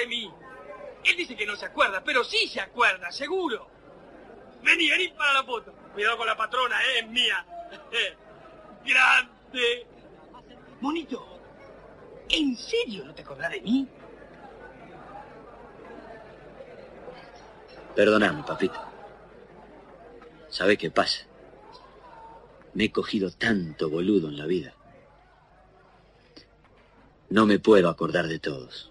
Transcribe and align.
de 0.00 0.06
mí. 0.06 0.30
Él 1.04 1.16
dice 1.16 1.36
que 1.36 1.46
no 1.46 1.56
se 1.56 1.66
acuerda, 1.66 2.02
pero 2.04 2.24
sí 2.24 2.48
se 2.48 2.60
acuerda, 2.60 3.10
seguro. 3.10 3.68
Vení, 4.62 4.90
vení 4.90 5.08
para 5.08 5.32
la 5.34 5.44
foto. 5.44 5.72
Cuidado 5.94 6.18
con 6.18 6.26
la 6.26 6.36
patrona, 6.36 6.80
¿eh? 6.82 6.98
es 7.00 7.08
mía. 7.08 7.46
Grande. 8.84 9.86
Monito, 10.80 11.40
¿en 12.28 12.56
serio 12.56 13.04
no 13.04 13.14
te 13.14 13.22
acordás 13.22 13.50
de 13.50 13.60
mí? 13.60 13.88
Perdóname, 17.94 18.42
papito. 18.44 18.80
¿Sabe 20.48 20.76
qué 20.76 20.90
pasa? 20.90 21.26
Me 22.72 22.84
he 22.84 22.92
cogido 22.92 23.30
tanto 23.30 23.90
boludo 23.90 24.28
en 24.28 24.38
la 24.38 24.46
vida. 24.46 24.74
No 27.28 27.46
me 27.46 27.58
puedo 27.58 27.88
acordar 27.88 28.26
de 28.26 28.38
todos. 28.38 28.89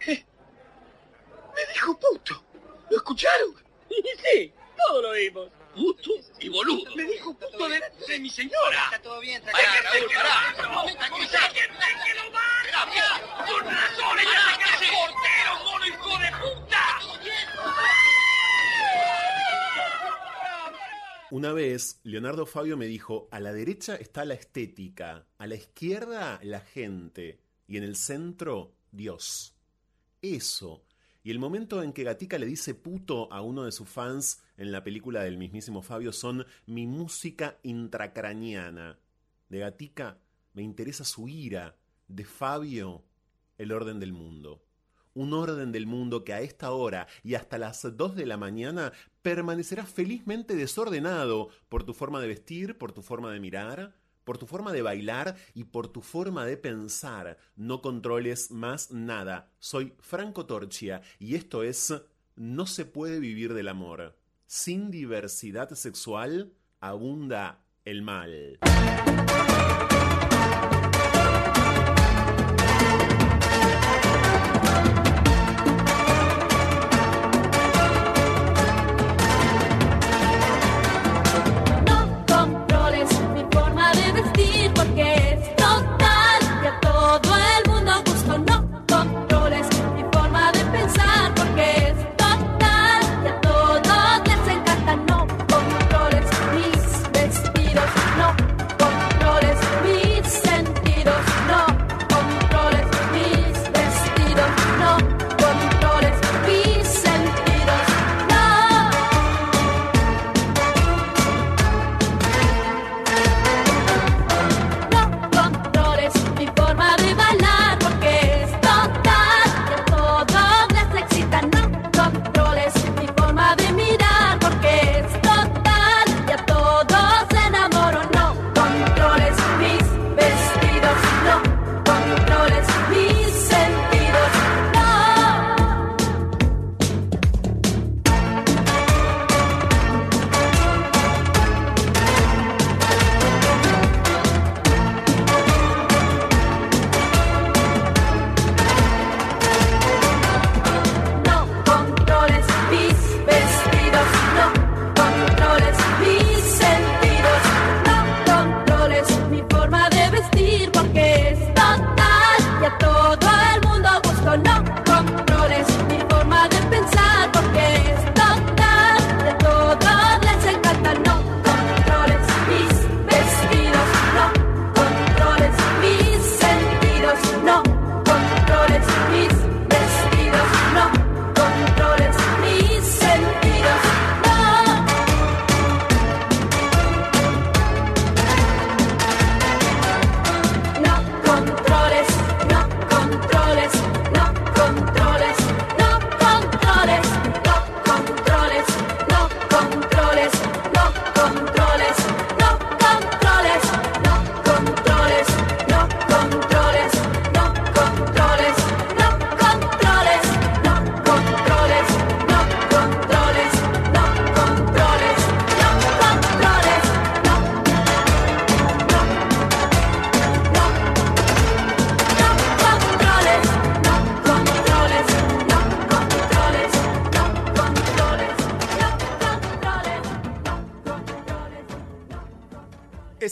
¿Qué? 0.00 0.26
Me 1.54 1.66
dijo 1.72 1.96
puto. 1.98 2.44
¿Lo 2.90 2.96
escucharon? 2.96 3.54
Sí, 3.88 4.52
todos 4.76 5.02
lo 5.02 5.12
vimos. 5.12 5.48
Puto 5.74 6.10
y 6.40 6.48
boludo. 6.48 6.96
Me 6.96 7.04
dijo 7.04 7.32
puto 7.34 7.68
delante 7.68 8.12
de 8.12 8.18
mi 8.18 8.30
señora. 8.30 8.86
Está 8.86 9.00
todo 9.02 9.20
bien, 9.20 9.40
Hay 9.46 9.52
tranquilo. 9.52 9.90
Hay 9.90 10.06
que 10.06 10.14
lo 12.14 12.32
va. 12.32 12.40
Con 13.46 13.64
razón, 13.64 14.18
ella 14.18 14.40
se 14.48 14.56
cree 14.78 14.90
portero, 14.92 15.52
mono 15.64 15.86
hijo 15.86 16.18
de 16.18 16.30
puta. 16.40 16.84
Una 21.30 21.52
vez, 21.52 22.00
Leonardo 22.02 22.46
Fabio 22.46 22.76
me 22.76 22.86
dijo, 22.86 23.28
a 23.30 23.38
la 23.38 23.52
derecha 23.52 23.94
está 23.94 24.24
la 24.24 24.34
estética, 24.34 25.28
a 25.38 25.46
la 25.46 25.54
izquierda 25.54 26.40
la 26.42 26.58
gente 26.60 27.38
y 27.68 27.76
en 27.76 27.84
el 27.84 27.94
centro 27.96 28.74
Dios. 28.90 29.54
Eso. 30.22 30.84
Y 31.22 31.30
el 31.30 31.38
momento 31.38 31.82
en 31.82 31.92
que 31.92 32.04
Gatica 32.04 32.38
le 32.38 32.46
dice 32.46 32.74
puto 32.74 33.32
a 33.32 33.42
uno 33.42 33.64
de 33.64 33.72
sus 33.72 33.88
fans 33.88 34.42
en 34.56 34.72
la 34.72 34.82
película 34.82 35.22
del 35.22 35.38
mismísimo 35.38 35.82
Fabio 35.82 36.12
son 36.12 36.46
mi 36.66 36.86
música 36.86 37.58
intracraniana. 37.62 38.98
De 39.48 39.58
Gatica 39.58 40.18
me 40.54 40.62
interesa 40.62 41.04
su 41.04 41.28
ira, 41.28 41.76
de 42.08 42.24
Fabio 42.24 43.04
el 43.58 43.72
orden 43.72 44.00
del 44.00 44.12
mundo. 44.12 44.64
Un 45.12 45.34
orden 45.34 45.72
del 45.72 45.86
mundo 45.86 46.24
que 46.24 46.32
a 46.32 46.40
esta 46.40 46.70
hora 46.72 47.06
y 47.22 47.34
hasta 47.34 47.58
las 47.58 47.82
2 47.96 48.16
de 48.16 48.26
la 48.26 48.36
mañana 48.36 48.92
permanecerá 49.22 49.84
felizmente 49.84 50.54
desordenado 50.54 51.48
por 51.68 51.84
tu 51.84 51.92
forma 51.92 52.20
de 52.20 52.28
vestir, 52.28 52.78
por 52.78 52.92
tu 52.92 53.02
forma 53.02 53.32
de 53.32 53.40
mirar, 53.40 53.99
por 54.30 54.38
tu 54.38 54.46
forma 54.46 54.72
de 54.72 54.82
bailar 54.82 55.34
y 55.54 55.64
por 55.64 55.88
tu 55.88 56.02
forma 56.02 56.46
de 56.46 56.56
pensar. 56.56 57.36
No 57.56 57.82
controles 57.82 58.52
más 58.52 58.92
nada. 58.92 59.50
Soy 59.58 59.92
Franco 59.98 60.46
Torchia 60.46 61.02
y 61.18 61.34
esto 61.34 61.64
es 61.64 61.92
No 62.36 62.66
se 62.66 62.84
puede 62.84 63.18
vivir 63.18 63.54
del 63.54 63.66
amor. 63.66 64.16
Sin 64.46 64.92
diversidad 64.92 65.70
sexual 65.70 66.52
abunda 66.78 67.64
el 67.84 68.02
mal. 68.02 68.60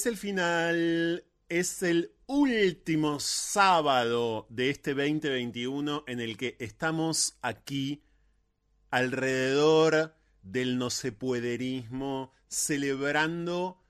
El 0.08 0.16
final, 0.16 1.24
es 1.50 1.82
el 1.82 2.12
último 2.26 3.20
sábado 3.20 4.46
de 4.48 4.70
este 4.70 4.94
2021 4.94 6.04
en 6.06 6.20
el 6.20 6.38
que 6.38 6.56
estamos 6.60 7.38
aquí 7.42 8.02
alrededor 8.90 10.14
del 10.42 10.78
no 10.78 10.88
se 10.88 11.12
puederismo, 11.12 12.32
celebrando 12.48 13.82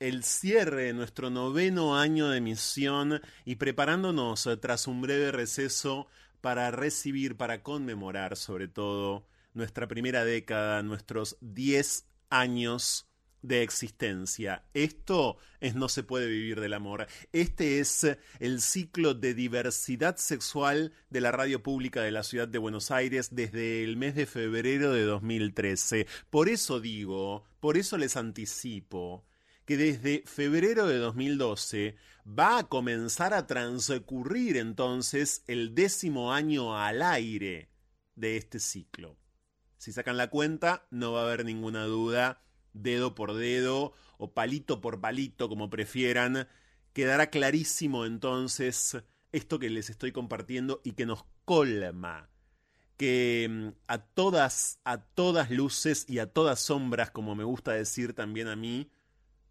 el 0.00 0.24
cierre 0.24 0.84
de 0.84 0.94
nuestro 0.94 1.28
noveno 1.28 1.98
año 1.98 2.30
de 2.30 2.40
misión 2.40 3.20
y 3.44 3.56
preparándonos 3.56 4.48
tras 4.62 4.86
un 4.86 5.02
breve 5.02 5.30
receso 5.30 6.06
para 6.40 6.70
recibir, 6.70 7.36
para 7.36 7.62
conmemorar 7.62 8.36
sobre 8.36 8.68
todo 8.68 9.26
nuestra 9.52 9.86
primera 9.86 10.24
década, 10.24 10.82
nuestros 10.82 11.36
10 11.42 12.06
años 12.30 13.06
de 13.42 13.62
existencia. 13.62 14.64
Esto 14.74 15.36
es 15.60 15.74
No 15.74 15.88
se 15.88 16.02
puede 16.02 16.26
vivir 16.26 16.60
del 16.60 16.74
amor. 16.74 17.06
Este 17.32 17.80
es 17.80 18.06
el 18.40 18.60
ciclo 18.60 19.14
de 19.14 19.34
diversidad 19.34 20.16
sexual 20.16 20.92
de 21.10 21.20
la 21.20 21.32
radio 21.32 21.62
pública 21.62 22.02
de 22.02 22.12
la 22.12 22.22
ciudad 22.22 22.48
de 22.48 22.58
Buenos 22.58 22.90
Aires 22.90 23.34
desde 23.34 23.84
el 23.84 23.96
mes 23.96 24.14
de 24.14 24.26
febrero 24.26 24.92
de 24.92 25.02
2013. 25.02 26.06
Por 26.30 26.48
eso 26.48 26.80
digo, 26.80 27.44
por 27.60 27.76
eso 27.76 27.98
les 27.98 28.16
anticipo 28.16 29.24
que 29.64 29.76
desde 29.76 30.22
febrero 30.26 30.86
de 30.86 30.98
2012 30.98 31.96
va 32.26 32.58
a 32.58 32.68
comenzar 32.68 33.34
a 33.34 33.46
transcurrir 33.46 34.56
entonces 34.56 35.42
el 35.46 35.74
décimo 35.74 36.32
año 36.32 36.78
al 36.78 37.02
aire 37.02 37.70
de 38.14 38.36
este 38.36 38.58
ciclo. 38.60 39.16
Si 39.76 39.92
sacan 39.92 40.16
la 40.16 40.30
cuenta, 40.30 40.86
no 40.90 41.12
va 41.12 41.20
a 41.20 41.24
haber 41.24 41.44
ninguna 41.44 41.84
duda 41.84 42.42
dedo 42.82 43.14
por 43.14 43.34
dedo 43.34 43.94
o 44.18 44.32
palito 44.32 44.80
por 44.80 45.00
palito, 45.00 45.48
como 45.48 45.70
prefieran, 45.70 46.48
quedará 46.92 47.30
clarísimo 47.30 48.06
entonces 48.06 48.96
esto 49.32 49.58
que 49.58 49.70
les 49.70 49.90
estoy 49.90 50.12
compartiendo 50.12 50.80
y 50.84 50.92
que 50.92 51.06
nos 51.06 51.24
colma, 51.44 52.30
que 52.96 53.48
mm, 53.50 53.68
a 53.86 53.98
todas, 53.98 54.80
a 54.84 54.98
todas 55.02 55.50
luces 55.50 56.06
y 56.08 56.18
a 56.18 56.32
todas 56.32 56.60
sombras, 56.60 57.10
como 57.10 57.34
me 57.34 57.44
gusta 57.44 57.72
decir 57.72 58.14
también 58.14 58.48
a 58.48 58.56
mí, 58.56 58.90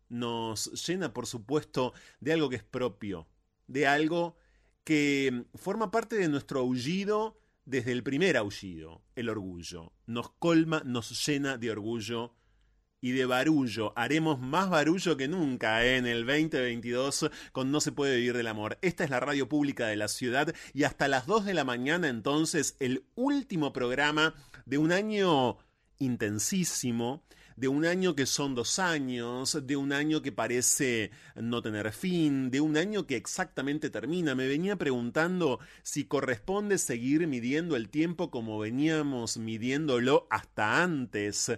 nos 0.09 0.87
llena, 0.87 1.13
por 1.13 1.27
supuesto, 1.27 1.93
de 2.19 2.33
algo 2.33 2.49
que 2.49 2.57
es 2.57 2.63
propio, 2.63 3.27
de 3.67 3.87
algo 3.87 4.37
que 4.83 5.31
mm, 5.31 5.57
forma 5.57 5.91
parte 5.91 6.15
de 6.15 6.29
nuestro 6.29 6.61
aullido 6.61 7.39
desde 7.65 7.91
el 7.91 8.03
primer 8.03 8.37
aullido, 8.37 9.03
el 9.15 9.29
orgullo. 9.29 9.91
Nos 10.05 10.31
colma, 10.31 10.81
nos 10.85 11.25
llena 11.25 11.57
de 11.57 11.71
orgullo 11.71 12.33
y 13.01 13.11
de 13.11 13.25
barullo. 13.25 13.93
Haremos 13.95 14.39
más 14.39 14.69
barullo 14.69 15.17
que 15.17 15.27
nunca 15.27 15.85
¿eh? 15.85 15.97
en 15.97 16.07
el 16.07 16.25
2022 16.25 17.29
con 17.51 17.71
No 17.71 17.81
se 17.81 17.91
puede 17.91 18.15
vivir 18.15 18.35
del 18.35 18.47
amor. 18.47 18.77
Esta 18.81 19.03
es 19.03 19.09
la 19.09 19.19
radio 19.19 19.47
pública 19.47 19.87
de 19.87 19.95
la 19.95 20.07
ciudad 20.07 20.53
y 20.73 20.83
hasta 20.83 21.07
las 21.07 21.25
2 21.27 21.45
de 21.45 21.53
la 21.53 21.63
mañana 21.63 22.07
entonces 22.07 22.75
el 22.79 23.05
último 23.15 23.73
programa 23.73 24.33
de 24.65 24.77
un 24.77 24.91
año 24.91 25.57
intensísimo 25.99 27.23
de 27.55 27.67
un 27.67 27.85
año 27.85 28.15
que 28.15 28.25
son 28.25 28.53
dos 28.53 28.79
años, 28.79 29.57
de 29.65 29.75
un 29.75 29.93
año 29.93 30.21
que 30.21 30.31
parece 30.31 31.11
no 31.35 31.61
tener 31.61 31.91
fin, 31.93 32.51
de 32.51 32.59
un 32.61 32.75
año 32.77 33.07
que 33.07 33.15
exactamente 33.15 33.89
termina. 33.89 34.35
Me 34.35 34.47
venía 34.47 34.75
preguntando 34.75 35.59
si 35.83 36.05
corresponde 36.05 36.77
seguir 36.77 37.27
midiendo 37.27 37.75
el 37.75 37.89
tiempo 37.89 38.29
como 38.29 38.59
veníamos 38.59 39.37
midiéndolo 39.37 40.27
hasta 40.29 40.83
antes 40.83 41.51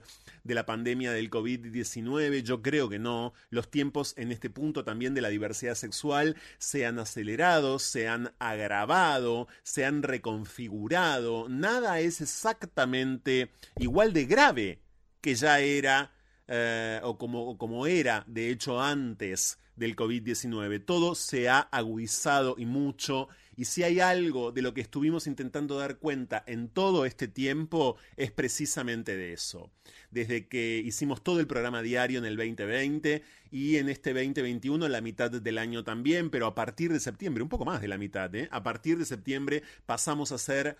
de 0.44 0.54
la 0.54 0.66
pandemia 0.66 1.12
del 1.12 1.32
COVID-19. 1.32 2.44
Yo 2.44 2.62
creo 2.62 2.90
que 2.90 3.00
no. 3.00 3.34
Los 3.50 3.70
tiempos 3.70 4.14
en 4.18 4.32
este 4.32 4.50
punto 4.50 4.84
también 4.84 5.14
de 5.14 5.22
la 5.22 5.30
diversidad 5.30 5.76
sexual 5.76 6.36
se 6.60 6.86
han 6.86 7.00
acelerado, 7.00 7.80
se 7.80 8.08
han 8.08 8.34
agravado, 8.40 9.48
se 9.64 9.86
han 9.86 10.04
reconfigurado. 10.04 11.50
Nada 11.50 12.00
es 12.00 12.22
exactamente 12.22 13.50
igual 13.78 14.14
de 14.14 14.26
grave 14.26 14.87
que 15.28 15.36
ya 15.36 15.60
era 15.60 16.14
eh, 16.48 17.02
o 17.04 17.18
como, 17.18 17.58
como 17.58 17.86
era 17.86 18.24
de 18.28 18.50
hecho 18.50 18.82
antes 18.82 19.60
del 19.76 19.94
COVID-19. 19.98 20.86
Todo 20.86 21.16
se 21.16 21.50
ha 21.50 21.60
agudizado 21.60 22.56
y 22.58 22.66
mucho. 22.66 23.28
Y 23.58 23.66
si 23.66 23.84
hay 23.84 24.00
algo 24.00 24.54
de 24.54 24.62
lo 24.62 24.74
que 24.74 24.80
estuvimos 24.80 25.28
intentando 25.28 25.78
dar 25.78 25.98
cuenta 25.98 26.46
en 26.48 26.70
todo 26.70 27.06
este 27.06 27.28
tiempo, 27.28 27.98
es 28.16 28.32
precisamente 28.32 29.18
de 29.18 29.34
eso. 29.34 29.70
Desde 30.12 30.48
que 30.48 30.78
hicimos 30.78 31.22
todo 31.22 31.42
el 31.42 31.48
programa 31.48 31.82
diario 31.82 32.20
en 32.20 32.26
el 32.26 32.38
2020 32.38 33.22
y 33.52 33.76
en 33.76 33.90
este 33.90 34.14
2021, 34.14 34.88
la 34.88 35.02
mitad 35.02 35.30
del 35.30 35.58
año 35.58 35.84
también, 35.84 36.30
pero 36.30 36.46
a 36.46 36.56
partir 36.56 36.94
de 36.94 37.02
septiembre, 37.02 37.44
un 37.44 37.50
poco 37.50 37.66
más 37.66 37.82
de 37.82 37.90
la 37.90 37.98
mitad, 37.98 38.34
¿eh? 38.34 38.48
a 38.50 38.64
partir 38.64 38.98
de 38.98 39.04
septiembre 39.04 39.62
pasamos 39.86 40.32
a 40.32 40.36
hacer 40.36 40.78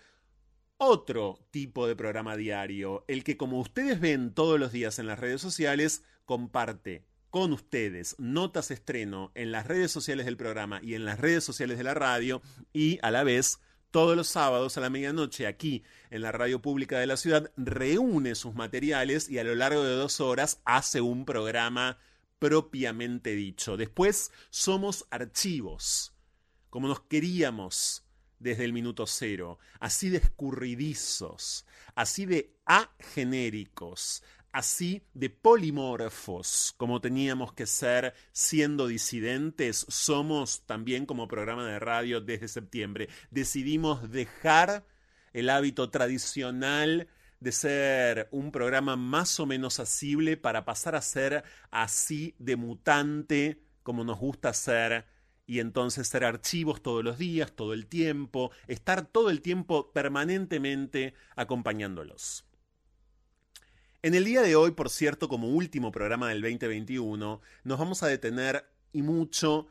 otro 0.78 1.38
tipo 1.50 1.86
de 1.86 1.96
programa 1.96 2.36
diario, 2.36 3.04
el 3.08 3.24
que 3.24 3.36
como 3.36 3.60
ustedes 3.60 4.00
ven 4.00 4.32
todos 4.32 4.58
los 4.58 4.72
días 4.72 4.98
en 4.98 5.06
las 5.06 5.18
redes 5.18 5.40
sociales, 5.40 6.04
comparte 6.24 7.04
con 7.30 7.52
ustedes 7.52 8.14
notas 8.18 8.70
estreno 8.70 9.32
en 9.34 9.52
las 9.52 9.66
redes 9.66 9.90
sociales 9.90 10.24
del 10.24 10.36
programa 10.36 10.80
y 10.82 10.94
en 10.94 11.04
las 11.04 11.18
redes 11.18 11.44
sociales 11.44 11.76
de 11.76 11.84
la 11.84 11.94
radio 11.94 12.40
y 12.72 12.98
a 13.02 13.10
la 13.10 13.22
vez 13.22 13.60
todos 13.90 14.16
los 14.16 14.28
sábados 14.28 14.76
a 14.76 14.80
la 14.80 14.90
medianoche 14.90 15.46
aquí 15.46 15.82
en 16.10 16.22
la 16.22 16.32
radio 16.32 16.62
pública 16.62 16.98
de 16.98 17.06
la 17.06 17.16
ciudad 17.16 17.50
reúne 17.56 18.34
sus 18.34 18.54
materiales 18.54 19.28
y 19.28 19.38
a 19.38 19.44
lo 19.44 19.54
largo 19.54 19.82
de 19.82 19.94
dos 19.94 20.20
horas 20.20 20.60
hace 20.64 21.00
un 21.00 21.24
programa 21.24 21.98
propiamente 22.38 23.34
dicho. 23.34 23.76
Después 23.76 24.30
somos 24.50 25.06
archivos, 25.10 26.14
como 26.70 26.88
nos 26.88 27.00
queríamos 27.00 28.07
desde 28.38 28.64
el 28.64 28.72
minuto 28.72 29.06
cero, 29.06 29.58
así 29.80 30.08
de 30.08 30.18
escurridizos, 30.18 31.66
así 31.94 32.26
de 32.26 32.54
agenéricos, 32.64 34.22
así 34.52 35.02
de 35.14 35.30
polimorfos, 35.30 36.74
como 36.76 37.00
teníamos 37.00 37.52
que 37.52 37.66
ser 37.66 38.14
siendo 38.32 38.86
disidentes, 38.86 39.86
somos 39.88 40.62
también 40.66 41.06
como 41.06 41.28
programa 41.28 41.66
de 41.66 41.78
radio 41.78 42.20
desde 42.20 42.48
septiembre. 42.48 43.08
Decidimos 43.30 44.10
dejar 44.10 44.86
el 45.32 45.50
hábito 45.50 45.90
tradicional 45.90 47.08
de 47.40 47.52
ser 47.52 48.28
un 48.32 48.50
programa 48.50 48.96
más 48.96 49.38
o 49.38 49.46
menos 49.46 49.78
asible 49.78 50.36
para 50.36 50.64
pasar 50.64 50.96
a 50.96 51.02
ser 51.02 51.44
así 51.70 52.34
de 52.38 52.56
mutante 52.56 53.62
como 53.88 54.04
nos 54.04 54.18
gusta 54.18 54.52
ser 54.52 55.06
y 55.48 55.60
entonces 55.60 56.06
ser 56.06 56.24
archivos 56.24 56.82
todos 56.82 57.02
los 57.02 57.16
días, 57.18 57.52
todo 57.52 57.72
el 57.72 57.86
tiempo, 57.86 58.52
estar 58.66 59.06
todo 59.06 59.30
el 59.30 59.40
tiempo 59.40 59.90
permanentemente 59.92 61.14
acompañándolos. 61.36 62.44
En 64.02 64.14
el 64.14 64.26
día 64.26 64.42
de 64.42 64.56
hoy, 64.56 64.72
por 64.72 64.90
cierto, 64.90 65.26
como 65.26 65.48
último 65.48 65.90
programa 65.90 66.28
del 66.28 66.42
2021, 66.42 67.40
nos 67.64 67.78
vamos 67.78 68.02
a 68.02 68.08
detener 68.08 68.66
y 68.92 69.00
mucho 69.00 69.68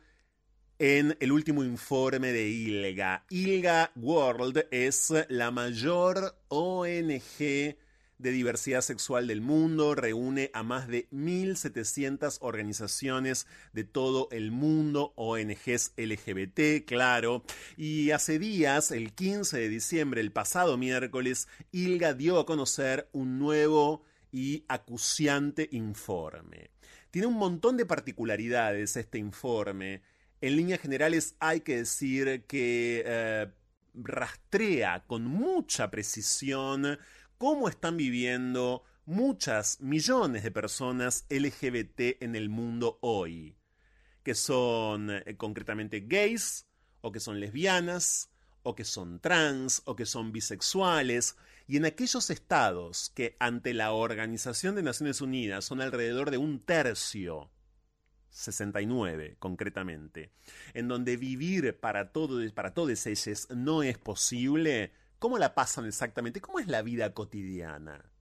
en 0.80 1.16
el 1.20 1.32
último 1.32 1.64
informe 1.64 2.32
de 2.32 2.50
ILGA. 2.50 3.26
ILGA 3.30 3.92
World 3.96 4.66
es 4.72 5.14
la 5.30 5.52
mayor 5.52 6.40
ONG 6.48 7.78
de 8.18 8.32
diversidad 8.32 8.82
sexual 8.82 9.28
del 9.28 9.42
mundo, 9.42 9.96
reúne 9.96 10.50
a 10.54 10.64
más 10.64 10.88
de 10.88 11.10
1.700 11.12 12.38
organizaciones 12.42 13.48
de 13.74 13.84
todo 13.84 14.28
el 14.32 14.52
mundo, 14.52 15.14
ONGs 15.16 15.94
LGBT, 15.98 16.86
claro, 16.86 17.44
y 17.76 18.12
hace 18.12 18.40
días, 18.40 18.92
el 18.92 19.14
15 19.14 19.58
de 19.58 19.70
diciembre, 19.70 20.22
el 20.22 20.32
pasado 20.32 20.78
miércoles, 20.78 21.48
ILGA 21.72 22.14
dio 22.14 22.40
a 22.40 22.46
conocer 22.46 23.10
un 23.12 23.40
nuevo 23.40 24.04
y 24.32 24.66
acuciante 24.68 25.70
informe. 25.72 26.72
Tiene 27.12 27.28
un 27.28 27.36
montón 27.36 27.78
de 27.78 27.86
particularidades 27.86 28.98
este 28.98 29.18
informe. 29.18 30.02
En 30.42 30.56
líneas 30.56 30.82
generales 30.82 31.36
hay 31.40 31.62
que 31.62 31.78
decir 31.78 32.46
que 32.46 33.04
eh, 33.06 33.48
rastrea 33.94 35.04
con 35.08 35.26
mucha 35.26 35.90
precisión 35.90 37.00
cómo 37.38 37.70
están 37.70 37.98
viviendo 37.98 38.84
muchas 39.06 39.80
millones 39.80 40.44
de 40.44 40.52
personas 40.52 41.26
LGBT 41.30 42.22
en 42.22 42.36
el 42.36 42.50
mundo 42.50 43.00
hoy, 43.02 43.58
que 44.24 44.36
son 44.36 45.10
eh, 45.12 45.38
concretamente 45.38 46.02
gays, 46.02 46.68
o 47.02 47.12
que 47.12 47.20
son 47.20 47.40
lesbianas, 47.40 48.30
o 48.64 48.76
que 48.76 48.84
son 48.84 49.20
trans, 49.20 49.82
o 49.86 49.96
que 49.96 50.06
son 50.06 50.32
bisexuales, 50.32 51.38
y 51.68 51.78
en 51.78 51.86
aquellos 51.86 52.30
estados 52.30 53.12
que 53.14 53.38
ante 53.40 53.74
la 53.74 53.92
Organización 53.92 54.76
de 54.76 54.84
Naciones 54.84 55.22
Unidas 55.22 55.66
son 55.66 55.82
alrededor 55.82 56.32
de 56.32 56.38
un 56.38 56.60
tercio, 56.60 57.52
69 58.30 59.38
concretamente, 59.40 60.32
en 60.74 60.88
donde 60.88 61.18
vivir 61.18 61.80
para, 61.80 62.12
todo, 62.12 62.40
para 62.54 62.74
todos 62.74 63.06
ellos 63.08 63.48
no 63.50 63.84
es 63.84 63.98
posible, 63.98 64.92
¿Cómo 65.20 65.38
la 65.38 65.56
pasan 65.56 65.86
exactamente? 65.86 66.42
¿Cómo 66.42 66.60
es 66.60 66.68
la 66.68 66.82
vida 66.82 67.14
cotidiana? 67.14 68.12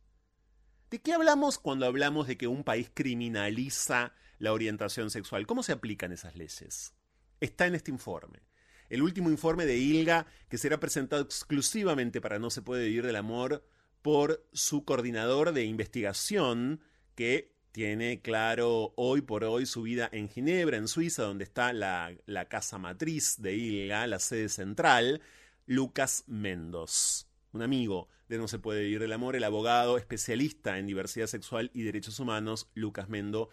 ¿De 0.91 1.01
qué 1.01 1.13
hablamos 1.13 1.59
cuando 1.59 1.85
hablamos 1.87 2.27
de 2.27 2.37
que 2.37 2.47
un 2.47 2.65
país 2.65 2.91
criminaliza 2.95 4.15
la 4.39 4.53
orientación 4.53 5.11
sexual? 5.11 5.47
¿Cómo 5.47 5.63
se 5.63 5.73
aplican 5.73 6.13
esas 6.13 6.37
leyes? 6.37 6.95
Está 7.41 7.67
en 7.67 7.75
este 7.75 7.91
informe. 7.91 8.41
El 8.89 9.03
último 9.03 9.31
informe 9.31 9.67
de 9.67 9.77
ILGA, 9.77 10.27
que 10.49 10.59
será 10.59 10.79
presentado 10.79 11.23
exclusivamente 11.23 12.21
para 12.21 12.39
No 12.39 12.51
se 12.51 12.63
puede 12.63 12.85
vivir 12.85 13.05
del 13.05 13.17
amor 13.17 13.67
por 14.01 14.47
su 14.53 14.85
coordinador 14.85 15.53
de 15.53 15.65
investigación, 15.65 16.81
que 17.17 17.57
tiene 17.73 18.23
claro 18.23 18.95
hoy 18.97 19.21
por 19.21 19.45
hoy 19.45 19.67
su 19.67 19.83
vida 19.83 20.09
en 20.13 20.29
Ginebra, 20.29 20.77
en 20.77 20.89
Suiza, 20.89 21.25
donde 21.25 21.45
está 21.45 21.73
la, 21.73 22.17
la 22.25 22.47
casa 22.47 22.79
matriz 22.79 23.43
de 23.43 23.55
ILGA, 23.55 24.07
la 24.07 24.21
sede 24.21 24.49
central, 24.49 25.21
Lucas 25.69 26.23
Mendoz. 26.29 27.27
un 27.53 27.61
amigo 27.63 28.09
de 28.29 28.39
No 28.39 28.49
se 28.49 28.59
puede 28.59 28.83
vivir 28.83 29.01
del 29.01 29.13
amor, 29.13 29.37
el 29.37 29.45
abogado 29.45 29.99
especialista 29.99 30.79
en 30.79 30.87
diversidad 30.87 31.27
sexual 31.27 31.71
y 31.75 31.83
derechos 31.83 32.19
humanos, 32.21 32.69
Lucas 32.75 33.09
Mendo 33.09 33.51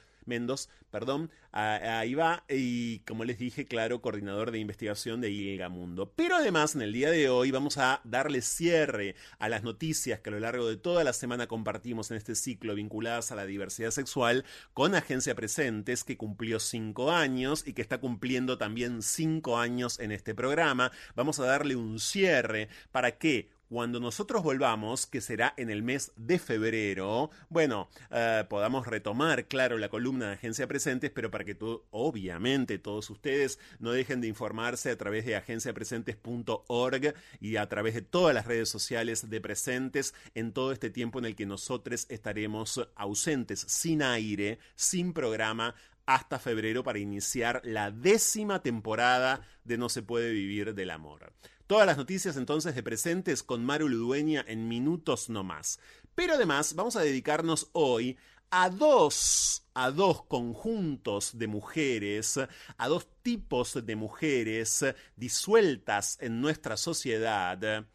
perdón, 0.89 1.31
ahí 1.51 2.13
va, 2.13 2.43
y 2.47 2.99
como 2.99 3.25
les 3.25 3.39
dije, 3.39 3.65
claro, 3.65 4.01
coordinador 4.01 4.51
de 4.51 4.59
investigación 4.59 5.21
de 5.21 5.31
ILGA 5.31 5.69
Mundo. 5.69 6.13
Pero 6.15 6.35
además, 6.35 6.75
en 6.75 6.81
el 6.81 6.93
día 6.93 7.09
de 7.09 7.29
hoy 7.29 7.51
vamos 7.51 7.77
a 7.77 8.01
darle 8.03 8.41
cierre 8.41 9.15
a 9.39 9.49
las 9.49 9.63
noticias 9.63 10.19
que 10.19 10.29
a 10.29 10.33
lo 10.33 10.39
largo 10.39 10.67
de 10.67 10.77
toda 10.77 11.03
la 11.03 11.13
semana 11.13 11.47
compartimos 11.47 12.11
en 12.11 12.17
este 12.17 12.35
ciclo 12.35 12.75
vinculadas 12.75 13.31
a 13.31 13.35
la 13.35 13.45
diversidad 13.45 13.91
sexual 13.91 14.45
con 14.73 14.95
Agencia 14.95 15.35
Presentes, 15.35 16.03
que 16.03 16.17
cumplió 16.17 16.59
cinco 16.59 17.11
años 17.11 17.63
y 17.65 17.73
que 17.73 17.81
está 17.81 17.99
cumpliendo 17.99 18.57
también 18.57 19.01
cinco 19.01 19.57
años 19.57 19.99
en 19.99 20.11
este 20.11 20.35
programa. 20.35 20.91
Vamos 21.15 21.39
a 21.39 21.45
darle 21.45 21.75
un 21.75 21.99
cierre 21.99 22.69
para 22.91 23.17
que 23.17 23.49
cuando 23.73 23.99
nosotros 23.99 24.43
volvamos, 24.43 25.07
que 25.07 25.19
será 25.19 25.55
en 25.57 25.71
el 25.71 25.81
mes 25.81 26.11
de 26.15 26.37
febrero, 26.37 27.31
bueno, 27.49 27.89
eh, 28.11 28.45
podamos 28.47 28.85
retomar, 28.85 29.47
claro, 29.47 29.79
la 29.79 29.89
columna 29.89 30.27
de 30.27 30.33
Agencia 30.33 30.67
Presentes, 30.67 31.09
pero 31.09 31.31
para 31.31 31.43
que 31.43 31.57
obviamente 31.89 32.77
todos 32.77 33.09
ustedes 33.09 33.57
no 33.79 33.91
dejen 33.91 34.21
de 34.21 34.27
informarse 34.27 34.91
a 34.91 34.97
través 34.99 35.25
de 35.25 35.35
agenciapresentes.org 35.37 37.15
y 37.41 37.55
a 37.55 37.67
través 37.67 37.95
de 37.95 38.03
todas 38.03 38.35
las 38.35 38.45
redes 38.45 38.69
sociales 38.69 39.27
de 39.31 39.41
Presentes 39.41 40.13
en 40.35 40.53
todo 40.53 40.71
este 40.71 40.91
tiempo 40.91 41.17
en 41.17 41.25
el 41.25 41.35
que 41.35 41.47
nosotros 41.47 42.05
estaremos 42.09 42.87
ausentes, 42.95 43.65
sin 43.67 44.03
aire, 44.03 44.59
sin 44.75 45.13
programa, 45.13 45.73
hasta 46.05 46.39
febrero 46.39 46.83
para 46.83 46.99
iniciar 46.99 47.61
la 47.63 47.91
décima 47.91 48.61
temporada 48.61 49.47
de 49.63 49.77
No 49.77 49.89
se 49.89 50.01
puede 50.01 50.31
vivir 50.31 50.73
del 50.73 50.91
amor. 50.91 51.33
Todas 51.67 51.87
las 51.87 51.97
noticias 51.97 52.35
entonces 52.35 52.75
de 52.75 52.83
presentes 52.83 53.41
con 53.41 53.63
Maru 53.63 53.87
Ludueña 53.87 54.43
en 54.47 54.67
minutos 54.67 55.29
no 55.29 55.43
más. 55.43 55.79
Pero 56.15 56.33
además 56.33 56.75
vamos 56.75 56.95
a 56.95 57.01
dedicarnos 57.01 57.69
hoy 57.71 58.17
a 58.51 58.69
dos, 58.69 59.65
a 59.73 59.89
dos 59.89 60.25
conjuntos 60.25 61.37
de 61.39 61.47
mujeres, 61.47 62.39
a 62.77 62.87
dos 62.87 63.07
tipos 63.23 63.83
de 63.83 63.95
mujeres 63.95 64.85
disueltas 65.15 66.17
en 66.21 66.41
nuestra 66.41 66.77
sociedad 66.77 67.87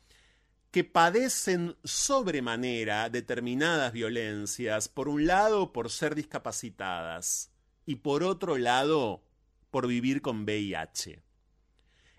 que 0.70 0.84
padecen 0.84 1.76
sobremanera 1.84 3.08
determinadas 3.08 3.92
violencias, 3.92 4.88
por 4.88 5.08
un 5.08 5.26
lado 5.26 5.72
por 5.72 5.90
ser 5.90 6.14
discapacitadas 6.14 7.52
y 7.88 7.96
por 7.96 8.22
otro 8.22 8.58
lado 8.58 9.24
por 9.70 9.86
vivir 9.86 10.20
con 10.20 10.42
VIH. 10.42 11.22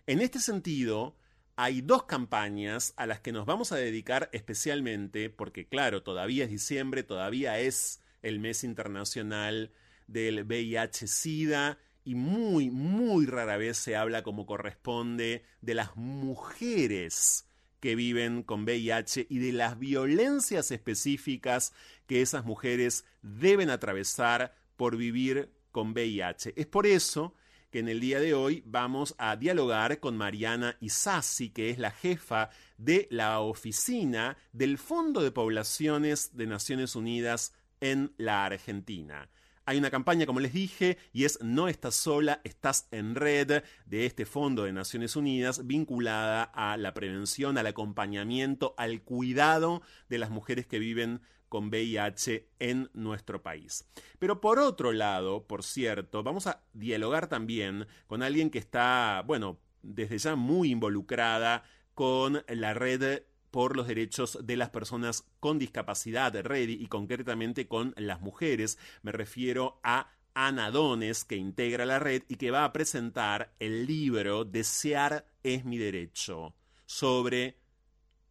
En 0.07 0.19
este 0.19 0.39
sentido, 0.39 1.15
hay 1.57 1.81
dos 1.81 2.05
campañas 2.05 2.95
a 2.97 3.05
las 3.05 3.19
que 3.19 3.31
nos 3.31 3.45
vamos 3.45 3.71
a 3.71 3.75
dedicar 3.75 4.31
especialmente, 4.33 5.29
porque 5.29 5.67
claro, 5.67 6.01
todavía 6.01 6.45
es 6.45 6.49
diciembre, 6.49 7.03
todavía 7.03 7.59
es 7.59 8.01
el 8.23 8.39
mes 8.39 8.63
internacional 8.63 9.71
del 10.07 10.43
VIH-Sida 10.43 11.77
y 12.03 12.15
muy, 12.15 12.71
muy 12.71 13.27
rara 13.27 13.57
vez 13.57 13.77
se 13.77 13.95
habla 13.95 14.23
como 14.23 14.47
corresponde 14.47 15.45
de 15.61 15.75
las 15.75 15.95
mujeres 15.95 17.45
que 17.79 17.93
viven 17.93 18.41
con 18.41 18.63
VIH 18.63 19.27
y 19.29 19.38
de 19.38 19.51
las 19.51 19.77
violencias 19.77 20.71
específicas 20.71 21.73
que 22.07 22.23
esas 22.23 22.43
mujeres 22.43 23.05
deben 23.21 23.69
atravesar 23.69 24.55
por 24.77 24.97
vivir 24.97 25.58
con 25.71 25.91
VIH. 25.91 26.53
Es 26.55 26.65
por 26.67 26.85
eso 26.85 27.33
que 27.71 27.79
en 27.79 27.89
el 27.89 27.99
día 27.99 28.19
de 28.19 28.33
hoy 28.33 28.63
vamos 28.65 29.15
a 29.17 29.35
dialogar 29.35 29.99
con 29.99 30.17
Mariana 30.17 30.75
Isasi, 30.79 31.49
que 31.49 31.69
es 31.69 31.77
la 31.77 31.91
jefa 31.91 32.49
de 32.77 33.07
la 33.11 33.39
oficina 33.41 34.38
del 34.53 34.77
Fondo 34.77 35.21
de 35.21 35.31
Poblaciones 35.31 36.35
de 36.35 36.47
Naciones 36.47 36.95
Unidas 36.95 37.53
en 37.79 38.13
la 38.17 38.45
Argentina. 38.45 39.29
Hay 39.65 39.77
una 39.77 39.91
campaña, 39.91 40.25
como 40.25 40.39
les 40.39 40.51
dije, 40.51 40.97
y 41.13 41.25
es 41.25 41.38
No 41.43 41.67
estás 41.67 41.93
sola, 41.93 42.41
estás 42.43 42.88
en 42.89 43.13
red 43.13 43.61
de 43.85 44.05
este 44.07 44.25
Fondo 44.25 44.63
de 44.63 44.73
Naciones 44.73 45.15
Unidas 45.15 45.67
vinculada 45.67 46.41
a 46.41 46.75
la 46.75 46.95
prevención, 46.95 47.55
al 47.55 47.67
acompañamiento, 47.67 48.73
al 48.79 49.03
cuidado 49.03 49.83
de 50.09 50.17
las 50.17 50.31
mujeres 50.31 50.65
que 50.65 50.79
viven 50.79 51.21
con 51.50 51.70
VIH 51.70 52.48
en 52.60 52.89
nuestro 52.94 53.41
país. 53.44 53.86
Pero 54.20 54.39
por 54.39 54.60
otro 54.60 54.91
lado, 54.91 55.46
por 55.46 55.63
cierto, 55.63 56.24
vamos 56.24 56.48
a 56.48 56.63
dialogar 56.74 57.27
también 57.27 57.88
con 58.08 58.24
alguien 58.24 58.50
que 58.50 58.60
está, 58.60 59.24
bueno, 59.25 59.60
desde 59.82 60.18
ya 60.18 60.36
muy 60.36 60.72
involucrada 60.72 61.63
con 61.94 62.44
la 62.48 62.74
red 62.74 63.24
por 63.51 63.75
los 63.75 63.88
derechos 63.88 64.38
de 64.44 64.56
las 64.56 64.70
personas 64.70 65.25
con 65.39 65.58
discapacidad, 65.60 66.36
REDI, 66.36 66.74
y 66.74 66.88
concretamente 66.88 67.68
con 67.68 67.94
las 67.98 68.22
mujeres. 68.22 68.77
Me 69.01 69.12
refiero 69.12 69.79
a 69.84 70.12
Ana 70.34 70.72
Dones, 70.72 71.25
que 71.25 71.36
integra 71.36 71.86
la 71.86 72.00
red 72.00 72.24
y 72.27 72.36
que 72.36 72.51
va 72.51 72.63
a 72.63 72.72
presentar 72.72 73.53
el 73.60 73.86
libro 73.86 74.46
Desear 74.46 75.25
es 75.44 75.65
mi 75.65 75.77
derecho 75.77 76.56
sobre 76.86 77.58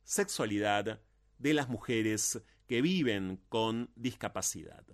sexualidad 0.05 1.01
de 1.39 1.55
las 1.55 1.69
mujeres 1.69 2.41
que 2.69 2.83
viven 2.83 3.41
con 3.49 3.91
discapacidad. 3.97 4.85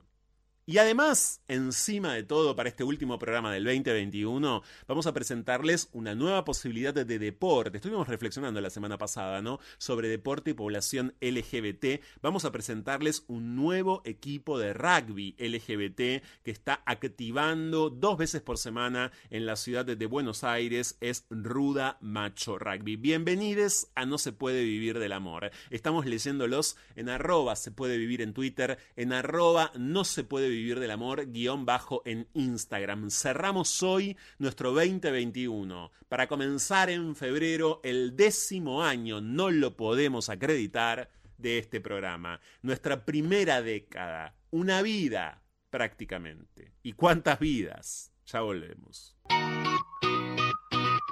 Y 0.67 0.79
además, 0.79 1.43
encima 1.47 2.15
de 2.15 2.23
todo, 2.23 2.57
para 2.57 2.71
este 2.71 2.85
último 2.85 3.19
programa 3.19 3.53
del 3.53 3.65
2021, 3.65 4.63
vamos 4.89 5.07
a 5.07 5.13
presentarles 5.13 5.91
una 5.93 6.15
nueva 6.15 6.47
posibilidad 6.47 6.95
de, 6.95 7.05
deporte. 7.05 7.77
Estuvimos 7.77 8.09
reflexionando 8.09 8.63
la 8.63 8.71
semana 8.71 8.97
pasada, 8.97 9.43
¿no? 9.43 9.61
Sobre 9.77 10.09
deporte 10.09 10.53
y 10.53 10.55
población 10.55 11.15
LGBT. 11.21 12.03
Vamos 12.23 12.47
a 12.47 12.53
presentarles 12.53 13.25
un 13.27 13.57
nuevo 13.57 14.01
equipo 14.07 14.59
de 14.59 14.73
rugby 14.73 15.37
LGBT 15.39 16.25
que 16.43 16.51
está 16.51 16.83
activando 16.87 17.91
dos 17.91 18.17
veces 18.17 18.41
por 18.41 18.57
semana 18.57 19.13
en 19.29 19.45
la 19.45 19.57
ciudad 19.57 19.85
de 19.85 20.07
Buenos 20.07 20.45
Aires. 20.45 20.97
Es 21.03 21.27
Ruda 21.29 21.99
Macho 22.01 22.59
Rugby. 22.59 22.97
Bienvenidos 22.97 23.89
a 23.95 24.07
No 24.07 24.17
se 24.17 24.33
puede 24.33 24.65
vivir 24.65 24.99
del 24.99 25.13
amor. 25.13 25.51
Estamos 25.69 26.07
leyéndolos 26.07 26.79
en 26.97 27.11
arroba 27.11 27.55
se 27.55 27.71
puede 27.71 27.99
vivir 27.99 28.23
en 28.23 28.33
Twitter, 28.33 28.79
en 28.97 29.13
arroba 29.13 29.71
no 29.77 30.05
se 30.05 30.25
puede 30.25 30.49
vivir 30.49 30.54
del 30.55 30.91
amor 30.91 31.31
guion 31.33 31.67
bajo 31.67 32.03
en 32.05 32.29
Instagram. 32.35 33.11
Cerramos 33.11 33.83
hoy 33.83 34.17
nuestro 34.39 34.73
2021 34.73 35.91
para 36.09 36.29
comenzar 36.29 36.91
en 36.91 37.17
febrero 37.17 37.81
el 37.83 38.17
décimo 38.17 38.83
año, 38.83 39.21
no 39.21 39.51
lo 39.51 39.77
podemos 39.77 40.29
acreditar, 40.29 41.11
de 41.39 41.59
este 41.59 41.81
programa. 41.81 42.41
Nuestra 42.63 43.05
primera 43.05 43.63
década, 43.63 44.35
una 44.51 44.83
vida 44.83 45.43
prácticamente. 45.71 46.73
¿Y 46.83 46.93
cuántas 46.93 47.39
vidas? 47.39 48.13
Ya 48.27 48.41
volvemos. 48.41 49.17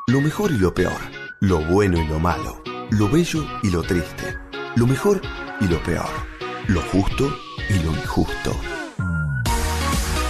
Lo 0.08 0.20
mejor 0.20 0.50
y 0.50 0.58
lo 0.58 0.74
peor, 0.74 1.00
lo 1.40 1.60
bueno 1.60 2.00
y 2.00 2.06
lo 2.06 2.18
malo, 2.18 2.62
lo 2.90 3.08
bello 3.08 3.46
y 3.62 3.70
lo 3.70 3.82
triste, 3.82 4.38
lo 4.76 4.86
mejor 4.86 5.20
y 5.60 5.68
lo 5.68 5.82
peor, 5.82 6.10
lo 6.68 6.80
justo 6.82 7.36
y 7.68 7.82
lo 7.84 7.92
injusto. 7.92 8.81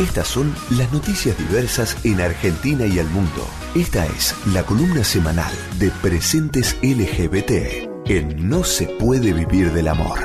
Estas 0.02 0.26
son 0.26 0.52
las 0.76 0.92
noticias 0.92 1.38
diversas 1.38 2.04
en 2.04 2.20
Argentina 2.20 2.84
y 2.86 2.98
el 2.98 3.06
mundo. 3.06 3.46
Esta 3.76 4.04
es 4.06 4.34
la 4.52 4.64
columna 4.64 5.04
semanal 5.04 5.52
de 5.78 5.92
Presentes 6.02 6.76
LGBT 6.82 8.10
en 8.10 8.48
No 8.48 8.64
se 8.64 8.88
puede 8.88 9.32
vivir 9.32 9.70
del 9.70 9.86
amor. 9.86 10.18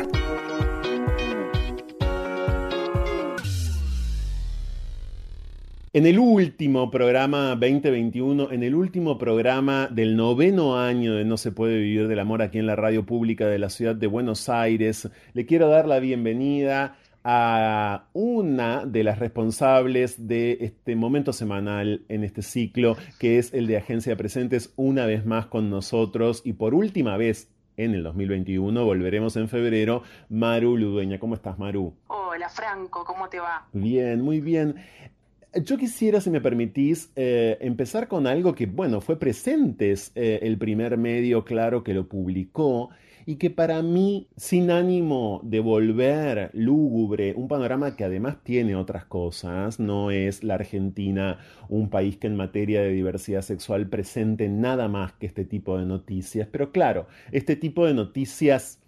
En 5.94 6.08
el 6.08 6.18
último 6.18 6.90
programa 6.90 7.50
2021, 7.50 8.52
en 8.52 8.64
el 8.64 8.74
último 8.74 9.20
programa 9.20 9.90
del 9.92 10.16
noveno 10.16 10.80
año 10.80 11.14
de 11.14 11.24
No 11.24 11.38
se 11.38 11.52
puede 11.52 11.78
vivir 11.78 12.08
del 12.08 12.20
amor 12.20 12.42
aquí 12.42 12.58
en 12.58 12.66
la 12.66 12.76
radio 12.76 13.06
pública 13.06 13.46
de 13.46 13.60
la 13.60 13.70
ciudad 13.70 13.96
de 13.96 14.08
Buenos 14.08 14.50
Aires, 14.50 15.08
le 15.34 15.46
quiero 15.46 15.70
dar 15.70 15.88
la 15.88 16.00
bienvenida 16.00 16.98
a 17.30 18.08
una 18.14 18.86
de 18.86 19.04
las 19.04 19.20
responsables 19.20 20.30
de 20.30 20.60
este 20.62 20.96
momento 20.96 21.34
semanal 21.34 22.06
en 22.08 22.24
este 22.24 22.42
ciclo, 22.42 22.96
que 23.20 23.38
es 23.38 23.54
el 23.54 23.68
de 23.68 23.76
Agencia 23.76 24.14
de 24.14 24.16
Presentes, 24.16 24.72
una 24.78 25.06
vez 25.06 25.26
más 25.26 25.48
con 25.48 25.70
nosotros 25.70 26.42
y 26.46 26.54
por 26.54 26.74
última 26.74 27.18
vez 27.18 27.52
en 27.76 27.94
el 27.94 28.04
2021, 28.04 28.86
volveremos 28.86 29.36
en 29.36 29.50
febrero, 29.50 30.04
Maru 30.30 30.78
Ludueña. 30.78 31.20
¿Cómo 31.20 31.36
estás, 31.36 31.60
Maru? 31.60 31.94
Hola, 32.08 32.48
Franco, 32.48 33.04
¿cómo 33.04 33.28
te 33.28 33.42
va? 33.42 33.68
Bien, 33.74 34.22
muy 34.22 34.40
bien. 34.40 34.76
Yo 35.54 35.78
quisiera, 35.78 36.22
si 36.22 36.30
me 36.30 36.40
permitís, 36.40 37.12
eh, 37.18 37.58
empezar 37.60 38.08
con 38.08 38.26
algo 38.26 38.56
que, 38.56 38.68
bueno, 38.68 39.02
fue 39.02 39.20
Presentes, 39.20 40.14
eh, 40.16 40.40
el 40.44 40.58
primer 40.58 40.98
medio, 40.98 41.44
claro, 41.44 41.84
que 41.84 41.94
lo 41.94 42.08
publicó 42.08 42.90
y 43.28 43.36
que 43.36 43.50
para 43.50 43.82
mí, 43.82 44.30
sin 44.38 44.72
ánimo 44.72 45.42
de 45.44 45.60
volver 45.60 46.50
lúgubre, 46.54 47.34
un 47.36 47.50
panorama 47.50 47.98
que 47.98 48.06
además 48.06 48.38
tiene 48.42 48.78
otras 48.78 49.04
cosas, 49.04 49.82
no 49.82 50.12
es 50.12 50.46
la 50.46 50.54
Argentina 50.54 51.38
un 51.68 51.90
país 51.90 52.16
que 52.16 52.28
en 52.28 52.38
materia 52.38 52.82
de 52.82 52.94
diversidad 52.94 53.42
sexual 53.42 53.90
presente 53.90 54.48
nada 54.48 54.88
más 54.88 55.12
que 55.12 55.26
este 55.26 55.44
tipo 55.44 55.78
de 55.78 55.86
noticias, 55.86 56.48
pero 56.50 56.72
claro, 56.72 57.08
este 57.34 57.58
tipo 57.58 57.86
de 57.86 57.94
noticias 57.94 58.80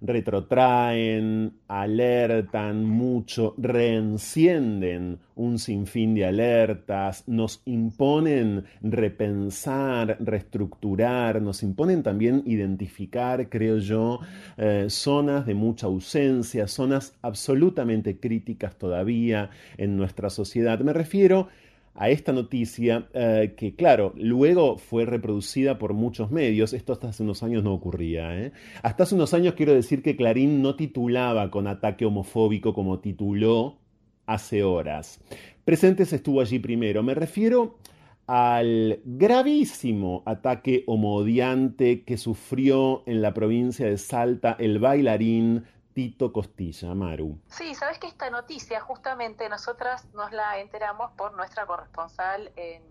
retrotraen, 0.00 1.54
alertan 1.68 2.84
mucho, 2.84 3.54
reencienden 3.58 5.18
un 5.36 5.58
sinfín 5.58 6.14
de 6.14 6.26
alertas, 6.26 7.24
nos 7.26 7.62
imponen 7.64 8.64
repensar, 8.82 10.16
reestructurar, 10.20 11.42
nos 11.42 11.62
imponen 11.62 12.02
también 12.02 12.42
identificar, 12.46 13.48
creo 13.48 13.78
yo, 13.78 14.20
eh, 14.56 14.86
zonas 14.88 15.46
de 15.46 15.54
mucha 15.54 15.86
ausencia, 15.86 16.68
zonas 16.68 17.16
absolutamente 17.22 18.18
críticas 18.20 18.76
todavía 18.76 19.50
en 19.76 19.96
nuestra 19.96 20.30
sociedad. 20.30 20.78
Me 20.80 20.92
refiero 20.92 21.40
a 21.40 21.63
esta 21.96 22.32
noticia 22.32 23.08
eh, 23.14 23.54
que, 23.56 23.74
claro, 23.76 24.12
luego 24.16 24.78
fue 24.78 25.06
reproducida 25.06 25.78
por 25.78 25.94
muchos 25.94 26.30
medios. 26.30 26.72
Esto 26.72 26.92
hasta 26.92 27.08
hace 27.08 27.22
unos 27.22 27.42
años 27.42 27.62
no 27.62 27.72
ocurría. 27.72 28.36
¿eh? 28.36 28.52
Hasta 28.82 29.04
hace 29.04 29.14
unos 29.14 29.32
años 29.32 29.54
quiero 29.54 29.74
decir 29.74 30.02
que 30.02 30.16
Clarín 30.16 30.60
no 30.60 30.74
titulaba 30.74 31.50
con 31.50 31.66
ataque 31.68 32.04
homofóbico 32.04 32.74
como 32.74 32.98
tituló 32.98 33.78
hace 34.26 34.64
horas. 34.64 35.20
Presentes 35.64 36.12
estuvo 36.12 36.40
allí 36.40 36.58
primero. 36.58 37.02
Me 37.02 37.14
refiero 37.14 37.78
al 38.26 39.00
gravísimo 39.04 40.22
ataque 40.26 40.82
homodiante 40.86 42.02
que 42.04 42.16
sufrió 42.16 43.02
en 43.06 43.22
la 43.22 43.34
provincia 43.34 43.86
de 43.86 43.98
Salta 43.98 44.56
el 44.58 44.78
bailarín 44.78 45.64
Tito 45.94 46.32
Costilla, 46.32 46.92
Maru. 46.92 47.38
Sí, 47.46 47.74
sabes 47.76 47.98
que 47.98 48.08
esta 48.08 48.28
noticia 48.28 48.80
justamente 48.80 49.48
nosotras 49.48 50.12
nos 50.12 50.32
la 50.32 50.58
enteramos 50.58 51.12
por 51.12 51.34
nuestra 51.34 51.66
corresponsal 51.66 52.52
en, 52.56 52.82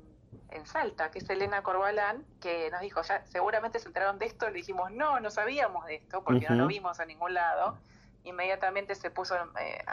Salta, 0.65 1.09
que 1.09 1.17
es 1.17 1.29
Elena 1.29 1.63
Corbalán, 1.63 2.25
que 2.39 2.69
nos 2.69 2.79
dijo, 2.81 3.01
ya 3.01 3.25
seguramente 3.25 3.79
se 3.79 3.87
enteraron 3.87 4.19
de 4.19 4.27
esto, 4.27 4.47
le 4.47 4.53
dijimos, 4.53 4.91
no, 4.91 5.19
no 5.19 5.31
sabíamos 5.31 5.85
de 5.87 5.95
esto, 5.95 6.23
porque 6.23 6.47
no 6.47 6.55
lo 6.55 6.67
vimos 6.67 6.99
a 6.99 7.05
ningún 7.05 7.33
lado. 7.33 7.79
Inmediatamente 8.23 8.93
se 8.93 9.09
puso, 9.09 9.35
eh, 9.59 9.83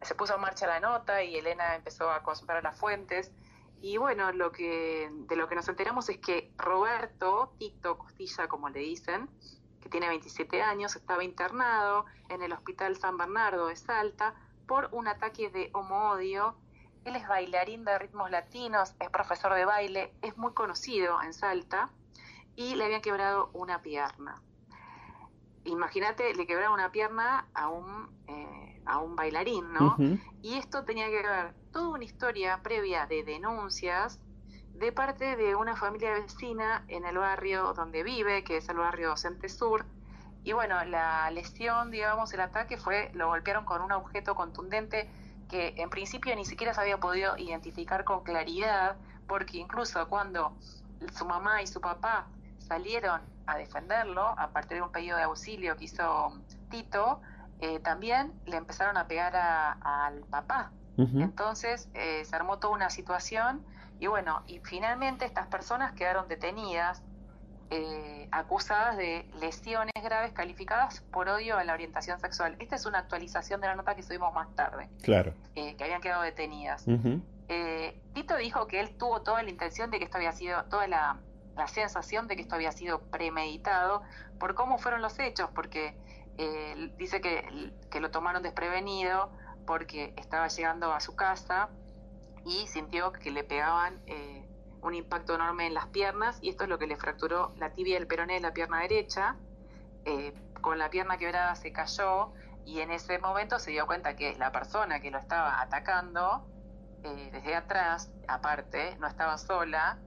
se 0.00 0.14
puso 0.14 0.36
en 0.36 0.40
marcha 0.40 0.68
la 0.68 0.78
nota 0.78 1.24
y 1.24 1.36
Elena 1.36 1.74
empezó 1.74 2.08
a 2.10 2.22
consultar 2.22 2.62
las 2.62 2.78
fuentes. 2.78 3.32
Y 3.80 3.96
bueno, 3.96 4.30
lo 4.30 4.52
que, 4.52 5.10
de 5.10 5.34
lo 5.34 5.48
que 5.48 5.56
nos 5.56 5.68
enteramos 5.68 6.08
es 6.08 6.18
que 6.18 6.52
Roberto, 6.56 7.52
Tito 7.58 7.98
Costilla, 7.98 8.46
como 8.46 8.68
le 8.68 8.78
dicen, 8.78 9.28
tiene 9.92 10.08
27 10.08 10.62
años, 10.62 10.96
estaba 10.96 11.22
internado 11.22 12.06
en 12.30 12.42
el 12.42 12.52
Hospital 12.52 12.96
San 12.96 13.18
Bernardo 13.18 13.66
de 13.66 13.76
Salta 13.76 14.34
por 14.66 14.88
un 14.90 15.06
ataque 15.06 15.50
de 15.50 15.70
homo-odio. 15.74 16.56
Él 17.04 17.14
es 17.14 17.28
bailarín 17.28 17.84
de 17.84 17.98
ritmos 17.98 18.30
latinos, 18.30 18.94
es 18.98 19.10
profesor 19.10 19.54
de 19.54 19.66
baile, 19.66 20.14
es 20.22 20.36
muy 20.38 20.54
conocido 20.54 21.22
en 21.22 21.34
Salta 21.34 21.90
y 22.56 22.74
le 22.74 22.86
habían 22.86 23.02
quebrado 23.02 23.50
una 23.52 23.82
pierna. 23.82 24.40
Imagínate, 25.64 26.34
le 26.34 26.46
quebraron 26.46 26.72
una 26.72 26.90
pierna 26.90 27.46
a 27.52 27.68
un, 27.68 28.08
eh, 28.28 28.82
a 28.86 28.98
un 28.98 29.14
bailarín, 29.14 29.74
¿no? 29.74 29.96
Y 30.40 30.54
esto 30.54 30.84
tenía 30.84 31.08
que 31.08 31.22
ver 31.22 31.54
toda 31.70 31.90
una 31.90 32.04
historia 32.04 32.62
previa 32.62 33.06
de 33.06 33.24
denuncias 33.24 34.21
de 34.82 34.90
parte 34.90 35.36
de 35.36 35.54
una 35.54 35.76
familia 35.76 36.12
vecina 36.14 36.84
en 36.88 37.06
el 37.06 37.16
barrio 37.16 37.72
donde 37.72 38.02
vive, 38.02 38.42
que 38.42 38.56
es 38.56 38.68
el 38.68 38.78
barrio 38.78 39.10
Docente 39.10 39.48
Sur. 39.48 39.86
Y 40.42 40.54
bueno, 40.54 40.84
la 40.84 41.30
lesión, 41.30 41.92
digamos, 41.92 42.32
el 42.34 42.40
ataque 42.40 42.76
fue, 42.76 43.12
lo 43.14 43.28
golpearon 43.28 43.64
con 43.64 43.80
un 43.80 43.92
objeto 43.92 44.34
contundente 44.34 45.08
que 45.48 45.74
en 45.76 45.88
principio 45.88 46.34
ni 46.34 46.44
siquiera 46.44 46.74
se 46.74 46.80
había 46.80 46.98
podido 46.98 47.38
identificar 47.38 48.02
con 48.02 48.24
claridad, 48.24 48.96
porque 49.28 49.58
incluso 49.58 50.08
cuando 50.08 50.52
su 51.16 51.26
mamá 51.26 51.62
y 51.62 51.68
su 51.68 51.80
papá 51.80 52.26
salieron 52.58 53.20
a 53.46 53.58
defenderlo, 53.58 54.34
a 54.36 54.48
partir 54.48 54.78
de 54.78 54.82
un 54.82 54.90
pedido 54.90 55.16
de 55.16 55.22
auxilio 55.22 55.76
que 55.76 55.84
hizo 55.84 56.32
Tito, 56.70 57.20
eh, 57.60 57.78
también 57.78 58.32
le 58.46 58.56
empezaron 58.56 58.96
a 58.96 59.06
pegar 59.06 59.36
al 59.36 60.24
papá. 60.24 60.72
Entonces 60.96 61.88
eh, 61.94 62.24
se 62.24 62.34
armó 62.36 62.58
toda 62.58 62.74
una 62.74 62.90
situación 62.90 63.64
y 64.02 64.08
bueno, 64.08 64.42
y 64.48 64.58
finalmente 64.58 65.24
estas 65.24 65.46
personas 65.46 65.92
quedaron 65.92 66.26
detenidas, 66.26 67.04
eh, 67.70 68.26
acusadas 68.32 68.96
de 68.96 69.30
lesiones 69.40 69.92
graves 70.02 70.32
calificadas 70.32 71.02
por 71.12 71.28
odio 71.28 71.56
a 71.56 71.62
la 71.62 71.72
orientación 71.72 72.18
sexual. 72.18 72.56
Esta 72.58 72.74
es 72.74 72.84
una 72.84 72.98
actualización 72.98 73.60
de 73.60 73.68
la 73.68 73.76
nota 73.76 73.94
que 73.94 74.02
subimos 74.02 74.34
más 74.34 74.52
tarde. 74.56 74.90
Claro. 75.02 75.34
Eh, 75.54 75.76
que 75.76 75.84
habían 75.84 76.00
quedado 76.00 76.22
detenidas. 76.22 76.84
Eh, 77.46 77.96
Tito 78.12 78.36
dijo 78.38 78.66
que 78.66 78.80
él 78.80 78.90
tuvo 78.96 79.22
toda 79.22 79.40
la 79.44 79.50
intención 79.50 79.88
de 79.92 80.00
que 80.00 80.06
esto 80.06 80.16
había 80.16 80.32
sido, 80.32 80.64
toda 80.64 80.88
la, 80.88 81.20
sensación 81.68 82.26
de 82.26 82.34
que 82.34 82.42
esto 82.42 82.56
había 82.56 82.72
sido 82.72 83.02
premeditado 83.02 84.02
por 84.40 84.56
cómo 84.56 84.78
fueron 84.78 85.00
los 85.00 85.16
hechos, 85.20 85.48
porque 85.54 85.96
dice 86.96 87.20
que, 87.20 87.72
que 87.88 88.00
lo 88.00 88.10
tomaron 88.10 88.42
desprevenido 88.42 89.30
porque 89.64 90.12
estaba 90.16 90.48
llegando 90.48 90.92
a 90.92 90.98
su 90.98 91.14
casa 91.14 91.68
y 92.44 92.66
sintió 92.66 93.12
que 93.12 93.30
le 93.30 93.44
pegaban 93.44 94.00
eh, 94.06 94.46
un 94.80 94.94
impacto 94.94 95.34
enorme 95.34 95.66
en 95.66 95.74
las 95.74 95.86
piernas 95.88 96.38
y 96.40 96.48
esto 96.48 96.64
es 96.64 96.70
lo 96.70 96.78
que 96.78 96.86
le 96.86 96.96
fracturó 96.96 97.52
la 97.56 97.70
tibia 97.70 97.94
del 97.94 98.06
peroné 98.06 98.34
de 98.34 98.40
la 98.40 98.52
pierna 98.52 98.80
derecha. 98.80 99.36
Eh, 100.04 100.34
con 100.60 100.78
la 100.78 100.90
pierna 100.90 101.18
quebrada 101.18 101.54
se 101.54 101.72
cayó 101.72 102.32
y 102.64 102.80
en 102.80 102.90
ese 102.90 103.18
momento 103.18 103.58
se 103.58 103.70
dio 103.70 103.86
cuenta 103.86 104.16
que 104.16 104.36
la 104.36 104.52
persona 104.52 105.00
que 105.00 105.10
lo 105.10 105.18
estaba 105.18 105.60
atacando 105.60 106.46
eh, 107.02 107.30
desde 107.32 107.54
atrás, 107.54 108.12
aparte, 108.28 108.96
no 108.98 109.06
estaba 109.06 109.38
sola, 109.38 109.98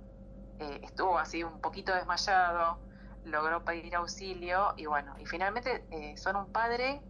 estuvo 0.59 1.17
así 1.17 1.43
un 1.43 1.59
poquito 1.59 1.93
desmayado, 1.93 2.79
logró 3.25 3.65
pedir 3.65 3.93
auxilio 3.97 4.73
y 4.77 4.85
bueno, 4.85 5.13
y 5.19 5.25
finalmente 5.25 6.15
son 6.15 6.37
un 6.37 6.49
padre 6.53 7.01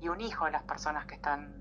y 0.00 0.08
un 0.08 0.20
hijo 0.20 0.48
las 0.48 0.64
personas 0.64 1.06
que 1.06 1.14
están 1.14 1.57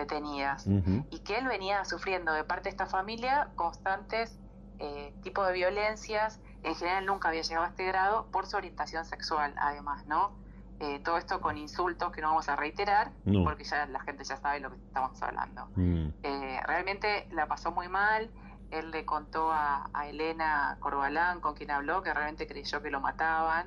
detenidas 0.00 0.66
y 1.10 1.20
que 1.20 1.38
él 1.38 1.46
venía 1.46 1.84
sufriendo 1.84 2.32
de 2.32 2.44
parte 2.44 2.64
de 2.64 2.70
esta 2.70 2.86
familia 2.86 3.48
constantes 3.56 4.38
eh, 4.78 5.12
tipos 5.22 5.46
de 5.46 5.52
violencias, 5.52 6.40
en 6.62 6.74
general 6.74 7.06
nunca 7.06 7.28
había 7.28 7.42
llegado 7.42 7.66
a 7.66 7.68
este 7.68 7.84
grado 7.84 8.26
por 8.32 8.46
su 8.46 8.56
orientación 8.56 9.04
sexual 9.04 9.54
además, 9.58 10.06
¿no? 10.06 10.32
Eh, 10.80 10.98
todo 11.04 11.18
esto 11.18 11.42
con 11.42 11.58
insultos 11.58 12.10
que 12.10 12.22
no 12.22 12.28
vamos 12.28 12.48
a 12.48 12.56
reiterar 12.56 13.12
porque 13.44 13.64
ya 13.64 13.84
la 13.84 14.00
gente 14.00 14.24
ya 14.24 14.38
sabe 14.38 14.60
lo 14.60 14.70
que 14.70 14.76
estamos 14.76 15.20
hablando. 15.22 15.68
Mm. 15.76 16.08
Eh, 16.22 16.60
realmente 16.66 17.28
la 17.32 17.46
pasó 17.46 17.70
muy 17.70 17.88
mal, 17.88 18.30
él 18.70 18.90
le 18.90 19.04
contó 19.04 19.52
a, 19.52 19.90
a, 19.92 20.08
Elena 20.08 20.78
Corbalán, 20.80 21.40
con 21.40 21.54
quien 21.54 21.70
habló, 21.70 22.02
que 22.02 22.14
realmente 22.14 22.46
creyó 22.46 22.80
que 22.80 22.90
lo 22.90 23.00
mataban, 23.00 23.66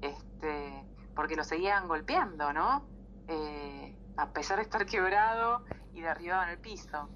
este, 0.00 0.84
porque 1.14 1.36
lo 1.36 1.44
seguían 1.44 1.86
golpeando, 1.86 2.52
¿no? 2.52 2.82
Eh, 3.28 3.87
a 4.18 4.32
pesar 4.32 4.56
de 4.56 4.64
estar 4.64 4.84
quebrado 4.84 5.64
y 5.94 6.00
derribado 6.00 6.42
en 6.42 6.48
el 6.50 6.58
piso. 6.58 7.08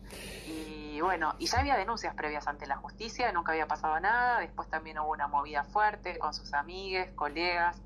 Y 0.46 1.00
bueno, 1.00 1.34
y 1.38 1.46
ya 1.46 1.58
había 1.58 1.76
denuncias 1.76 2.14
previas 2.14 2.46
ante 2.46 2.66
la 2.66 2.76
justicia, 2.76 3.30
nunca 3.32 3.52
había 3.52 3.66
pasado 3.66 3.98
nada, 4.00 4.38
después 4.38 4.68
también 4.68 4.98
hubo 5.00 5.10
una 5.10 5.26
movida 5.26 5.64
fuerte 5.64 6.18
con 6.18 6.32
sus 6.32 6.54
amigues, 6.54 7.10
colegas, 7.12 7.82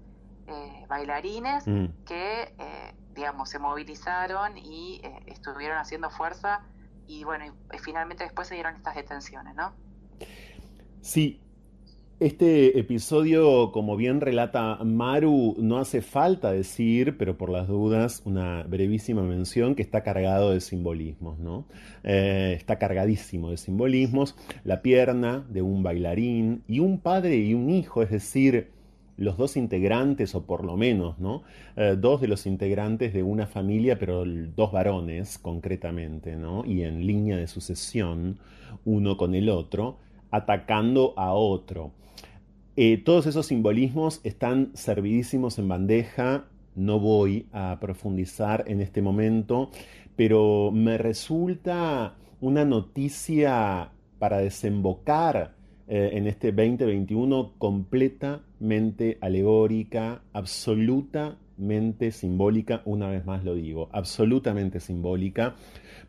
eh, 0.46 0.84
bailarines, 0.86 1.66
mm. 1.66 2.04
que, 2.04 2.54
eh, 2.58 2.94
digamos, 3.14 3.48
se 3.48 3.58
movilizaron 3.58 4.58
y 4.58 5.00
eh, 5.02 5.20
estuvieron 5.26 5.78
haciendo 5.78 6.10
fuerza 6.10 6.60
y 7.06 7.24
bueno, 7.24 7.46
y, 7.46 7.78
finalmente 7.78 8.24
después 8.24 8.48
se 8.48 8.54
dieron 8.54 8.76
estas 8.76 8.96
detenciones, 8.96 9.54
¿no? 9.54 9.72
Sí, 11.00 11.40
este 12.18 12.78
episodio, 12.78 13.72
como 13.72 13.94
bien 13.96 14.22
relata 14.22 14.76
Maru, 14.82 15.54
no 15.58 15.76
hace 15.76 16.00
falta 16.00 16.50
decir, 16.50 17.18
pero 17.18 17.36
por 17.36 17.50
las 17.50 17.68
dudas, 17.68 18.22
una 18.24 18.62
brevísima 18.62 19.22
mención 19.22 19.74
que 19.74 19.82
está 19.82 20.02
cargado 20.02 20.52
de 20.52 20.62
simbolismos, 20.62 21.38
¿no? 21.38 21.66
Eh, 22.04 22.54
está 22.56 22.78
cargadísimo 22.78 23.50
de 23.50 23.58
simbolismos. 23.58 24.34
La 24.64 24.80
pierna 24.80 25.44
de 25.50 25.60
un 25.60 25.82
bailarín 25.82 26.62
y 26.66 26.78
un 26.78 27.00
padre 27.00 27.36
y 27.36 27.52
un 27.52 27.68
hijo, 27.68 28.02
es 28.02 28.10
decir, 28.10 28.70
los 29.18 29.36
dos 29.36 29.58
integrantes, 29.58 30.34
o 30.34 30.46
por 30.46 30.64
lo 30.64 30.78
menos, 30.78 31.18
¿no? 31.18 31.42
Eh, 31.76 31.96
dos 31.98 32.22
de 32.22 32.28
los 32.28 32.46
integrantes 32.46 33.12
de 33.12 33.22
una 33.22 33.46
familia, 33.46 33.98
pero 33.98 34.24
dos 34.24 34.72
varones 34.72 35.38
concretamente, 35.38 36.34
¿no? 36.36 36.64
Y 36.64 36.82
en 36.82 37.06
línea 37.06 37.36
de 37.36 37.46
sucesión, 37.46 38.38
uno 38.86 39.18
con 39.18 39.34
el 39.34 39.50
otro, 39.50 39.98
atacando 40.30 41.12
a 41.18 41.34
otro. 41.34 41.92
Eh, 42.78 42.98
todos 42.98 43.26
esos 43.26 43.46
simbolismos 43.46 44.20
están 44.22 44.70
servidísimos 44.74 45.58
en 45.58 45.66
bandeja, 45.66 46.44
no 46.74 47.00
voy 47.00 47.46
a 47.50 47.78
profundizar 47.80 48.64
en 48.66 48.82
este 48.82 49.00
momento, 49.00 49.70
pero 50.14 50.70
me 50.72 50.98
resulta 50.98 52.16
una 52.42 52.66
noticia 52.66 53.92
para 54.18 54.38
desembocar 54.38 55.54
eh, 55.88 56.10
en 56.12 56.26
este 56.26 56.52
2021 56.52 57.54
completamente 57.56 59.16
alegórica, 59.22 60.20
absolutamente 60.34 62.12
simbólica, 62.12 62.82
una 62.84 63.08
vez 63.08 63.24
más 63.24 63.42
lo 63.42 63.54
digo, 63.54 63.88
absolutamente 63.90 64.80
simbólica, 64.80 65.54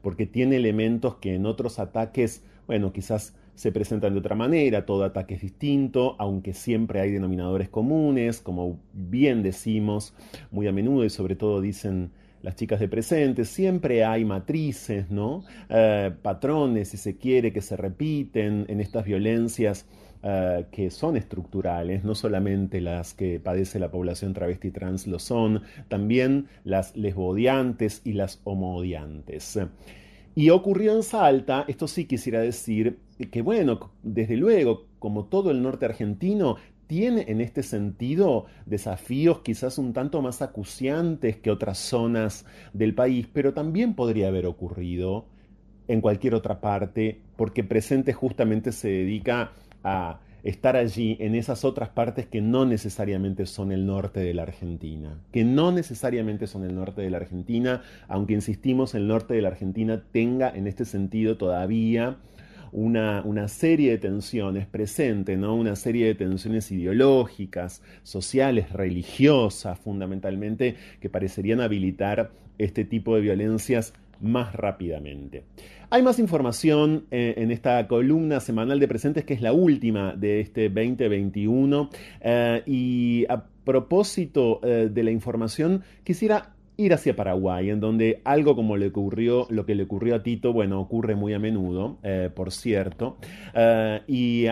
porque 0.02 0.26
tiene 0.26 0.58
elementos 0.58 1.16
que 1.16 1.34
en 1.34 1.46
otros 1.46 1.80
ataques, 1.80 2.44
bueno, 2.68 2.92
quizás 2.92 3.36
se 3.58 3.72
presentan 3.72 4.14
de 4.14 4.20
otra 4.20 4.36
manera, 4.36 4.86
todo 4.86 5.04
ataque 5.04 5.34
es 5.34 5.42
distinto, 5.42 6.16
aunque 6.20 6.54
siempre 6.54 7.02
hay 7.02 7.12
denominadores 7.12 7.70
comunes, 7.70 8.40
como 8.40 8.80
bien 8.94 9.42
decimos 9.42 10.14
muy 10.52 10.68
a 10.68 10.72
menudo 10.72 11.04
y 11.04 11.10
sobre 11.10 11.36
todo 11.36 11.60
dicen 11.60 12.12
las 12.44 12.56
chicas 12.56 12.80
de 12.80 12.88
presente, 12.88 13.46
siempre 13.46 14.06
hay 14.06 14.26
matrices, 14.26 15.10
¿no? 15.10 15.44
Eh, 15.70 16.12
patrones, 16.22 16.90
si 16.90 16.98
se 16.98 17.18
quiere, 17.18 17.52
que 17.52 17.62
se 17.62 17.76
repiten 17.76 18.66
en 18.68 18.80
estas 18.80 19.06
violencias 19.06 19.88
eh, 20.22 20.66
que 20.70 20.92
son 20.92 21.18
estructurales, 21.18 22.04
no 22.04 22.14
solamente 22.14 22.80
las 22.80 23.16
que 23.16 23.40
padece 23.40 23.80
la 23.80 23.90
población 23.90 24.36
travesti 24.36 24.70
trans 24.70 25.08
lo 25.08 25.18
son, 25.18 25.64
también 25.88 26.46
las 26.64 26.96
lesbodiantes 26.96 28.02
y 28.04 28.14
las 28.14 28.40
homodiantes. 28.44 29.60
Y 30.36 30.52
ocurrió 30.52 30.96
en 30.96 31.02
Salta, 31.02 31.66
esto 31.68 31.88
sí 31.88 32.06
quisiera 32.06 32.40
decir 32.40 33.00
que 33.26 33.42
bueno, 33.42 33.92
desde 34.04 34.38
luego, 34.38 34.86
como 35.00 35.26
todo 35.26 35.52
el 35.52 35.62
norte 35.62 35.86
argentino, 35.86 36.58
tiene 36.88 37.26
en 37.28 37.42
este 37.42 37.64
sentido 37.64 38.46
desafíos 38.66 39.40
quizás 39.40 39.78
un 39.78 39.94
tanto 39.94 40.22
más 40.22 40.42
acuciantes 40.42 41.38
que 41.38 41.52
otras 41.52 41.78
zonas 41.78 42.46
del 42.74 42.96
país, 42.96 43.28
pero 43.32 43.54
también 43.54 43.94
podría 43.94 44.30
haber 44.30 44.46
ocurrido 44.46 45.26
en 45.88 46.02
cualquier 46.02 46.34
otra 46.34 46.60
parte, 46.60 47.22
porque 47.36 47.64
presente 47.64 48.14
justamente 48.14 48.72
se 48.72 48.90
dedica 48.90 49.52
a 49.84 50.20
estar 50.44 50.76
allí 50.76 51.18
en 51.20 51.36
esas 51.36 51.66
otras 51.66 51.90
partes 51.90 52.26
que 52.26 52.42
no 52.42 52.66
necesariamente 52.66 53.46
son 53.46 53.72
el 53.72 53.86
norte 53.86 54.22
de 54.22 54.34
la 54.34 54.44
Argentina, 54.44 55.20
que 55.32 55.44
no 55.44 55.72
necesariamente 55.72 56.48
son 56.48 56.64
el 56.64 56.76
norte 56.76 57.02
de 57.02 57.10
la 57.10 57.18
Argentina, 57.18 57.82
aunque 58.08 58.34
insistimos, 58.34 58.96
el 58.96 59.08
norte 59.08 59.34
de 59.34 59.42
la 59.42 59.50
Argentina 59.50 60.04
tenga 60.12 60.50
en 60.50 60.68
este 60.68 60.86
sentido 60.86 61.38
todavía 61.38 62.18
una, 62.78 63.24
una, 63.26 63.48
serie 63.48 63.90
de 63.92 63.98
tensiones 63.98 64.68
presente, 64.68 65.36
¿no? 65.36 65.56
una 65.56 65.76
serie 65.76 66.06
de 66.06 66.16
tensiones 66.16 66.72
ideológicas, 66.72 67.82
sociales, 68.04 68.72
religiosas, 68.72 69.80
fundamentalmente, 69.80 70.76
que 71.02 71.10
parecerían 71.10 71.60
habilitar 71.60 72.30
este 72.60 72.86
tipo 72.86 73.16
de 73.16 73.22
violencias 73.22 73.94
más 74.22 74.54
rápidamente. 74.54 75.44
Hay 75.90 76.04
más 76.04 76.20
información 76.20 77.06
eh, 77.10 77.34
en 77.38 77.50
esta 77.50 77.88
columna 77.88 78.40
semanal 78.42 78.80
de 78.80 78.88
presentes, 78.88 79.26
que 79.26 79.34
es 79.34 79.42
la 79.42 79.54
última 79.54 80.14
de 80.16 80.42
este 80.42 80.70
2021. 80.70 81.90
Eh, 82.22 82.62
y 82.68 83.26
a 83.28 83.44
propósito 83.64 84.60
eh, 84.64 84.90
de 84.92 85.04
la 85.04 85.10
información, 85.10 85.84
quisiera 86.04 86.54
ir 86.78 86.94
hacia 86.94 87.16
Paraguay, 87.16 87.70
en 87.70 87.80
donde 87.80 88.22
algo 88.24 88.56
como 88.56 88.78
le 88.78 88.88
ocurrió, 88.88 89.48
lo 89.50 89.66
que 89.66 89.76
le 89.76 89.84
ocurrió 89.84 90.16
a 90.16 90.24
Tito, 90.24 90.54
bueno, 90.54 90.80
ocurre 90.80 91.16
muy 91.16 91.34
a 91.34 91.40
menudo, 91.40 91.98
por 92.36 92.52
cierto, 92.52 93.18
y 94.08 94.46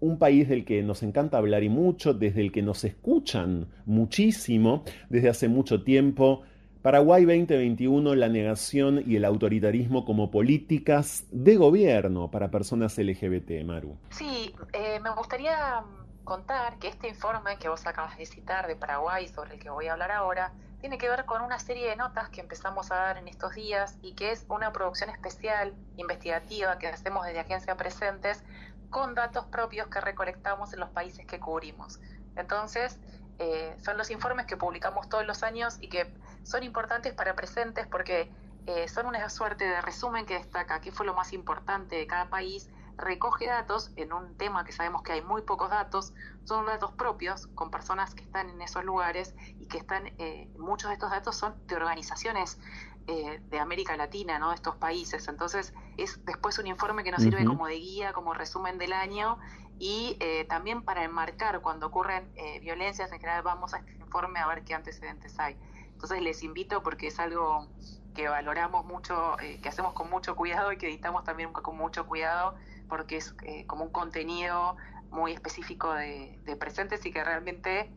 un 0.00 0.18
país 0.18 0.48
del 0.48 0.64
que 0.64 0.82
nos 0.82 1.02
encanta 1.02 1.38
hablar 1.38 1.62
y 1.62 1.68
mucho, 1.68 2.14
desde 2.14 2.40
el 2.40 2.50
que 2.52 2.62
nos 2.62 2.84
escuchan 2.84 3.68
muchísimo, 3.84 4.84
desde 5.10 5.28
hace 5.28 5.48
mucho 5.48 5.82
tiempo, 5.82 6.42
Paraguay 6.86 7.24
2021, 7.24 8.14
la 8.14 8.28
negación 8.28 9.02
y 9.04 9.16
el 9.16 9.24
autoritarismo 9.24 10.04
como 10.04 10.30
políticas 10.30 11.24
de 11.32 11.56
gobierno 11.56 12.30
para 12.30 12.52
personas 12.52 12.96
LGBT, 12.96 13.64
Maru. 13.64 13.96
Sí, 14.10 14.54
eh, 14.72 15.00
me 15.00 15.10
gustaría 15.10 15.80
mm, 15.80 16.22
contar 16.22 16.78
que 16.78 16.86
este 16.86 17.08
informe 17.08 17.56
que 17.58 17.68
vos 17.68 17.84
acabas 17.88 18.16
de 18.16 18.24
citar 18.24 18.68
de 18.68 18.76
Paraguay, 18.76 19.26
sobre 19.26 19.54
el 19.54 19.58
que 19.58 19.68
voy 19.68 19.88
a 19.88 19.94
hablar 19.94 20.12
ahora, 20.12 20.52
tiene 20.80 20.98
que 20.98 21.08
ver 21.08 21.24
con 21.24 21.42
una 21.42 21.58
serie 21.58 21.88
de 21.88 21.96
notas 21.96 22.28
que 22.28 22.40
empezamos 22.40 22.90
a 22.90 22.96
dar 22.96 23.18
en 23.18 23.28
estos 23.28 23.54
días 23.54 23.98
y 24.02 24.14
que 24.14 24.32
es 24.32 24.44
una 24.48 24.72
producción 24.72 25.10
especial, 25.10 25.74
investigativa, 25.96 26.78
que 26.78 26.88
hacemos 26.88 27.24
desde 27.24 27.40
Agencia 27.40 27.76
Presentes, 27.76 28.42
con 28.90 29.14
datos 29.14 29.46
propios 29.46 29.88
que 29.88 30.00
recolectamos 30.00 30.72
en 30.72 30.80
los 30.80 30.90
países 30.90 31.26
que 31.26 31.40
cubrimos. 31.40 31.98
Entonces, 32.36 32.98
eh, 33.38 33.76
son 33.82 33.98
los 33.98 34.10
informes 34.10 34.46
que 34.46 34.56
publicamos 34.56 35.08
todos 35.08 35.26
los 35.26 35.42
años 35.42 35.76
y 35.80 35.88
que 35.88 36.12
son 36.42 36.62
importantes 36.62 37.12
para 37.12 37.34
presentes 37.34 37.86
porque 37.86 38.30
eh, 38.66 38.88
son 38.88 39.06
una 39.06 39.28
suerte 39.28 39.64
de 39.64 39.80
resumen 39.82 40.26
que 40.26 40.34
destaca 40.34 40.80
qué 40.80 40.90
fue 40.90 41.06
lo 41.06 41.14
más 41.14 41.32
importante 41.32 41.96
de 41.96 42.06
cada 42.06 42.26
país, 42.26 42.68
recoge 42.96 43.46
datos 43.46 43.90
en 43.96 44.12
un 44.12 44.36
tema 44.36 44.64
que 44.64 44.72
sabemos 44.72 45.02
que 45.02 45.12
hay 45.12 45.22
muy 45.22 45.42
pocos 45.42 45.70
datos, 45.70 46.14
son 46.44 46.66
datos 46.66 46.92
propios 46.92 47.46
con 47.48 47.70
personas 47.70 48.14
que 48.14 48.22
están 48.22 48.48
en 48.50 48.62
esos 48.62 48.84
lugares 48.84 49.34
y 49.58 49.66
que 49.66 49.78
están, 49.78 50.06
eh, 50.18 50.48
muchos 50.58 50.88
de 50.88 50.94
estos 50.94 51.10
datos 51.10 51.36
son 51.36 51.54
de 51.66 51.76
organizaciones 51.76 52.58
de 53.06 53.60
América 53.60 53.96
Latina, 53.96 54.40
¿no? 54.40 54.48
de 54.48 54.56
estos 54.56 54.74
países. 54.74 55.28
Entonces 55.28 55.72
es 55.96 56.24
después 56.24 56.58
un 56.58 56.66
informe 56.66 57.04
que 57.04 57.12
nos 57.12 57.22
sirve 57.22 57.44
como 57.44 57.68
de 57.68 57.76
guía, 57.76 58.12
como 58.12 58.34
resumen 58.34 58.78
del 58.78 58.92
año 58.92 59.38
y 59.78 60.16
eh, 60.20 60.46
también 60.48 60.82
para 60.82 61.04
enmarcar 61.04 61.60
cuando 61.60 61.86
ocurren 61.86 62.30
eh, 62.36 62.60
violencias, 62.60 63.12
en 63.12 63.20
general 63.20 63.42
vamos 63.42 63.74
a 63.74 63.78
este 63.78 63.92
informe 63.92 64.40
a 64.40 64.46
ver 64.46 64.64
qué 64.64 64.74
antecedentes 64.74 65.38
hay. 65.38 65.56
Entonces 65.92 66.22
les 66.22 66.42
invito 66.42 66.82
porque 66.82 67.08
es 67.08 67.18
algo 67.18 67.68
que 68.14 68.28
valoramos 68.28 68.86
mucho, 68.86 69.38
eh, 69.40 69.60
que 69.60 69.68
hacemos 69.68 69.92
con 69.92 70.08
mucho 70.08 70.34
cuidado 70.34 70.72
y 70.72 70.78
que 70.78 70.86
editamos 70.86 71.24
también 71.24 71.52
con 71.52 71.76
mucho 71.76 72.06
cuidado 72.06 72.56
porque 72.88 73.16
es 73.16 73.34
como 73.66 73.84
un 73.84 73.90
contenido 73.90 74.76
muy 75.10 75.32
específico 75.32 75.92
de, 75.92 76.38
presentes 76.58 77.04
y 77.06 77.12
que 77.12 77.22
realmente, 77.22 77.90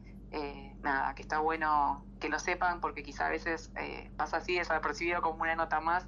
nada, 0.82 1.16
que 1.16 1.22
está 1.22 1.40
bueno 1.40 2.06
que 2.20 2.30
lo 2.30 2.40
sepan 2.40 2.82
porque 2.82 3.04
quizá 3.04 3.28
a 3.28 3.30
veces 3.30 3.72
pasa 4.18 4.38
así 4.38 4.56
desapercibido 4.56 5.22
como 5.22 5.42
una 5.42 5.56
nota 5.56 5.80
más 5.80 6.06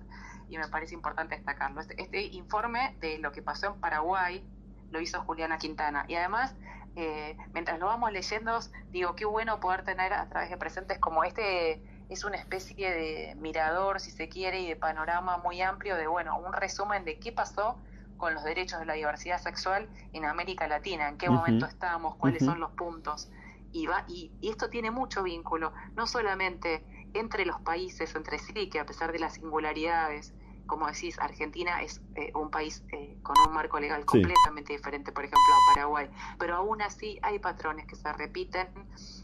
y 0.51 0.57
me 0.57 0.67
parece 0.67 0.93
importante 0.93 1.35
destacarlo. 1.35 1.79
Este, 1.79 2.01
este 2.01 2.23
informe 2.23 2.95
de 2.99 3.17
lo 3.19 3.31
que 3.31 3.41
pasó 3.41 3.67
en 3.67 3.79
Paraguay, 3.79 4.45
lo 4.91 4.99
hizo 4.99 5.21
Juliana 5.21 5.57
Quintana. 5.57 6.03
Y 6.09 6.15
además, 6.15 6.53
eh, 6.97 7.37
mientras 7.53 7.79
lo 7.79 7.85
vamos 7.85 8.11
leyendo, 8.11 8.59
digo, 8.89 9.15
qué 9.15 9.23
bueno 9.23 9.61
poder 9.61 9.83
tener 9.83 10.13
a 10.13 10.27
través 10.27 10.49
de 10.49 10.57
presentes 10.57 10.99
como 10.99 11.23
este, 11.23 11.81
es 12.09 12.25
una 12.25 12.35
especie 12.35 12.91
de 12.91 13.35
mirador, 13.35 14.01
si 14.01 14.11
se 14.11 14.27
quiere, 14.27 14.59
y 14.59 14.67
de 14.67 14.75
panorama 14.75 15.37
muy 15.37 15.61
amplio 15.61 15.95
de, 15.95 16.07
bueno, 16.07 16.37
un 16.37 16.51
resumen 16.51 17.05
de 17.05 17.17
qué 17.17 17.31
pasó 17.31 17.77
con 18.21 18.35
los 18.35 18.43
derechos 18.43 18.79
de 18.79 18.85
la 18.85 18.93
diversidad 18.93 19.41
sexual 19.41 19.89
en 20.13 20.25
América 20.25 20.67
Latina, 20.67 21.09
en 21.09 21.17
qué 21.17 21.27
momento 21.27 21.65
estamos, 21.65 22.15
cuáles 22.17 22.45
son 22.45 22.59
los 22.59 22.69
puntos. 22.71 23.31
Y, 23.73 23.87
va, 23.87 24.05
y, 24.07 24.31
y 24.41 24.49
esto 24.49 24.69
tiene 24.69 24.91
mucho 24.91 25.23
vínculo, 25.23 25.73
no 25.95 26.05
solamente 26.05 26.83
entre 27.15 27.47
los 27.47 27.59
países, 27.61 28.13
entre 28.13 28.37
sí, 28.37 28.69
que 28.69 28.79
a 28.79 28.85
pesar 28.85 29.11
de 29.11 29.17
las 29.17 29.33
singularidades, 29.33 30.35
como 30.67 30.85
decís, 30.85 31.17
Argentina 31.19 31.81
es 31.81 31.99
eh, 32.13 32.31
un 32.35 32.51
país 32.51 32.83
eh, 32.91 33.17
con 33.23 33.35
un 33.47 33.55
marco 33.55 33.79
legal 33.79 34.05
completamente 34.05 34.73
diferente, 34.73 35.11
por 35.11 35.23
ejemplo, 35.23 35.39
a 35.39 35.73
Paraguay, 35.73 36.09
pero 36.37 36.57
aún 36.57 36.83
así 36.83 37.17
hay 37.23 37.39
patrones 37.39 37.87
que 37.87 37.95
se 37.95 38.13
repiten, 38.13 38.67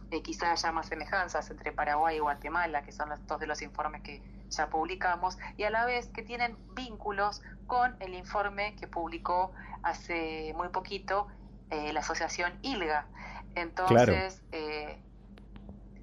eh, 0.09 0.23
quizá 0.23 0.53
haya 0.53 0.71
más 0.71 0.87
semejanzas 0.87 1.51
entre 1.51 1.71
Paraguay 1.71 2.17
y 2.17 2.19
Guatemala, 2.19 2.81
que 2.81 2.91
son 2.91 3.09
los, 3.09 3.25
dos 3.27 3.39
de 3.39 3.45
los 3.45 3.61
informes 3.61 4.01
que 4.01 4.23
ya 4.49 4.69
publicamos, 4.69 5.37
y 5.57 5.63
a 5.63 5.69
la 5.69 5.85
vez 5.85 6.07
que 6.07 6.23
tienen 6.23 6.57
vínculos 6.73 7.41
con 7.65 7.95
el 7.99 8.13
informe 8.13 8.75
que 8.75 8.87
publicó 8.87 9.51
hace 9.83 10.53
muy 10.55 10.69
poquito 10.69 11.27
la 11.69 11.99
asociación 11.99 12.57
ILGA. 12.61 13.07
Entonces, 13.55 14.41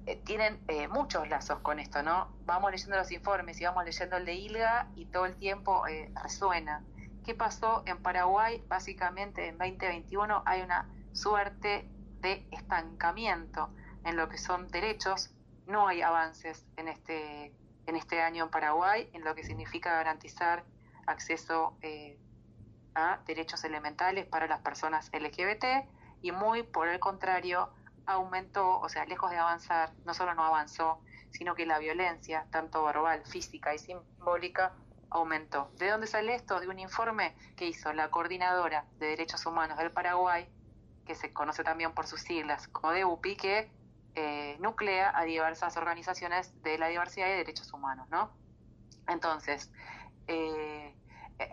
eh, 0.05 0.21
tienen 0.23 0.59
eh, 0.67 0.87
muchos 0.87 1.27
lazos 1.29 1.59
con 1.59 1.79
esto, 1.79 2.03
¿no? 2.03 2.31
Vamos 2.45 2.71
leyendo 2.71 2.95
los 2.95 3.11
informes 3.11 3.59
y 3.59 3.65
vamos 3.65 3.85
leyendo 3.85 4.17
el 4.17 4.25
de 4.25 4.35
ILGA 4.35 4.87
y 4.95 5.05
todo 5.05 5.25
el 5.25 5.35
tiempo 5.35 5.87
eh, 5.87 6.11
resuena. 6.21 6.83
¿Qué 7.23 7.33
pasó 7.33 7.81
en 7.87 7.97
Paraguay? 8.03 8.63
Básicamente 8.67 9.47
en 9.47 9.57
2021 9.57 10.43
hay 10.45 10.61
una 10.61 10.87
suerte 11.11 11.89
de 12.21 12.47
estancamiento 12.51 13.71
en 14.03 14.15
lo 14.15 14.29
que 14.29 14.37
son 14.37 14.67
derechos. 14.67 15.31
No 15.65 15.87
hay 15.87 16.03
avances 16.03 16.67
en 16.77 16.87
este, 16.87 17.51
en 17.87 17.95
este 17.95 18.21
año 18.21 18.45
en 18.45 18.49
Paraguay 18.49 19.09
en 19.13 19.23
lo 19.23 19.35
que 19.35 19.43
significa 19.43 19.91
garantizar 19.91 20.63
acceso 21.05 21.77
a 22.95 23.19
derechos 23.25 23.63
elementales 23.63 24.25
para 24.25 24.47
las 24.47 24.61
personas 24.61 25.11
LGBT 25.13 25.87
y 26.21 26.31
muy 26.31 26.63
por 26.63 26.87
el 26.87 26.99
contrario 26.99 27.69
aumentó, 28.05 28.79
o 28.79 28.89
sea, 28.89 29.05
lejos 29.05 29.31
de 29.31 29.37
avanzar, 29.37 29.91
no 30.05 30.13
solo 30.13 30.33
no 30.33 30.43
avanzó, 30.43 31.01
sino 31.31 31.55
que 31.55 31.65
la 31.65 31.79
violencia, 31.79 32.45
tanto 32.51 32.83
verbal, 32.83 33.25
física 33.25 33.73
y 33.73 33.79
simbólica, 33.79 34.73
aumentó. 35.09 35.71
¿De 35.77 35.89
dónde 35.89 36.07
sale 36.07 36.35
esto? 36.35 36.59
De 36.59 36.67
un 36.67 36.79
informe 36.79 37.35
que 37.55 37.67
hizo 37.67 37.91
la 37.93 38.09
Coordinadora 38.09 38.85
de 38.99 39.07
Derechos 39.07 39.45
Humanos 39.45 39.77
del 39.77 39.91
Paraguay, 39.91 40.47
que 41.05 41.15
se 41.15 41.33
conoce 41.33 41.63
también 41.63 41.93
por 41.93 42.07
sus 42.07 42.21
siglas, 42.21 42.67
CODEUPI, 42.67 43.35
que 43.35 43.71
eh, 44.17 44.55
nuclea 44.59 45.11
a 45.13 45.23
diversas 45.25 45.75
organizaciones 45.75 46.61
de 46.63 46.77
la 46.77 46.87
diversidad 46.87 47.27
y 47.27 47.31
derechos 47.31 47.73
humanos, 47.73 48.07
¿no? 48.09 48.31
Entonces, 49.09 49.69
eh, 50.27 50.95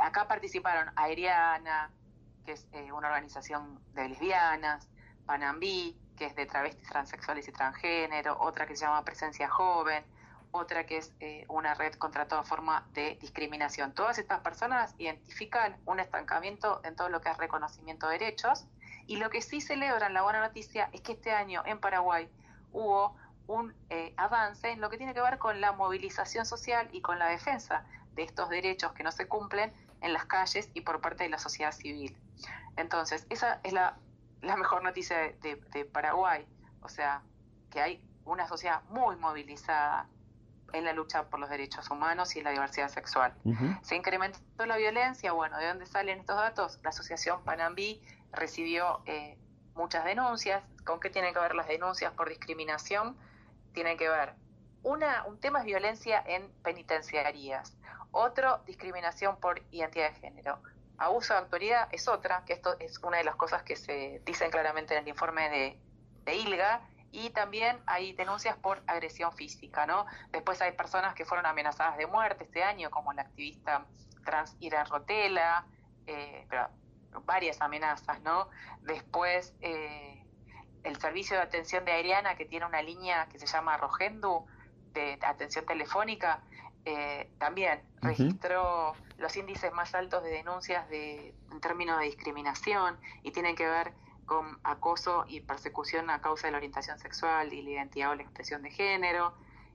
acá 0.00 0.28
participaron 0.28 0.92
Aeriana, 0.94 1.90
que 2.46 2.52
es 2.52 2.68
eh, 2.72 2.92
una 2.92 3.08
organización 3.08 3.80
de 3.94 4.10
lesbianas, 4.10 4.88
Panambí, 5.26 5.98
que 6.16 6.26
es 6.26 6.36
de 6.36 6.46
travestis 6.46 6.88
transexuales 6.88 7.48
y 7.48 7.52
transgénero, 7.52 8.38
otra 8.38 8.64
que 8.64 8.76
se 8.76 8.84
llama 8.84 9.04
Presencia 9.04 9.48
Joven, 9.48 10.04
otra 10.52 10.86
que 10.86 10.98
es 10.98 11.12
una 11.48 11.74
red 11.74 11.94
contra 11.94 12.28
toda 12.28 12.44
forma 12.44 12.86
de 12.92 13.16
discriminación. 13.20 13.92
Todas 13.92 14.18
estas 14.18 14.40
personas 14.40 14.94
identifican 14.98 15.76
un 15.86 15.98
estancamiento 15.98 16.80
en 16.84 16.94
todo 16.94 17.08
lo 17.08 17.20
que 17.20 17.30
es 17.30 17.36
reconocimiento 17.38 18.06
de 18.06 18.18
derechos 18.18 18.66
y 19.06 19.16
lo 19.16 19.30
que 19.30 19.42
sí 19.42 19.60
celebran 19.60 20.14
la 20.14 20.22
buena 20.22 20.40
noticia 20.40 20.90
es 20.92 21.00
que 21.00 21.12
este 21.12 21.32
año 21.32 21.62
en 21.66 21.80
Paraguay 21.80 22.30
hubo 22.72 23.16
un 23.46 23.74
eh, 23.90 24.14
avance 24.16 24.70
en 24.70 24.80
lo 24.80 24.88
que 24.88 24.96
tiene 24.96 25.14
que 25.14 25.20
ver 25.20 25.38
con 25.38 25.60
la 25.60 25.72
movilización 25.72 26.46
social 26.46 26.88
y 26.92 27.00
con 27.00 27.18
la 27.18 27.28
defensa 27.28 27.84
de 28.14 28.22
estos 28.22 28.48
derechos 28.48 28.92
que 28.92 29.02
no 29.02 29.12
se 29.12 29.26
cumplen 29.26 29.72
en 30.00 30.12
las 30.12 30.26
calles 30.26 30.70
y 30.74 30.82
por 30.82 31.00
parte 31.00 31.24
de 31.24 31.30
la 31.30 31.38
sociedad 31.38 31.72
civil. 31.72 32.16
Entonces, 32.76 33.26
esa 33.30 33.60
es 33.62 33.72
la, 33.72 33.96
mejor 34.40 34.82
noticia 34.82 35.16
de 35.18 35.84
Paraguay, 35.92 36.46
o 36.82 36.88
sea, 36.88 37.22
que 37.70 37.80
hay 37.80 38.02
una 38.24 38.46
sociedad 38.46 38.82
muy 38.90 39.16
movilizada 39.16 40.06
en 40.72 40.84
la 40.84 40.92
lucha 40.92 41.28
por 41.28 41.40
los 41.40 41.50
derechos 41.50 41.90
humanos 41.90 42.34
y 42.36 42.42
la 42.42 42.50
diversidad 42.50 42.88
sexual. 42.88 43.34
Se 43.82 43.94
incrementó 43.94 44.66
la 44.66 44.76
violencia, 44.76 45.32
bueno, 45.32 45.58
¿de 45.58 45.68
dónde 45.68 45.86
salen 45.86 46.20
estos 46.20 46.36
datos? 46.36 46.78
La 46.82 46.90
asociación 46.90 47.42
Panambí 47.44 48.00
recibió 48.32 49.02
eh, 49.06 49.38
muchas 49.74 50.04
denuncias. 50.04 50.62
¿Con 50.84 51.00
qué 51.00 51.10
tienen 51.10 51.32
que 51.32 51.40
ver 51.40 51.54
las 51.54 51.68
denuncias 51.68 52.12
por 52.12 52.28
discriminación? 52.28 53.16
Tienen 53.72 53.96
que 53.96 54.08
ver, 54.08 54.34
una, 54.82 55.24
un 55.24 55.38
tema 55.38 55.60
es 55.60 55.64
violencia 55.64 56.22
en 56.26 56.50
penitenciarías, 56.62 57.76
otro, 58.10 58.62
discriminación 58.66 59.36
por 59.38 59.62
identidad 59.70 60.10
de 60.10 60.16
género. 60.16 60.62
Abuso 60.98 61.34
de 61.34 61.40
autoridad 61.40 61.88
es 61.92 62.08
otra, 62.08 62.44
que 62.44 62.52
esto 62.52 62.76
es 62.78 62.98
una 62.98 63.18
de 63.18 63.24
las 63.24 63.36
cosas 63.36 63.62
que 63.62 63.76
se 63.76 64.20
dicen 64.24 64.50
claramente 64.50 64.94
en 64.94 65.02
el 65.02 65.08
informe 65.08 65.48
de, 65.48 65.78
de 66.24 66.34
ILGA, 66.36 66.80
y 67.12 67.30
también 67.30 67.78
hay 67.86 68.14
denuncias 68.14 68.56
por 68.56 68.82
agresión 68.86 69.32
física, 69.32 69.86
¿no? 69.86 70.06
Después 70.30 70.60
hay 70.62 70.72
personas 70.72 71.14
que 71.14 71.26
fueron 71.26 71.44
amenazadas 71.44 71.98
de 71.98 72.06
muerte 72.06 72.44
este 72.44 72.64
año, 72.64 72.90
como 72.90 73.12
la 73.12 73.22
activista 73.22 73.86
trans 74.24 74.56
Ira 74.60 74.84
Rotela, 74.84 75.66
eh, 76.06 76.46
pero 76.48 76.68
varias 77.24 77.60
amenazas, 77.60 78.20
¿no? 78.22 78.48
Después 78.80 79.54
eh, 79.60 80.21
el 80.84 80.96
servicio 81.00 81.36
de 81.36 81.42
atención 81.42 81.84
de 81.84 81.92
Ariana, 81.92 82.36
que 82.36 82.44
tiene 82.44 82.66
una 82.66 82.82
línea 82.82 83.26
que 83.28 83.38
se 83.38 83.46
llama 83.46 83.76
Rogendu, 83.76 84.46
de 84.92 85.18
atención 85.22 85.64
telefónica, 85.64 86.42
eh, 86.84 87.30
también 87.38 87.80
registró 88.00 88.94
los 89.16 89.36
índices 89.36 89.72
más 89.72 89.94
altos 89.94 90.22
de 90.24 90.30
denuncias 90.30 90.88
de, 90.88 91.34
en 91.50 91.60
términos 91.60 91.98
de 92.00 92.06
discriminación 92.06 92.98
y 93.22 93.30
tienen 93.30 93.54
que 93.54 93.66
ver 93.66 93.92
con 94.26 94.58
acoso 94.64 95.24
y 95.28 95.40
persecución 95.40 96.10
a 96.10 96.20
causa 96.20 96.48
de 96.48 96.52
la 96.52 96.56
orientación 96.56 96.98
sexual 96.98 97.52
y 97.52 97.62
la 97.62 97.70
identidad 97.70 98.10
o 98.10 98.14
la 98.16 98.22
expresión 98.22 98.62
de 98.62 98.70
género. 98.70 99.34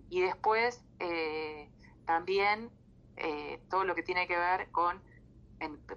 Y 0.09 0.21
después 0.21 0.83
eh, 0.99 1.69
también 2.05 2.69
eh, 3.15 3.61
todo 3.69 3.85
lo 3.85 3.95
que 3.95 4.03
tiene 4.03 4.27
que 4.27 4.37
ver 4.37 4.69
con, 4.71 5.01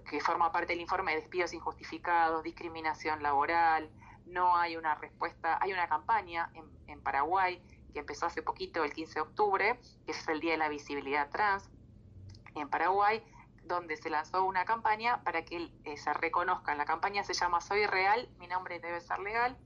que 0.09 0.21
forma 0.21 0.53
parte 0.53 0.73
del 0.75 0.81
informe 0.81 1.13
de 1.13 1.21
despidos 1.21 1.53
injustificados, 1.53 2.43
discriminación 2.45 3.23
laboral, 3.23 3.91
no 4.31 4.57
hay 4.57 4.77
una 4.77 4.95
respuesta, 4.95 5.59
hay 5.61 5.73
una 5.73 5.89
campaña 5.89 6.51
en, 6.55 7.01
Paraguay 7.03 7.63
que 7.93 8.01
empezó 8.01 8.27
hace 8.27 8.43
poquito, 8.43 8.85
el 8.85 8.93
15 8.93 9.15
de 9.15 9.21
octubre, 9.21 9.81
que 10.05 10.13
es 10.13 10.29
el 10.29 10.41
Día 10.41 10.53
de 10.53 10.59
la 10.59 10.69
Visibilidad 10.69 11.31
Trans 11.31 11.71
en 12.55 12.69
Paraguay, 12.69 13.25
donde 13.65 13.97
se 13.97 14.11
lanzó 14.11 14.45
una 14.45 14.65
campaña 14.65 15.23
para 15.23 15.45
que 15.45 15.71
eh, 15.85 15.97
se 15.97 16.13
reconozcan. 16.13 16.77
La 16.79 16.85
campaña 16.85 17.25
se 17.25 17.33
llama 17.33 17.61
Soy 17.61 17.87
Real, 17.87 18.29
mi 18.39 18.49
nombre 18.49 18.81
debe 18.81 19.01
ser 19.01 19.21
legal. 19.21 19.57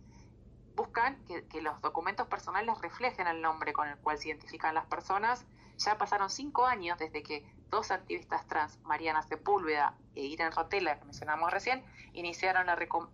Buscan 0.77 1.25
que, 1.27 1.61
los 1.61 1.81
documentos 1.81 2.27
personales 2.29 2.79
reflejen 2.81 3.27
el 3.27 3.43
nombre 3.43 3.73
con 3.73 3.89
el 3.89 3.97
cual 3.99 4.19
se 4.19 4.29
identifican 4.29 4.75
las 4.75 4.87
personas. 4.87 5.45
Ya 5.79 5.99
pasaron 5.99 6.31
cinco 6.31 6.67
años 6.67 6.99
desde 6.99 7.23
que 7.23 7.45
dos 7.71 7.91
activistas 7.91 8.47
trans, 8.47 8.79
Mariana 8.85 9.23
Sepúlveda 9.23 9.97
e 10.15 10.23
Irene 10.23 10.51
Rotela, 10.51 10.99
que 10.99 11.05
mencionamos 11.05 11.53
recién, 11.53 11.83
iniciaron 12.13 12.67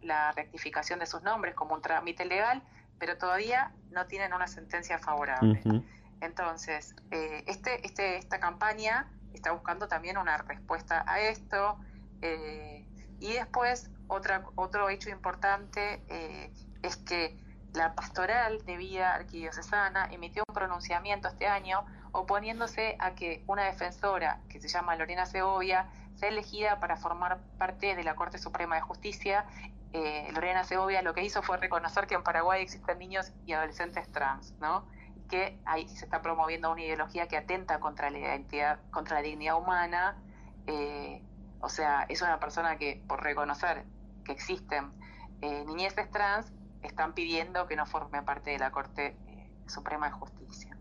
la, 0.02 0.32
rectificación 0.32 0.98
de 0.98 1.06
sus 1.06 1.22
nombres 1.22 1.54
como 1.54 1.74
un 1.74 1.82
trámite 1.82 2.24
legal, 2.24 2.62
pero 2.98 3.16
todavía 3.16 3.72
no 3.90 4.06
tienen 4.06 4.32
una 4.32 4.46
sentencia 4.46 4.98
favorable. 4.98 5.62
Entonces, 6.20 6.94
eh, 7.10 7.44
este, 7.46 7.86
este, 7.86 8.18
esta 8.18 8.38
campaña 8.40 9.10
está 9.32 9.52
buscando 9.52 9.88
también 9.88 10.18
una 10.18 10.36
respuesta 10.38 11.04
a 11.06 11.20
esto. 11.20 11.78
Eh, 12.20 12.86
y 13.20 13.32
después, 13.32 13.90
otra, 14.08 14.44
otro 14.54 14.88
hecho 14.90 15.10
importante 15.10 16.02
eh, 16.08 16.52
es 16.82 16.96
que 16.96 17.38
la 17.72 17.94
pastoral 17.94 18.64
de 18.64 18.76
vida 18.76 19.14
arquidiocesana 19.14 20.08
emitió 20.10 20.42
un 20.48 20.54
pronunciamiento 20.54 21.28
este 21.28 21.46
año 21.46 21.84
oponiéndose 22.12 22.96
a 22.98 23.14
que 23.14 23.44
una 23.46 23.64
defensora 23.64 24.40
que 24.48 24.60
se 24.60 24.68
llama 24.68 24.96
Lorena 24.96 25.24
Segovia 25.24 25.88
sea 26.20 26.28
elegida 26.28 26.78
para 26.80 26.96
formar 26.96 27.40
parte 27.56 27.96
de 27.96 28.04
la 28.04 28.14
Corte 28.14 28.36
Suprema 28.36 28.74
de 28.76 28.82
Justicia. 28.82 29.46
Eh, 29.94 30.28
Lorena 30.34 30.64
Segovia 30.64 31.00
lo 31.00 31.14
que 31.14 31.24
hizo 31.24 31.42
fue 31.42 31.56
reconocer 31.56 32.06
que 32.06 32.14
en 32.14 32.22
Paraguay 32.22 32.62
existen 32.62 32.98
niños 32.98 33.32
y 33.46 33.54
adolescentes 33.54 34.12
trans, 34.12 34.52
¿no? 34.60 34.86
que 35.30 35.58
ahí 35.64 35.88
se 35.88 36.04
está 36.04 36.20
promoviendo 36.20 36.70
una 36.70 36.82
ideología 36.82 37.26
que 37.28 37.36
atenta 37.36 37.78
contra 37.80 38.10
la 38.10 38.18
identidad, 38.18 38.80
contra 38.90 39.16
la 39.16 39.22
dignidad 39.22 39.56
humana. 39.56 40.16
Eh, 40.66 41.22
o 41.60 41.68
sea, 41.68 42.04
es 42.08 42.20
una 42.20 42.38
persona 42.38 42.76
que, 42.76 43.02
por 43.06 43.22
reconocer 43.22 43.84
que 44.24 44.32
existen 44.32 44.90
eh, 45.40 45.64
trans, 46.12 46.52
están 46.82 47.14
pidiendo 47.14 47.66
que 47.66 47.76
no 47.76 47.86
forme 47.86 48.22
parte 48.22 48.50
de 48.50 48.58
la 48.58 48.72
Corte 48.72 49.16
eh, 49.28 49.50
Suprema 49.66 50.06
de 50.06 50.12
Justicia. 50.12 50.76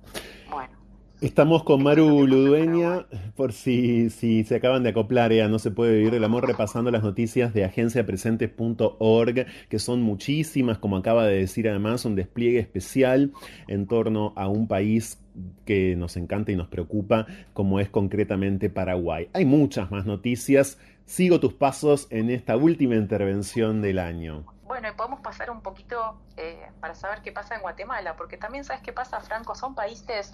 Bueno. 0.49 0.88
Estamos 1.21 1.63
con 1.63 1.84
Maru 1.84 2.25
Ludueña, 2.25 3.05
por 3.36 3.51
si, 3.51 4.10
si 4.10 4.45
se 4.45 4.55
acaban 4.55 4.84
de 4.84 4.91
acoplar 4.91 5.34
a 5.34 5.49
No 5.49 5.60
se 5.60 5.69
puede 5.69 5.97
vivir 5.97 6.15
el 6.15 6.23
amor, 6.23 6.47
repasando 6.47 6.91
las 6.91 7.03
noticias 7.03 7.53
de 7.53 7.65
agenciapresentes.org, 7.65 9.45
que 9.67 9.79
son 9.79 10.01
muchísimas, 10.01 10.77
como 10.77 10.95
acaba 10.95 11.25
de 11.25 11.39
decir 11.39 11.67
además, 11.67 12.05
un 12.05 12.15
despliegue 12.15 12.60
especial 12.60 13.34
en 13.67 13.86
torno 13.86 14.32
a 14.38 14.47
un 14.47 14.69
país 14.69 15.21
que 15.65 15.97
nos 15.97 16.15
encanta 16.15 16.53
y 16.53 16.55
nos 16.55 16.69
preocupa, 16.69 17.27
como 17.51 17.82
es 17.82 17.89
concretamente 17.89 18.69
Paraguay. 18.69 19.29
Hay 19.34 19.43
muchas 19.43 19.91
más 19.91 20.05
noticias. 20.05 20.77
Sigo 21.03 21.41
tus 21.41 21.53
pasos 21.53 22.08
en 22.12 22.29
esta 22.29 22.55
última 22.55 22.95
intervención 22.95 23.82
del 23.82 23.99
año. 23.99 24.45
Bueno, 24.63 24.88
y 24.88 24.95
podemos 24.95 25.19
pasar 25.19 25.51
un 25.51 25.60
poquito 25.60 26.21
eh, 26.38 26.62
para 26.79 26.95
saber 26.95 27.21
qué 27.23 27.34
pasa 27.34 27.55
en 27.55 27.62
Guatemala, 27.62 28.15
porque 28.15 28.38
también 28.38 28.63
sabes 28.63 28.82
qué 28.84 28.93
pasa, 28.93 29.19
Franco, 29.19 29.53
son 29.53 29.75
países 29.75 30.32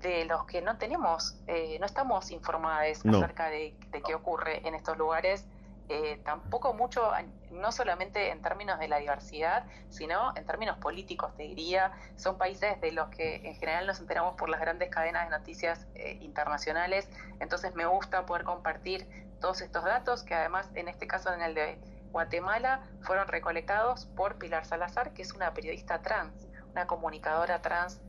de 0.00 0.24
los 0.24 0.44
que 0.44 0.60
no 0.60 0.76
tenemos, 0.76 1.36
eh, 1.46 1.78
no 1.78 1.86
estamos 1.86 2.30
informados 2.30 3.04
acerca 3.06 3.46
de, 3.48 3.76
qué 4.04 4.14
ocurre 4.14 4.66
en 4.66 4.74
estos 4.74 4.98
lugares, 4.98 5.46
eh, 5.88 6.20
tampoco 6.24 6.72
mucho, 6.72 7.12
no 7.50 7.70
solamente 7.70 8.30
en 8.30 8.40
términos 8.40 8.78
de 8.78 8.88
la 8.88 8.98
diversidad, 8.98 9.66
sino 9.90 10.34
en 10.34 10.46
términos 10.46 10.78
políticos, 10.78 11.34
te 11.36 11.42
diría, 11.42 11.92
son 12.16 12.38
países 12.38 12.80
de 12.80 12.92
los 12.92 13.08
que 13.10 13.36
en 13.46 13.54
general 13.56 13.86
nos 13.86 14.00
enteramos 14.00 14.34
por 14.36 14.48
las 14.48 14.60
grandes 14.60 14.88
cadenas 14.88 15.28
de 15.28 15.36
noticias 15.36 15.86
eh, 15.94 16.18
internacionales, 16.22 17.08
entonces 17.38 17.74
me 17.74 17.86
gusta 17.86 18.24
poder 18.24 18.44
compartir 18.44 19.06
todos 19.40 19.60
estos 19.60 19.84
datos, 19.84 20.22
que 20.22 20.34
además 20.34 20.70
en 20.74 20.88
este 20.88 21.06
caso 21.06 21.32
en 21.32 21.42
el 21.42 21.54
de 21.54 21.78
Guatemala 22.10 22.80
fueron 23.02 23.28
recolectados 23.28 24.06
por 24.06 24.36
Pilar 24.36 24.64
Salazar, 24.64 25.12
que 25.12 25.22
es 25.22 25.32
una 25.32 25.52
periodista 25.52 26.00
trans, 26.00 26.48
una 26.70 26.86
comunicadora 26.86 27.60
trans 27.60 28.00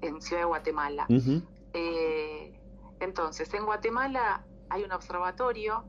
en 0.00 0.20
Ciudad 0.20 0.42
de 0.42 0.46
Guatemala. 0.46 1.06
Eh, 1.72 2.58
entonces, 3.00 3.52
en 3.54 3.64
Guatemala 3.64 4.44
hay 4.68 4.84
un 4.84 4.92
observatorio 4.92 5.84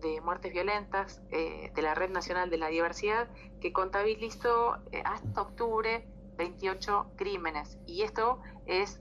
de 0.00 0.20
muertes 0.20 0.52
violentas 0.52 1.22
eh, 1.30 1.72
de 1.74 1.82
la 1.82 1.94
Red 1.94 2.10
Nacional 2.10 2.50
de 2.50 2.58
la 2.58 2.68
Diversidad 2.68 3.28
que 3.60 3.72
contabilizó 3.72 4.76
eh, 4.92 5.02
hasta 5.04 5.42
octubre 5.42 6.06
28 6.36 7.12
crímenes. 7.16 7.78
Y 7.86 8.02
esto 8.02 8.40
es 8.66 9.00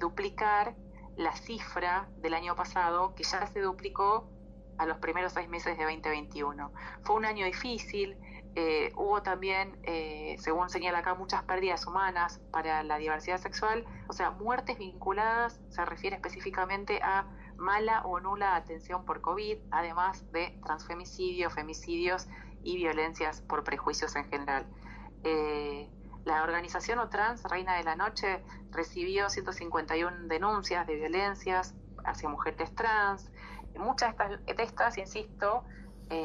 duplicar 0.00 0.74
la 1.16 1.36
cifra 1.36 2.08
del 2.16 2.34
año 2.34 2.56
pasado, 2.56 3.14
que 3.14 3.22
ya 3.22 3.46
se 3.46 3.60
duplicó 3.60 4.28
a 4.76 4.86
los 4.86 4.98
primeros 4.98 5.32
seis 5.32 5.48
meses 5.48 5.76
de 5.76 5.84
2021. 5.84 6.72
Fue 7.02 7.16
un 7.16 7.24
año 7.24 7.44
difícil, 7.46 8.16
eh, 8.60 8.90
hubo 8.96 9.22
también, 9.22 9.78
eh, 9.84 10.34
según 10.40 10.68
señala 10.68 10.98
acá, 10.98 11.14
muchas 11.14 11.44
pérdidas 11.44 11.86
humanas 11.86 12.40
para 12.50 12.82
la 12.82 12.98
diversidad 12.98 13.38
sexual, 13.38 13.84
o 14.08 14.12
sea, 14.12 14.32
muertes 14.32 14.78
vinculadas, 14.78 15.60
se 15.68 15.84
refiere 15.84 16.16
específicamente 16.16 17.00
a 17.00 17.24
mala 17.56 18.02
o 18.04 18.18
nula 18.18 18.56
atención 18.56 19.04
por 19.04 19.20
COVID, 19.20 19.58
además 19.70 20.28
de 20.32 20.58
transfemicidios, 20.64 21.54
femicidios 21.54 22.26
y 22.64 22.78
violencias 22.78 23.42
por 23.42 23.62
prejuicios 23.62 24.16
en 24.16 24.24
general. 24.24 24.66
Eh, 25.22 25.88
la 26.24 26.42
organización 26.42 26.98
OTRANS, 26.98 27.44
Reina 27.44 27.76
de 27.76 27.84
la 27.84 27.94
Noche, 27.94 28.42
recibió 28.72 29.30
151 29.30 30.26
denuncias 30.26 30.84
de 30.84 30.96
violencias 30.96 31.76
hacia 32.04 32.28
mujeres 32.28 32.74
trans. 32.74 33.30
Muchas 33.76 34.16
de 34.16 34.62
estas, 34.64 34.98
insisto, 34.98 35.62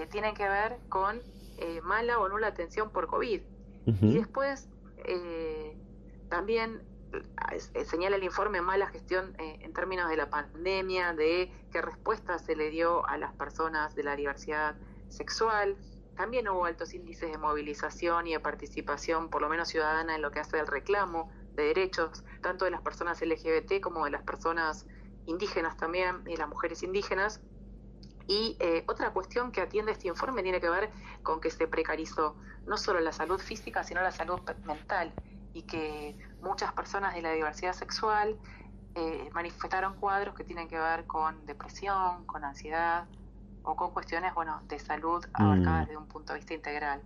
tienen 0.09 0.33
que 0.33 0.47
ver 0.47 0.79
con 0.89 1.21
eh, 1.57 1.81
mala 1.81 2.19
o 2.19 2.29
nula 2.29 2.47
atención 2.47 2.89
por 2.91 3.07
COVID. 3.07 3.41
Y 3.85 4.13
después 4.13 4.69
eh, 5.03 5.75
también 6.29 6.81
señala 7.85 8.15
el 8.15 8.23
informe 8.23 8.61
mala 8.61 8.87
gestión 8.87 9.35
en 9.37 9.73
términos 9.73 10.09
de 10.09 10.17
la 10.17 10.29
pandemia, 10.29 11.13
de 11.13 11.51
qué 11.71 11.81
respuesta 11.81 12.39
se 12.39 12.55
le 12.55 12.69
dio 12.69 13.05
a 13.07 13.17
las 13.17 13.33
personas 13.33 13.93
de 13.95 14.03
la 14.03 14.15
diversidad 14.15 14.75
sexual. 15.09 15.75
También 16.15 16.47
hubo 16.47 16.65
altos 16.65 16.93
índices 16.93 17.31
de 17.31 17.37
movilización 17.37 18.27
y 18.27 18.33
de 18.33 18.39
participación, 18.39 19.29
por 19.29 19.41
lo 19.41 19.49
menos 19.49 19.67
ciudadana, 19.67 20.15
en 20.15 20.21
lo 20.21 20.31
que 20.31 20.39
hace 20.39 20.59
el 20.59 20.67
reclamo 20.67 21.31
de 21.55 21.63
derechos, 21.63 22.23
tanto 22.41 22.65
de 22.65 22.71
las 22.71 22.81
personas 22.81 23.21
LGBT 23.21 23.81
como 23.81 24.05
de 24.05 24.11
las 24.11 24.23
personas 24.23 24.85
indígenas 25.25 25.77
también, 25.77 26.23
y 26.27 26.35
las 26.35 26.47
mujeres 26.47 26.83
indígenas. 26.83 27.41
Y 28.27 28.55
eh, 28.59 28.83
otra 28.87 29.11
cuestión 29.11 29.51
que 29.51 29.61
atiende 29.61 29.91
este 29.91 30.07
informe 30.07 30.43
tiene 30.43 30.61
que 30.61 30.69
ver 30.69 30.89
con 31.23 31.41
que 31.41 31.49
se 31.49 31.67
precarizó 31.67 32.35
no 32.65 32.77
solo 32.77 32.99
la 33.01 33.11
salud 33.11 33.39
física, 33.39 33.83
sino 33.83 34.01
la 34.01 34.11
salud 34.11 34.39
mental, 34.65 35.13
y 35.53 35.63
que 35.63 36.17
muchas 36.41 36.71
personas 36.73 37.13
de 37.13 37.21
la 37.21 37.31
diversidad 37.31 37.73
sexual 37.73 38.37
eh, 38.95 39.29
manifestaron 39.33 39.95
cuadros 39.95 40.35
que 40.35 40.43
tienen 40.43 40.67
que 40.67 40.79
ver 40.79 41.05
con 41.05 41.45
depresión, 41.45 42.25
con 42.25 42.43
ansiedad, 42.43 43.07
o 43.63 43.75
con 43.75 43.91
cuestiones 43.91 44.33
bueno, 44.33 44.61
de 44.67 44.79
salud 44.79 45.25
abarcadas 45.33 45.83
mm. 45.83 45.85
desde 45.85 45.97
un 45.97 46.07
punto 46.07 46.33
de 46.33 46.39
vista 46.39 46.53
integral. 46.53 47.01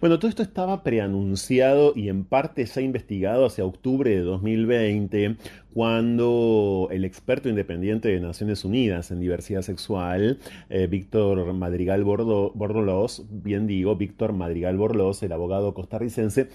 Bueno, 0.00 0.18
todo 0.18 0.28
esto 0.28 0.42
estaba 0.42 0.82
preanunciado 0.84 1.92
y 1.96 2.08
en 2.08 2.24
parte 2.24 2.64
ya 2.64 2.80
investigado 2.80 3.46
hacia 3.46 3.64
octubre 3.64 4.10
de 4.10 4.20
2020, 4.20 5.36
cuando 5.74 6.88
el 6.90 7.04
experto 7.04 7.48
independiente 7.48 8.08
de 8.08 8.20
Naciones 8.20 8.64
Unidas 8.64 9.10
en 9.10 9.20
diversidad 9.20 9.62
sexual, 9.62 10.38
eh, 10.70 10.86
Víctor 10.86 11.52
Madrigal 11.52 12.04
Borlos, 12.04 13.24
bien 13.28 13.66
digo, 13.66 13.96
Víctor 13.96 14.32
Madrigal 14.32 14.76
Borlos, 14.76 15.22
el 15.22 15.32
abogado 15.32 15.74
costarricense, 15.74 16.48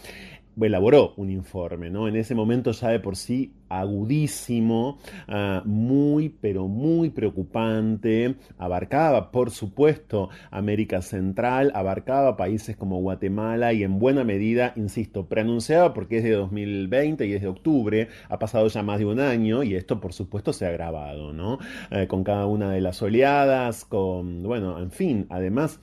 elaboró 0.60 1.14
un 1.18 1.30
informe, 1.30 1.90
¿no? 1.90 2.08
En 2.08 2.16
ese 2.16 2.36
momento 2.36 2.72
ya 2.72 2.90
de 2.90 3.00
por 3.00 3.16
sí 3.16 3.54
agudísimo, 3.70 4.98
ah, 5.28 5.62
muy, 5.66 6.30
pero 6.30 6.68
muy 6.68 7.10
preocupante, 7.10 8.36
abarcaba, 8.58 9.32
por 9.32 9.52
supuesto, 9.52 10.30
América 10.50 11.02
Central, 11.02 11.72
abarcaba 11.74 12.36
países 12.36 12.76
como 12.76 13.00
Guatemala 13.00 13.72
y 13.74 13.84
en 13.84 13.98
buena 13.98 14.24
medida, 14.24 14.74
insisto, 14.76 15.28
preanunciaba 15.28 15.94
porque 15.94 16.18
es 16.18 16.24
de 16.24 16.32
2020 16.32 17.26
y 17.26 17.34
es 17.34 17.42
de 17.42 17.48
octubre, 17.48 18.10
ha 18.28 18.40
pasado 18.40 18.68
ya 18.68 18.84
más 18.84 19.00
de 19.00 19.06
un 19.06 19.20
año 19.20 19.64
y 19.64 19.76
esto, 19.76 20.00
por 20.02 20.14
supuesto, 20.14 20.52
se 20.52 20.66
ha 20.66 20.70
agravado, 20.70 21.32
¿no? 21.32 21.60
Eh, 21.92 22.08
con 22.08 22.24
cada 22.24 22.46
una 22.46 22.72
de 22.72 22.82
las 22.82 23.02
oleadas, 23.02 23.86
con, 23.86 24.44
bueno, 24.44 24.80
en 24.80 24.92
fin, 24.92 25.28
además 25.30 25.80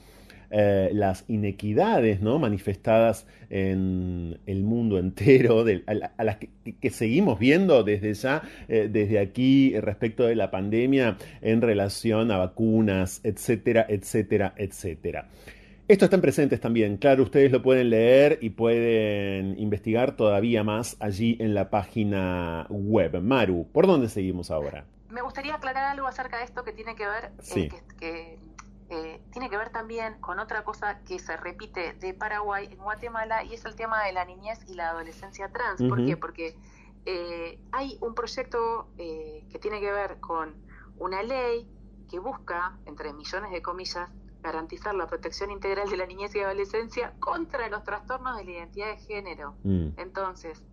eh, 0.51 0.91
las 0.93 1.25
inequidades 1.29 2.21
¿no? 2.21 2.39
manifestadas 2.39 3.27
en 3.51 4.39
el 4.47 4.63
mundo 4.63 4.99
entero, 4.99 5.65
a, 5.87 6.25
las 6.25 6.37
que, 6.37 6.91
seguimos 6.91 7.39
viendo 7.39 7.83
desde 7.85 8.15
ya, 8.15 8.43
eh, 8.69 8.89
desde 8.91 9.19
aquí 9.19 9.79
respecto 9.79 10.25
de 10.25 10.37
la 10.37 10.51
pandemia 10.51 11.19
en 11.43 11.61
relación 11.61 12.31
a 12.31 12.39
vacunas, 12.39 13.21
etcétera, 13.25 13.87
etcétera, 13.89 14.55
etcétera. 14.57 15.29
Estos 15.89 16.07
están 16.07 16.21
presentes 16.21 16.61
también, 16.61 16.99
claro, 16.99 17.23
ustedes 17.23 17.51
lo 17.51 17.63
pueden 17.63 17.89
leer 17.89 18.39
y 18.43 18.51
pueden 18.51 19.59
investigar 19.59 20.17
todavía 20.17 20.63
más 20.63 20.97
allí 21.01 21.39
en 21.41 21.55
la 21.55 21.71
página 21.71 22.67
web. 22.69 23.23
Maru, 23.23 23.67
¿por 23.73 23.87
dónde 23.87 24.11
seguimos 24.11 24.51
ahora? 24.51 24.85
Me 25.11 25.23
gustaría 25.23 25.55
aclarar 25.55 25.85
algo 25.85 26.07
acerca 26.07 26.37
de 26.37 26.45
esto 26.45 26.63
que 26.63 26.73
tiene 26.73 26.95
que 26.95 27.07
ver, 27.07 27.31
eh, 27.57 27.71
que 27.99 28.39
eh, 28.91 29.21
tiene 29.33 29.51
que 29.51 29.59
ver 29.59 29.69
también 29.69 30.19
con 30.21 30.39
otra 30.39 30.65
cosa 30.65 31.01
que 31.05 31.19
se 31.19 31.37
repite 31.37 31.93
de 31.95 32.15
Paraguay 32.15 32.69
en 32.71 32.79
Guatemala 32.79 33.45
y 33.45 33.53
es 33.53 33.65
el 33.67 33.77
tema 33.77 34.03
de 34.05 34.13
la 34.13 34.25
niñez 34.25 34.61
y 34.67 34.75
la 34.75 34.91
adolescencia 34.91 35.51
trans. 35.53 35.83
¿Por 35.83 36.07
qué? 36.07 36.17
Porque 36.17 36.57
eh, 37.05 37.61
hay 37.71 37.99
un 38.01 38.15
proyecto 38.15 38.89
eh, 38.97 39.45
que 39.51 39.59
tiene 39.59 39.81
que 39.81 39.93
ver 39.93 40.21
con 40.21 40.55
una 40.97 41.23
ley 41.23 41.69
que 42.11 42.19
busca, 42.19 42.79
entre 42.87 43.13
millones 43.13 43.51
de 43.51 43.61
comillas, 43.61 44.11
garantizar 44.41 44.95
la 44.95 45.07
protección 45.07 45.51
integral 45.51 45.91
de 45.91 45.97
la 45.99 46.07
niñez 46.07 46.35
y 46.35 46.41
adolescencia 46.41 47.13
contra 47.19 47.69
los 47.69 47.85
trastornos 47.85 48.39
de 48.39 48.45
la 48.45 48.51
identidad 48.53 48.87
de 48.87 48.97
género. 48.97 49.55
Mm. 49.65 49.89
Entonces, 49.99 50.65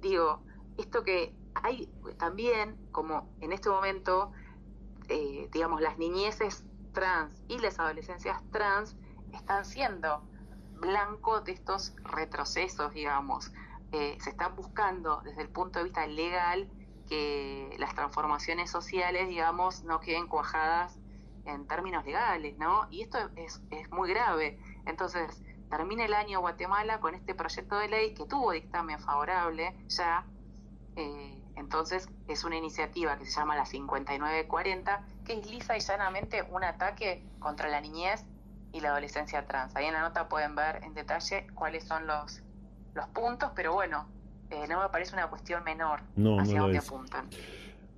digo, 0.00 0.42
esto 0.78 1.04
que 1.04 1.32
hay 1.54 1.88
también, 2.18 2.76
como 2.90 3.32
en 3.40 3.52
este 3.52 3.68
momento, 3.68 4.32
digamos, 5.52 5.80
las 5.80 5.96
niñeces 5.98 6.64
trans 6.94 7.42
y 7.48 7.58
las 7.58 7.78
adolescencias 7.78 8.42
trans 8.50 8.96
están 9.34 9.66
siendo 9.66 10.22
blanco 10.80 11.42
de 11.42 11.52
estos 11.52 11.94
retrocesos, 12.04 12.94
digamos. 12.94 13.52
Eh, 13.92 14.16
se 14.20 14.30
están 14.30 14.56
buscando 14.56 15.20
desde 15.22 15.42
el 15.42 15.50
punto 15.50 15.78
de 15.78 15.84
vista 15.84 16.06
legal 16.06 16.68
que 17.06 17.76
las 17.78 17.94
transformaciones 17.94 18.70
sociales, 18.70 19.28
digamos, 19.28 19.84
no 19.84 20.00
queden 20.00 20.26
cuajadas 20.26 20.98
en 21.44 21.66
términos 21.66 22.04
legales, 22.04 22.56
¿no? 22.56 22.86
Y 22.90 23.02
esto 23.02 23.18
es, 23.36 23.62
es 23.70 23.90
muy 23.90 24.08
grave. 24.08 24.58
Entonces, 24.86 25.42
termina 25.68 26.06
el 26.06 26.14
año 26.14 26.40
Guatemala 26.40 27.00
con 27.00 27.14
este 27.14 27.34
proyecto 27.34 27.76
de 27.76 27.88
ley 27.88 28.14
que 28.14 28.24
tuvo 28.24 28.52
dictamen 28.52 28.98
favorable 28.98 29.76
ya. 29.88 30.26
Eh, 30.96 31.43
entonces, 31.56 32.08
es 32.28 32.44
una 32.44 32.56
iniciativa 32.56 33.16
que 33.16 33.24
se 33.24 33.32
llama 33.32 33.56
la 33.56 33.64
5940 33.64 35.04
que 35.24 35.34
es 35.34 35.50
lisa 35.50 35.76
y 35.76 35.80
llanamente 35.80 36.42
un 36.50 36.64
ataque 36.64 37.24
contra 37.38 37.68
la 37.68 37.80
niñez 37.80 38.24
y 38.72 38.80
la 38.80 38.90
adolescencia 38.90 39.46
trans. 39.46 39.74
Ahí 39.76 39.86
en 39.86 39.94
la 39.94 40.00
nota 40.00 40.28
pueden 40.28 40.54
ver 40.54 40.82
en 40.82 40.94
detalle 40.94 41.46
cuáles 41.54 41.84
son 41.84 42.06
los, 42.06 42.42
los 42.94 43.06
puntos, 43.08 43.52
pero 43.54 43.72
bueno, 43.72 44.08
eh, 44.50 44.66
no 44.68 44.82
me 44.82 44.88
parece 44.88 45.14
una 45.14 45.28
cuestión 45.28 45.62
menor 45.64 46.00
hacia 46.40 46.60
dónde 46.60 46.78
apuntan. 46.78 47.30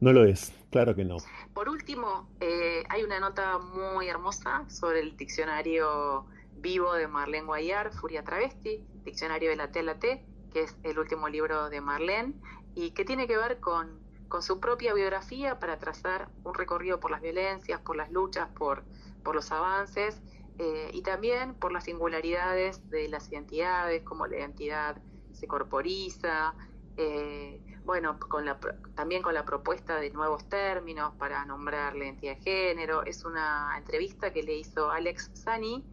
No 0.00 0.12
lo 0.12 0.24
es, 0.24 0.52
claro 0.70 0.94
que 0.94 1.04
no. 1.04 1.16
Por 1.54 1.70
último, 1.70 2.28
eh, 2.40 2.84
hay 2.90 3.02
una 3.02 3.18
nota 3.18 3.58
muy 3.58 4.08
hermosa 4.08 4.64
sobre 4.68 5.00
el 5.00 5.16
diccionario 5.16 6.26
vivo 6.58 6.92
de 6.92 7.08
Marlene 7.08 7.46
Guayar, 7.46 7.92
Furia 7.92 8.22
Travesti, 8.22 8.84
diccionario 9.04 9.48
de 9.48 9.56
la 9.56 9.70
T 9.72 9.78
a 9.80 9.82
la 9.82 9.98
T, 9.98 10.24
que 10.52 10.62
es 10.64 10.76
el 10.82 10.98
último 10.98 11.28
libro 11.28 11.70
de 11.70 11.80
Marlene, 11.80 12.34
y 12.76 12.92
que 12.92 13.04
tiene 13.04 13.26
que 13.26 13.36
ver 13.36 13.58
con 13.58 14.06
con 14.28 14.42
su 14.42 14.60
propia 14.60 14.94
biografía 14.94 15.58
para 15.58 15.78
trazar 15.78 16.28
un 16.44 16.54
recorrido 16.54 17.00
por 17.00 17.10
las 17.10 17.20
violencias, 17.20 17.80
por 17.80 17.96
las 17.96 18.10
luchas, 18.10 18.48
por, 18.50 18.84
por 19.22 19.34
los 19.34 19.52
avances 19.52 20.20
eh, 20.58 20.90
y 20.92 21.02
también 21.02 21.54
por 21.54 21.72
las 21.72 21.84
singularidades 21.84 22.88
de 22.90 23.08
las 23.08 23.30
identidades, 23.30 24.02
como 24.02 24.26
la 24.26 24.38
identidad 24.38 24.96
se 25.32 25.46
corporiza, 25.46 26.54
eh, 26.96 27.60
bueno, 27.84 28.18
con 28.18 28.46
la, 28.46 28.58
también 28.94 29.22
con 29.22 29.34
la 29.34 29.44
propuesta 29.44 30.00
de 30.00 30.10
nuevos 30.10 30.48
términos 30.48 31.14
para 31.18 31.44
nombrar 31.44 31.94
la 31.94 32.06
identidad 32.06 32.36
de 32.36 32.42
género. 32.42 33.04
Es 33.04 33.24
una 33.24 33.74
entrevista 33.76 34.32
que 34.32 34.42
le 34.42 34.56
hizo 34.56 34.90
Alex 34.90 35.30
Sani 35.34 35.84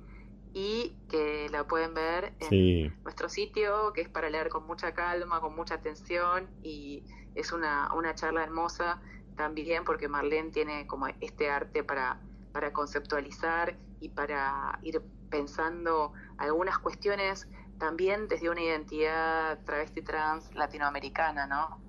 y 0.53 0.95
que 1.09 1.47
la 1.49 1.67
pueden 1.67 1.93
ver 1.93 2.33
en 2.39 2.93
nuestro 3.03 3.27
sitio, 3.27 3.91
que 3.93 4.01
es 4.01 4.09
para 4.09 4.29
leer 4.29 4.49
con 4.49 4.65
mucha 4.65 4.93
calma, 4.93 5.41
con 5.41 5.55
mucha 5.55 5.75
atención 5.75 6.47
y 6.61 7.03
es 7.35 7.51
una, 7.51 7.91
una 7.93 8.13
charla 8.13 8.43
hermosa 8.43 9.01
también 9.35 9.83
porque 9.83 10.07
Marlene 10.07 10.51
tiene 10.51 10.85
como 10.85 11.07
este 11.07 11.49
arte 11.49 11.83
para, 11.83 12.19
para 12.51 12.71
conceptualizar 12.71 13.75
y 13.99 14.09
para 14.09 14.79
ir 14.83 15.01
pensando 15.29 16.13
algunas 16.37 16.77
cuestiones 16.77 17.47
también 17.79 18.27
desde 18.27 18.49
una 18.49 18.61
identidad 18.61 19.59
travesti 19.65 20.01
trans 20.03 20.53
latinoamericana, 20.53 21.47
¿no? 21.47 21.81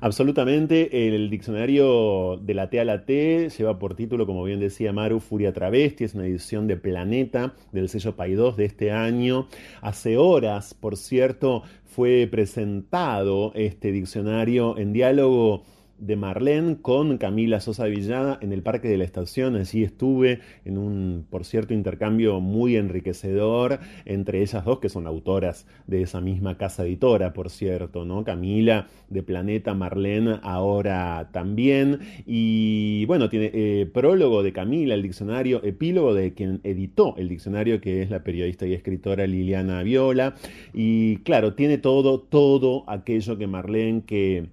Absolutamente, 0.00 1.08
el 1.08 1.30
diccionario 1.30 2.38
de 2.42 2.54
la 2.54 2.70
T 2.70 2.80
a 2.80 2.84
la 2.84 3.04
T 3.04 3.48
lleva 3.56 3.78
por 3.78 3.94
título, 3.94 4.26
como 4.26 4.44
bien 4.44 4.60
decía 4.60 4.92
Maru, 4.92 5.20
Furia 5.20 5.52
Travesti, 5.52 6.04
es 6.04 6.14
una 6.14 6.26
edición 6.26 6.66
de 6.66 6.76
Planeta 6.76 7.54
del 7.72 7.88
sello 7.88 8.14
2 8.16 8.56
de 8.56 8.64
este 8.64 8.92
año. 8.92 9.48
Hace 9.80 10.16
horas, 10.16 10.74
por 10.74 10.96
cierto, 10.96 11.62
fue 11.84 12.28
presentado 12.30 13.52
este 13.54 13.92
diccionario 13.92 14.78
en 14.78 14.92
diálogo 14.92 15.64
de 16.00 16.16
Marlene 16.16 16.78
con 16.80 17.18
Camila 17.18 17.60
Sosa 17.60 17.84
Villada 17.84 18.38
en 18.40 18.52
el 18.52 18.62
Parque 18.62 18.88
de 18.88 18.96
la 18.96 19.04
Estación. 19.04 19.56
Allí 19.56 19.84
estuve 19.84 20.40
en 20.64 20.78
un, 20.78 21.26
por 21.28 21.44
cierto, 21.44 21.74
intercambio 21.74 22.40
muy 22.40 22.76
enriquecedor 22.76 23.80
entre 24.04 24.40
ellas 24.40 24.64
dos, 24.64 24.80
que 24.80 24.88
son 24.88 25.06
autoras 25.06 25.66
de 25.86 26.02
esa 26.02 26.20
misma 26.20 26.56
casa 26.56 26.84
editora, 26.84 27.32
por 27.32 27.50
cierto, 27.50 28.04
¿no? 28.04 28.24
Camila 28.24 28.88
de 29.08 29.22
Planeta, 29.22 29.74
Marlene 29.74 30.38
ahora 30.42 31.28
también. 31.32 32.00
Y 32.26 33.04
bueno, 33.06 33.28
tiene 33.28 33.50
eh, 33.52 33.90
prólogo 33.92 34.42
de 34.42 34.52
Camila, 34.52 34.94
el 34.94 35.02
diccionario, 35.02 35.62
epílogo 35.62 36.14
de 36.14 36.32
quien 36.34 36.60
editó 36.64 37.14
el 37.16 37.28
diccionario, 37.28 37.80
que 37.80 38.02
es 38.02 38.10
la 38.10 38.24
periodista 38.24 38.66
y 38.66 38.74
escritora 38.74 39.26
Liliana 39.26 39.82
Viola. 39.82 40.34
Y 40.72 41.18
claro, 41.18 41.54
tiene 41.54 41.78
todo, 41.78 42.20
todo 42.20 42.84
aquello 42.88 43.36
que 43.36 43.46
Marlene 43.46 44.02
que 44.06 44.48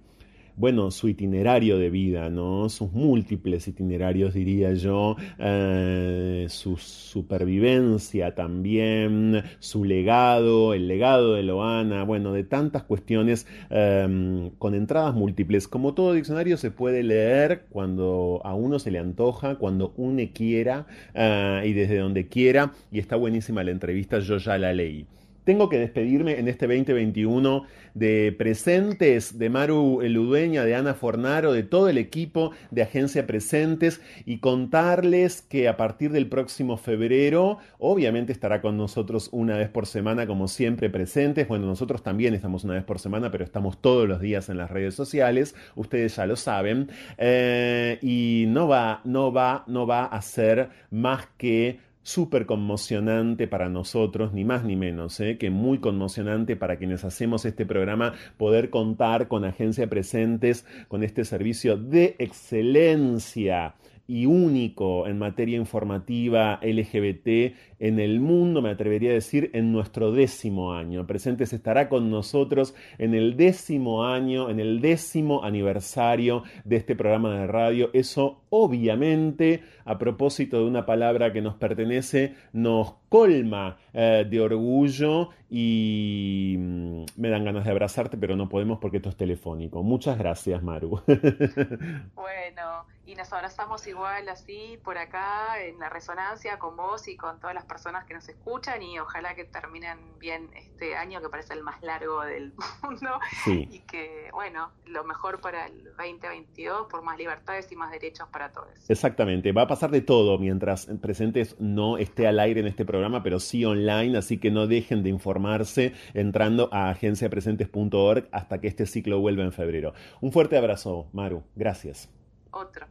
bueno, 0.58 0.90
su 0.90 1.08
itinerario 1.08 1.78
de 1.78 1.88
vida, 1.88 2.30
¿no? 2.30 2.68
Sus 2.68 2.92
múltiples 2.92 3.68
itinerarios, 3.68 4.34
diría 4.34 4.74
yo, 4.74 5.16
eh, 5.38 6.46
su 6.48 6.76
supervivencia 6.76 8.34
también, 8.34 9.42
su 9.60 9.84
legado, 9.84 10.74
el 10.74 10.88
legado 10.88 11.34
de 11.34 11.44
Loana, 11.44 12.02
bueno, 12.04 12.32
de 12.32 12.44
tantas 12.44 12.82
cuestiones 12.82 13.46
em, 13.70 14.50
con 14.58 14.74
entradas 14.74 15.14
múltiples. 15.14 15.68
Como 15.68 15.94
todo 15.94 16.12
diccionario 16.12 16.56
se 16.56 16.70
puede 16.70 17.02
leer 17.02 17.66
cuando 17.70 18.40
a 18.44 18.54
uno 18.54 18.78
se 18.78 18.90
le 18.90 18.98
antoja, 18.98 19.56
cuando 19.56 19.94
uno 19.96 20.18
quiera 20.34 20.86
eh, 21.14 21.62
y 21.66 21.72
desde 21.72 21.98
donde 21.98 22.28
quiera, 22.28 22.72
y 22.90 22.98
está 22.98 23.16
buenísima 23.16 23.62
la 23.62 23.70
entrevista, 23.70 24.18
yo 24.18 24.38
ya 24.38 24.58
la 24.58 24.72
leí. 24.72 25.06
Tengo 25.48 25.70
que 25.70 25.78
despedirme 25.78 26.38
en 26.38 26.46
este 26.46 26.66
2021 26.66 27.64
de 27.94 28.34
presentes, 28.36 29.38
de 29.38 29.48
Maru 29.48 30.02
Ludueña, 30.02 30.62
de 30.62 30.74
Ana 30.74 30.92
Fornaro, 30.92 31.54
de 31.54 31.62
todo 31.62 31.88
el 31.88 31.96
equipo 31.96 32.50
de 32.70 32.82
Agencia 32.82 33.26
Presentes 33.26 34.02
y 34.26 34.40
contarles 34.40 35.40
que 35.40 35.66
a 35.68 35.78
partir 35.78 36.12
del 36.12 36.28
próximo 36.28 36.76
febrero, 36.76 37.56
obviamente 37.78 38.30
estará 38.30 38.60
con 38.60 38.76
nosotros 38.76 39.30
una 39.32 39.56
vez 39.56 39.70
por 39.70 39.86
semana, 39.86 40.26
como 40.26 40.48
siempre, 40.48 40.90
presentes. 40.90 41.48
Bueno, 41.48 41.64
nosotros 41.64 42.02
también 42.02 42.34
estamos 42.34 42.64
una 42.64 42.74
vez 42.74 42.84
por 42.84 42.98
semana, 42.98 43.30
pero 43.30 43.42
estamos 43.42 43.80
todos 43.80 44.06
los 44.06 44.20
días 44.20 44.50
en 44.50 44.58
las 44.58 44.70
redes 44.70 44.94
sociales, 44.94 45.54
ustedes 45.76 46.14
ya 46.14 46.26
lo 46.26 46.36
saben. 46.36 46.90
Eh, 47.16 47.98
y 48.02 48.44
no 48.48 48.68
va, 48.68 49.00
no 49.04 49.32
va, 49.32 49.64
no 49.66 49.86
va 49.86 50.04
a 50.04 50.20
ser 50.20 50.68
más 50.90 51.26
que 51.38 51.87
súper 52.08 52.46
conmocionante 52.46 53.46
para 53.46 53.68
nosotros, 53.68 54.32
ni 54.32 54.42
más 54.42 54.64
ni 54.64 54.76
menos, 54.76 55.20
¿eh? 55.20 55.36
que 55.36 55.50
muy 55.50 55.78
conmocionante 55.78 56.56
para 56.56 56.78
quienes 56.78 57.04
hacemos 57.04 57.44
este 57.44 57.66
programa 57.66 58.14
poder 58.38 58.70
contar 58.70 59.28
con 59.28 59.44
Agencia 59.44 59.90
Presentes, 59.90 60.64
con 60.88 61.02
este 61.02 61.26
servicio 61.26 61.76
de 61.76 62.16
excelencia 62.18 63.74
y 64.08 64.24
único 64.24 65.06
en 65.06 65.18
materia 65.18 65.58
informativa 65.58 66.58
LGBT 66.62 67.54
en 67.78 68.00
el 68.00 68.20
mundo, 68.20 68.62
me 68.62 68.70
atrevería 68.70 69.10
a 69.10 69.14
decir, 69.14 69.50
en 69.52 69.70
nuestro 69.70 70.10
décimo 70.12 70.72
año. 70.72 71.06
Presentes 71.06 71.52
estará 71.52 71.90
con 71.90 72.10
nosotros 72.10 72.74
en 72.96 73.14
el 73.14 73.36
décimo 73.36 74.06
año, 74.06 74.48
en 74.48 74.60
el 74.60 74.80
décimo 74.80 75.44
aniversario 75.44 76.42
de 76.64 76.76
este 76.76 76.96
programa 76.96 77.38
de 77.38 77.46
radio. 77.46 77.90
Eso 77.92 78.40
obviamente, 78.48 79.62
a 79.84 79.98
propósito 79.98 80.58
de 80.58 80.64
una 80.64 80.86
palabra 80.86 81.32
que 81.32 81.42
nos 81.42 81.56
pertenece, 81.56 82.34
nos 82.52 82.94
colma 83.08 83.78
eh, 83.92 84.26
de 84.28 84.40
orgullo 84.40 85.30
y 85.50 86.56
mm, 86.58 87.04
me 87.16 87.30
dan 87.30 87.44
ganas 87.44 87.64
de 87.64 87.70
abrazarte, 87.70 88.16
pero 88.18 88.36
no 88.36 88.48
podemos 88.48 88.78
porque 88.78 88.98
esto 88.98 89.08
es 89.08 89.16
telefónico. 89.16 89.82
Muchas 89.82 90.18
gracias, 90.18 90.62
Maru. 90.62 91.00
bueno, 92.14 92.84
y 93.08 93.14
nos 93.14 93.32
abrazamos 93.32 93.86
igual 93.86 94.28
así 94.28 94.78
por 94.84 94.98
acá 94.98 95.62
en 95.62 95.78
la 95.78 95.88
resonancia 95.88 96.58
con 96.58 96.76
vos 96.76 97.08
y 97.08 97.16
con 97.16 97.40
todas 97.40 97.54
las 97.54 97.64
personas 97.64 98.04
que 98.04 98.12
nos 98.12 98.28
escuchan 98.28 98.82
y 98.82 98.98
ojalá 98.98 99.34
que 99.34 99.44
terminen 99.44 99.98
bien 100.18 100.50
este 100.54 100.94
año 100.94 101.22
que 101.22 101.30
parece 101.30 101.54
el 101.54 101.62
más 101.62 101.80
largo 101.82 102.20
del 102.20 102.52
mundo 102.82 103.18
y 103.46 103.80
que, 103.80 104.28
bueno, 104.34 104.72
lo 104.84 105.04
mejor 105.04 105.40
para 105.40 105.66
el 105.68 105.84
2022 105.96 106.88
por 106.90 107.02
más 107.02 107.16
libertades 107.16 107.72
y 107.72 107.76
más 107.76 107.90
derechos 107.90 108.28
para 108.28 108.52
todos. 108.52 108.68
Exactamente, 108.90 109.52
va 109.52 109.62
a 109.62 109.66
pasar 109.66 109.90
de 109.90 110.02
todo 110.02 110.38
mientras 110.38 110.86
Presentes 111.00 111.58
no 111.58 111.96
esté 111.96 112.26
al 112.26 112.38
aire 112.38 112.60
en 112.60 112.66
este 112.66 112.84
programa, 112.84 112.97
pero 113.22 113.40
sí 113.40 113.64
online, 113.64 114.16
así 114.18 114.38
que 114.38 114.50
no 114.50 114.66
dejen 114.66 115.02
de 115.02 115.10
informarse 115.10 115.92
entrando 116.14 116.68
a 116.72 116.90
agenciapresentes.org 116.90 118.28
hasta 118.30 118.60
que 118.60 118.68
este 118.68 118.86
ciclo 118.86 119.20
vuelva 119.20 119.44
en 119.44 119.52
febrero. 119.52 119.94
Un 120.20 120.32
fuerte 120.32 120.56
abrazo, 120.56 121.08
Maru, 121.12 121.42
gracias. 121.56 122.08
Otro. 122.50 122.86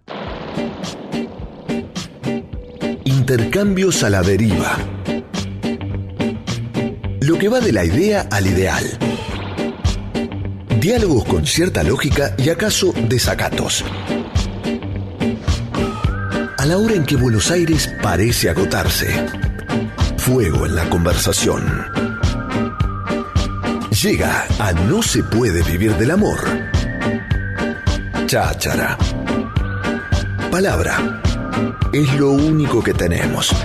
Intercambios 3.03 4.03
a 4.03 4.09
la 4.09 4.21
deriva. 4.21 4.77
Lo 7.21 7.37
que 7.37 7.49
va 7.49 7.59
de 7.59 7.73
la 7.73 7.83
idea 7.83 8.27
al 8.31 8.47
ideal. 8.47 8.83
Diálogos 10.79 11.25
con 11.25 11.45
cierta 11.45 11.83
lógica 11.83 12.35
y 12.37 12.49
acaso 12.49 12.93
desacatos 13.09 13.83
a 16.57 16.65
la 16.65 16.77
hora 16.77 16.95
en 16.95 17.05
que 17.05 17.15
Buenos 17.15 17.51
Aires 17.51 17.93
parece 18.01 18.49
agotarse. 18.49 19.46
Fuego 20.27 20.65
en 20.65 20.75
la 20.75 20.89
conversación. 20.89 21.63
Llega 24.03 24.45
a 24.59 24.73
No 24.73 25.01
se 25.01 25.23
puede 25.23 25.63
vivir 25.63 25.95
del 25.95 26.11
amor. 26.11 26.37
Cháchara. 28.25 28.97
Palabra. 30.51 31.21
Es 31.93 32.13
lo 32.19 32.31
único 32.31 32.83
que 32.83 32.93
tenemos. 32.93 33.55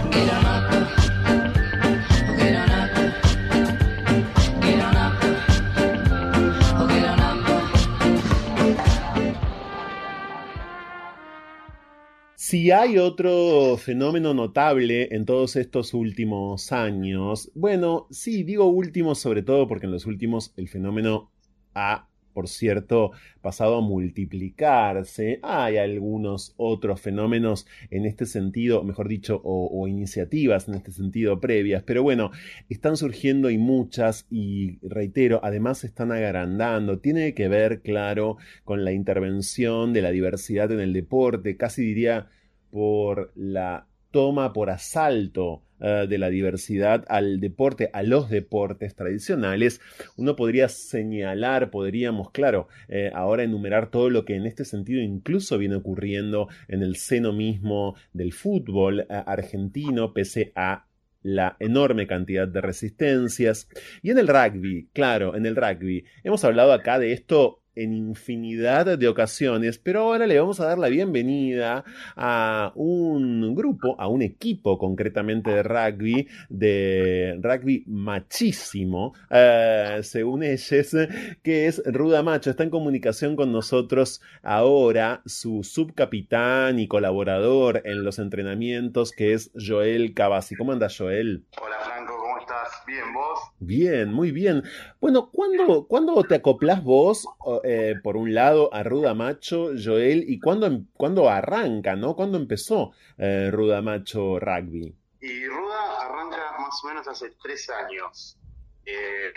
Si 12.53 12.71
hay 12.71 12.99
otro 12.99 13.79
fenómeno 13.79 14.35
notable 14.35 15.09
en 15.13 15.25
todos 15.25 15.57
estos 15.57 15.95
últimos 15.95 16.71
años, 16.71 17.51
bueno, 17.55 18.07
sí, 18.11 18.43
digo 18.43 18.67
últimos 18.67 19.21
sobre 19.21 19.43
todo 19.43 19.67
porque 19.67 19.87
en 19.87 19.93
los 19.93 20.05
últimos 20.05 20.53
el 20.59 20.69
fenómeno 20.69 21.31
ha, 21.75 22.09
por 22.35 22.49
cierto, 22.49 23.13
pasado 23.41 23.79
a 23.79 23.81
multiplicarse. 23.81 25.41
Hay 25.43 25.79
algunos 25.79 26.53
otros 26.59 27.01
fenómenos 27.01 27.67
en 27.89 28.05
este 28.05 28.27
sentido, 28.27 28.85
mejor 28.85 29.09
dicho, 29.09 29.41
o, 29.43 29.89
iniciativas 29.89 30.69
en 30.69 30.75
este 30.75 30.93
sentido 30.93 31.41
previas, 31.41 31.85
pero 31.85 32.03
bueno, 32.03 32.33
están 32.69 32.99
surgiendo 32.99 33.49
y 33.49 33.57
muchas 33.57 34.27
y 34.29 34.77
reitero, 34.87 35.41
además 35.43 35.79
se 35.79 35.87
están 35.87 36.13
agrandando. 36.13 36.99
Tiene 36.99 37.33
que 37.33 37.49
ver, 37.49 37.81
claro, 37.81 38.37
con 38.63 38.85
la 38.85 38.93
intervención 38.93 39.95
de 39.95 40.03
la 40.03 40.11
diversidad 40.11 40.71
en 40.71 40.81
el 40.81 40.93
deporte, 40.93 41.57
casi 41.57 41.81
diría 41.81 42.29
por 42.73 43.31
la 43.37 43.87
toma 44.11 44.53
por 44.53 44.71
asalto 44.71 45.63
eh, 45.81 46.07
de 46.09 46.19
la 46.19 46.31
diversidad 46.31 47.05
al 47.09 47.41
deporte, 47.41 47.91
a 47.93 48.03
los 48.03 48.31
deportes 48.31 48.95
tradicionales, 48.95 49.81
uno 50.17 50.37
podría 50.37 50.69
señalar, 50.69 51.71
podríamos, 51.71 52.31
claro, 52.31 52.69
eh, 52.89 53.11
ahora 53.15 53.43
enumerar 53.43 53.91
todo 53.91 54.09
lo 54.09 54.25
que 54.25 54.37
en 54.37 54.47
este 54.47 54.65
sentido 54.65 55.03
incluso 55.03 55.59
viene 55.59 55.77
ocurriendo 55.77 56.49
en 56.69 56.83
el 56.83 56.97
seno 56.97 57.33
mismo 57.33 57.95
del 58.13 58.33
fútbol 58.33 59.01
eh, 59.01 59.07
argentino, 59.09 60.15
pese 60.15 60.53
a 60.55 60.87
la 61.23 61.57
enorme 61.61 62.07
cantidad 62.07 62.49
de 62.49 62.61
resistencias. 62.61 63.69
Y 64.03 64.11
en 64.11 64.19
el 64.19 64.29
rugby, 64.29 64.89
claro, 64.93 65.37
en 65.37 65.47
el 65.47 65.57
rugby, 65.57 66.05
hemos 66.25 66.45
hablado 66.45 66.73
acá 66.73 66.99
de 66.99 67.13
esto 67.13 67.62
en 67.75 67.93
infinidad 67.93 68.99
de 68.99 69.09
ocasiones, 69.09 69.79
pero 69.79 70.01
ahora 70.01 70.27
le 70.27 70.39
vamos 70.39 70.61
a 70.61 70.67
dar 70.67 70.79
la 70.79 70.89
bienvenida 70.89 71.85
a 72.17 72.73
un 72.75 73.55
grupo, 73.55 73.97
a 73.99 74.09
un 74.09 74.23
equipo 74.23 74.79
concretamente 74.79 75.51
de 75.51 75.63
rugby, 75.63 76.29
de 76.49 77.39
rugby 77.41 77.85
machísimo, 77.87 79.15
eh, 79.31 80.01
según 80.03 80.43
ellos, 80.43 80.97
que 81.43 81.67
es 81.67 81.83
Ruda 81.87 82.23
Macho. 82.23 82.51
Está 82.51 82.65
en 82.65 82.71
comunicación 82.71 83.37
con 83.37 83.53
nosotros 83.53 84.21
ahora 84.43 85.23
su 85.27 85.63
subcapitán 85.63 86.79
y 86.79 86.89
colaborador 86.89 87.83
en 87.85 88.05
los 88.05 88.19
entrenamientos, 88.19 89.13
que 89.13 89.33
es 89.33 89.51
Joel 89.55 90.15
Cavazzi. 90.15 90.55
¿Cómo 90.57 90.73
anda 90.73 90.89
Joel? 90.97 91.45
Hola 91.61 91.77
Franco, 91.85 92.17
¿cómo 92.17 92.22
estás? 92.43 92.85
Bien, 92.87 93.13
¿vos? 93.13 93.41
Bien, 93.59 94.13
muy 94.13 94.31
bien. 94.31 94.63
Bueno, 95.01 95.31
¿cuándo, 95.31 95.87
¿cuándo 95.87 96.23
te 96.25 96.37
acoplas 96.37 96.83
vos, 96.83 97.27
eh, 97.65 97.95
por 98.03 98.17
un 98.17 98.35
lado, 98.35 98.73
a 98.75 98.83
Ruda 98.83 99.15
Macho, 99.15 99.71
Joel, 99.83 100.25
y 100.29 100.39
cuándo, 100.39 100.67
em, 100.67 100.87
cuándo 100.95 101.29
arranca, 101.29 101.97
¿no? 101.97 102.15
¿Cuándo 102.15 102.39
empezó 102.39 102.93
eh, 103.19 103.51
Ruda 103.51 103.81
Macho 103.83 104.39
Rugby? 104.39 104.95
Y 105.21 105.47
Ruda 105.47 106.01
arranca 106.03 106.59
más 106.59 106.85
o 106.85 106.89
menos 106.89 107.09
hace 107.09 107.31
tres 107.43 107.71
años. 107.71 108.37
Eh, 108.85 109.33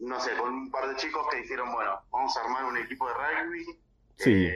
no 0.00 0.20
sé, 0.20 0.32
con 0.36 0.52
un 0.52 0.70
par 0.70 0.88
de 0.88 0.96
chicos 0.96 1.26
que 1.30 1.38
dijeron, 1.38 1.72
bueno, 1.72 2.00
vamos 2.10 2.36
a 2.36 2.40
armar 2.42 2.64
un 2.64 2.76
equipo 2.78 3.08
de 3.08 3.14
rugby. 3.14 3.64
Sí. 4.16 4.48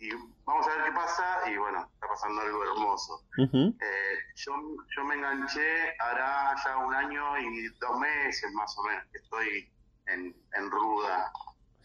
y 0.00 0.08
vamos 0.48 0.66
a 0.66 0.76
ver 0.76 0.84
qué 0.86 0.92
pasa 0.92 1.50
y 1.50 1.56
bueno, 1.58 1.88
está 1.92 2.08
pasando 2.08 2.40
algo 2.40 2.64
hermoso. 2.64 3.22
eh, 3.36 4.18
yo, 4.34 4.52
yo 4.96 5.04
me 5.04 5.14
enganché 5.16 5.94
hará 5.98 6.54
ya 6.64 6.78
un 6.78 6.94
año 6.94 7.38
y 7.38 7.68
dos 7.78 7.98
meses 8.00 8.50
más 8.54 8.76
o 8.78 8.82
menos 8.84 9.04
que 9.12 9.18
estoy 9.18 9.70
en, 10.06 10.34
en 10.54 10.70
Ruda. 10.70 11.30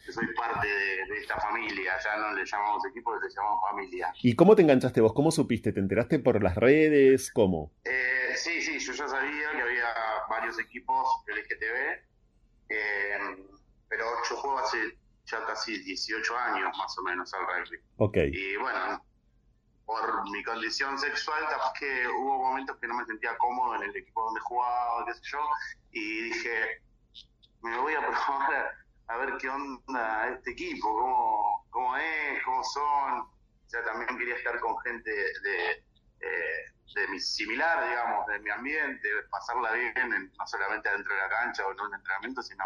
Que 0.06 0.12
soy 0.12 0.28
parte 0.36 0.68
de, 0.68 1.06
de, 1.06 1.18
esta 1.22 1.40
familia, 1.40 1.94
ya 2.04 2.18
no 2.18 2.34
le 2.34 2.46
llamamos 2.46 2.86
equipo, 2.86 3.16
le 3.16 3.30
llamamos 3.34 3.62
familia. 3.72 4.14
¿Y 4.22 4.36
cómo 4.36 4.54
te 4.54 4.62
enganchaste 4.62 5.00
vos? 5.00 5.14
¿Cómo 5.14 5.32
supiste? 5.32 5.72
¿Te 5.72 5.80
enteraste 5.80 6.20
por 6.20 6.44
las 6.44 6.56
redes? 6.56 7.32
¿Cómo? 7.32 7.72
Eh, 7.86 8.34
sí, 8.36 8.62
sí, 8.62 8.80
yo 8.80 8.92
ya 8.92 9.08
sabía 9.08 9.52
que 9.52 9.62
había 9.62 9.86
varios 10.30 10.60
equipos 10.60 11.08
LGTB, 11.26 12.04
eh, 12.68 13.18
pero 13.88 14.06
yo 14.30 14.36
juego 14.36 14.60
hace 14.60 14.78
ya 15.26 15.46
casi 15.46 15.80
18 15.80 16.38
años 16.38 16.78
más 16.78 16.98
o 16.98 17.04
menos 17.04 17.34
al 17.34 17.42
rugby. 17.42 17.78
Ok. 17.98 18.18
Y 18.32 18.58
bueno, 18.58 19.04
por 19.86 20.30
mi 20.30 20.44
condición 20.44 20.98
sexual, 20.98 21.44
capaz 21.50 21.74
que 21.80 22.08
hubo 22.08 22.40
momentos 22.40 22.78
que 22.78 22.88
no 22.88 22.96
me 22.96 23.06
sentía 23.06 23.38
cómodo 23.38 23.76
en 23.76 23.84
el 23.84 23.96
equipo 23.96 24.24
donde 24.26 24.40
jugaba, 24.42 25.06
qué 25.06 25.14
sé 25.14 25.22
yo, 25.24 25.40
y 25.92 26.22
dije, 26.24 26.82
me 27.62 27.78
voy 27.80 27.94
a 27.94 28.00
probar 28.08 28.76
a 29.08 29.18
ver 29.18 29.38
qué 29.38 29.50
onda 29.50 30.30
este 30.30 30.52
equipo, 30.52 30.94
cómo, 30.94 31.68
cómo 31.70 31.98
es, 31.98 32.44
cómo 32.44 32.64
son. 32.64 33.20
O 33.22 33.70
sea, 33.70 33.84
también 33.84 34.18
quería 34.18 34.36
estar 34.36 34.60
con 34.60 34.78
gente 34.80 35.12
de, 35.12 35.72
eh, 36.20 36.66
de 36.96 37.08
mi 37.08 37.20
similar, 37.20 37.88
digamos, 37.88 38.26
de 38.28 38.40
mi 38.40 38.50
ambiente, 38.50 39.10
pasarla 39.30 39.74
bien, 39.74 40.32
no 40.38 40.48
solamente 40.48 40.90
dentro 40.90 41.14
de 41.14 41.22
la 41.22 41.30
cancha 41.30 41.66
o 41.66 41.72
en 41.72 41.80
un 41.80 41.94
entrenamiento, 41.94 42.42
sino 42.42 42.64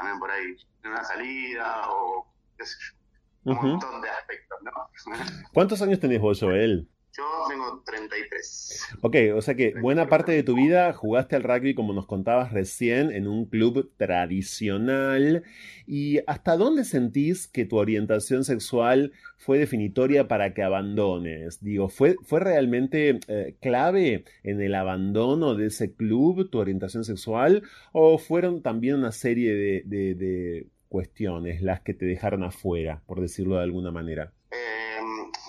también 0.00 0.18
por 0.18 0.30
ahí 0.30 0.56
en 0.82 0.90
una 0.90 1.04
salida 1.04 1.90
o 1.90 2.26
qué 2.56 2.64
sé 2.64 2.76
yo. 2.80 3.52
Un 3.52 3.56
montón 3.56 4.00
de 4.00 4.08
aspectos, 4.08 4.58
¿no? 4.62 4.72
¿Cuántos 5.52 5.82
años 5.82 6.00
tenés 6.00 6.20
vos, 6.20 6.40
Joel? 6.40 6.88
Yo 7.16 7.24
tengo 7.48 7.82
33. 7.84 8.98
Ok, 9.02 9.16
o 9.34 9.42
sea 9.42 9.54
que 9.56 9.74
buena 9.80 10.08
parte 10.08 10.30
de 10.32 10.44
tu 10.44 10.54
vida 10.54 10.92
jugaste 10.92 11.34
al 11.34 11.42
rugby, 11.42 11.74
como 11.74 11.92
nos 11.92 12.06
contabas 12.06 12.52
recién, 12.52 13.10
en 13.10 13.26
un 13.26 13.46
club 13.46 13.90
tradicional. 13.96 15.42
¿Y 15.86 16.20
hasta 16.28 16.56
dónde 16.56 16.84
sentís 16.84 17.48
que 17.48 17.64
tu 17.64 17.78
orientación 17.78 18.44
sexual 18.44 19.12
fue 19.36 19.58
definitoria 19.58 20.28
para 20.28 20.54
que 20.54 20.62
abandones? 20.62 21.62
Digo, 21.62 21.88
¿fue, 21.88 22.14
fue 22.22 22.38
realmente 22.38 23.18
eh, 23.26 23.56
clave 23.60 24.24
en 24.44 24.60
el 24.60 24.76
abandono 24.76 25.56
de 25.56 25.66
ese 25.66 25.92
club 25.92 26.48
tu 26.48 26.58
orientación 26.58 27.02
sexual? 27.02 27.64
¿O 27.92 28.18
fueron 28.18 28.62
también 28.62 28.96
una 28.96 29.12
serie 29.12 29.54
de, 29.54 29.82
de, 30.14 30.68
cuestiones 30.88 31.62
las 31.62 31.80
que 31.80 31.94
te 31.94 32.04
dejaron 32.04 32.42
afuera, 32.42 33.02
por 33.06 33.20
decirlo 33.20 33.56
de 33.56 33.62
alguna 33.62 33.90
manera? 33.90 34.32
Eh, 34.50 34.98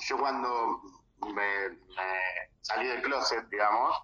yo 0.07 0.18
cuando 0.18 0.47
me, 1.34 1.78
salí 2.62 2.88
del 2.88 3.02
closet, 3.02 3.48
digamos, 3.50 3.96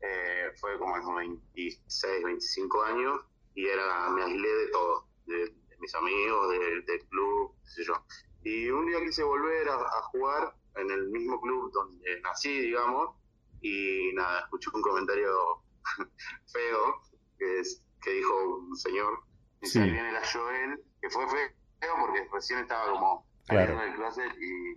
eh, 0.00 0.52
fue 0.60 0.78
como 0.78 0.94
a 0.94 0.98
los 0.98 1.14
26, 1.16 2.24
25 2.24 2.82
años 2.84 3.20
y 3.54 3.66
era 3.66 4.08
me 4.10 4.22
aislé 4.22 4.48
de 4.48 4.66
todo, 4.68 5.06
de, 5.26 5.54
mis 5.80 5.94
amigos, 5.94 6.50
del 6.50 7.06
club, 7.08 7.54
qué 7.64 7.70
sé 7.70 7.84
yo. 7.84 7.94
Y 8.42 8.70
un 8.70 8.86
día 8.86 9.00
quise 9.00 9.22
volver 9.22 9.68
a, 9.68 10.02
jugar 10.12 10.54
en 10.76 10.90
el 10.90 11.08
mismo 11.08 11.40
club 11.40 11.70
donde 11.72 12.20
nací, 12.20 12.60
digamos, 12.60 13.16
y 13.62 14.12
nada, 14.14 14.40
escuché 14.40 14.70
un 14.74 14.82
comentario 14.82 15.62
feo 16.52 17.02
que, 17.38 17.62
que 18.02 18.10
dijo 18.10 18.58
un 18.58 18.76
señor, 18.76 19.22
y 19.62 19.78
ahí 19.78 19.90
viene 19.90 20.12
la 20.12 20.22
Joel, 20.26 20.82
que 21.00 21.10
fue 21.10 21.26
feo 21.28 21.94
porque 21.98 22.28
recién 22.32 22.60
estaba 22.60 22.92
como 22.92 23.29
claro. 23.50 23.78
del 23.78 23.94
closet 23.94 24.32
y, 24.40 24.70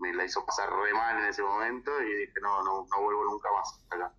me 0.00 0.12
la 0.12 0.24
hizo 0.24 0.44
pasar 0.44 0.68
re 0.68 0.92
mal 0.92 1.18
en 1.18 1.26
ese 1.26 1.42
momento 1.42 1.90
y 2.02 2.26
dije, 2.26 2.32
no, 2.42 2.62
no, 2.62 2.86
no 2.90 3.02
vuelvo 3.02 3.24
nunca 3.24 3.48
más 3.56 3.84
acá. 3.90 4.12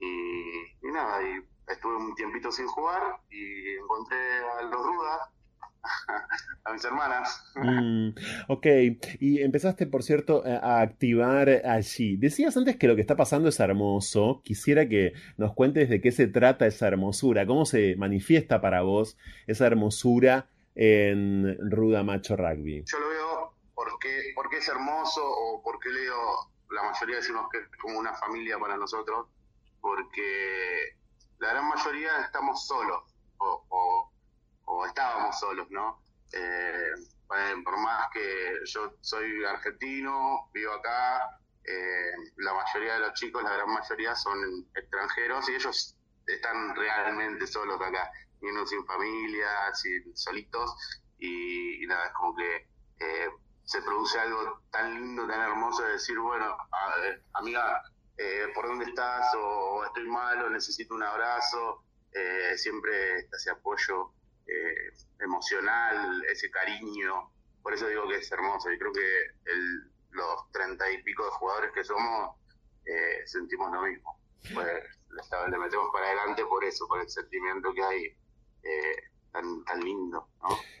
Y, 0.00 0.92
nada, 0.92 1.22
y 1.22 1.72
estuve 1.72 1.96
un 1.96 2.14
tiempito 2.14 2.52
sin 2.52 2.66
jugar 2.66 3.02
y 3.30 3.76
encontré 3.76 4.16
a 4.58 4.62
los 4.62 4.86
Rudas, 4.86 5.20
a 6.64 6.72
mis 6.72 6.84
hermanas. 6.84 7.52
Mm, 7.56 8.10
ok, 8.48 8.66
y 9.20 9.42
empezaste, 9.42 9.86
por 9.86 10.02
cierto, 10.02 10.42
a 10.44 10.80
activar 10.80 11.48
allí. 11.48 12.16
Decías 12.16 12.56
antes 12.56 12.76
que 12.76 12.88
lo 12.88 12.94
que 12.94 13.00
está 13.00 13.16
pasando 13.16 13.48
es 13.48 13.58
hermoso. 13.60 14.42
Quisiera 14.44 14.88
que 14.88 15.14
nos 15.36 15.54
cuentes 15.54 15.88
de 15.88 16.00
qué 16.00 16.12
se 16.12 16.26
trata 16.26 16.66
esa 16.66 16.88
hermosura, 16.88 17.46
cómo 17.46 17.64
se 17.64 17.96
manifiesta 17.96 18.60
para 18.60 18.82
vos 18.82 19.16
esa 19.46 19.66
hermosura 19.66 20.48
en 20.78 21.58
Ruda 21.72 22.04
Macho 22.04 22.36
Rugby? 22.36 22.84
Yo 22.86 23.00
lo 23.00 23.08
veo 23.08 23.52
porque, 23.74 24.32
porque 24.36 24.58
es 24.58 24.68
hermoso 24.68 25.20
o 25.28 25.60
porque 25.60 25.88
leo, 25.88 26.52
la 26.70 26.84
mayoría 26.84 27.16
decimos 27.16 27.48
que 27.50 27.58
es 27.58 27.66
como 27.80 27.98
una 27.98 28.14
familia 28.14 28.58
para 28.60 28.76
nosotros, 28.76 29.26
porque 29.80 30.96
la 31.38 31.48
gran 31.48 31.68
mayoría 31.68 32.20
estamos 32.20 32.64
solos 32.64 33.02
o, 33.38 34.10
o, 34.66 34.86
estábamos 34.86 35.38
solos, 35.40 35.68
¿no? 35.70 36.00
Eh, 36.32 36.92
por 37.64 37.76
más 37.78 38.08
que 38.12 38.60
yo 38.64 38.94
soy 39.00 39.44
argentino, 39.44 40.48
vivo 40.54 40.74
acá, 40.74 41.40
eh, 41.64 42.12
la 42.36 42.54
mayoría 42.54 42.94
de 42.94 43.00
los 43.00 43.14
chicos, 43.14 43.42
la 43.42 43.54
gran 43.54 43.70
mayoría 43.72 44.14
son 44.14 44.38
extranjeros 44.76 45.48
y 45.48 45.54
ellos 45.54 45.96
están 46.26 46.76
realmente 46.76 47.46
solos 47.46 47.80
acá 47.80 48.10
uno 48.42 48.66
sin 48.66 48.84
familia, 48.86 49.74
sin 49.74 50.16
solitos, 50.16 50.74
y, 51.18 51.84
nada, 51.86 52.06
es 52.06 52.12
como 52.12 52.36
que 52.36 52.68
eh, 53.00 53.28
se 53.64 53.82
produce 53.82 54.18
algo 54.18 54.62
tan 54.70 54.94
lindo, 54.94 55.26
tan 55.26 55.40
hermoso 55.40 55.82
de 55.82 55.92
decir, 55.92 56.18
bueno, 56.18 56.56
amiga, 57.34 57.82
eh, 58.16 58.46
¿por 58.54 58.66
dónde 58.66 58.86
estás? 58.86 59.34
O 59.36 59.84
estoy 59.84 60.08
mal, 60.08 60.42
o 60.42 60.50
necesito 60.50 60.94
un 60.94 61.02
abrazo, 61.02 61.84
eh, 62.12 62.56
siempre 62.56 63.20
ese 63.32 63.50
apoyo 63.50 64.12
emocional, 65.20 66.24
ese 66.24 66.50
cariño, 66.50 67.30
por 67.62 67.74
eso 67.74 67.86
digo 67.86 68.08
que 68.08 68.16
es 68.16 68.32
hermoso, 68.32 68.72
y 68.72 68.78
creo 68.78 68.92
que 68.92 69.22
el, 69.44 69.92
los 70.12 70.50
treinta 70.52 70.90
y 70.90 71.02
pico 71.02 71.22
de 71.26 71.30
jugadores 71.32 71.72
que 71.72 71.84
somos, 71.84 72.34
sentimos 73.26 73.70
lo 73.70 73.82
mismo. 73.82 74.18
Pues 74.54 74.84
le 75.50 75.58
metemos 75.58 75.90
para 75.92 76.06
adelante 76.06 76.46
por 76.46 76.64
eso, 76.64 76.86
por 76.88 77.00
el 77.00 77.10
sentimiento 77.10 77.74
que 77.74 77.82
hay 77.82 78.16
eh, 78.62 79.08
tan, 79.32 79.80
lindo. 79.84 80.28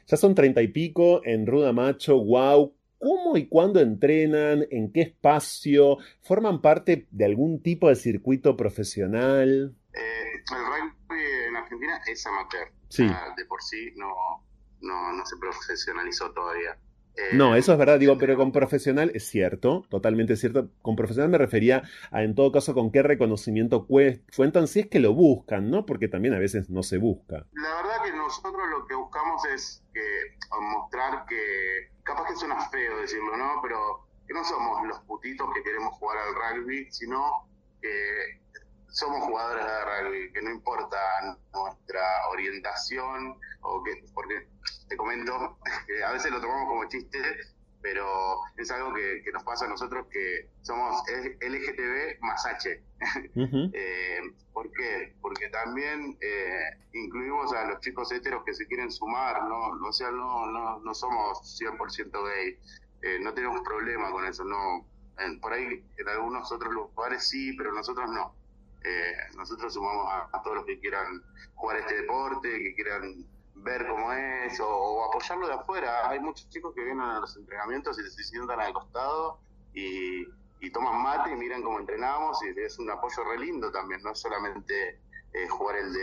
Ya 0.06 0.16
son 0.16 0.34
treinta 0.34 0.62
y 0.62 0.68
pico 0.68 1.20
en 1.24 1.46
Ruda 1.46 1.72
Macho, 1.72 2.22
wow. 2.22 2.74
¿Cómo 2.98 3.36
y 3.36 3.46
cuándo 3.46 3.80
entrenan? 3.80 4.66
¿En 4.70 4.92
qué 4.92 5.02
espacio? 5.02 5.98
¿Forman 6.22 6.60
parte 6.60 7.06
de 7.10 7.24
algún 7.24 7.62
tipo 7.62 7.88
de 7.88 7.94
circuito 7.94 8.56
profesional? 8.56 9.76
Eh, 9.92 10.42
el 10.50 10.64
rugby 10.66 11.22
en 11.48 11.56
Argentina 11.56 12.00
es 12.10 12.26
amateur. 12.26 12.68
Sí. 12.88 13.04
de 13.04 13.44
por 13.44 13.62
sí 13.62 13.92
no, 13.96 14.08
no, 14.80 15.12
no 15.12 15.26
se 15.26 15.36
profesionalizó 15.36 16.32
todavía. 16.32 16.76
No, 17.32 17.56
eso 17.56 17.72
es 17.72 17.78
verdad, 17.78 17.98
digo, 17.98 18.16
pero 18.18 18.36
con 18.36 18.52
profesional 18.52 19.10
es 19.14 19.28
cierto, 19.28 19.84
totalmente 19.88 20.36
cierto. 20.36 20.70
Con 20.82 20.96
profesional 20.96 21.30
me 21.30 21.38
refería 21.38 21.82
a, 22.10 22.22
en 22.22 22.34
todo 22.34 22.52
caso, 22.52 22.74
con 22.74 22.90
qué 22.90 23.02
reconocimiento 23.02 23.86
cuentan, 23.86 24.68
si 24.68 24.80
es 24.80 24.86
que 24.86 25.00
lo 25.00 25.14
buscan, 25.14 25.70
¿no? 25.70 25.84
Porque 25.84 26.08
también 26.08 26.34
a 26.34 26.38
veces 26.38 26.70
no 26.70 26.82
se 26.82 26.98
busca. 26.98 27.46
La 27.52 27.74
verdad 27.76 28.04
que 28.04 28.12
nosotros 28.12 28.62
lo 28.70 28.86
que 28.86 28.94
buscamos 28.94 29.44
es 29.46 29.82
que 29.92 30.00
mostrar 30.60 31.24
que, 31.26 31.90
capaz 32.02 32.28
que 32.28 32.36
suena 32.36 32.68
feo 32.70 32.98
decirlo, 32.98 33.36
¿no? 33.36 33.60
Pero 33.62 34.06
que 34.26 34.34
no 34.34 34.44
somos 34.44 34.86
los 34.86 34.98
putitos 35.00 35.48
que 35.54 35.62
queremos 35.62 35.94
jugar 35.94 36.18
al 36.18 36.34
rugby, 36.34 36.86
sino 36.90 37.48
que 37.80 38.40
somos 38.88 39.22
jugadores 39.24 39.64
de 39.64 39.84
rugby, 39.84 40.32
que 40.32 40.42
no 40.42 40.50
importa 40.50 40.98
nuestra 41.52 42.00
orientación, 42.30 43.38
o 43.62 43.82
que, 43.82 44.04
porque 44.14 44.48
te 44.88 44.96
comento, 44.96 45.58
que 45.86 46.02
a 46.02 46.12
veces 46.12 46.30
lo 46.30 46.40
tomamos 46.40 46.68
como 46.68 46.88
chiste, 46.88 47.18
pero 47.80 48.40
es 48.56 48.70
algo 48.70 48.92
que, 48.92 49.22
nos 49.32 49.44
pasa 49.44 49.66
a 49.66 49.68
nosotros 49.68 50.06
que 50.10 50.48
somos 50.62 51.02
LGTB 51.40 52.20
más 52.20 52.44
H. 52.46 52.82
Eh, 53.72 54.20
¿Por 54.52 54.72
qué? 54.72 55.14
Porque 55.20 55.48
también 55.50 56.18
eh, 56.20 56.70
incluimos 56.92 57.52
a 57.52 57.64
los 57.64 57.80
chicos 57.80 58.10
heteros 58.10 58.42
que 58.44 58.54
se 58.54 58.66
quieren 58.66 58.90
sumar, 58.90 59.44
¿no? 59.44 59.68
O 59.86 59.92
sea, 59.92 60.10
no, 60.10 60.46
no, 60.46 60.80
no 60.80 60.94
somos 60.94 61.60
100% 61.60 62.10
gay, 62.26 62.58
eh, 63.02 63.18
no 63.20 63.32
tenemos 63.34 63.60
problema 63.60 64.10
con 64.10 64.24
eso, 64.24 64.44
no. 64.44 64.84
por 65.40 65.52
ahí 65.52 65.84
en 65.96 66.08
algunos 66.08 66.50
otros 66.50 66.72
lugares 66.72 67.28
sí, 67.28 67.52
pero 67.56 67.72
nosotros 67.72 68.10
no. 68.10 68.34
nosotros 69.36 69.72
sumamos 69.72 70.28
a 70.32 70.42
todos 70.42 70.56
los 70.56 70.66
que 70.66 70.80
quieran 70.80 71.22
jugar 71.54 71.78
este 71.78 72.00
deporte, 72.00 72.50
que 72.50 72.74
quieran 72.74 73.24
ver 73.62 73.86
cómo 73.86 74.12
es 74.12 74.58
o, 74.60 75.04
apoyarlo 75.04 75.46
de 75.46 75.54
afuera. 75.54 76.08
Hay 76.08 76.20
muchos 76.20 76.48
chicos 76.48 76.74
que 76.74 76.84
vienen 76.84 77.00
a 77.00 77.20
los 77.20 77.36
entrenamientos 77.36 77.98
y 77.98 78.10
se 78.10 78.24
sientan 78.24 78.60
al 78.60 78.72
costado 78.72 79.40
y, 79.74 80.26
toman 80.72 81.02
mate 81.02 81.32
y 81.32 81.36
miran 81.36 81.62
cómo 81.62 81.78
entrenamos 81.78 82.38
y 82.42 82.60
es 82.60 82.78
un 82.78 82.90
apoyo 82.90 83.24
re 83.24 83.38
lindo 83.38 83.70
también, 83.70 84.02
no 84.02 84.12
es 84.12 84.18
solamente 84.18 85.00
eh, 85.32 85.48
jugar 85.48 85.76
el, 85.76 85.94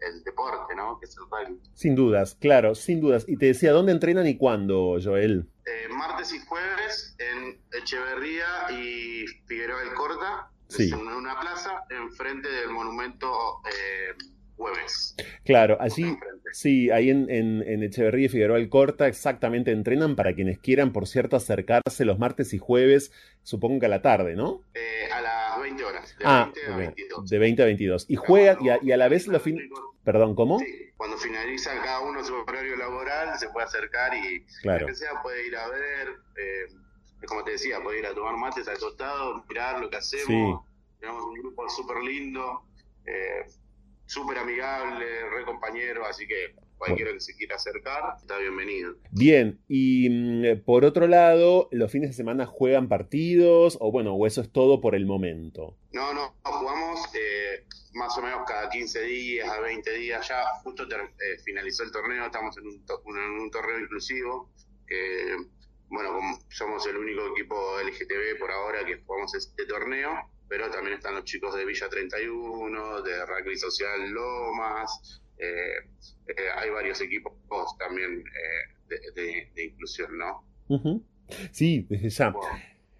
el, 0.00 0.24
deporte, 0.24 0.74
¿no? 0.74 0.98
Que 0.98 1.06
es 1.06 1.16
el 1.16 1.24
rugby. 1.24 1.60
Sin 1.74 1.94
dudas, 1.94 2.36
claro, 2.40 2.74
sin 2.74 3.00
dudas. 3.00 3.24
Y 3.26 3.36
te 3.36 3.46
decía, 3.46 3.72
¿dónde 3.72 3.92
entrenan 3.92 4.26
y 4.26 4.36
cuándo, 4.36 4.98
Joel? 5.02 5.48
Eh, 5.66 5.88
martes 5.90 6.32
y 6.32 6.38
jueves 6.40 7.16
en 7.18 7.60
Echeverría 7.72 8.70
y 8.70 9.26
Figueroa 9.46 9.80
del 9.80 9.94
Corta, 9.94 10.50
en 10.78 11.06
una 11.06 11.38
plaza 11.40 11.84
enfrente 11.90 12.48
del 12.48 12.70
monumento 12.70 13.60
eh, 13.66 14.14
jueves. 14.56 15.16
Claro, 15.44 15.76
allí, 15.80 16.16
sí, 16.52 16.90
ahí 16.90 17.10
en, 17.10 17.28
en, 17.30 17.82
Echeverría 17.82 18.26
y 18.26 18.28
Figueroa 18.28 18.58
Corta 18.68 19.08
exactamente 19.08 19.72
entrenan 19.72 20.16
para 20.16 20.34
quienes 20.34 20.58
quieran, 20.58 20.92
por 20.92 21.06
cierto, 21.06 21.36
acercarse 21.36 22.04
los 22.04 22.18
martes 22.18 22.54
y 22.54 22.58
jueves, 22.58 23.12
supongo 23.42 23.80
que 23.80 23.86
a 23.86 23.88
la 23.88 24.02
tarde, 24.02 24.34
¿no? 24.34 24.62
Eh, 24.74 25.10
a 25.12 25.20
las 25.20 25.60
20 25.60 25.84
horas, 25.84 26.16
de 26.18 26.24
ah, 26.24 26.52
20 26.54 26.72
a 26.72 26.76
22. 26.76 27.30
De 27.30 27.38
20 27.38 27.62
a 27.62 27.66
22. 27.66 28.06
Y 28.08 28.16
juegan, 28.16 28.58
y, 28.60 28.90
a, 28.90 28.96
la 28.96 29.08
vez 29.08 29.26
los 29.26 29.42
fines... 29.42 29.68
Perdón, 30.04 30.34
¿cómo? 30.34 30.58
Sí, 30.58 30.90
cuando 30.96 31.16
finaliza 31.16 31.70
cada 31.82 32.00
uno 32.00 32.24
su 32.24 32.34
horario 32.34 32.76
laboral, 32.76 33.38
se 33.38 33.48
puede 33.50 33.66
acercar 33.66 34.12
y 34.14 34.44
claro. 34.62 34.86
que 34.86 34.94
sea 34.94 35.22
puede 35.22 35.46
ir 35.46 35.56
a 35.56 35.68
ver, 35.68 36.08
eh, 36.36 36.74
como 37.26 37.44
te 37.44 37.52
decía, 37.52 37.80
puede 37.82 38.00
ir 38.00 38.06
a 38.06 38.14
tomar 38.14 38.36
mates 38.36 38.66
al 38.66 38.78
costado, 38.78 39.44
mirar 39.48 39.80
lo 39.80 39.90
que 39.90 39.96
hacemos. 39.96 40.64
Tenemos 40.98 41.24
un 41.24 41.34
grupo 41.34 41.68
súper 41.68 41.98
lindo, 41.98 42.64
eh, 43.06 43.46
súper 44.12 44.36
amigable, 44.36 45.06
re 45.30 45.44
compañero, 45.46 46.04
así 46.04 46.26
que 46.26 46.54
cualquiera 46.76 47.12
que 47.12 47.20
se 47.20 47.34
quiera 47.34 47.56
acercar 47.56 48.16
está 48.20 48.36
bienvenido. 48.36 48.94
Bien, 49.10 49.58
y 49.68 50.10
mm, 50.10 50.64
por 50.64 50.84
otro 50.84 51.06
lado, 51.06 51.68
¿los 51.72 51.90
fines 51.90 52.10
de 52.10 52.14
semana 52.14 52.44
juegan 52.44 52.88
partidos 52.88 53.78
o 53.80 53.90
bueno, 53.90 54.14
o 54.14 54.26
eso 54.26 54.42
es 54.42 54.52
todo 54.52 54.82
por 54.82 54.94
el 54.94 55.06
momento? 55.06 55.78
No, 55.92 56.12
no, 56.12 56.34
jugamos 56.42 57.00
eh, 57.14 57.64
más 57.94 58.16
o 58.18 58.22
menos 58.22 58.40
cada 58.46 58.68
15 58.68 59.00
días, 59.02 59.48
a 59.48 59.60
20 59.60 59.90
días 59.94 60.28
ya, 60.28 60.44
justo 60.62 60.82
eh, 60.82 61.38
finalizó 61.42 61.82
el 61.82 61.90
torneo, 61.90 62.26
estamos 62.26 62.56
en 62.58 62.66
un, 62.66 62.84
en 63.16 63.40
un 63.40 63.50
torneo 63.50 63.78
inclusivo, 63.78 64.50
que 64.86 65.36
bueno, 65.88 66.12
como 66.14 66.38
somos 66.50 66.86
el 66.86 66.98
único 66.98 67.28
equipo 67.28 67.54
LGTB 67.82 68.38
por 68.38 68.50
ahora 68.50 68.84
que 68.84 69.02
jugamos 69.06 69.34
este 69.34 69.64
torneo, 69.64 70.10
pero 70.52 70.70
también 70.70 70.98
están 70.98 71.14
los 71.14 71.24
chicos 71.24 71.56
de 71.56 71.64
Villa 71.64 71.88
31, 71.88 73.00
de 73.00 73.24
Rugby 73.24 73.56
Social 73.56 74.10
Lomas, 74.10 75.22
eh, 75.38 75.46
eh, 76.28 76.32
hay 76.54 76.68
varios 76.68 77.00
equipos 77.00 77.32
también 77.78 78.22
eh, 78.90 79.48
de, 79.54 79.64
inclusión, 79.64 80.10
¿no? 80.18 80.44
Sí, 81.52 81.86
desde 81.88 82.10
ya. 82.10 82.34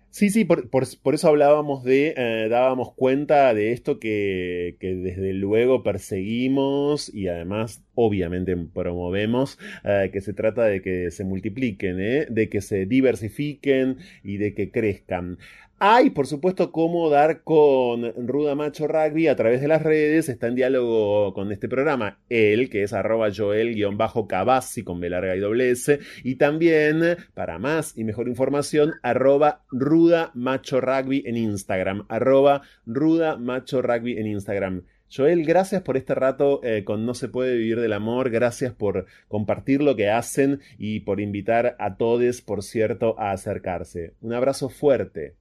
Sí, 0.09 0.31
sí, 0.31 0.47
por, 0.47 0.71
por, 0.71 1.15
eso 1.15 1.29
hablábamos 1.29 1.85
de, 1.85 2.15
dábamos 2.49 2.95
cuenta 2.95 3.53
de 3.53 3.73
esto 3.73 3.99
que, 3.99 4.77
que, 4.81 4.95
desde 4.95 5.35
luego 5.35 5.83
perseguimos 5.83 7.15
y 7.15 7.29
además 7.29 7.83
obviamente 7.95 8.57
promovemos, 8.57 9.59
que 9.85 10.21
se 10.23 10.33
trata 10.33 10.65
de 10.65 10.81
que 10.81 11.11
se 11.11 11.25
multipliquen, 11.25 11.97
de 11.99 12.49
que 12.51 12.61
se 12.63 12.87
diversifiquen 12.87 13.99
y 14.23 14.39
de 14.39 14.55
que 14.55 14.71
crezcan. 14.71 15.39
Hay, 15.85 16.11
por 16.11 16.29
supuesto, 16.29 16.71
cómo 16.71 17.11
dar 17.11 17.43
con 17.43 18.15
Ruda 18.29 18.55
Macho 18.55 18.87
Rugby 18.87 19.27
a 19.27 19.35
través 19.35 19.61
de 19.61 19.67
las 19.67 19.83
redes. 19.83 20.29
Está 20.29 20.47
en 20.47 20.55
diálogo 20.55 21.35
con 21.35 21.51
este 21.51 21.69
programa. 21.69 22.21
Él, 22.29 22.71
que 22.71 22.85
es 22.85 22.93
arroba 22.93 23.33
joel-cabasi 23.37 24.85
con 24.85 25.01
B 25.01 25.11
larga 25.11 25.35
y 25.35 25.41
doble 25.41 25.73
S. 25.73 25.99
Y 26.23 26.37
también, 26.37 27.17
para 27.35 27.59
más 27.59 27.99
y 27.99 28.05
mejor 28.05 28.29
información, 28.29 28.93
arroba 29.03 29.65
Ruda 29.73 30.31
Macho 30.35 30.81
Rugby 30.81 31.25
en 31.27 31.37
Instagram. 31.37 32.07
Arroba 32.09 32.63
Ruda 32.87 33.37
Macho 33.37 33.83
Rugby 33.83 34.19
en 34.19 34.29
Instagram. 34.29 34.85
Joel, 35.15 35.45
gracias 35.45 35.83
por 35.83 35.99
este 35.99 36.15
rato 36.15 36.61
eh, 36.65 36.85
con 36.85 37.05
No 37.05 37.13
se 37.13 37.29
puede 37.29 37.59
vivir 37.59 37.79
del 37.81 37.93
amor, 37.93 38.31
gracias 38.31 38.73
por 38.73 39.05
compartir 39.29 39.83
lo 39.83 39.95
que 39.95 40.09
hacen 40.09 40.61
y 40.79 41.01
por 41.01 41.21
invitar 41.21 41.77
a 41.79 41.97
todos, 41.99 42.41
por 42.41 42.63
cierto, 42.63 43.15
a 43.19 43.33
acercarse. 43.33 44.15
Un 44.23 44.33
abrazo 44.33 44.71
fuerte. 44.71 45.35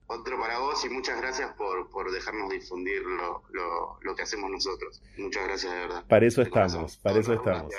Vos 0.72 0.86
y 0.86 0.90
muchas 0.90 1.20
gracias 1.20 1.52
por, 1.56 1.90
por 1.90 2.10
dejarnos 2.14 2.50
difundir 2.50 3.02
lo, 3.02 3.44
lo, 4.02 4.16
que 4.16 4.22
hacemos 4.22 4.50
nosotros. 4.50 5.02
Muchas 5.18 5.44
gracias 5.46 5.74
de 5.74 5.80
verdad. 5.80 6.06
Para 6.08 6.26
eso 6.26 6.42
estamos, 6.42 6.96
para 6.96 7.20
eso 7.20 7.34
estamos. 7.34 7.74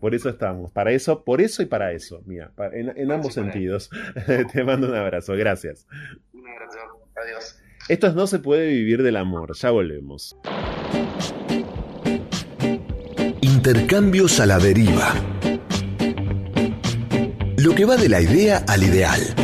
Por 0.00 0.14
eso 0.14 0.30
estamos, 0.30 0.72
para 0.72 0.92
eso, 0.92 1.24
por 1.24 1.42
eso 1.42 1.62
y 1.62 1.66
para 1.66 1.92
eso, 1.92 2.22
mira, 2.24 2.52
en, 2.72 2.96
en 2.96 3.12
ambos 3.12 3.34
sentidos. 3.34 3.90
Te 4.52 4.64
mando 4.64 4.88
un 4.88 4.94
abrazo, 4.94 5.34
gracias. 5.34 5.86
Un 6.32 6.48
abrazo, 6.48 6.78
adiós. 7.22 7.58
Esto 7.90 8.06
es 8.06 8.14
No 8.14 8.26
se 8.26 8.38
puede 8.38 8.66
vivir 8.68 9.02
del 9.02 9.16
amor, 9.16 9.54
ya 9.54 9.70
volvemos. 9.70 10.38
Intercambios 13.42 14.40
a 14.40 14.46
la 14.46 14.58
deriva. 14.58 15.12
Lo 17.58 17.74
que 17.74 17.84
va 17.84 17.96
de 17.96 18.08
la 18.08 18.22
idea 18.22 18.64
al 18.66 18.82
ideal. 18.82 19.43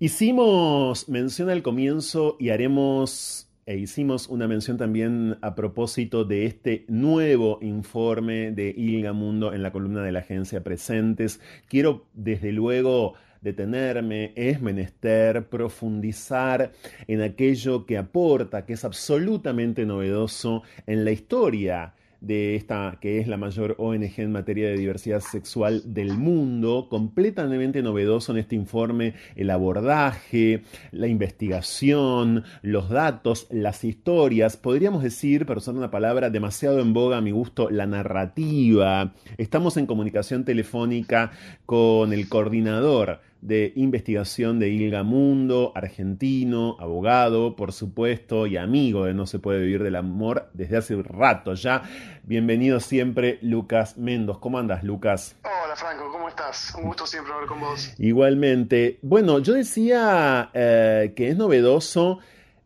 Hicimos 0.00 1.08
mención 1.08 1.50
al 1.50 1.62
comienzo 1.62 2.36
y 2.40 2.50
haremos 2.50 3.48
e 3.64 3.76
hicimos 3.76 4.28
una 4.28 4.48
mención 4.48 4.76
también 4.76 5.38
a 5.40 5.54
propósito 5.54 6.24
de 6.24 6.46
este 6.46 6.84
nuevo 6.88 7.60
informe 7.62 8.50
de 8.50 8.74
Ilga 8.76 9.12
Mundo 9.12 9.54
en 9.54 9.62
la 9.62 9.70
columna 9.70 10.02
de 10.02 10.10
la 10.10 10.18
agencia 10.18 10.64
Presentes. 10.64 11.40
Quiero 11.68 12.06
desde 12.12 12.50
luego 12.50 13.14
detenerme, 13.40 14.32
es 14.34 14.60
menester 14.60 15.48
profundizar 15.48 16.72
en 17.06 17.22
aquello 17.22 17.86
que 17.86 17.96
aporta, 17.96 18.66
que 18.66 18.72
es 18.72 18.84
absolutamente 18.84 19.86
novedoso 19.86 20.64
en 20.88 21.04
la 21.04 21.12
historia 21.12 21.94
de 22.26 22.56
esta 22.56 22.98
que 23.00 23.18
es 23.18 23.28
la 23.28 23.36
mayor 23.36 23.74
ONG 23.78 24.14
en 24.18 24.32
materia 24.32 24.68
de 24.68 24.76
diversidad 24.76 25.20
sexual 25.20 25.82
del 25.84 26.16
mundo, 26.16 26.88
completamente 26.88 27.82
novedoso 27.82 28.32
en 28.32 28.38
este 28.38 28.54
informe 28.54 29.14
el 29.36 29.50
abordaje, 29.50 30.62
la 30.90 31.06
investigación, 31.06 32.44
los 32.62 32.88
datos, 32.88 33.46
las 33.50 33.84
historias, 33.84 34.56
podríamos 34.56 35.02
decir, 35.02 35.46
pero 35.46 35.60
son 35.60 35.78
una 35.78 35.90
palabra 35.90 36.30
demasiado 36.30 36.80
en 36.80 36.92
boga 36.92 37.18
a 37.18 37.20
mi 37.20 37.30
gusto, 37.30 37.70
la 37.70 37.86
narrativa. 37.86 39.14
Estamos 39.38 39.76
en 39.76 39.86
comunicación 39.86 40.44
telefónica 40.44 41.32
con 41.66 42.12
el 42.12 42.28
coordinador 42.28 43.20
de 43.44 43.74
investigación 43.76 44.58
de 44.58 44.70
Ilga 44.70 45.02
Mundo, 45.02 45.72
argentino, 45.74 46.78
abogado, 46.80 47.56
por 47.56 47.72
supuesto, 47.74 48.46
y 48.46 48.56
amigo 48.56 49.04
de 49.04 49.12
No 49.12 49.26
se 49.26 49.38
puede 49.38 49.60
vivir 49.60 49.82
del 49.82 49.96
amor 49.96 50.48
desde 50.54 50.78
hace 50.78 50.96
un 50.96 51.04
rato 51.04 51.52
ya. 51.52 51.82
Bienvenido 52.22 52.80
siempre, 52.80 53.38
Lucas 53.42 53.98
Mendos. 53.98 54.38
¿Cómo 54.38 54.58
andas, 54.58 54.82
Lucas? 54.82 55.36
Hola, 55.42 55.76
Franco, 55.76 56.10
¿cómo 56.10 56.26
estás? 56.26 56.74
Un 56.78 56.84
gusto 56.86 57.06
siempre 57.06 57.34
hablar 57.34 57.46
con 57.46 57.60
vos. 57.60 57.92
Igualmente. 57.98 58.98
Bueno, 59.02 59.38
yo 59.40 59.52
decía 59.52 60.50
eh, 60.54 61.12
que 61.14 61.28
es 61.28 61.36
novedoso 61.36 62.20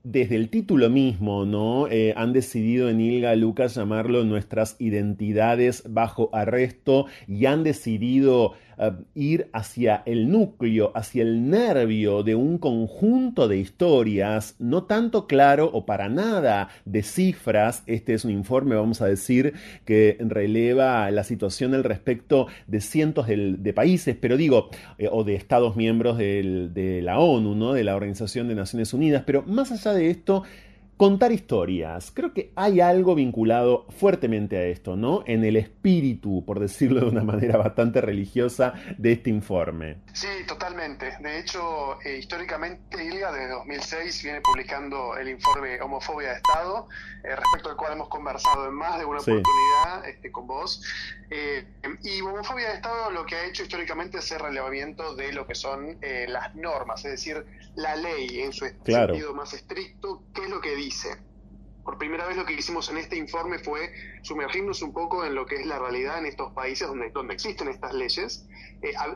desde 0.05 0.37
el 0.37 0.49
título 0.49 0.89
mismo, 0.91 1.45
¿no? 1.45 1.89
Eh, 1.89 2.15
han 2.17 2.33
decidido 2.33 2.89
en 2.89 3.01
Ilga 3.01 3.35
Lucas 3.35 3.75
llamarlo 3.75 4.23
Nuestras 4.25 4.77
identidades 4.79 5.83
bajo 5.89 6.31
arresto 6.33 7.07
y 7.27 7.47
han 7.47 7.65
decidido 7.65 8.55
eh, 8.79 8.93
ir 9.15 9.51
hacia 9.53 10.03
el 10.07 10.31
núcleo, 10.31 10.93
hacia 10.95 11.23
el 11.23 11.49
nervio 11.51 12.23
de 12.23 12.35
un 12.35 12.59
conjunto 12.59 13.49
de 13.49 13.59
historias, 13.59 14.57
no 14.59 14.85
tanto 14.85 15.27
claro 15.27 15.71
o 15.73 15.87
para 15.87 16.09
nada 16.09 16.69
de 16.85 17.03
cifras. 17.03 17.83
Este 17.87 18.15
es 18.15 18.25
un 18.25 18.31
informe, 18.31 18.77
vamos 18.77 19.03
a 19.03 19.07
decir, 19.07 19.55
que 19.85 20.17
releva 20.21 21.11
la 21.11 21.25
situación 21.25 21.75
al 21.75 21.85
respecto 21.85 22.47
de 22.67 22.81
cientos 22.81 23.27
de, 23.27 23.73
países, 23.75 24.17
pero 24.19 24.37
digo, 24.37 24.71
eh, 24.99 25.09
o 25.11 25.25
de 25.25 25.35
Estados 25.35 25.77
miembros 25.77 26.19
de 26.19 27.01
la 27.03 27.19
ONU, 27.19 27.55
¿no? 27.55 27.73
de 27.73 27.85
la 27.85 27.97
Organización 27.97 28.49
de 28.49 28.55
Naciones 28.55 28.93
Unidas, 28.93 29.23
pero 29.27 29.43
más 29.43 29.73
allá 29.73 29.93
de 29.93 30.11
esto, 30.11 30.43
Contar 30.99 31.31
historias. 31.31 32.11
Creo 32.13 32.35
que 32.35 32.51
hay 32.57 32.81
algo 32.81 33.15
vinculado 33.15 33.87
fuertemente 33.89 34.57
a 34.57 34.65
esto, 34.65 34.97
¿no? 34.97 35.23
En 35.27 35.45
el 35.45 35.55
espíritu, 35.55 36.45
por 36.45 36.59
decirlo 36.59 37.03
de 37.03 37.07
una 37.07 37.23
manera 37.23 37.57
bastante 37.57 38.01
religiosa, 38.01 38.75
de 38.99 39.13
este 39.13 39.31
informe. 39.31 39.99
Sí, 40.13 40.27
totalmente. 40.49 41.17
De 41.21 41.39
hecho, 41.39 42.03
eh, 42.03 42.19
históricamente 42.19 43.05
ILGA 43.05 43.31
desde 43.31 43.49
2006 43.49 44.25
viene 44.25 44.41
publicando 44.41 45.17
el 45.17 45.29
informe 45.29 45.81
Homofobia 45.81 46.31
de 46.31 46.35
Estado, 46.39 46.89
eh, 47.23 47.29
respecto 47.37 47.71
al 47.71 47.77
cual 47.77 47.93
hemos 47.93 48.09
conversado 48.09 48.67
en 48.67 48.75
más 48.75 48.99
de 48.99 49.05
una 49.05 49.21
oportunidad 49.21 50.05
este, 50.05 50.33
con 50.33 50.49
vos. 50.49 50.83
Eh, 51.31 51.65
y 52.03 52.21
Homofobia 52.23 52.71
de 52.71 52.75
Estado 52.75 53.13
lo 53.13 53.25
que 53.25 53.37
ha 53.37 53.45
hecho 53.47 53.63
históricamente 53.63 54.19
es 54.19 54.33
el 54.33 54.41
relevamiento 54.41 55.15
de 55.15 55.33
lo 55.33 55.47
que 55.47 55.55
son 55.55 55.99
las 56.29 56.55
normas, 56.57 57.05
es 57.05 57.13
decir, 57.13 57.45
la 57.77 57.95
ley 57.95 58.41
en 58.41 58.53
su 58.53 58.65
sentido 58.65 59.35
más 59.35 59.53
estricto, 59.53 60.23
qué 60.35 60.45
es 60.45 60.51
lo 60.51 60.61
que 60.61 60.75
dice 60.75 60.88
por 61.89 61.97
primera 61.97 62.27
vez 62.27 62.37
lo 62.37 62.45
que 62.45 62.53
hicimos 62.53 62.91
en 62.91 62.99
este 62.99 63.17
informe 63.17 63.59
fue 63.59 63.91
sumergirnos 64.21 64.83
un 64.83 64.93
poco 64.93 65.25
en 65.25 65.35
lo 65.35 65.47
que 65.47 65.55
es 65.55 65.65
la 65.65 65.79
realidad 65.79 66.19
en 66.19 66.27
estos 66.27 66.53
países 66.53 66.87
donde, 66.87 67.09
donde 67.09 67.33
existen 67.33 67.67
estas 67.69 67.95
leyes, 67.95 68.47
eh, 68.83 68.93
a, 68.95 69.07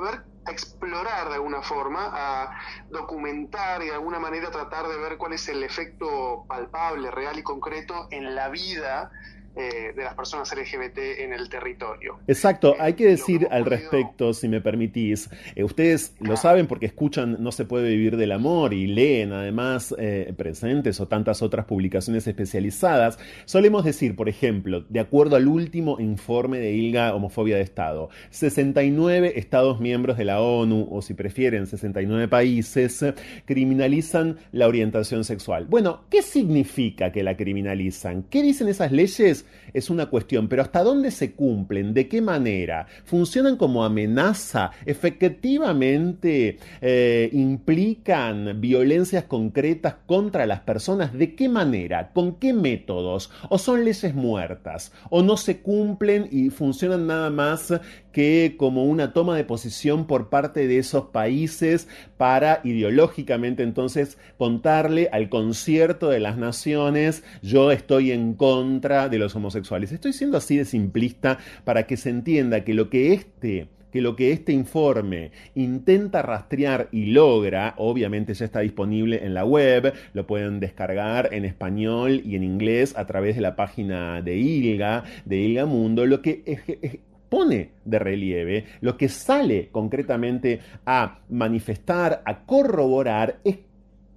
ver 0.00 0.22
explorar 0.48 1.30
de 1.30 1.34
alguna 1.34 1.62
forma, 1.62 2.10
a 2.12 2.60
documentar 2.90 3.82
y 3.82 3.86
de 3.86 3.94
alguna 3.94 4.20
manera 4.20 4.52
tratar 4.52 4.86
de 4.86 4.98
ver 4.98 5.16
cuál 5.16 5.32
es 5.32 5.48
el 5.48 5.64
efecto 5.64 6.44
palpable, 6.46 7.10
real 7.10 7.40
y 7.40 7.42
concreto 7.42 8.06
en 8.12 8.36
la 8.36 8.50
vida 8.50 9.10
eh, 9.54 9.92
de 9.94 10.02
las 10.02 10.14
personas 10.14 10.50
LGBT 10.56 10.98
en 11.18 11.34
el 11.34 11.50
territorio. 11.50 12.18
Exacto, 12.26 12.74
hay 12.78 12.94
que 12.94 13.06
decir 13.06 13.46
al 13.50 13.66
respecto, 13.66 14.32
si 14.32 14.48
me 14.48 14.62
permitís, 14.62 15.28
eh, 15.54 15.62
ustedes 15.62 16.14
lo 16.20 16.38
saben 16.38 16.66
porque 16.66 16.86
escuchan 16.86 17.36
No 17.38 17.52
se 17.52 17.66
puede 17.66 17.90
vivir 17.90 18.16
del 18.16 18.32
amor 18.32 18.72
y 18.72 18.86
leen 18.86 19.32
además 19.32 19.94
eh, 19.98 20.32
presentes 20.36 21.00
o 21.00 21.08
tantas 21.08 21.42
otras 21.42 21.66
publicaciones 21.66 22.26
especializadas, 22.26 23.18
solemos 23.44 23.84
decir, 23.84 24.16
por 24.16 24.30
ejemplo, 24.30 24.86
de 24.88 25.00
acuerdo 25.00 25.36
al 25.36 25.46
último 25.46 26.00
informe 26.00 26.58
de 26.58 26.72
ILGA 26.72 27.14
Homofobia 27.14 27.56
de 27.56 27.62
Estado, 27.62 28.08
69 28.30 29.34
Estados 29.36 29.80
miembros 29.80 30.16
de 30.16 30.24
la 30.24 30.40
ONU, 30.40 30.88
o 30.90 31.02
si 31.02 31.12
prefieren, 31.12 31.66
69 31.66 32.28
países, 32.28 33.04
criminalizan 33.44 34.38
la 34.52 34.66
orientación 34.66 35.24
sexual. 35.24 35.66
Bueno, 35.66 36.04
¿qué 36.08 36.22
significa 36.22 37.12
que 37.12 37.22
la 37.22 37.36
criminalizan? 37.36 38.22
¿Qué 38.24 38.42
dicen 38.42 38.68
esas 38.68 38.92
leyes? 38.92 39.41
Es 39.72 39.90
una 39.90 40.06
cuestión, 40.06 40.48
pero 40.48 40.62
¿hasta 40.62 40.82
dónde 40.82 41.10
se 41.10 41.32
cumplen? 41.32 41.94
¿De 41.94 42.08
qué 42.08 42.20
manera? 42.20 42.86
¿Funcionan 43.04 43.56
como 43.56 43.84
amenaza? 43.84 44.70
¿Efectivamente 44.84 46.58
eh, 46.80 47.30
implican 47.32 48.60
violencias 48.60 49.24
concretas 49.24 49.96
contra 50.06 50.46
las 50.46 50.60
personas? 50.60 51.12
¿De 51.12 51.34
qué 51.34 51.48
manera? 51.48 52.12
¿Con 52.12 52.36
qué 52.36 52.52
métodos? 52.52 53.30
¿O 53.48 53.58
son 53.58 53.84
leyes 53.84 54.14
muertas? 54.14 54.92
¿O 55.10 55.22
no 55.22 55.36
se 55.36 55.60
cumplen 55.60 56.28
y 56.30 56.50
funcionan 56.50 57.06
nada 57.06 57.30
más 57.30 57.72
que 58.12 58.54
como 58.56 58.84
una 58.84 59.12
toma 59.12 59.36
de 59.36 59.44
posición 59.44 60.06
por 60.06 60.28
parte 60.28 60.68
de 60.68 60.78
esos 60.78 61.06
países 61.06 61.88
para 62.16 62.60
ideológicamente 62.64 63.62
entonces 63.62 64.18
contarle 64.38 65.08
al 65.12 65.28
concierto 65.28 66.10
de 66.10 66.20
las 66.20 66.36
naciones 66.36 67.24
yo 67.42 67.72
estoy 67.72 68.12
en 68.12 68.34
contra 68.34 69.08
de 69.08 69.18
los 69.18 69.34
homosexuales. 69.34 69.92
Estoy 69.92 70.12
siendo 70.12 70.38
así 70.38 70.56
de 70.56 70.64
simplista 70.64 71.38
para 71.64 71.86
que 71.86 71.96
se 71.96 72.10
entienda 72.10 72.64
que 72.64 72.74
lo 72.74 72.90
que 72.90 73.12
este 73.14 73.68
que 73.92 74.00
lo 74.00 74.16
que 74.16 74.32
este 74.32 74.52
informe 74.52 75.32
intenta 75.54 76.22
rastrear 76.22 76.88
y 76.92 77.06
logra, 77.06 77.74
obviamente 77.76 78.32
ya 78.32 78.46
está 78.46 78.60
disponible 78.60 79.24
en 79.24 79.34
la 79.34 79.44
web, 79.44 79.92
lo 80.14 80.26
pueden 80.26 80.60
descargar 80.60 81.28
en 81.32 81.44
español 81.44 82.22
y 82.24 82.36
en 82.36 82.42
inglés 82.42 82.94
a 82.96 83.06
través 83.06 83.36
de 83.36 83.42
la 83.42 83.54
página 83.54 84.22
de 84.22 84.38
ILGA, 84.38 85.04
de 85.26 85.36
ILGA 85.36 85.66
Mundo, 85.66 86.06
lo 86.06 86.22
que 86.22 87.00
pone 87.32 87.72
de 87.86 87.98
relieve, 87.98 88.66
lo 88.82 88.98
que 88.98 89.08
sale 89.08 89.70
concretamente 89.72 90.60
a 90.84 91.20
manifestar, 91.30 92.22
a 92.26 92.44
corroborar, 92.44 93.38
es 93.42 93.56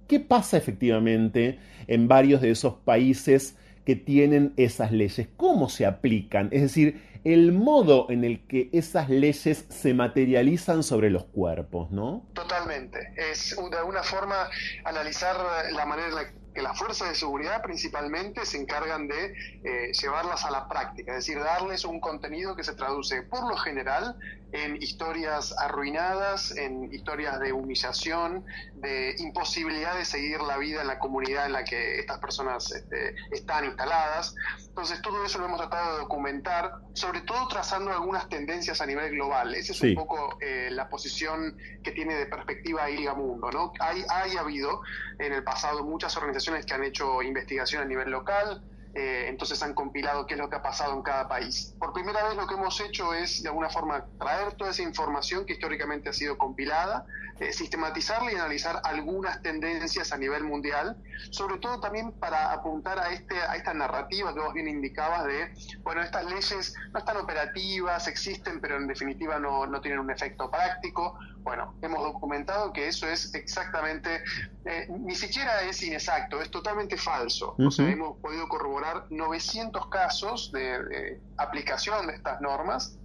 qué 0.06 0.20
pasa 0.20 0.58
efectivamente 0.58 1.58
en 1.86 2.08
varios 2.08 2.42
de 2.42 2.50
esos 2.50 2.74
países 2.74 3.56
que 3.86 3.96
tienen 3.96 4.52
esas 4.58 4.92
leyes, 4.92 5.28
cómo 5.38 5.70
se 5.70 5.86
aplican, 5.86 6.50
es 6.52 6.60
decir, 6.60 7.00
el 7.24 7.52
modo 7.52 8.06
en 8.10 8.22
el 8.22 8.46
que 8.46 8.68
esas 8.74 9.08
leyes 9.08 9.64
se 9.66 9.94
materializan 9.94 10.82
sobre 10.82 11.08
los 11.08 11.24
cuerpos, 11.24 11.90
¿no? 11.90 12.26
Totalmente. 12.34 13.14
Es 13.16 13.56
de 13.56 13.78
alguna 13.78 14.02
forma 14.02 14.50
analizar 14.84 15.36
la 15.72 15.86
manera 15.86 16.08
en 16.08 16.14
la 16.16 16.24
que 16.56 16.62
las 16.62 16.78
fuerzas 16.78 17.10
de 17.10 17.14
seguridad 17.14 17.62
principalmente 17.62 18.46
se 18.46 18.56
encargan 18.56 19.06
de 19.06 19.34
eh, 19.62 19.92
llevarlas 19.92 20.42
a 20.46 20.50
la 20.50 20.66
práctica, 20.66 21.12
es 21.12 21.18
decir, 21.26 21.38
darles 21.38 21.84
un 21.84 22.00
contenido 22.00 22.56
que 22.56 22.64
se 22.64 22.74
traduce 22.74 23.24
por 23.24 23.46
lo 23.46 23.58
general 23.58 24.16
en 24.56 24.82
historias 24.82 25.54
arruinadas, 25.58 26.56
en 26.56 26.92
historias 26.92 27.38
de 27.40 27.52
humillación, 27.52 28.44
de 28.74 29.14
imposibilidad 29.18 29.96
de 29.96 30.04
seguir 30.04 30.40
la 30.40 30.56
vida 30.56 30.80
en 30.80 30.86
la 30.86 30.98
comunidad 30.98 31.46
en 31.46 31.52
la 31.52 31.64
que 31.64 31.98
estas 32.00 32.18
personas 32.18 32.72
este, 32.72 33.14
están 33.30 33.66
instaladas. 33.66 34.34
Entonces, 34.68 35.02
todo 35.02 35.24
eso 35.24 35.38
lo 35.38 35.46
hemos 35.46 35.58
tratado 35.58 35.94
de 35.94 35.98
documentar, 36.00 36.72
sobre 36.94 37.20
todo 37.20 37.48
trazando 37.48 37.90
algunas 37.92 38.28
tendencias 38.28 38.80
a 38.80 38.86
nivel 38.86 39.10
global. 39.10 39.54
Esa 39.54 39.72
es 39.72 39.80
un 39.82 39.94
poco 39.94 40.38
eh, 40.40 40.68
la 40.70 40.88
posición 40.88 41.56
que 41.82 41.92
tiene 41.92 42.14
de 42.14 42.26
perspectiva 42.26 42.88
Ilga 42.88 43.14
Mundo. 43.14 43.50
¿no? 43.50 43.72
Hay, 43.78 44.04
hay 44.08 44.36
habido 44.36 44.80
en 45.18 45.32
el 45.32 45.44
pasado 45.44 45.84
muchas 45.84 46.16
organizaciones 46.16 46.64
que 46.64 46.74
han 46.74 46.84
hecho 46.84 47.22
investigación 47.22 47.82
a 47.82 47.84
nivel 47.84 48.10
local, 48.10 48.62
eh, 48.98 49.28
entonces 49.28 49.62
han 49.62 49.74
compilado 49.74 50.26
qué 50.26 50.34
es 50.34 50.40
lo 50.40 50.48
que 50.48 50.56
ha 50.56 50.62
pasado 50.62 50.94
en 50.94 51.02
cada 51.02 51.28
país. 51.28 51.74
Por 51.78 51.92
primera 51.92 52.26
vez 52.26 52.34
lo 52.34 52.46
que 52.46 52.54
hemos 52.54 52.80
hecho 52.80 53.12
es, 53.12 53.42
de 53.42 53.50
alguna 53.50 53.68
forma, 53.68 54.06
traer 54.18 54.54
toda 54.54 54.70
esa 54.70 54.82
información 54.82 55.44
que 55.44 55.52
históricamente 55.52 56.08
ha 56.08 56.14
sido 56.14 56.38
compilada, 56.38 57.04
eh, 57.38 57.52
sistematizarla 57.52 58.32
y 58.32 58.34
analizar 58.34 58.80
algunas 58.82 59.42
tendencias 59.42 60.10
a 60.12 60.16
nivel 60.16 60.42
mundial, 60.44 60.96
sobre 61.30 61.58
todo 61.58 61.80
también 61.80 62.12
para 62.12 62.50
apuntar 62.50 62.98
a, 62.98 63.10
este, 63.10 63.38
a 63.38 63.56
esta 63.56 63.74
narrativa 63.74 64.32
que 64.32 64.40
vos 64.40 64.54
bien 64.54 64.68
indicabas 64.68 65.26
de, 65.26 65.52
bueno, 65.82 66.00
estas 66.02 66.24
leyes 66.24 66.74
no 66.94 66.98
están 66.98 67.18
operativas, 67.18 68.08
existen, 68.08 68.58
pero 68.60 68.76
en 68.76 68.86
definitiva 68.86 69.38
no, 69.38 69.66
no 69.66 69.82
tienen 69.82 70.00
un 70.00 70.10
efecto 70.10 70.50
práctico. 70.50 71.18
Bueno, 71.42 71.74
hemos 71.82 72.02
documentado 72.02 72.72
que 72.72 72.88
eso 72.88 73.06
es 73.06 73.34
exactamente, 73.34 74.24
eh, 74.64 74.86
ni 74.88 75.14
siquiera 75.14 75.60
es 75.62 75.82
inexacto, 75.82 76.40
es 76.40 76.50
totalmente 76.50 76.96
falso. 76.96 77.54
O 77.58 77.70
sea, 77.70 77.88
hemos 77.88 78.16
podido 78.18 78.48
corroborar 78.48 79.04
900 79.10 79.88
casos 79.88 80.50
de 80.52 81.20
aplicación 81.36 82.06
de 82.06 82.14
estas 82.14 82.40
normas 82.40 82.98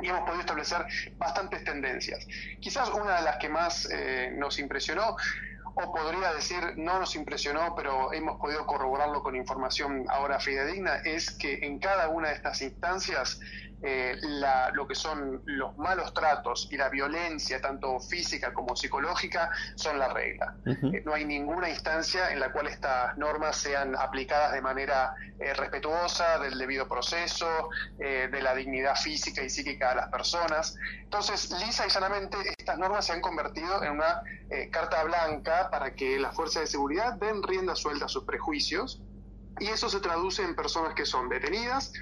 y 0.00 0.08
hemos 0.08 0.22
podido 0.22 0.40
establecer 0.40 0.86
bastantes 1.16 1.64
tendencias. 1.64 2.26
Quizás 2.60 2.88
una 2.90 3.16
de 3.16 3.22
las 3.22 3.36
que 3.36 3.48
más 3.48 3.88
eh, 3.90 4.30
nos 4.34 4.58
impresionó, 4.58 5.16
o 5.78 5.92
podría 5.92 6.32
decir 6.32 6.74
no 6.76 6.98
nos 6.98 7.14
impresionó, 7.16 7.74
pero 7.74 8.12
hemos 8.12 8.38
podido 8.38 8.66
corroborarlo 8.66 9.22
con 9.22 9.36
información 9.36 10.06
ahora 10.08 10.40
fidedigna, 10.40 10.96
es 11.04 11.30
que 11.36 11.58
en 11.62 11.78
cada 11.78 12.08
una 12.08 12.28
de 12.28 12.34
estas 12.34 12.62
instancias 12.62 13.38
eh, 13.82 14.16
la, 14.22 14.70
lo 14.70 14.88
que 14.88 14.94
son 14.94 15.42
los 15.44 15.76
malos 15.76 16.14
tratos 16.14 16.68
y 16.70 16.76
la 16.76 16.88
violencia, 16.88 17.60
tanto 17.60 18.00
física 18.00 18.54
como 18.54 18.74
psicológica, 18.74 19.50
son 19.74 19.98
la 19.98 20.08
regla. 20.08 20.56
Eh, 20.64 21.02
no 21.04 21.12
hay 21.12 21.24
ninguna 21.24 21.68
instancia 21.68 22.30
en 22.30 22.40
la 22.40 22.52
cual 22.52 22.68
estas 22.68 23.16
normas 23.18 23.56
sean 23.56 23.94
aplicadas 23.94 24.52
de 24.52 24.62
manera 24.62 25.14
eh, 25.38 25.52
respetuosa 25.52 26.38
del 26.38 26.58
debido 26.58 26.88
proceso, 26.88 27.68
de 27.98 28.42
la 28.42 28.54
dignidad 28.54 28.96
física 28.96 29.42
y 29.42 29.50
psíquica 29.50 29.90
de 29.90 29.96
las 29.96 30.08
personas. 30.08 30.76
Entonces, 31.02 31.50
lisa 31.50 31.86
y 31.86 31.90
sanamente, 31.90 32.36
estas 32.56 32.78
normas 32.78 33.06
se 33.06 33.12
han 33.12 33.20
convertido 33.20 33.82
en 33.82 33.92
una 33.92 34.22
carta 34.70 35.02
blanca 35.04 35.68
para 35.70 35.94
que 35.94 36.18
las 36.18 36.34
fuerzas 36.34 36.62
de 36.62 36.66
seguridad 36.66 37.14
den 37.14 37.42
rienda 37.42 37.74
suelta 37.74 38.06
a 38.06 38.08
sus 38.08 38.24
prejuicios 38.24 39.02
y 39.58 39.68
eso 39.68 39.88
se 39.88 40.00
traduce 40.00 40.42
en 40.42 40.54
personas 40.54 40.94
que 40.94 41.06
son 41.06 41.28
detenidas, 41.28 41.92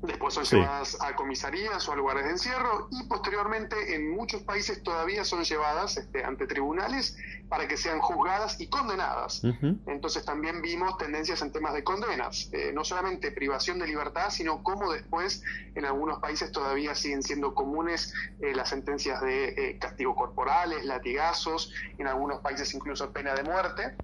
Después 0.00 0.34
son 0.34 0.44
llevadas 0.44 0.96
a 1.00 1.16
comisarías 1.16 1.88
o 1.88 1.92
a 1.92 1.96
lugares 1.96 2.24
de 2.24 2.30
encierro 2.30 2.88
y 2.92 3.08
posteriormente 3.08 3.96
en 3.96 4.10
muchos 4.10 4.42
países 4.42 4.80
todavía 4.82 5.24
son 5.24 5.42
llevadas 5.42 5.96
este, 5.96 6.24
ante 6.24 6.46
tribunales 6.46 7.16
para 7.48 7.66
que 7.66 7.76
sean 7.76 7.98
juzgadas 7.98 8.60
y 8.60 8.68
condenadas. 8.68 9.42
Entonces 9.86 10.24
también 10.24 10.62
vimos 10.62 10.96
tendencias 10.98 11.42
en 11.42 11.50
temas 11.50 11.74
de 11.74 11.82
condenas, 11.82 12.48
eh, 12.52 12.70
no 12.72 12.84
solamente 12.84 13.32
privación 13.32 13.80
de 13.80 13.88
libertad, 13.88 14.30
sino 14.30 14.62
cómo 14.62 14.92
después 14.92 15.42
en 15.74 15.84
algunos 15.84 16.20
países 16.20 16.52
todavía 16.52 16.94
siguen 16.94 17.22
siendo 17.22 17.54
comunes 17.54 18.12
eh, 18.38 18.54
las 18.54 18.68
sentencias 18.68 19.20
de 19.20 19.48
eh, 19.48 19.78
castigo 19.80 20.14
corporales, 20.14 20.84
latigazos, 20.84 21.72
en 21.96 22.06
algunos 22.06 22.40
países 22.40 22.72
incluso 22.72 23.12
pena 23.12 23.34
de 23.34 23.42
muerte. 23.42 23.98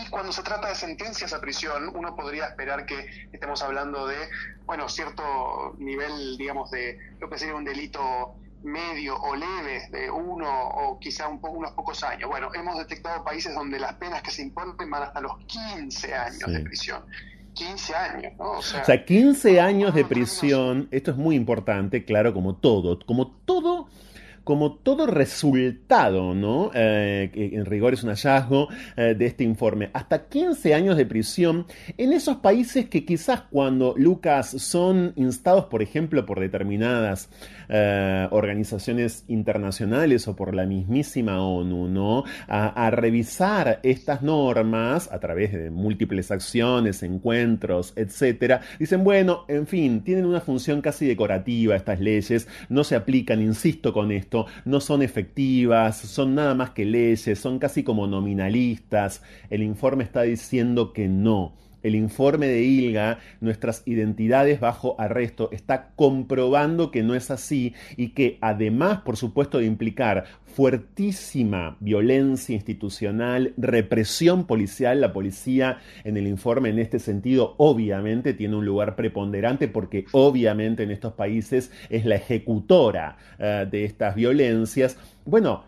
Y 0.00 0.08
cuando 0.10 0.32
se 0.32 0.42
trata 0.42 0.68
de 0.68 0.74
sentencias 0.74 1.32
a 1.32 1.40
prisión, 1.40 1.90
uno 1.94 2.14
podría 2.16 2.46
esperar 2.46 2.86
que 2.86 3.28
estemos 3.32 3.62
hablando 3.62 4.06
de, 4.06 4.16
bueno, 4.64 4.88
cierto 4.88 5.74
nivel, 5.78 6.36
digamos, 6.38 6.70
de 6.70 6.98
lo 7.20 7.28
que 7.28 7.38
sería 7.38 7.54
un 7.54 7.64
delito 7.64 8.34
medio 8.62 9.16
o 9.16 9.34
leve 9.34 9.88
de 9.90 10.10
uno 10.10 10.48
o 10.48 10.98
quizá 10.98 11.28
un 11.28 11.40
poco, 11.40 11.58
unos 11.58 11.72
pocos 11.72 12.02
años. 12.04 12.28
Bueno, 12.28 12.48
hemos 12.54 12.78
detectado 12.78 13.24
países 13.24 13.54
donde 13.54 13.78
las 13.78 13.94
penas 13.94 14.22
que 14.22 14.30
se 14.30 14.42
imponen 14.42 14.90
van 14.90 15.02
hasta 15.02 15.20
los 15.20 15.38
15 15.46 16.14
años 16.14 16.52
de 16.52 16.60
prisión. 16.60 17.02
15 17.54 17.94
años, 17.94 18.32
¿no? 18.38 18.52
O 18.52 18.62
sea, 18.62 18.80
o 18.80 18.84
sea 18.84 19.04
15 19.04 19.60
años 19.60 19.94
de 19.94 20.04
prisión, 20.06 20.88
esto 20.90 21.10
es 21.10 21.16
muy 21.18 21.36
importante, 21.36 22.04
claro, 22.04 22.32
como 22.32 22.54
todo, 22.54 22.98
como 23.04 23.30
todo 23.44 23.88
como 24.44 24.72
todo 24.72 25.06
resultado, 25.06 26.34
¿no? 26.34 26.70
Eh, 26.74 27.30
en 27.34 27.64
rigor 27.64 27.94
es 27.94 28.02
un 28.02 28.10
hallazgo 28.10 28.68
eh, 28.96 29.14
de 29.16 29.26
este 29.26 29.44
informe. 29.44 29.90
Hasta 29.92 30.26
15 30.26 30.74
años 30.74 30.96
de 30.96 31.06
prisión 31.06 31.66
en 31.96 32.12
esos 32.12 32.38
países 32.38 32.88
que 32.88 33.04
quizás 33.04 33.42
cuando 33.50 33.94
Lucas 33.96 34.50
son 34.50 35.12
instados, 35.16 35.66
por 35.66 35.82
ejemplo, 35.82 36.26
por 36.26 36.40
determinadas 36.40 37.28
eh, 37.68 38.26
organizaciones 38.30 39.24
internacionales 39.28 40.26
o 40.26 40.34
por 40.34 40.54
la 40.54 40.66
mismísima 40.66 41.40
ONU, 41.40 41.88
¿no? 41.88 42.24
A, 42.48 42.86
a, 42.86 42.90
revisar 42.90 43.80
estas 43.82 44.22
normas 44.22 45.10
a 45.12 45.20
través 45.20 45.52
de 45.52 45.70
múltiples 45.70 46.30
acciones, 46.30 47.02
encuentros, 47.02 47.92
etcétera. 47.96 48.60
Dicen, 48.78 49.04
bueno, 49.04 49.44
en 49.48 49.66
fin, 49.66 50.02
tienen 50.02 50.26
una 50.26 50.40
función 50.40 50.80
casi 50.80 51.06
decorativa 51.06 51.76
estas 51.76 52.00
leyes, 52.00 52.48
no 52.68 52.84
se 52.84 52.96
aplican, 52.96 53.40
insisto 53.40 53.92
con 53.92 54.10
esto 54.10 54.31
no 54.64 54.80
son 54.80 55.02
efectivas, 55.02 55.98
son 55.98 56.34
nada 56.34 56.54
más 56.54 56.70
que 56.70 56.84
leyes, 56.84 57.38
son 57.38 57.58
casi 57.58 57.82
como 57.82 58.06
nominalistas. 58.06 59.22
El 59.50 59.62
informe 59.62 60.04
está 60.04 60.22
diciendo 60.22 60.92
que 60.92 61.08
no 61.08 61.54
el 61.82 61.94
informe 61.94 62.46
de 62.46 62.62
ILGA, 62.62 63.18
nuestras 63.40 63.82
identidades 63.86 64.60
bajo 64.60 64.96
arresto, 64.98 65.48
está 65.52 65.92
comprobando 65.96 66.90
que 66.90 67.02
no 67.02 67.14
es 67.14 67.30
así 67.30 67.74
y 67.96 68.10
que 68.10 68.38
además, 68.40 69.00
por 69.00 69.16
supuesto, 69.16 69.58
de 69.58 69.66
implicar 69.66 70.24
fuertísima 70.52 71.76
violencia 71.80 72.54
institucional, 72.54 73.54
represión 73.56 74.46
policial, 74.46 75.00
la 75.00 75.12
policía 75.12 75.78
en 76.04 76.16
el 76.16 76.26
informe 76.26 76.68
en 76.68 76.78
este 76.78 76.98
sentido 76.98 77.54
obviamente 77.58 78.34
tiene 78.34 78.56
un 78.56 78.64
lugar 78.64 78.94
preponderante 78.94 79.68
porque 79.68 80.04
obviamente 80.12 80.82
en 80.82 80.90
estos 80.90 81.14
países 81.14 81.72
es 81.88 82.04
la 82.04 82.16
ejecutora 82.16 83.16
eh, 83.38 83.66
de 83.70 83.84
estas 83.84 84.14
violencias. 84.14 84.98
Bueno, 85.24 85.64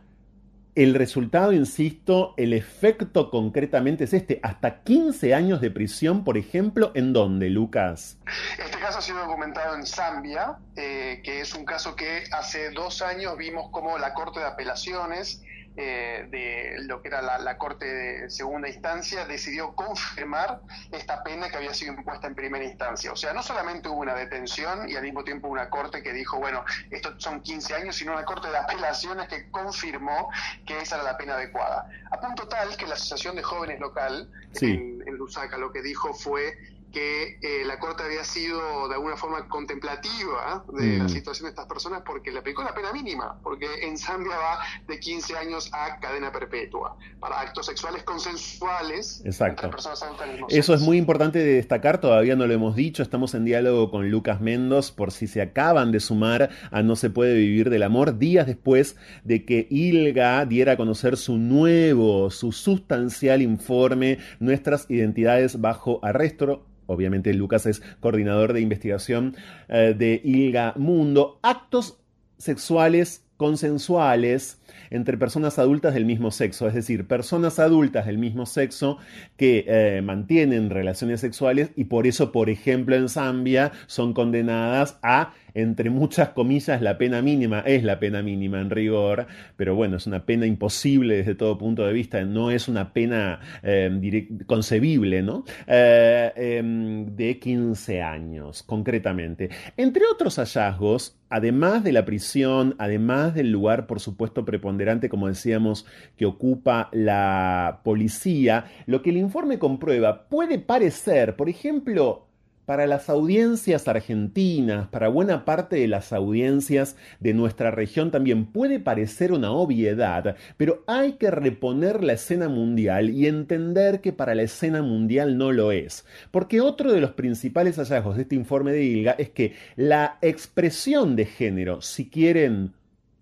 el 0.74 0.94
resultado, 0.94 1.52
insisto, 1.52 2.34
el 2.36 2.52
efecto 2.52 3.30
concretamente 3.30 4.04
es 4.04 4.12
este, 4.12 4.40
hasta 4.42 4.82
15 4.82 5.34
años 5.34 5.60
de 5.60 5.70
prisión, 5.70 6.24
por 6.24 6.36
ejemplo, 6.36 6.90
¿en 6.94 7.12
dónde, 7.12 7.48
Lucas? 7.48 8.18
Este 8.58 8.78
caso 8.78 8.98
ha 8.98 9.02
sido 9.02 9.18
documentado 9.18 9.76
en 9.76 9.86
Zambia, 9.86 10.58
eh, 10.76 11.20
que 11.22 11.40
es 11.40 11.54
un 11.54 11.64
caso 11.64 11.94
que 11.94 12.24
hace 12.32 12.70
dos 12.70 13.02
años 13.02 13.36
vimos 13.36 13.70
como 13.70 13.98
la 13.98 14.14
Corte 14.14 14.40
de 14.40 14.46
Apelaciones 14.46 15.42
eh, 15.76 16.26
de 16.30 16.84
lo 16.84 17.02
que 17.02 17.08
era 17.08 17.20
la, 17.20 17.58
Corte 17.58 17.84
de 17.86 18.30
Segunda 18.30 18.68
Instancia 18.68 19.26
decidió 19.26 19.74
confirmar 19.74 20.60
esta 20.92 21.24
pena 21.24 21.48
que 21.48 21.56
había 21.56 21.74
sido 21.74 21.94
impuesta 21.94 22.26
en 22.26 22.34
primera 22.34 22.64
instancia. 22.64 23.12
O 23.12 23.16
sea, 23.16 23.32
no 23.32 23.42
solamente 23.42 23.88
hubo 23.88 24.00
una 24.00 24.14
detención 24.14 24.88
y 24.88 24.94
al 24.94 25.02
mismo 25.02 25.24
tiempo 25.24 25.48
una 25.48 25.70
Corte 25.70 26.02
que 26.02 26.12
dijo, 26.12 26.38
bueno, 26.38 26.64
estos 26.90 27.22
son 27.22 27.40
15 27.40 27.74
años, 27.74 27.96
sino 27.96 28.12
una 28.12 28.24
Corte 28.24 28.48
de 28.50 28.56
Apelaciones 28.56 29.28
que 29.28 29.50
confirmó 29.50 30.30
que 30.64 30.80
esa 30.80 30.96
era 30.96 31.04
la 31.04 31.16
pena 31.16 31.34
adecuada. 31.34 31.88
A 32.10 32.20
punto 32.20 32.46
tal 32.46 32.76
que 32.76 32.86
la 32.86 32.94
Asociación 32.94 33.34
de 33.34 33.42
Jóvenes 33.42 33.80
Local 33.80 34.30
en, 34.60 35.02
en 35.06 35.16
Lusaka 35.16 35.56
lo 35.58 35.72
que 35.72 35.82
dijo 35.82 36.14
fue 36.14 36.56
que 36.94 37.38
eh, 37.42 37.64
la 37.66 37.80
Corte 37.80 38.04
había 38.04 38.22
sido 38.24 38.88
de 38.88 38.94
alguna 38.94 39.16
forma 39.16 39.48
contemplativa 39.48 40.64
de 40.72 40.98
la 40.98 41.04
mm. 41.04 41.08
situación 41.08 41.46
de 41.46 41.50
estas 41.50 41.66
personas 41.66 42.02
porque 42.06 42.30
le 42.30 42.38
aplicó 42.38 42.62
la 42.62 42.72
pena 42.72 42.92
mínima, 42.92 43.36
porque 43.42 43.66
en 43.82 43.98
Zambia 43.98 44.36
va 44.36 44.60
de 44.86 45.00
15 45.00 45.36
años 45.36 45.70
a 45.72 45.98
cadena 45.98 46.30
perpetua. 46.30 46.96
Para 47.18 47.40
actos 47.40 47.66
sexuales 47.66 48.04
consensuales 48.04 49.22
entre 49.24 49.68
personas 49.68 50.02
adultas 50.04 50.28
Eso 50.50 50.72
es 50.72 50.80
muy 50.82 50.96
importante 50.96 51.40
de 51.40 51.54
destacar, 51.54 52.00
todavía 52.00 52.36
no 52.36 52.46
lo 52.46 52.54
hemos 52.54 52.76
dicho, 52.76 53.02
estamos 53.02 53.34
en 53.34 53.44
diálogo 53.44 53.90
con 53.90 54.10
Lucas 54.10 54.40
Mendos 54.40 54.92
por 54.92 55.10
si 55.10 55.26
se 55.26 55.42
acaban 55.42 55.90
de 55.90 55.98
sumar 55.98 56.50
a 56.70 56.82
No 56.82 56.94
se 56.94 57.10
puede 57.10 57.34
vivir 57.34 57.70
del 57.70 57.82
amor 57.82 58.18
días 58.18 58.46
después 58.46 58.96
de 59.24 59.44
que 59.44 59.66
ILGA 59.68 60.44
diera 60.46 60.72
a 60.72 60.76
conocer 60.76 61.16
su 61.16 61.38
nuevo, 61.38 62.30
su 62.30 62.52
sustancial 62.52 63.42
informe, 63.42 64.18
Nuestras 64.38 64.88
identidades 64.88 65.60
bajo 65.60 65.98
arresto 66.04 66.64
obviamente 66.86 67.32
Lucas 67.34 67.66
es 67.66 67.82
coordinador 68.00 68.52
de 68.52 68.60
investigación 68.60 69.36
eh, 69.68 69.94
de 69.96 70.20
ILGA 70.24 70.74
Mundo, 70.76 71.38
actos 71.42 71.98
sexuales 72.38 73.24
consensuales 73.36 74.60
entre 74.90 75.18
personas 75.18 75.58
adultas 75.58 75.94
del 75.94 76.04
mismo 76.04 76.30
sexo, 76.30 76.68
es 76.68 76.74
decir, 76.74 77.06
personas 77.06 77.58
adultas 77.58 78.06
del 78.06 78.18
mismo 78.18 78.46
sexo 78.46 78.98
que 79.36 79.64
eh, 79.66 80.02
mantienen 80.02 80.70
relaciones 80.70 81.20
sexuales 81.20 81.70
y 81.74 81.84
por 81.84 82.06
eso, 82.06 82.30
por 82.30 82.48
ejemplo, 82.48 82.94
en 82.94 83.08
Zambia 83.08 83.72
son 83.86 84.14
condenadas 84.14 84.98
a 85.02 85.32
entre 85.54 85.88
muchas 85.88 86.30
comillas, 86.30 86.82
la 86.82 86.98
pena 86.98 87.22
mínima 87.22 87.60
es 87.60 87.84
la 87.84 87.98
pena 87.98 88.22
mínima 88.22 88.60
en 88.60 88.70
rigor, 88.70 89.26
pero 89.56 89.74
bueno, 89.74 89.96
es 89.96 90.06
una 90.06 90.26
pena 90.26 90.46
imposible 90.46 91.16
desde 91.16 91.34
todo 91.34 91.56
punto 91.56 91.86
de 91.86 91.92
vista, 91.92 92.22
no 92.24 92.50
es 92.50 92.68
una 92.68 92.92
pena 92.92 93.40
eh, 93.62 94.28
concebible, 94.46 95.22
¿no? 95.22 95.44
Eh, 95.66 96.32
em, 96.36 97.14
de 97.14 97.38
15 97.38 98.02
años, 98.02 98.62
concretamente. 98.62 99.48
Entre 99.76 100.02
otros 100.12 100.36
hallazgos, 100.36 101.16
además 101.30 101.84
de 101.84 101.92
la 101.92 102.04
prisión, 102.04 102.74
además 102.78 103.34
del 103.34 103.50
lugar, 103.50 103.86
por 103.86 104.00
supuesto, 104.00 104.44
preponderante, 104.44 105.08
como 105.08 105.28
decíamos, 105.28 105.86
que 106.16 106.26
ocupa 106.26 106.88
la 106.92 107.80
policía, 107.84 108.66
lo 108.86 109.02
que 109.02 109.10
el 109.10 109.16
informe 109.16 109.58
comprueba 109.58 110.28
puede 110.28 110.58
parecer, 110.58 111.36
por 111.36 111.48
ejemplo, 111.48 112.26
para 112.66 112.86
las 112.86 113.08
audiencias 113.08 113.88
argentinas, 113.88 114.88
para 114.88 115.08
buena 115.08 115.44
parte 115.44 115.76
de 115.76 115.88
las 115.88 116.12
audiencias 116.12 116.96
de 117.20 117.34
nuestra 117.34 117.70
región 117.70 118.10
también 118.10 118.46
puede 118.46 118.80
parecer 118.80 119.32
una 119.32 119.50
obviedad, 119.50 120.36
pero 120.56 120.82
hay 120.86 121.12
que 121.12 121.30
reponer 121.30 122.02
la 122.02 122.14
escena 122.14 122.48
mundial 122.48 123.10
y 123.10 123.26
entender 123.26 124.00
que 124.00 124.12
para 124.12 124.34
la 124.34 124.42
escena 124.42 124.82
mundial 124.82 125.36
no 125.36 125.52
lo 125.52 125.72
es. 125.72 126.06
Porque 126.30 126.60
otro 126.60 126.92
de 126.92 127.00
los 127.00 127.12
principales 127.12 127.76
hallazgos 127.76 128.16
de 128.16 128.22
este 128.22 128.34
informe 128.34 128.72
de 128.72 128.84
ILGA 128.84 129.12
es 129.12 129.30
que 129.30 129.54
la 129.76 130.18
expresión 130.22 131.16
de 131.16 131.26
género, 131.26 131.80
si 131.82 132.08
quieren 132.08 132.72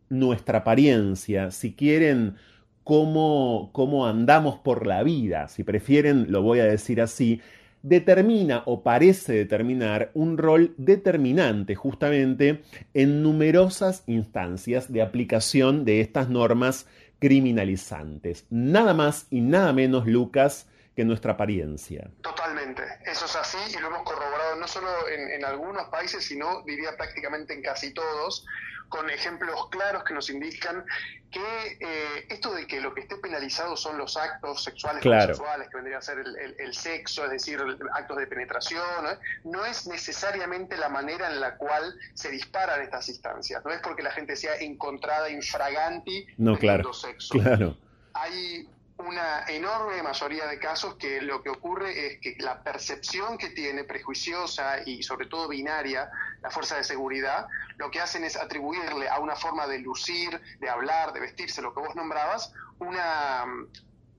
nuestra 0.09 0.59
apariencia, 0.59 1.51
si 1.51 1.73
quieren 1.73 2.37
cómo, 2.85 3.71
cómo 3.73 4.07
andamos 4.07 4.59
por 4.59 4.87
la 4.87 5.03
vida, 5.03 5.49
si 5.49 5.65
prefieren, 5.65 6.27
lo 6.31 6.43
voy 6.43 6.61
a 6.61 6.65
decir 6.65 7.01
así, 7.01 7.41
determina 7.83 8.63
o 8.67 8.83
parece 8.83 9.33
determinar 9.33 10.11
un 10.15 10.39
rol 10.39 10.75
determinante 10.77 11.75
justamente 11.75 12.63
en 12.95 13.23
numerosas 13.23 14.05
instancias 14.07 14.93
de 14.93 15.03
aplicación 15.03 15.85
de 15.85 16.01
estas 16.01 16.29
normas 16.29 16.87
criminalizantes. 17.19 18.47
Nada 18.51 18.95
más 18.95 19.27
y 19.31 19.41
nada 19.41 19.73
menos, 19.73 20.07
Lucas, 20.07 20.67
que 20.95 21.05
nuestra 21.05 21.33
apariencia. 21.33 22.11
Totalmente, 22.23 22.83
eso 23.05 23.25
es 23.25 23.37
así 23.37 23.59
y 23.77 23.81
lo 23.81 23.89
hemos 23.89 24.03
corroborado 24.03 24.57
no 24.57 24.69
solo 24.69 25.09
en, 25.09 25.31
en 25.31 25.45
algunos 25.45 25.89
países, 25.89 26.25
sino 26.25 26.63
diría 26.63 26.97
prácticamente 26.97 27.55
en 27.55 27.63
casi 27.63 27.93
todos 27.93 28.45
con 28.93 29.09
ejemplos 29.09 29.69
claros 29.71 30.05
que 30.05 30.13
nos 30.13 30.29
indican 30.29 30.85
que 31.31 31.79
eh, 31.81 32.27
esto 32.29 32.53
de 32.53 32.67
que 32.67 32.79
lo 32.79 32.93
que 32.93 33.01
esté 33.01 33.17
penalizado 33.17 33.75
son 33.75 33.97
los 33.97 34.19
actos 34.19 34.63
sexuales 34.63 35.03
sexuales, 35.03 35.69
que 35.71 35.77
vendría 35.77 35.97
a 35.97 36.03
ser 36.03 36.19
el, 36.19 36.75
sexo, 36.75 37.25
es 37.25 37.31
decir, 37.31 37.59
actos 37.95 38.19
de 38.19 38.27
penetración, 38.27 39.07
¿eh? 39.07 39.19
no 39.45 39.65
es 39.65 39.87
necesariamente 39.87 40.77
la 40.77 40.91
manera 40.91 41.33
en 41.33 41.41
la 41.41 41.57
cual 41.57 41.95
se 42.13 42.31
disparan 42.31 42.83
estas 42.83 43.09
instancias. 43.09 43.65
No 43.65 43.73
es 43.73 43.81
porque 43.81 44.03
la 44.03 44.11
gente 44.11 44.37
sea 44.37 44.57
encontrada 44.57 45.31
infraganti 45.31 46.27
no, 46.37 46.59
claro, 46.59 46.93
sexo. 46.93 47.33
Claro. 47.33 47.79
Hay 48.13 48.69
una 49.07 49.45
enorme 49.49 50.03
mayoría 50.03 50.47
de 50.47 50.59
casos 50.59 50.97
que 50.97 51.21
lo 51.21 51.43
que 51.43 51.51
ocurre 51.51 52.07
es 52.07 52.21
que 52.21 52.37
la 52.39 52.63
percepción 52.63 53.37
que 53.39 53.51
tiene 53.51 53.85
prejuiciosa 53.85 54.83
y 54.85 55.03
sobre 55.03 55.27
todo 55.27 55.49
binaria 55.49 56.11
la 56.43 56.51
fuerza 56.51 56.77
de 56.77 56.85
seguridad, 56.85 57.47
lo 57.79 57.91
que 57.91 58.01
hacen 58.01 58.25
es 58.25 58.37
atribuirle 58.37 59.09
a 59.09 59.19
una 59.19 59.37
forma 59.37 59.67
de 59.67 59.79
lucir, 59.79 60.41
de 60.61 60.69
hablar, 60.69 61.13
de 61.13 61.21
vestirse, 61.21 61.63
lo 61.63 61.75
que 61.75 61.81
vos 61.81 61.95
nombrabas, 61.95 62.53
una 62.79 63.45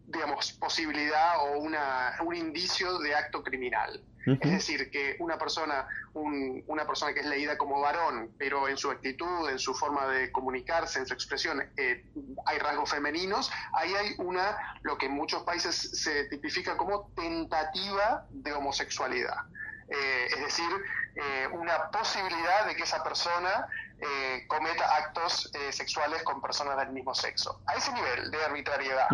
digamos, 0.06 0.52
posibilidad 0.54 1.40
o 1.40 1.60
una, 1.60 2.16
un 2.26 2.36
indicio 2.36 3.00
de 3.00 3.16
acto 3.16 3.42
criminal. 3.42 4.02
Es 4.26 4.52
decir, 4.52 4.90
que 4.90 5.18
una 5.20 5.38
persona, 5.38 5.88
una 6.14 6.88
persona 6.88 7.14
que 7.14 7.20
es 7.20 7.26
leída 7.26 7.58
como 7.58 7.82
varón, 7.82 8.34
pero 8.38 8.70
en 8.70 8.78
su 8.78 8.90
actitud, 8.90 9.50
en 9.50 9.60
su 9.60 9.74
forma 9.74 10.08
de 10.08 10.32
comunicarse, 10.32 11.00
en 11.00 11.06
su 11.06 11.14
expresión, 11.14 11.62
eh, 11.76 12.06
hay 12.46 12.58
rasgos 12.60 12.90
femeninos, 12.90 13.52
ahí 13.74 13.94
hay 13.94 14.16
una, 14.20 14.80
lo 14.84 14.98
que 14.98 15.08
en 15.08 15.14
muchos 15.14 15.44
países 15.44 15.76
se 15.76 16.26
tipifica 16.26 16.78
como 16.78 17.12
tentativa 17.16 18.26
de 18.30 18.54
homosexualidad. 18.54 19.38
Eh, 19.90 20.28
es 20.30 20.40
decir, 20.40 20.70
eh, 21.16 21.48
una 21.52 21.92
posibilidad 21.92 22.66
de 22.66 22.76
que 22.76 22.84
esa 22.84 23.04
persona 23.04 23.68
cometa 24.48 24.98
actos 24.98 25.50
sexuales 25.70 26.24
con 26.24 26.42
personas 26.42 26.78
del 26.78 26.90
mismo 26.90 27.16
sexo. 27.16 27.62
A 27.68 27.76
ese 27.76 27.94
nivel 27.94 28.32
de 28.32 28.44
arbitrariedad. 28.44 29.08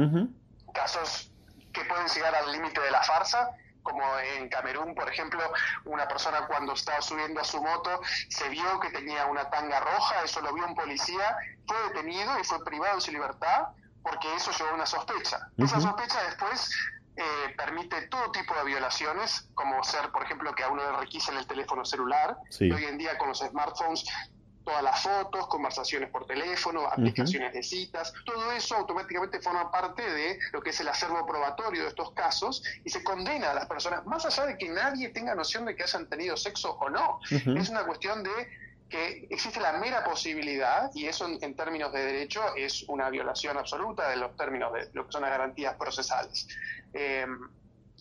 Casos 0.74 1.32
que 1.72 1.86
pueden 1.86 2.08
llegar 2.08 2.34
al 2.34 2.52
límite 2.52 2.82
de 2.82 2.90
la 2.90 3.04
farsa, 3.04 3.52
como 3.84 4.04
en 4.20 4.50
Camerún, 4.50 4.94
por 4.96 5.10
ejemplo, 5.10 5.40
una 5.86 6.08
persona 6.08 6.46
cuando 6.48 6.74
estaba 6.74 7.02
subiendo 7.02 7.42
a 7.42 7.44
su 7.44 7.62
moto 7.62 8.02
se 8.30 8.50
vio 8.50 8.80
que 8.80 8.90
tenía 8.90 9.26
una 9.26 9.50
tanga 9.50 9.80
roja, 9.80 10.24
eso 10.24 10.42
lo 10.42 10.54
vio 10.54 10.66
un 10.66 10.76
policía, 10.76 11.38
fue 11.68 11.78
detenido 11.90 12.40
y 12.40 12.44
fue 12.44 12.64
privado 12.64 12.96
de 12.96 13.02
su 13.02 13.12
libertad 13.12 13.70
porque 14.02 14.34
eso 14.36 14.52
llevó 14.52 14.70
a 14.72 14.74
una 14.76 14.86
sospecha. 14.86 15.50
Esa 15.58 15.80
sospecha 15.80 16.24
después 16.24 16.72
eh, 17.16 17.54
permite 17.58 18.08
todo 18.08 18.32
tipo 18.32 18.56
de 18.56 18.64
violaciones, 18.64 19.50
como 19.54 19.84
ser, 19.84 20.10
por 20.12 20.24
ejemplo, 20.24 20.56
que 20.56 20.64
a 20.64 20.70
uno 20.70 20.90
le 20.90 20.98
requisen 21.00 21.36
el 21.38 21.46
teléfono 21.46 21.84
celular. 21.84 22.38
hoy 22.62 22.86
en 22.86 22.98
día 22.98 23.18
con 23.18 23.30
los 23.30 23.40
smartphones 23.40 24.06
todas 24.64 24.84
las 24.84 25.02
fotos, 25.02 25.48
conversaciones 25.48 26.10
por 26.10 26.26
teléfono, 26.26 26.86
aplicaciones 26.86 27.54
de 27.54 27.64
citas, 27.64 28.14
todo 28.26 28.52
eso 28.52 28.76
automáticamente 28.76 29.42
forma 29.42 29.72
parte 29.72 30.02
de 30.02 30.40
lo 30.52 30.62
que 30.62 30.72
es 30.72 30.80
el 30.80 30.88
acervo 30.88 31.26
probatorio 31.26 31.84
de 31.84 31.90
estos 31.90 32.12
casos 32.12 32.64
y 32.84 32.90
se 32.90 33.04
condena 33.04 33.52
a 33.52 33.54
las 33.54 33.66
personas, 33.66 34.06
más 34.06 34.26
allá 34.26 34.46
de 34.46 34.58
que 34.58 34.70
nadie 34.70 35.10
tenga 35.10 35.36
noción 35.36 35.66
de 35.66 35.76
que 35.76 35.84
hayan 35.84 36.08
tenido 36.08 36.38
sexo 36.38 36.78
o 36.80 36.90
no. 36.90 37.20
Es 37.30 37.70
una 37.70 37.84
cuestión 37.86 38.24
de 38.24 38.30
que 38.90 39.28
existe 39.30 39.60
la 39.60 39.74
mera 39.74 40.04
posibilidad, 40.04 40.90
y 40.96 41.06
eso 41.06 41.28
en, 41.28 41.56
términos 41.56 41.94
de 41.94 42.04
derecho 42.04 42.42
es 42.56 42.84
una 42.88 43.10
violación 43.10 43.58
absoluta 43.58 44.10
de 44.10 44.18
los 44.18 44.36
términos 44.36 44.74
de 44.74 44.90
lo 44.94 45.06
que 45.06 45.12
son 45.12 45.22
las 45.22 45.30
garantías 45.30 45.76
procesales. 45.76 46.48
Eh, 46.94 47.28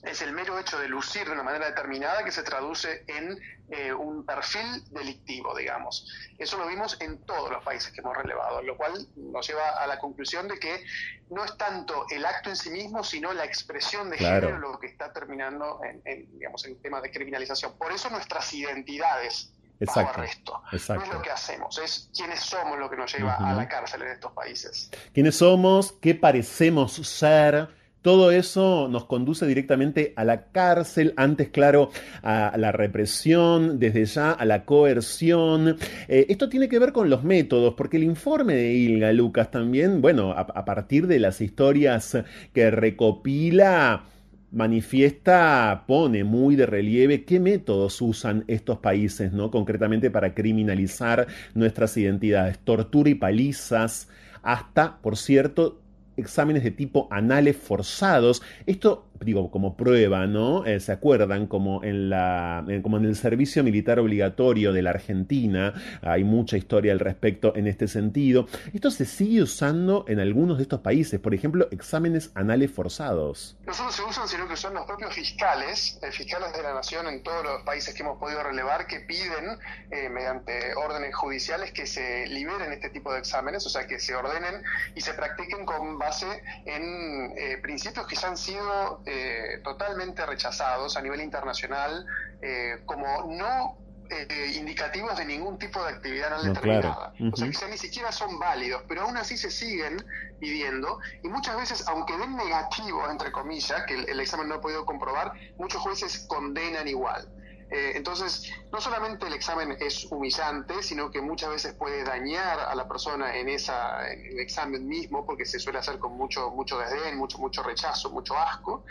es 0.02 0.22
el 0.22 0.32
mero 0.32 0.58
hecho 0.58 0.78
de 0.78 0.88
lucir 0.88 1.26
de 1.26 1.32
una 1.32 1.42
manera 1.42 1.66
determinada 1.66 2.24
que 2.24 2.30
se 2.30 2.42
traduce 2.42 3.04
en 3.06 3.38
eh, 3.70 3.92
un 3.92 4.24
perfil 4.24 4.84
delictivo, 4.90 5.56
digamos. 5.56 6.06
Eso 6.38 6.56
lo 6.56 6.66
vimos 6.66 6.96
en 7.00 7.18
todos 7.26 7.50
los 7.50 7.62
países 7.62 7.92
que 7.92 8.00
hemos 8.00 8.16
relevado, 8.16 8.62
lo 8.62 8.76
cual 8.76 9.06
nos 9.16 9.46
lleva 9.46 9.70
a 9.70 9.86
la 9.86 9.98
conclusión 9.98 10.48
de 10.48 10.58
que 10.58 10.84
no 11.30 11.44
es 11.44 11.56
tanto 11.56 12.06
el 12.10 12.24
acto 12.24 12.50
en 12.50 12.56
sí 12.56 12.70
mismo, 12.70 13.04
sino 13.04 13.32
la 13.32 13.44
expresión 13.44 14.10
de 14.10 14.18
género 14.18 14.58
lo 14.58 14.78
que 14.78 14.86
está 14.86 15.12
terminando 15.12 15.80
en, 15.84 16.32
digamos, 16.32 16.64
en 16.64 16.80
temas 16.80 17.02
de 17.02 17.10
criminalización. 17.10 17.76
Por 17.76 17.92
eso 17.92 18.08
nuestras 18.10 18.52
identidades 18.54 19.52
Exacto, 19.80 20.00
bajo 20.00 20.20
arresto. 20.20 20.62
No 20.94 21.02
es 21.02 21.08
lo 21.12 21.22
que 21.22 21.30
hacemos, 21.30 21.78
es 21.78 22.10
quiénes 22.16 22.40
somos 22.40 22.78
lo 22.78 22.90
que 22.90 22.96
nos 22.96 23.14
lleva 23.14 23.34
a 23.34 23.52
la 23.52 23.68
cárcel 23.68 24.02
en 24.02 24.08
estos 24.08 24.32
países. 24.32 24.90
¿Quiénes 25.12 25.36
somos? 25.36 25.92
¿Qué 25.92 26.14
parecemos 26.14 26.94
ser? 26.94 27.77
Todo 28.02 28.30
eso 28.30 28.88
nos 28.88 29.06
conduce 29.06 29.44
directamente 29.44 30.12
a 30.14 30.24
la 30.24 30.52
cárcel, 30.52 31.14
antes, 31.16 31.48
claro, 31.48 31.90
a 32.22 32.54
la 32.56 32.70
represión, 32.70 33.80
desde 33.80 34.04
ya 34.04 34.30
a 34.30 34.44
la 34.44 34.64
coerción. 34.64 35.76
Eh, 36.06 36.26
esto 36.28 36.48
tiene 36.48 36.68
que 36.68 36.78
ver 36.78 36.92
con 36.92 37.10
los 37.10 37.24
métodos, 37.24 37.74
porque 37.74 37.96
el 37.96 38.04
informe 38.04 38.54
de 38.54 38.72
Ilga 38.72 39.12
Lucas 39.12 39.50
también, 39.50 40.00
bueno, 40.00 40.30
a, 40.30 40.64
partir 40.64 41.08
de 41.08 41.18
las 41.18 41.40
historias 41.40 42.16
que 42.52 42.70
recopila, 42.70 44.04
manifiesta, 44.52 45.84
pone 45.86 46.22
muy 46.22 46.54
de 46.54 46.66
relieve 46.66 47.24
qué 47.24 47.40
métodos 47.40 48.00
usan 48.00 48.44
estos 48.46 48.78
países, 48.78 49.32
¿no? 49.32 49.50
Concretamente 49.50 50.10
para 50.10 50.34
criminalizar 50.34 51.26
nuestras 51.54 51.96
identidades, 51.96 52.60
tortura 52.60 53.10
y 53.10 53.14
palizas, 53.16 54.08
hasta, 54.42 54.98
por 55.02 55.16
cierto, 55.16 55.80
exámenes 56.18 56.62
de 56.62 56.70
tipo 56.70 57.08
anales 57.10 57.56
forzados. 57.56 58.42
Esto 58.66 59.07
digo, 59.24 59.50
como 59.50 59.76
prueba, 59.76 60.26
¿no? 60.26 60.64
Eh, 60.64 60.80
¿Se 60.80 60.92
acuerdan? 60.92 61.46
Como 61.46 61.82
en, 61.84 62.10
la, 62.10 62.64
como 62.82 62.96
en 62.98 63.04
el 63.04 63.16
servicio 63.16 63.64
militar 63.64 63.98
obligatorio 63.98 64.72
de 64.72 64.82
la 64.82 64.90
Argentina, 64.90 65.74
hay 66.02 66.24
mucha 66.24 66.56
historia 66.56 66.92
al 66.92 67.00
respecto 67.00 67.54
en 67.56 67.66
este 67.66 67.88
sentido. 67.88 68.46
Esto 68.72 68.90
se 68.90 69.04
sigue 69.04 69.42
usando 69.42 70.04
en 70.08 70.20
algunos 70.20 70.58
de 70.58 70.62
estos 70.62 70.80
países, 70.80 71.20
por 71.20 71.34
ejemplo, 71.34 71.68
exámenes 71.70 72.30
anales 72.34 72.70
forzados. 72.70 73.56
No 73.66 73.74
solo 73.74 73.90
se 73.92 74.02
usan, 74.02 74.28
sino 74.28 74.48
que 74.48 74.56
son 74.56 74.74
los 74.74 74.86
propios 74.86 75.14
fiscales, 75.14 75.98
eh, 76.02 76.10
fiscales 76.12 76.52
de 76.52 76.62
la 76.62 76.74
nación 76.74 77.06
en 77.08 77.22
todos 77.22 77.44
los 77.44 77.62
países 77.62 77.94
que 77.94 78.02
hemos 78.02 78.18
podido 78.18 78.42
relevar, 78.42 78.86
que 78.86 79.00
piden, 79.00 79.58
eh, 79.90 80.08
mediante 80.08 80.74
órdenes 80.74 81.14
judiciales, 81.14 81.72
que 81.72 81.86
se 81.86 82.26
liberen 82.26 82.72
este 82.72 82.90
tipo 82.90 83.12
de 83.12 83.18
exámenes, 83.20 83.66
o 83.66 83.68
sea, 83.68 83.86
que 83.86 83.98
se 83.98 84.14
ordenen 84.14 84.62
y 84.94 85.00
se 85.00 85.14
practiquen 85.14 85.64
con 85.64 85.98
base 85.98 86.26
en 86.66 87.34
principios 87.62 88.06
que 88.06 88.16
ya 88.16 88.28
han 88.28 88.36
sido 88.36 89.02
eh, 89.10 89.60
totalmente 89.64 90.26
rechazados 90.26 90.98
a 90.98 91.00
nivel 91.00 91.22
internacional 91.22 92.04
eh, 92.42 92.82
como 92.84 93.06
no 93.24 93.78
eh, 94.10 94.52
indicativos 94.54 95.16
de 95.16 95.24
ningún 95.24 95.58
tipo 95.58 95.82
de 95.82 95.92
actividad 95.92 96.28
no 96.30 96.42
determinada. 96.42 97.14
O 97.32 97.36
sea, 97.36 97.68
ni 97.68 97.78
siquiera 97.78 98.12
son 98.12 98.38
válidos, 98.38 98.82
pero 98.86 99.02
aún 99.02 99.16
así 99.16 99.38
se 99.38 99.50
siguen 99.50 100.04
pidiendo 100.38 101.00
y 101.22 101.28
muchas 101.28 101.56
veces, 101.56 101.88
aunque 101.88 102.18
den 102.18 102.36
negativo, 102.36 103.08
entre 103.10 103.32
comillas, 103.32 103.82
que 103.86 103.94
el 103.94 104.20
examen 104.20 104.48
no 104.48 104.56
ha 104.56 104.60
podido 104.60 104.84
comprobar, 104.84 105.32
muchos 105.56 105.80
jueces 105.80 106.26
condenan 106.28 106.86
igual. 106.86 107.30
Eh, 107.70 107.92
entonces, 107.96 108.50
no 108.72 108.80
solamente 108.80 109.26
el 109.26 109.34
examen 109.34 109.76
es 109.80 110.04
humillante, 110.10 110.82
sino 110.82 111.10
que 111.10 111.20
muchas 111.20 111.50
veces 111.50 111.74
puede 111.74 112.02
dañar 112.04 112.60
a 112.60 112.74
la 112.74 112.88
persona 112.88 113.36
en, 113.36 113.48
esa, 113.48 114.08
el 114.10 114.38
examen 114.40 114.86
mismo, 114.86 115.26
porque 115.26 115.44
se 115.44 115.58
suele 115.58 115.78
hacer 115.78 115.98
con 115.98 116.16
mucho, 116.16 116.50
mucho 116.50 116.78
desdén, 116.78 117.16
mucho, 117.16 117.38
mucho 117.38 117.62
rechazo, 117.62 118.10
mucho 118.10 118.38
asco. 118.38 118.84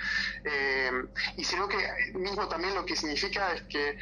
Eh, 0.44 0.92
y 1.38 1.44
sino 1.44 1.68
que 1.68 1.78
mismo 2.14 2.48
también 2.48 2.76
lo 2.76 2.86
que 2.86 2.96
significa 2.96 3.54
es 3.54 3.64
que 3.64 3.98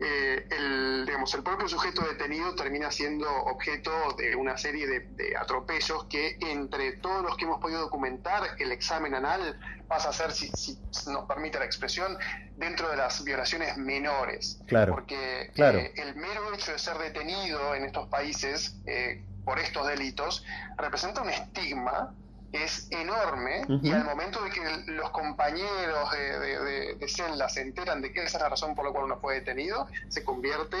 eh, 0.00 0.46
el, 0.50 1.06
digamos, 1.06 1.32
el 1.34 1.42
propio 1.42 1.68
sujeto 1.68 2.02
detenido 2.02 2.54
termina 2.54 2.90
siendo 2.90 3.28
objeto 3.44 3.90
de 4.16 4.36
una 4.36 4.56
serie 4.58 4.86
de, 4.86 5.00
de 5.10 5.36
atropellos 5.36 6.04
que 6.04 6.36
entre 6.40 6.92
todos 6.98 7.22
los 7.22 7.36
que 7.36 7.44
hemos 7.44 7.60
podido 7.60 7.80
documentar, 7.80 8.56
el 8.58 8.72
examen 8.72 9.14
anal 9.14 9.58
pasa 9.88 10.10
a 10.10 10.12
ser, 10.12 10.32
si, 10.32 10.50
si 10.54 10.78
nos 11.06 11.24
permite 11.26 11.58
la 11.58 11.64
expresión, 11.64 12.16
dentro 12.56 12.90
de 12.90 12.96
las 12.96 13.24
violaciones 13.24 13.76
menores. 13.76 14.60
Claro. 14.66 14.94
Porque 14.94 15.50
claro. 15.54 15.78
Eh, 15.78 15.92
el 15.96 16.14
mero 16.14 16.52
hecho 16.54 16.72
de 16.72 16.78
ser 16.78 16.98
detenido 16.98 17.74
en 17.74 17.84
estos 17.84 18.08
países 18.08 18.76
eh, 18.86 19.24
por 19.44 19.58
estos 19.58 19.86
delitos 19.86 20.44
representa 20.76 21.22
un 21.22 21.30
estigma 21.30 22.14
es 22.52 22.88
enorme 22.90 23.62
y 23.82 23.90
al 23.90 24.04
momento 24.04 24.42
de 24.42 24.50
que 24.50 24.92
los 24.92 25.10
compañeros 25.10 26.10
de, 26.12 26.94
de, 26.96 27.08
celda 27.08 27.48
se 27.48 27.60
enteran 27.60 28.00
de 28.00 28.12
que 28.12 28.20
esa 28.24 28.38
es 28.38 28.42
la 28.42 28.48
razón 28.48 28.74
por 28.74 28.86
la 28.86 28.92
cual 28.92 29.04
uno 29.04 29.18
fue 29.20 29.34
detenido, 29.34 29.86
se 30.08 30.24
convierte 30.24 30.76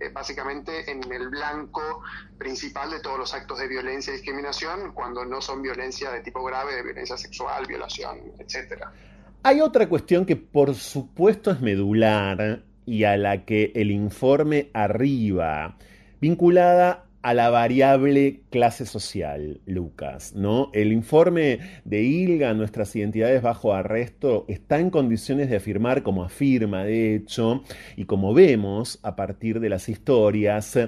eh, 0.00 0.10
básicamente 0.12 0.90
en 0.90 1.10
el 1.10 1.28
blanco 1.28 2.02
principal 2.38 2.90
de 2.90 3.00
todos 3.00 3.18
los 3.18 3.34
actos 3.34 3.58
de 3.58 3.66
violencia 3.66 4.12
y 4.12 4.16
discriminación 4.16 4.92
cuando 4.92 5.24
no 5.24 5.40
son 5.40 5.60
violencia 5.60 6.10
de 6.12 6.20
tipo 6.20 6.42
grave, 6.44 6.76
de 6.76 6.82
violencia 6.84 7.16
sexual, 7.16 7.66
violación, 7.66 8.18
etcétera. 8.38 8.92
Hay 9.42 9.60
otra 9.60 9.88
cuestión 9.88 10.24
que 10.24 10.36
por 10.36 10.74
supuesto 10.74 11.50
es 11.50 11.60
medular 11.60 12.62
y 12.86 13.04
a 13.04 13.16
la 13.16 13.44
que 13.44 13.72
el 13.74 13.90
informe 13.90 14.70
arriba, 14.72 15.76
vinculada 16.20 17.07
a 17.22 17.34
la 17.34 17.50
variable 17.50 18.40
clase 18.50 18.86
social, 18.86 19.60
Lucas, 19.66 20.34
¿no? 20.34 20.70
El 20.72 20.92
informe 20.92 21.58
de 21.84 22.02
ILGA, 22.02 22.54
Nuestras 22.54 22.94
identidades 22.94 23.42
bajo 23.42 23.74
arresto, 23.74 24.44
está 24.48 24.78
en 24.78 24.90
condiciones 24.90 25.50
de 25.50 25.56
afirmar, 25.56 26.02
como 26.02 26.22
afirma 26.22 26.84
de 26.84 27.16
hecho, 27.16 27.62
y 27.96 28.04
como 28.04 28.34
vemos 28.34 29.00
a 29.02 29.16
partir 29.16 29.58
de 29.60 29.68
las 29.68 29.88
historias, 29.88 30.78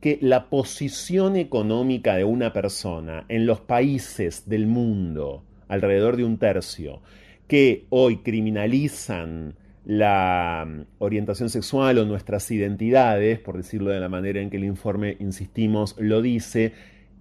que 0.00 0.18
la 0.20 0.48
posición 0.48 1.36
económica 1.36 2.16
de 2.16 2.24
una 2.24 2.52
persona 2.52 3.24
en 3.28 3.46
los 3.46 3.60
países 3.60 4.48
del 4.48 4.66
mundo, 4.66 5.44
alrededor 5.68 6.16
de 6.16 6.24
un 6.24 6.38
tercio, 6.38 7.00
que 7.48 7.86
hoy 7.90 8.18
criminalizan 8.18 9.56
la 9.84 10.66
mm, 10.66 10.82
orientación 10.98 11.50
sexual 11.50 11.98
o 11.98 12.04
nuestras 12.04 12.50
identidades, 12.50 13.38
por 13.38 13.56
decirlo 13.56 13.90
de 13.90 14.00
la 14.00 14.08
manera 14.08 14.40
en 14.40 14.50
que 14.50 14.56
el 14.56 14.64
informe, 14.64 15.16
insistimos, 15.20 15.96
lo 15.98 16.22
dice, 16.22 16.72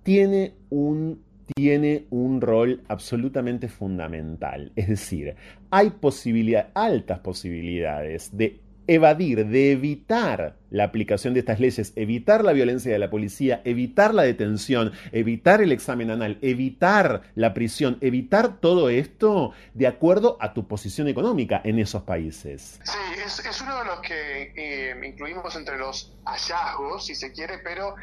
tiene 0.03 0.53
un, 0.69 1.21
tiene 1.55 2.05
un 2.09 2.41
rol 2.41 2.81
absolutamente 2.87 3.67
fundamental. 3.67 4.71
Es 4.75 4.87
decir, 4.87 5.35
hay 5.71 5.91
posibilidad, 5.91 6.69
altas 6.73 7.19
posibilidades 7.19 8.35
de 8.35 8.59
evadir, 8.89 9.45
de 9.45 9.71
evitar 9.71 10.55
la 10.71 10.83
aplicación 10.83 11.33
de 11.33 11.41
estas 11.41 11.59
leyes, 11.59 11.93
evitar 11.95 12.43
la 12.43 12.53
violencia 12.53 12.91
de 12.91 12.99
la 12.99 13.09
policía, 13.09 13.61
evitar 13.63 14.13
la 14.13 14.23
detención, 14.23 14.91
evitar 15.11 15.61
el 15.61 15.71
examen 15.71 16.09
anal, 16.09 16.37
evitar 16.41 17.21
la 17.35 17.53
prisión, 17.53 17.97
evitar 18.01 18.59
todo 18.59 18.89
esto 18.89 19.53
de 19.73 19.87
acuerdo 19.87 20.37
a 20.39 20.53
tu 20.53 20.67
posición 20.67 21.07
económica 21.07 21.61
en 21.63 21.79
esos 21.79 22.03
países. 22.03 22.79
Sí, 22.83 23.19
es, 23.25 23.61
uno 23.61 23.77
de 23.79 23.85
los 23.85 23.99
que 23.99 24.53
eh, 24.55 25.07
incluimos 25.07 25.55
entre 25.55 25.77
los 25.77 26.15
hallazgos, 26.25 27.05
si 27.05 27.13
se 27.13 27.31
quiere, 27.31 27.59
pero 27.63 27.95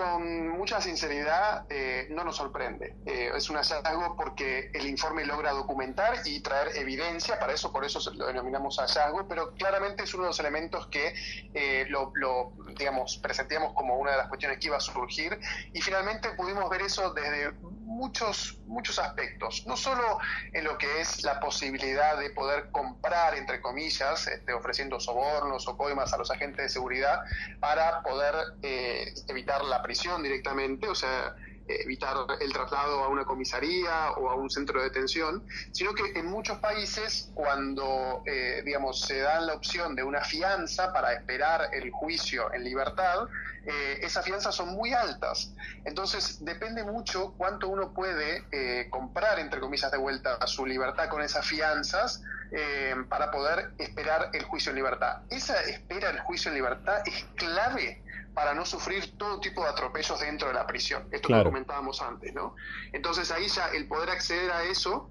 con 0.00 0.48
mucha 0.48 0.80
sinceridad, 0.80 1.66
eh, 1.68 2.06
no 2.10 2.24
nos 2.24 2.36
sorprende. 2.36 2.96
Eh, 3.04 3.30
es 3.36 3.50
un 3.50 3.56
hallazgo 3.56 4.16
porque 4.16 4.70
el 4.72 4.86
informe 4.86 5.26
logra 5.26 5.52
documentar 5.52 6.14
y 6.24 6.40
traer 6.40 6.74
evidencia, 6.76 7.38
para 7.38 7.52
eso, 7.52 7.70
por 7.70 7.84
eso 7.84 8.00
lo 8.14 8.26
denominamos 8.28 8.78
hallazgo, 8.78 9.28
pero 9.28 9.52
claramente 9.54 10.04
es 10.04 10.14
uno 10.14 10.24
de 10.24 10.28
los 10.30 10.40
elementos 10.40 10.86
que 10.86 11.12
eh, 11.52 11.84
lo, 11.90 12.12
lo, 12.14 12.52
digamos, 12.78 13.18
presentíamos 13.18 13.74
como 13.74 13.96
una 13.98 14.12
de 14.12 14.16
las 14.16 14.28
cuestiones 14.28 14.58
que 14.58 14.68
iba 14.68 14.78
a 14.78 14.80
surgir 14.80 15.38
y 15.74 15.82
finalmente 15.82 16.30
pudimos 16.30 16.70
ver 16.70 16.80
eso 16.80 17.12
desde 17.12 17.52
muchos, 17.90 18.56
muchos 18.66 18.98
aspectos, 18.98 19.66
no 19.66 19.76
solo 19.76 20.18
en 20.52 20.64
lo 20.64 20.78
que 20.78 21.00
es 21.00 21.24
la 21.24 21.40
posibilidad 21.40 22.16
de 22.18 22.30
poder 22.30 22.70
comprar, 22.70 23.34
entre 23.34 23.60
comillas, 23.60 24.28
este, 24.28 24.52
ofreciendo 24.52 25.00
sobornos 25.00 25.66
o 25.66 25.76
coimas 25.76 26.12
a 26.12 26.16
los 26.16 26.30
agentes 26.30 26.62
de 26.64 26.68
seguridad 26.68 27.20
para 27.58 28.00
poder 28.02 28.34
eh, 28.62 29.12
evitar 29.28 29.64
la 29.64 29.82
prisión 29.82 30.22
directamente, 30.22 30.88
o 30.88 30.94
sea, 30.94 31.34
evitar 31.82 32.16
el 32.40 32.52
traslado 32.52 33.04
a 33.04 33.08
una 33.08 33.24
comisaría 33.24 34.12
o 34.12 34.30
a 34.30 34.34
un 34.34 34.50
centro 34.50 34.80
de 34.80 34.88
detención, 34.88 35.46
sino 35.72 35.94
que 35.94 36.18
en 36.18 36.26
muchos 36.26 36.58
países 36.58 37.30
cuando, 37.34 38.22
eh, 38.26 38.62
digamos, 38.64 39.00
se 39.00 39.20
da 39.20 39.40
la 39.40 39.54
opción 39.54 39.94
de 39.94 40.02
una 40.02 40.22
fianza 40.22 40.92
para 40.92 41.12
esperar 41.12 41.70
el 41.72 41.90
juicio 41.90 42.52
en 42.52 42.64
libertad, 42.64 43.28
eh, 43.66 44.00
esas 44.02 44.24
fianzas 44.24 44.54
son 44.54 44.70
muy 44.70 44.92
altas. 44.92 45.52
Entonces 45.84 46.44
depende 46.44 46.84
mucho 46.84 47.34
cuánto 47.36 47.68
uno 47.68 47.92
puede 47.92 48.44
eh, 48.52 48.88
comprar, 48.90 49.38
entre 49.38 49.60
comillas, 49.60 49.90
de 49.90 49.98
vuelta 49.98 50.34
a 50.34 50.46
su 50.46 50.66
libertad 50.66 51.08
con 51.08 51.22
esas 51.22 51.46
fianzas 51.46 52.22
para 53.08 53.30
poder 53.30 53.70
esperar 53.78 54.30
el 54.32 54.42
juicio 54.42 54.70
en 54.70 54.76
libertad. 54.76 55.20
Esa 55.30 55.60
espera 55.62 56.08
del 56.08 56.18
juicio 56.18 56.50
en 56.50 56.56
libertad 56.56 57.00
es 57.06 57.24
clave 57.36 58.02
para 58.34 58.54
no 58.54 58.64
sufrir 58.64 59.16
todo 59.18 59.40
tipo 59.40 59.62
de 59.62 59.70
atropellos 59.70 60.20
dentro 60.20 60.48
de 60.48 60.54
la 60.54 60.66
prisión. 60.66 61.06
Esto 61.10 61.28
que 61.28 61.42
comentábamos 61.44 62.00
antes, 62.00 62.32
¿no? 62.34 62.54
Entonces 62.92 63.30
ahí 63.30 63.48
ya 63.48 63.68
el 63.68 63.88
poder 63.88 64.10
acceder 64.10 64.50
a 64.50 64.64
eso 64.64 65.10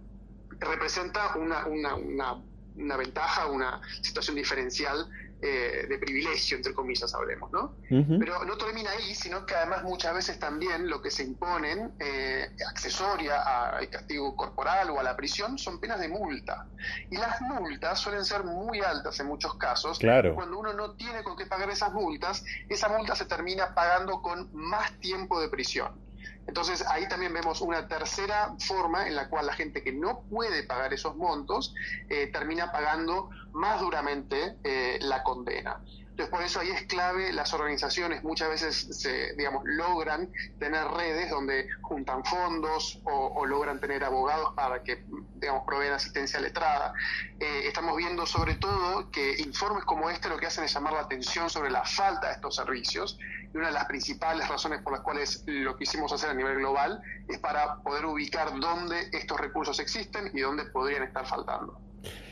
representa 0.59 1.35
una, 1.35 1.65
una, 1.65 1.95
una, 1.95 2.43
una 2.75 2.97
ventaja, 2.97 3.47
una 3.47 3.81
situación 4.01 4.35
diferencial 4.35 5.09
eh, 5.41 5.85
de 5.87 5.97
privilegio, 5.97 6.57
entre 6.57 6.73
comillas, 6.73 7.13
hablemos, 7.13 7.51
¿no? 7.51 7.75
Pero 7.87 8.43
no 8.43 8.57
termina 8.57 8.91
ahí, 8.91 9.15
sino 9.15 9.45
que 9.45 9.55
además 9.55 9.83
muchas 9.83 10.13
veces 10.13 10.37
también 10.37 10.89
lo 10.89 11.01
que 11.01 11.11
se 11.11 11.23
imponen, 11.23 11.93
eh, 11.99 12.49
accesoria 12.67 13.41
al 13.69 13.89
castigo 13.89 14.35
corporal 14.35 14.89
o 14.89 14.99
a 14.99 15.03
la 15.03 15.15
prisión, 15.15 15.57
son 15.57 15.79
penas 15.79 15.99
de 15.99 16.09
multa. 16.09 16.67
Y 17.09 17.15
las 17.17 17.39
multas 17.41 17.99
suelen 17.99 18.25
ser 18.25 18.43
muy 18.43 18.81
altas 18.81 19.19
en 19.21 19.27
muchos 19.27 19.55
casos. 19.55 19.97
Claro. 19.99 20.35
Cuando 20.35 20.59
uno 20.59 20.73
no 20.73 20.95
tiene 20.95 21.23
con 21.23 21.37
qué 21.37 21.45
pagar 21.45 21.69
esas 21.69 21.93
multas, 21.93 22.43
esa 22.67 22.89
multa 22.89 23.15
se 23.15 23.25
termina 23.25 23.73
pagando 23.73 24.21
con 24.21 24.49
más 24.53 24.99
tiempo 24.99 25.39
de 25.39 25.47
prisión. 25.47 26.08
Entonces 26.49 26.83
ahí 26.87 27.07
también 27.07 27.31
vemos 27.31 27.61
una 27.61 27.87
tercera 27.87 28.55
forma 28.57 29.07
en 29.07 29.15
la 29.15 29.29
cual 29.29 29.45
la 29.45 29.53
gente 29.53 29.83
que 29.83 29.93
no 29.93 30.21
puede 30.21 30.63
pagar 30.63 30.91
esos 30.91 31.15
montos 31.15 31.75
eh, 32.09 32.25
termina 32.33 32.71
pagando 32.71 33.29
más 33.51 33.79
duramente 33.79 34.57
eh, 34.63 34.97
la 34.99 35.21
condena. 35.21 35.79
Entonces, 36.19 36.37
por 36.37 36.45
eso 36.45 36.59
ahí 36.59 36.69
es 36.71 36.83
clave, 36.83 37.31
las 37.31 37.53
organizaciones 37.53 38.25
muchas 38.25 38.49
veces 38.49 38.87
se, 38.91 39.33
digamos, 39.37 39.63
logran 39.63 40.29
tener 40.59 40.85
redes 40.85 41.29
donde 41.29 41.69
juntan 41.81 42.25
fondos 42.25 42.99
o, 43.05 43.45
logran 43.45 43.79
tener 43.79 44.03
abogados 44.03 44.53
para 44.53 44.83
que, 44.83 45.05
digamos, 45.35 45.63
proveen 45.65 45.93
asistencia 45.93 46.41
letrada. 46.41 46.91
Eh, 47.39 47.61
estamos 47.67 47.95
viendo 47.95 48.25
sobre 48.25 48.55
todo 48.55 49.09
que 49.11 49.39
informes 49.39 49.85
como 49.85 50.09
este 50.09 50.27
lo 50.27 50.37
que 50.37 50.47
hacen 50.47 50.65
es 50.65 50.73
llamar 50.73 50.91
la 50.91 50.99
atención 51.03 51.49
sobre 51.49 51.71
la 51.71 51.85
falta 51.85 52.27
de 52.27 52.33
estos 52.33 52.53
servicios 52.53 53.17
y 53.53 53.57
una 53.57 53.67
de 53.67 53.73
las 53.73 53.85
principales 53.85 54.45
razones 54.49 54.81
por 54.81 54.91
las 54.91 55.01
cuales 55.03 55.45
lo 55.45 55.77
quisimos 55.77 56.11
hacer 56.11 56.31
a 56.31 56.33
nivel 56.33 56.57
global 56.57 57.01
es 57.29 57.39
para 57.39 57.77
poder 57.77 58.05
ubicar 58.05 58.59
dónde 58.59 59.07
estos 59.13 59.39
recursos 59.39 59.79
existen 59.79 60.31
y 60.33 60.41
dónde 60.41 60.65
podrían 60.65 61.03
estar 61.03 61.25
faltando. 61.25 61.79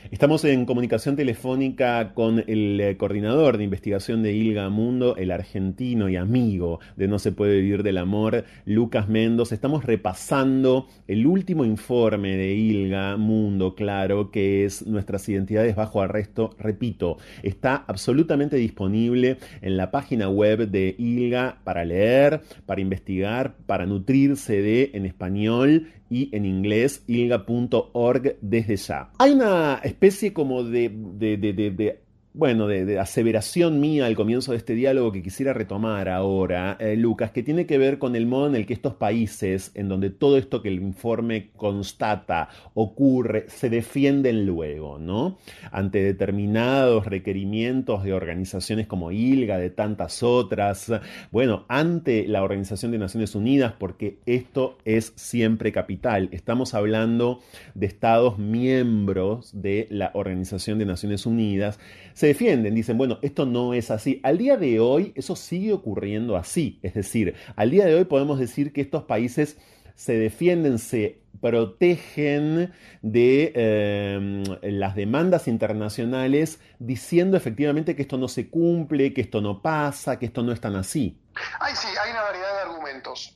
Estamos 0.10 0.46
en 0.46 0.66
comunicación 0.66 1.18
telefónica 1.18 2.14
con 2.14 2.42
el 2.48 2.80
eh, 2.80 2.96
coordinador 2.96 3.58
de 3.58 3.66
investigación 3.66 4.24
de 4.24 4.32
ILGA 4.32 4.70
Mundo, 4.70 5.18
el 5.18 5.32
argentino 5.32 6.08
y 6.08 6.16
amigo 6.16 6.80
de 6.96 7.10
No 7.10 7.20
se 7.20 7.34
puede 7.34 7.60
vivir 7.60 7.84
del 7.84 7.98
amor, 7.98 8.46
Lucas 8.64 9.10
Mendoz. 9.10 9.52
Estamos 9.52 9.84
repasando 9.84 10.88
el 11.10 11.28
último 11.28 11.66
informe 11.66 12.38
de 12.38 12.56
ILGA 12.56 13.18
Mundo, 13.18 13.76
claro, 13.76 14.32
que 14.32 14.64
es 14.64 14.88
Nuestras 14.88 15.28
identidades 15.28 15.76
bajo 15.76 16.02
arresto. 16.02 16.56
Repito, 16.58 17.18
está 17.44 17.76
absolutamente 17.76 18.56
disponible 18.56 19.38
en 19.62 19.76
la 19.76 19.92
página 19.92 20.30
web 20.30 20.70
de 20.70 20.96
ILGA 20.98 21.60
para 21.66 21.84
leer, 21.84 22.42
para 22.66 22.80
investigar, 22.80 23.58
para 23.66 23.86
nutrirse 23.86 24.62
de 24.62 24.92
en 24.94 25.06
español 25.06 25.88
y 26.10 26.36
en 26.36 26.46
inglés 26.46 27.04
ilga.org 27.08 28.38
desde 28.42 28.76
ya. 28.76 29.12
Hay 29.18 29.32
una 29.32 29.80
especie 29.84 30.34
como 30.34 30.64
de, 30.64 30.92
de, 30.94 31.38
de, 31.38 31.54
de 31.54 32.00
bueno, 32.38 32.68
de, 32.68 33.00
aseveración 33.00 33.80
mía 33.80 34.06
al 34.06 34.16
comienzo 34.16 34.52
de 34.52 34.60
este 34.60 34.76
diálogo 34.76 35.12
que 35.12 35.24
quisiera 35.24 35.54
retomar 35.54 36.08
ahora, 36.08 36.78
eh, 36.80 36.96
Lucas, 36.96 37.32
que 37.32 37.42
tiene 37.42 37.66
que 37.66 37.80
ver 37.80 37.98
con 37.98 38.16
el 38.16 38.28
modo 38.28 38.46
en 38.46 38.56
el 38.56 38.68
que 38.68 38.74
estos 38.74 38.94
países, 38.94 39.72
en 39.74 39.90
donde 39.90 40.12
todo 40.12 40.38
esto 40.38 40.62
que 40.62 40.70
el 40.70 40.76
informe 40.76 41.50
constata 41.56 42.50
ocurre, 42.76 43.46
se 43.48 43.72
defienden 43.72 44.46
luego, 44.46 45.00
¿no? 45.00 45.40
Ante 45.72 46.04
determinados 46.04 47.08
requerimientos 47.08 48.04
de 48.04 48.14
organizaciones 48.14 48.86
como 48.86 49.12
ILGA, 49.12 49.58
de 49.58 49.72
tantas 49.72 50.22
otras, 50.22 50.92
bueno, 51.32 51.66
ante 51.70 52.28
la 52.28 52.44
Organización 52.44 52.92
de 52.92 53.00
Naciones 53.00 53.34
Unidas, 53.34 53.74
porque 53.80 54.20
esto 54.28 54.78
es 54.86 55.12
siempre 55.16 55.72
capital. 55.72 56.30
Estamos 56.32 56.76
hablando 56.76 57.40
de 57.74 57.88
estados 57.88 58.38
miembros 58.38 59.50
de 59.60 59.88
la 59.90 60.12
Organización 60.14 60.78
de 60.78 60.86
Naciones 60.86 61.26
Unidas 61.26 61.80
se 62.18 62.27
defienden, 62.28 62.76
dicen, 62.76 62.98
bueno, 62.98 63.20
esto 63.22 63.46
no 63.46 63.74
es 63.74 63.92
así. 63.92 64.20
Al 64.24 64.38
día 64.38 64.58
de 64.58 64.80
hoy 64.80 65.14
eso 65.16 65.36
sigue 65.36 65.74
ocurriendo 65.74 66.38
así. 66.38 66.80
Es 66.84 66.94
decir, 66.94 67.36
al 67.56 67.72
día 67.72 67.86
de 67.86 67.96
hoy 67.96 68.06
podemos 68.06 68.40
decir 68.40 68.72
que 68.74 68.82
estos 68.82 69.04
países 69.04 69.58
se 69.96 70.14
defienden, 70.14 70.78
se 70.78 71.22
protegen 71.42 72.72
de 73.02 73.52
eh, 73.56 74.44
las 74.62 74.96
demandas 74.96 75.48
internacionales 75.48 76.60
diciendo 76.80 77.38
efectivamente 77.38 77.96
que 77.96 78.04
esto 78.04 78.18
no 78.18 78.28
se 78.28 78.50
cumple, 78.50 79.14
que 79.14 79.22
esto 79.22 79.42
no 79.42 79.62
pasa, 79.62 80.20
que 80.20 80.28
esto 80.28 80.44
no 80.44 80.52
es 80.52 80.62
tan 80.62 80.76
así. 80.76 81.20
Ay, 81.60 81.74
sí, 81.76 81.88
hay 82.04 82.12
una 82.12 82.22
variedad 82.22 82.47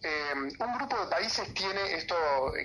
Eh, 0.04 0.34
un 0.34 0.78
grupo 0.78 1.00
de 1.04 1.10
países 1.10 1.54
tiene 1.54 1.94
esto 1.94 2.16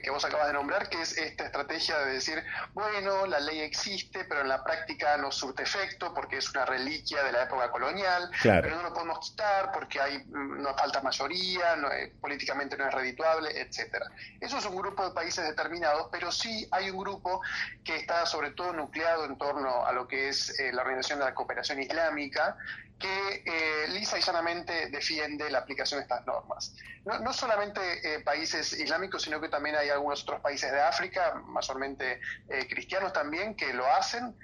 que 0.02 0.10
vos 0.10 0.24
acabas 0.24 0.48
de 0.48 0.52
nombrar, 0.54 0.88
que 0.88 1.00
es 1.02 1.16
esta 1.16 1.46
estrategia 1.46 1.98
de 1.98 2.12
decir, 2.14 2.42
bueno, 2.74 3.26
la 3.26 3.40
ley 3.40 3.60
existe, 3.60 4.24
pero 4.24 4.40
en 4.40 4.48
la 4.48 4.62
práctica 4.62 5.16
no 5.16 5.30
surte 5.30 5.62
efecto 5.62 6.12
porque 6.14 6.38
es 6.38 6.50
una 6.50 6.64
reliquia 6.64 7.22
de 7.22 7.32
la 7.32 7.44
época 7.44 7.70
colonial, 7.70 8.30
pero 8.42 8.76
no 8.76 8.82
lo 8.82 8.92
podemos 8.92 9.30
quitar 9.30 9.72
porque 9.72 10.00
hay 10.00 10.18
mm, 10.18 10.62
no 10.62 10.74
falta 10.76 11.00
mayoría, 11.02 11.76
no, 11.76 11.90
eh, 11.92 12.12
políticamente 12.20 12.76
no 12.76 12.86
es 12.86 12.94
redituable, 12.94 13.60
etcétera. 13.60 14.06
Eso 14.40 14.58
es 14.58 14.66
un 14.66 14.76
grupo 14.76 15.06
de 15.06 15.14
países 15.14 15.44
determinados, 15.44 16.08
pero 16.10 16.32
sí 16.32 16.68
hay 16.70 16.90
un 16.90 16.98
grupo 16.98 17.40
que 17.84 17.96
está 17.96 18.26
sobre 18.26 18.50
todo 18.50 18.72
nucleado 18.72 19.24
en 19.24 19.36
torno 19.38 19.86
a 19.86 19.92
lo 19.92 20.06
que 20.08 20.28
es 20.28 20.58
eh, 20.58 20.72
la 20.72 20.82
Organización 20.82 21.18
de 21.18 21.26
la 21.26 21.34
Cooperación 21.34 21.80
Islámica, 21.80 22.56
que 22.98 23.42
eh, 23.44 23.88
lisa 23.88 24.18
y 24.18 24.22
llanamente 24.22 24.88
defiende 24.88 25.50
la 25.50 25.58
aplicación 25.58 26.00
de 26.00 26.04
estas 26.04 26.26
normas. 26.26 26.74
No, 27.04 27.32
solamente 27.32 27.80
eh, 28.02 28.20
países 28.20 28.72
islámicos, 28.72 29.22
sino 29.22 29.40
que 29.40 29.48
también 29.48 29.76
hay 29.76 29.90
algunos 29.90 30.22
otros 30.22 30.40
países 30.40 30.72
de 30.72 30.80
África, 30.80 31.34
mayormente 31.46 32.20
eh, 32.48 32.66
cristianos 32.68 33.12
también, 33.12 33.54
que 33.54 33.72
lo 33.72 33.86
hacen 33.86 34.34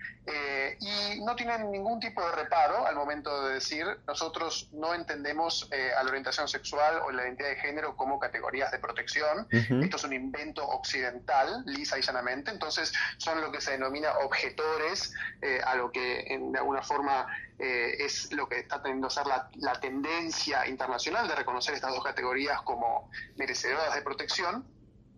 y 0.79 1.21
no 1.25 1.35
tienen 1.35 1.73
ningún 1.73 1.99
tipo 1.99 2.25
de 2.25 2.31
reparo 2.31 2.87
al 2.87 2.95
momento 2.95 3.45
de 3.45 3.55
decir 3.55 3.85
nosotros 4.07 4.69
no 4.73 4.95
entendemos 4.95 5.69
a 5.73 6.01
la 6.05 6.09
orientación 6.09 6.47
sexual 6.47 7.01
o 7.05 7.11
la 7.11 7.25
identidad 7.25 7.49
de 7.49 7.57
género 7.57 7.97
como 7.97 8.21
categorías 8.21 8.71
de 8.71 8.79
protección. 8.79 9.49
Esto 9.51 9.97
es 9.97 10.05
un 10.05 10.13
invento 10.13 10.65
occidental, 10.65 11.65
lisa 11.67 11.99
y 11.99 12.03
llanamente. 12.03 12.53
Entonces 12.53 12.93
son 13.17 13.41
lo 13.41 13.51
que 13.51 13.61
se 13.61 13.73
denomina 13.73 14.13
objetores 14.19 15.13
a 15.67 15.75
lo 15.75 15.91
que 15.91 16.21
en, 16.33 16.53
de 16.53 16.59
alguna 16.61 16.83
forma 16.83 17.27
es 17.63 18.33
lo 18.33 18.49
que 18.49 18.59
está 18.59 18.83
teniendo 18.83 19.07
a 19.07 19.11
ser 19.11 19.27
la, 19.27 19.81
tendencia 19.81 20.67
internacional 20.67 21.29
de 21.29 21.37
reconocer 21.37 21.75
estas 21.75 21.95
dos 21.95 22.03
categorías 22.03 22.61
como 22.63 23.11
merecedoras 23.37 23.95
de 23.95 24.03
protección. 24.03 24.67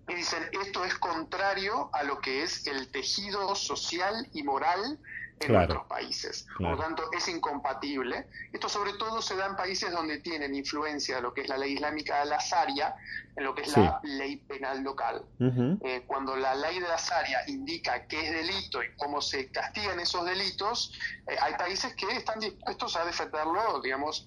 Y 0.08 0.14
dicen, 0.14 0.46
esto 0.62 0.84
es 0.84 0.94
contrario 0.96 1.88
a 1.94 2.02
lo 2.02 2.20
que 2.20 2.42
es 2.42 2.66
el 2.66 2.90
tejido 2.92 3.54
social 3.54 4.28
y 4.34 4.42
moral 4.42 4.98
en 5.40 5.52
nuestros 5.52 5.84
países. 5.86 6.46
Por 6.56 6.70
lo 6.70 6.78
tanto, 6.78 7.10
es 7.12 7.28
incompatible. 7.28 8.26
Esto 8.52 8.68
sobre 8.68 8.94
todo 8.94 9.20
se 9.20 9.36
da 9.36 9.46
en 9.46 9.56
países 9.56 9.90
donde 9.90 10.18
tienen 10.18 10.54
influencia 10.54 11.16
de 11.16 11.22
lo 11.22 11.34
que 11.34 11.42
es 11.42 11.48
la 11.48 11.58
ley 11.58 11.74
islámica 11.74 12.20
de 12.20 12.26
la 12.26 12.38
Sharia, 12.38 12.94
en 13.36 13.44
lo 13.44 13.54
que 13.54 13.62
es 13.62 13.76
la 13.76 14.00
ley 14.02 14.36
penal 14.36 14.82
local. 14.82 15.24
Eh, 15.40 16.04
cuando 16.06 16.36
la 16.36 16.54
ley 16.54 16.78
de 16.78 16.88
la 16.88 16.96
Sharia 16.96 17.40
indica 17.48 18.06
qué 18.06 18.20
es 18.20 18.32
delito 18.32 18.82
y 18.82 18.94
cómo 18.96 19.20
se 19.20 19.50
castigan 19.50 20.00
esos 20.00 20.24
delitos, 20.24 20.92
eh, 21.26 21.36
hay 21.40 21.54
países 21.54 21.94
que 21.94 22.06
están 22.12 22.38
dispuestos 22.40 22.96
a 22.96 23.04
defenderlo, 23.04 23.80
digamos, 23.80 24.26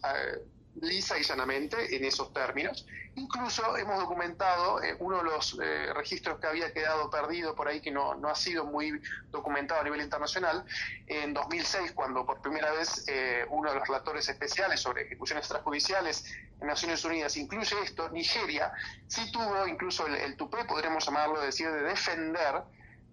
lisa 0.81 1.17
y 1.17 1.23
llanamente 1.23 1.95
en 1.95 2.03
esos 2.05 2.33
términos. 2.33 2.85
Incluso 3.15 3.77
hemos 3.77 3.99
documentado 3.99 4.81
eh, 4.83 4.95
uno 4.99 5.17
de 5.17 5.23
los 5.23 5.57
eh, 5.61 5.91
registros 5.93 6.39
que 6.39 6.47
había 6.47 6.71
quedado 6.71 7.09
perdido 7.09 7.55
por 7.55 7.67
ahí, 7.67 7.81
que 7.81 7.91
no, 7.91 8.15
no, 8.15 8.29
ha 8.29 8.35
sido 8.35 8.65
muy 8.65 9.01
documentado 9.31 9.81
a 9.81 9.83
nivel 9.83 10.01
internacional, 10.01 10.63
en 11.07 11.33
2006, 11.33 11.93
cuando 11.93 12.25
por 12.25 12.41
primera 12.41 12.71
vez 12.71 13.05
eh, 13.07 13.45
uno 13.49 13.69
de 13.69 13.79
los 13.79 13.87
relatores 13.87 14.27
especiales 14.29 14.79
sobre 14.79 15.03
ejecuciones 15.03 15.45
extrajudiciales 15.45 16.25
en 16.59 16.67
Naciones 16.67 17.03
Unidas 17.05 17.37
incluye 17.37 17.75
esto, 17.83 18.09
Nigeria 18.09 18.71
sí 19.07 19.31
tuvo 19.31 19.67
incluso 19.67 20.05
el, 20.05 20.15
el 20.15 20.37
tupé, 20.37 20.65
podríamos 20.65 21.05
llamarlo, 21.05 21.39
decir, 21.41 21.71
de 21.71 21.81
defender 21.81 22.63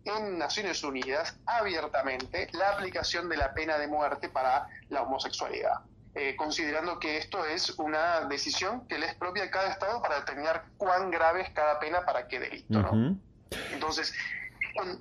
en 0.04 0.38
Naciones 0.38 0.82
Unidas 0.84 1.36
abiertamente 1.46 2.48
la 2.52 2.70
aplicación 2.70 3.28
de 3.28 3.38
la 3.38 3.54
pena 3.54 3.78
de 3.78 3.86
muerte 3.86 4.28
para 4.28 4.68
la 4.90 5.02
homosexualidad. 5.02 5.80
Eh, 6.16 6.36
considerando 6.36 7.00
que 7.00 7.16
esto 7.16 7.44
es 7.44 7.70
una 7.78 8.20
decisión 8.28 8.86
que 8.86 8.98
le 8.98 9.06
es 9.06 9.14
propia 9.16 9.44
a 9.44 9.50
cada 9.50 9.72
Estado 9.72 10.00
para 10.00 10.20
determinar 10.20 10.64
cuán 10.76 11.10
grave 11.10 11.42
es 11.42 11.50
cada 11.50 11.80
pena 11.80 12.04
para 12.06 12.28
qué 12.28 12.38
delito. 12.38 12.80
¿no? 12.80 13.18
Entonces, 13.72 14.14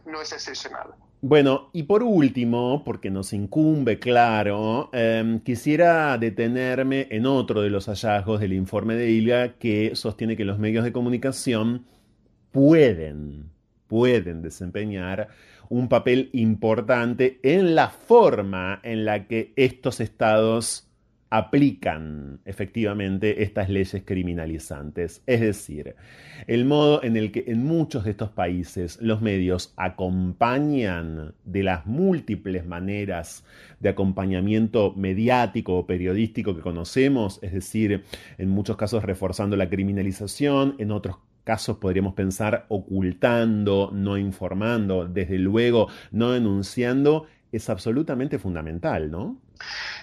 no 0.06 0.22
es 0.22 0.32
excepcional. 0.32 0.96
Bueno, 1.22 1.70
y 1.72 1.84
por 1.84 2.04
último, 2.04 2.84
porque 2.84 3.10
nos 3.10 3.32
incumbe, 3.32 3.98
claro, 4.00 4.90
em, 4.92 5.40
quisiera 5.40 6.18
detenerme 6.18 7.08
en 7.12 7.26
otro 7.26 7.62
de 7.62 7.70
los 7.70 7.86
hallazgos 7.86 8.42
del 8.42 8.52
informe 8.52 8.96
de 8.96 9.10
ILGA 9.10 9.54
que 9.54 9.96
sostiene 9.96 10.36
que 10.36 10.44
los 10.44 10.60
medios 10.60 10.84
de 10.84 10.92
comunicación 10.92 11.86
pueden, 12.52 13.52
pueden 13.88 14.42
desempeñar 14.42 15.30
un 15.70 15.88
papel 15.88 16.30
importante 16.34 17.40
en 17.42 17.74
la 17.74 17.90
forma 17.90 18.82
en 18.84 19.06
la 19.06 19.28
que 19.28 19.54
estos 19.56 20.02
estados 20.02 20.90
aplican 21.34 22.42
efectivamente 22.46 23.42
estas 23.42 23.68
leyes 23.68 24.04
criminalizantes. 24.06 25.24
Es 25.26 25.42
decir, 25.42 25.96
el 26.46 26.64
modo 26.64 27.04
en 27.04 27.18
el 27.18 27.32
que 27.32 27.46
en 27.48 27.66
muchos 27.66 28.04
de 28.04 28.12
estos 28.12 28.30
países 28.30 29.02
los 29.02 29.20
medios 29.20 29.74
acompañan 29.76 31.34
de 31.44 31.64
las 31.64 31.88
múltiples 31.88 32.68
maneras 32.68 33.44
de 33.80 33.90
acompañamiento 33.90 34.94
mediático 34.96 35.74
o 35.76 35.88
periodístico 35.88 36.56
que 36.56 36.62
conocemos, 36.62 37.40
es 37.42 37.54
decir, 37.54 38.04
en 38.38 38.50
muchos 38.50 38.78
casos 38.78 39.04
reforzando 39.04 39.58
la 39.58 39.72
criminalización, 39.72 40.76
en 40.78 40.92
otros 40.92 41.18
casos 41.44 41.78
podríamos 41.78 42.14
pensar 42.14 42.68
ocultando, 42.70 43.90
no 43.92 44.20
informando, 44.20 45.08
desde 45.08 45.40
luego 45.40 45.88
no 46.12 46.30
denunciando, 46.30 47.26
es 47.52 47.72
absolutamente 47.72 48.38
fundamental, 48.38 49.10
¿no? 49.10 49.42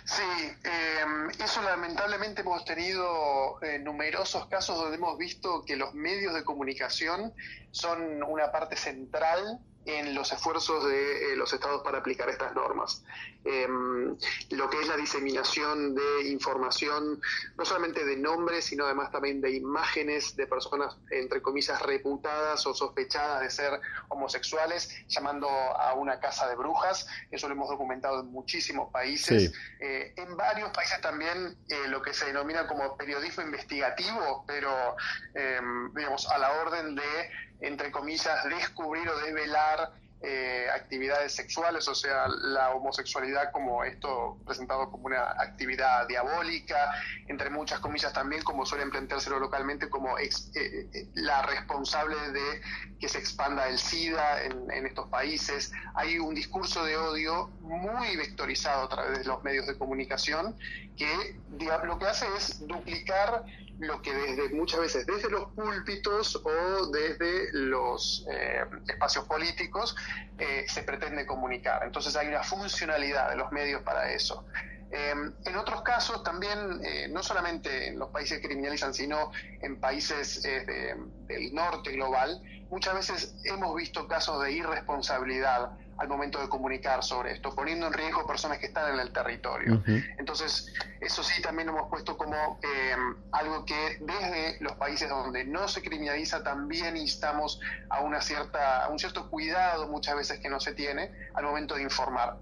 Sí, 0.04 0.22
em, 0.64 1.30
eso 1.30 1.62
lamentablemente 1.62 2.40
hemos 2.40 2.64
tenido 2.64 3.60
eh, 3.62 3.78
numerosos 3.78 4.46
casos 4.48 4.76
donde 4.76 4.96
hemos 4.96 5.16
visto 5.18 5.62
que 5.64 5.76
los 5.76 5.94
medios 5.94 6.34
de 6.34 6.44
comunicación 6.44 7.32
son 7.70 8.22
una 8.22 8.50
parte 8.50 8.76
central 8.76 9.60
en 9.86 10.14
los 10.14 10.30
esfuerzos 10.32 10.84
de 10.84 11.32
eh, 11.32 11.36
los 11.36 11.52
estados 11.52 11.82
para 11.82 11.98
aplicar 11.98 12.28
estas 12.28 12.54
normas. 12.54 13.02
Em, 13.44 14.16
lo 14.50 14.68
que 14.68 14.80
es 14.80 14.88
la 14.88 14.96
diseminación 14.96 15.94
de 15.94 16.28
información, 16.28 17.20
no 17.56 17.64
solamente 17.64 18.04
de 18.04 18.16
nombres, 18.16 18.66
sino 18.66 18.84
además 18.84 19.10
también 19.10 19.40
de 19.40 19.52
imágenes 19.52 20.36
de 20.36 20.46
personas, 20.46 20.96
entre 21.10 21.40
comillas, 21.40 21.80
reputadas 21.80 22.66
o 22.66 22.74
sospechadas 22.74 23.40
de 23.40 23.50
ser 23.50 23.80
homosexuales, 24.08 24.94
llamando 25.08 25.48
a 25.48 25.94
una 25.94 26.20
casa 26.20 26.46
de 26.48 26.56
brujas. 26.56 27.06
Eso 27.30 27.48
lo 27.48 27.54
hemos 27.54 27.70
documentado 27.70 28.20
en 28.20 28.26
muchísimos 28.26 28.90
países. 28.92 29.52
Eh, 29.80 30.12
en 30.16 30.36
varios 30.36 30.70
países 30.70 31.00
también 31.00 31.56
eh, 31.68 31.88
lo 31.88 32.02
que 32.02 32.12
se 32.12 32.26
denomina 32.26 32.66
como 32.66 32.96
periodismo 32.98 33.42
investigativo, 33.42 34.44
pero, 34.46 34.96
em, 35.34 35.94
digamos, 35.94 36.28
a 36.28 36.36
la 36.36 36.52
orden 36.60 36.94
de 36.94 37.30
entre 37.60 37.90
comillas, 37.90 38.44
descubrir 38.44 39.08
o 39.08 39.18
develar 39.20 39.92
eh, 40.22 40.66
actividades 40.74 41.34
sexuales, 41.34 41.88
o 41.88 41.94
sea, 41.94 42.28
la 42.28 42.72
homosexualidad 42.72 43.50
como 43.52 43.84
esto 43.84 44.36
presentado 44.44 44.90
como 44.90 45.06
una 45.06 45.30
actividad 45.30 46.06
diabólica, 46.08 46.92
entre 47.26 47.48
muchas 47.48 47.80
comillas 47.80 48.12
también, 48.12 48.42
como 48.42 48.66
suelen 48.66 48.90
planteárselo 48.90 49.38
localmente, 49.38 49.88
como 49.88 50.18
eh, 50.18 50.28
eh, 50.56 51.08
la 51.14 51.40
responsable 51.40 52.16
de 52.32 52.60
que 53.00 53.08
se 53.08 53.16
expanda 53.16 53.66
el 53.66 53.78
SIDA 53.78 54.44
en, 54.44 54.86
estos 54.86 55.08
países. 55.08 55.72
Hay 55.94 56.18
un 56.18 56.34
discurso 56.34 56.84
de 56.84 56.98
odio 56.98 57.48
muy 57.62 58.14
vectorizado 58.16 58.84
a 58.84 58.88
través 58.90 59.20
de 59.20 59.24
los 59.24 59.42
medios 59.42 59.66
de 59.66 59.78
comunicación 59.78 60.54
que 60.98 61.40
lo 61.82 61.98
que 61.98 62.04
hace 62.04 62.26
es 62.36 62.66
duplicar 62.66 63.46
lo 63.80 64.02
que 64.02 64.12
desde 64.12 64.50
muchas 64.50 64.80
veces 64.80 65.06
desde 65.06 65.30
los 65.30 65.50
púlpitos 65.52 66.36
o 66.36 66.86
desde 66.86 67.48
los 67.52 68.26
eh, 68.30 68.64
espacios 68.86 69.24
políticos 69.24 69.96
eh, 70.38 70.66
se 70.68 70.82
pretende 70.82 71.26
comunicar. 71.26 71.82
Entonces 71.84 72.14
hay 72.14 72.28
una 72.28 72.42
funcionalidad 72.42 73.30
de 73.30 73.36
los 73.36 73.50
medios 73.52 73.82
para 73.82 74.12
eso. 74.12 74.44
Eh, 74.92 75.14
en 75.44 75.56
otros 75.56 75.82
casos 75.82 76.22
también, 76.24 76.82
no 77.12 77.22
solamente 77.22 77.88
en 77.88 77.98
los 77.98 78.10
países 78.10 78.40
que 78.40 78.48
criminalizan, 78.48 78.92
sino 78.92 79.30
en 79.62 79.80
países 79.80 80.42
del 80.42 81.54
norte 81.54 81.92
global, 81.92 82.42
muchas 82.70 82.94
veces 82.94 83.34
hemos 83.44 83.74
visto 83.76 84.08
casos 84.08 84.42
de 84.42 84.52
irresponsabilidad 84.52 85.70
al 86.00 86.08
momento 86.08 86.40
de 86.40 86.48
comunicar 86.48 87.04
sobre 87.04 87.32
esto, 87.32 87.54
poniendo 87.54 87.86
en 87.86 87.92
riesgo 87.92 88.26
personas 88.26 88.58
que 88.58 88.66
están 88.66 88.94
en 88.94 89.00
el 89.00 89.12
territorio. 89.12 89.82
Entonces, 90.16 90.72
eso 90.98 91.22
sí 91.22 91.42
también 91.42 91.68
hemos 91.68 91.90
puesto 91.90 92.16
como 92.16 92.58
eh, 92.62 92.96
algo 93.32 93.66
que 93.66 93.98
desde 94.00 94.56
los 94.60 94.72
países 94.76 95.10
donde 95.10 95.44
no 95.44 95.68
se 95.68 95.82
criminaliza 95.82 96.42
también 96.42 96.96
instamos 96.96 97.60
a 97.90 98.00
una 98.00 98.22
cierta, 98.22 98.86
a 98.86 98.88
un 98.88 98.98
cierto 98.98 99.28
cuidado 99.28 99.88
muchas 99.88 100.16
veces 100.16 100.40
que 100.40 100.48
no 100.48 100.58
se 100.58 100.72
tiene 100.72 101.12
al 101.34 101.44
momento 101.44 101.74
de 101.74 101.82
informar. 101.82 102.38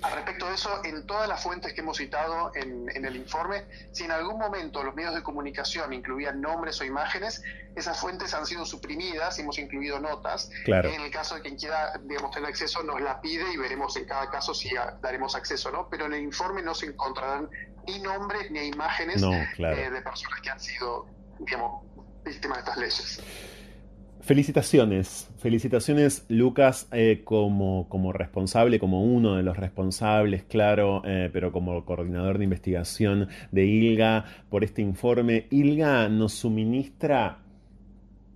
Al 0.00 0.12
respecto 0.12 0.48
de 0.48 0.54
eso, 0.54 0.80
en 0.84 1.06
todas 1.06 1.28
las 1.28 1.42
fuentes 1.42 1.74
que 1.74 1.80
hemos 1.80 1.98
citado 1.98 2.50
en, 2.54 3.04
el 3.04 3.16
informe, 3.16 3.64
si 3.92 4.04
en 4.04 4.10
algún 4.10 4.38
momento 4.38 4.82
los 4.82 4.94
medios 4.94 5.14
de 5.14 5.22
comunicación 5.22 5.92
incluían 5.92 6.40
nombres 6.40 6.80
o 6.80 6.84
imágenes, 6.84 7.42
esas 7.76 8.00
fuentes 8.00 8.32
han 8.34 8.46
sido 8.46 8.64
suprimidas, 8.64 9.38
hemos 9.38 9.58
incluido 9.58 10.00
notas. 10.00 10.50
En 10.66 11.00
el 11.00 11.10
caso 11.10 11.36
de 11.36 11.42
quien 11.42 11.56
quiera 11.56 11.92
digamos, 12.04 12.30
tener 12.30 12.48
acceso, 12.48 12.82
nos 12.82 13.00
la 13.00 13.20
pide 13.20 13.52
y 13.52 13.56
veremos 13.56 13.96
en 13.96 14.06
cada 14.06 14.30
caso 14.30 14.54
si 14.54 14.70
daremos 15.00 15.34
acceso 15.36 15.68
o 15.68 15.72
no, 15.72 15.88
pero 15.88 16.06
en 16.06 16.14
el 16.14 16.22
informe 16.22 16.62
no 16.62 16.74
se 16.74 16.86
encontrarán 16.86 17.48
ni 17.86 18.00
nombres 18.00 18.50
ni 18.50 18.60
imágenes 18.60 19.22
eh, 19.22 19.90
de 19.90 20.02
personas 20.02 20.40
que 20.40 20.50
han 20.50 20.60
sido 20.60 21.06
digamos, 21.38 21.84
víctimas 22.24 22.58
de 22.58 22.60
estas 22.60 22.76
leyes. 22.76 23.20
Felicitaciones, 24.22 25.28
felicitaciones 25.38 26.24
Lucas 26.28 26.86
eh, 26.92 27.22
como, 27.24 27.88
como, 27.88 28.12
responsable, 28.12 28.78
como 28.78 29.02
uno 29.02 29.34
de 29.34 29.42
los 29.42 29.56
responsables, 29.56 30.44
claro, 30.44 31.02
eh, 31.04 31.28
pero 31.32 31.50
como 31.50 31.84
coordinador 31.84 32.38
de 32.38 32.44
investigación 32.44 33.26
de 33.50 33.66
ILGA 33.66 34.24
por 34.48 34.62
este 34.62 34.80
informe. 34.80 35.48
ILGA 35.50 36.08
nos 36.08 36.34
suministra 36.34 37.38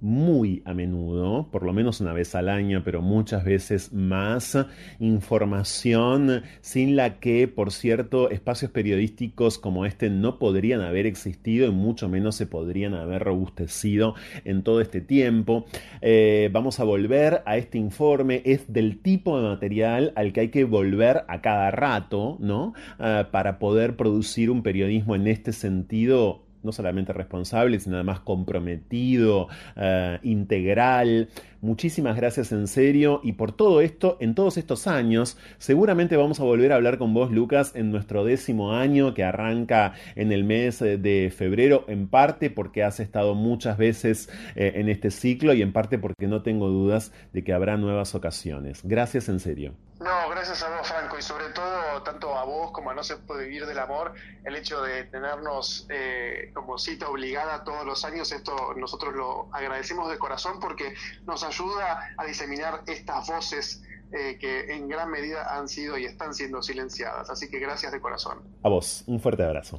muy 0.01 0.62
a 0.64 0.74
menudo, 0.74 1.48
por 1.51 1.64
lo 1.64 1.73
menos 1.73 2.01
una 2.01 2.12
vez 2.12 2.35
al 2.35 2.48
año, 2.48 2.82
pero 2.85 3.02
muchas 3.02 3.44
veces 3.44 3.93
más, 3.93 4.59
información 4.98 6.43
sin 6.60 6.97
la 6.97 7.18
que, 7.18 7.48
por 7.48 7.73
cierto, 7.73 8.31
espacios 8.31 8.70
periodísticos 8.70 9.59
como 9.59 9.86
este 9.86 10.10
no 10.10 10.39
podrían 10.39 10.81
haber 10.81 11.06
existido 11.06 11.66
y 11.66 11.70
mucho 11.70 12.09
menos 12.09 12.36
se 12.36 12.47
podrían 12.47 12.94
haber 12.94 13.23
robustecido 13.23 14.14
en 14.44 14.62
todo 14.62 14.81
este 14.81 15.01
tiempo. 15.01 15.66
Eh, 16.02 16.51
vamos 16.52 16.81
a 16.81 16.85
volver 16.85 17.43
a 17.47 17.56
este 17.56 17.78
informe, 17.78 18.43
es 18.44 18.73
del 18.73 18.98
tipo 19.01 19.40
de 19.40 19.48
material 19.48 20.12
al 20.16 20.32
que 20.32 20.40
hay 20.40 20.48
que 20.48 20.64
volver 20.64 21.24
a 21.28 21.40
cada 21.40 21.70
rato, 21.70 22.36
¿no? 22.40 22.74
Ah, 22.98 23.28
para 23.31 23.59
poder 23.59 23.97
producir 23.97 24.51
un 24.51 24.62
periodismo 24.62 25.14
en 25.14 25.27
este 25.27 25.52
sentido 25.52 26.45
no 26.66 26.72
solamente 26.72 27.14
responsable, 27.14 27.80
sino 27.80 27.97
además 27.97 28.20
comprometido, 28.20 29.48
eh, 29.76 30.18
integral. 30.22 31.28
Muchísimas 31.62 32.16
gracias 32.16 32.52
en 32.52 32.66
serio 32.68 33.20
y 33.24 33.32
por 33.32 33.52
todo 33.52 33.80
esto, 33.80 34.18
en 34.20 34.34
todos 34.34 34.59
estos 34.59 34.86
años, 34.86 35.38
seguramente 35.59 36.16
vamos 36.16 36.38
a 36.38 36.44
volver 36.44 36.72
a 36.72 36.76
hablar 36.76 36.98
con 36.98 37.14
vos, 37.14 37.30
Lucas, 37.30 37.72
en 37.74 37.90
nuestro 37.90 38.24
décimo 38.24 38.72
año 38.72 39.14
que 39.14 39.24
arranca 39.24 39.94
en 40.14 40.32
el 40.32 40.44
mes 40.44 40.80
de 40.80 41.32
febrero, 41.34 41.84
en 41.88 42.09
parte 42.09 42.51
porque 42.51 42.82
has 42.82 43.01
estado 43.01 43.34
muchas 43.34 43.78
veces 43.78 44.28
eh, 44.55 44.72
en 44.76 44.88
este 44.88 45.10
ciclo 45.10 45.55
y 45.55 45.62
en 45.62 45.72
parte 45.72 45.98
porque 45.98 46.26
no 46.26 46.43
tengo 46.43 46.68
dudas 46.68 47.12
de 47.32 47.43
que 47.43 47.52
habrá 47.52 47.76
nuevas 47.76 48.14
ocasiones. 48.14 48.82
Gracias 48.84 49.28
en 49.28 49.40
serio. 49.40 49.86
No, 49.98 50.28
gracias 50.28 50.62
a 50.62 50.77
vos, 50.77 50.86
Franco, 50.86 51.18
y 51.18 51.23
sobre 51.23 51.48
todo, 51.48 52.02
tanto 52.05 52.36
a 52.36 52.44
vos 52.44 52.70
como 52.70 52.90
a 52.90 52.94
No 52.94 53.02
se 53.02 53.16
puede 53.16 53.44
vivir 53.44 53.64
del 53.64 53.78
amor, 53.78 54.12
el 54.44 54.55
hecho 54.55 54.82
de 54.82 55.05
tenernos 55.05 55.86
eh, 55.89 56.51
como 56.52 56.77
cita 56.77 57.09
obligada 57.09 57.64
todos 57.64 57.86
los 57.86 58.05
años, 58.05 58.31
esto 58.31 58.74
nosotros 58.77 59.14
lo 59.14 59.48
agradecemos 59.52 60.10
de 60.10 60.18
corazón 60.18 60.60
porque 60.60 60.94
nos 61.24 61.43
ayuda 61.44 62.14
a 62.18 62.24
diseminar 62.27 62.82
estas 62.86 63.27
voces 63.27 63.82
eh, 64.12 64.36
que 64.39 64.74
en 64.74 64.86
gran 64.86 65.10
medida 65.10 65.56
han 65.56 65.66
sido 65.66 65.97
y 65.97 66.05
están 66.05 66.35
siendo 66.35 66.62
silenciadas. 66.62 67.31
Así 67.31 67.48
que 67.48 67.59
gracias 67.59 67.90
de 67.90 68.01
corazón. 68.01 68.43
A 68.64 68.68
vos, 68.68 69.02
un 69.06 69.18
fuerte 69.18 69.44
abrazo. 69.44 69.77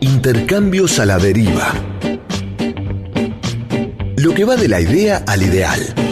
Intercambios 0.00 0.98
a 0.98 1.06
la 1.06 1.18
deriva. 1.18 1.72
Lo 4.16 4.34
que 4.34 4.44
va 4.44 4.56
de 4.56 4.68
la 4.68 4.80
idea 4.80 5.22
al 5.26 5.42
ideal 5.42 6.11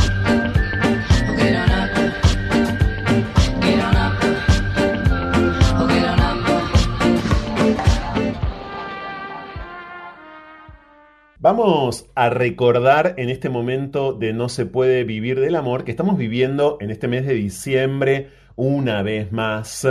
Vamos 11.41 12.05
a 12.13 12.29
recordar 12.29 13.15
en 13.17 13.29
este 13.29 13.49
momento 13.49 14.13
de 14.13 14.31
No 14.31 14.47
se 14.47 14.67
puede 14.67 15.03
vivir 15.03 15.39
del 15.39 15.55
amor 15.55 15.83
que 15.83 15.89
estamos 15.89 16.15
viviendo 16.15 16.77
en 16.81 16.91
este 16.91 17.07
mes 17.07 17.25
de 17.25 17.33
diciembre 17.33 18.29
una 18.55 19.01
vez 19.01 19.31
más 19.31 19.87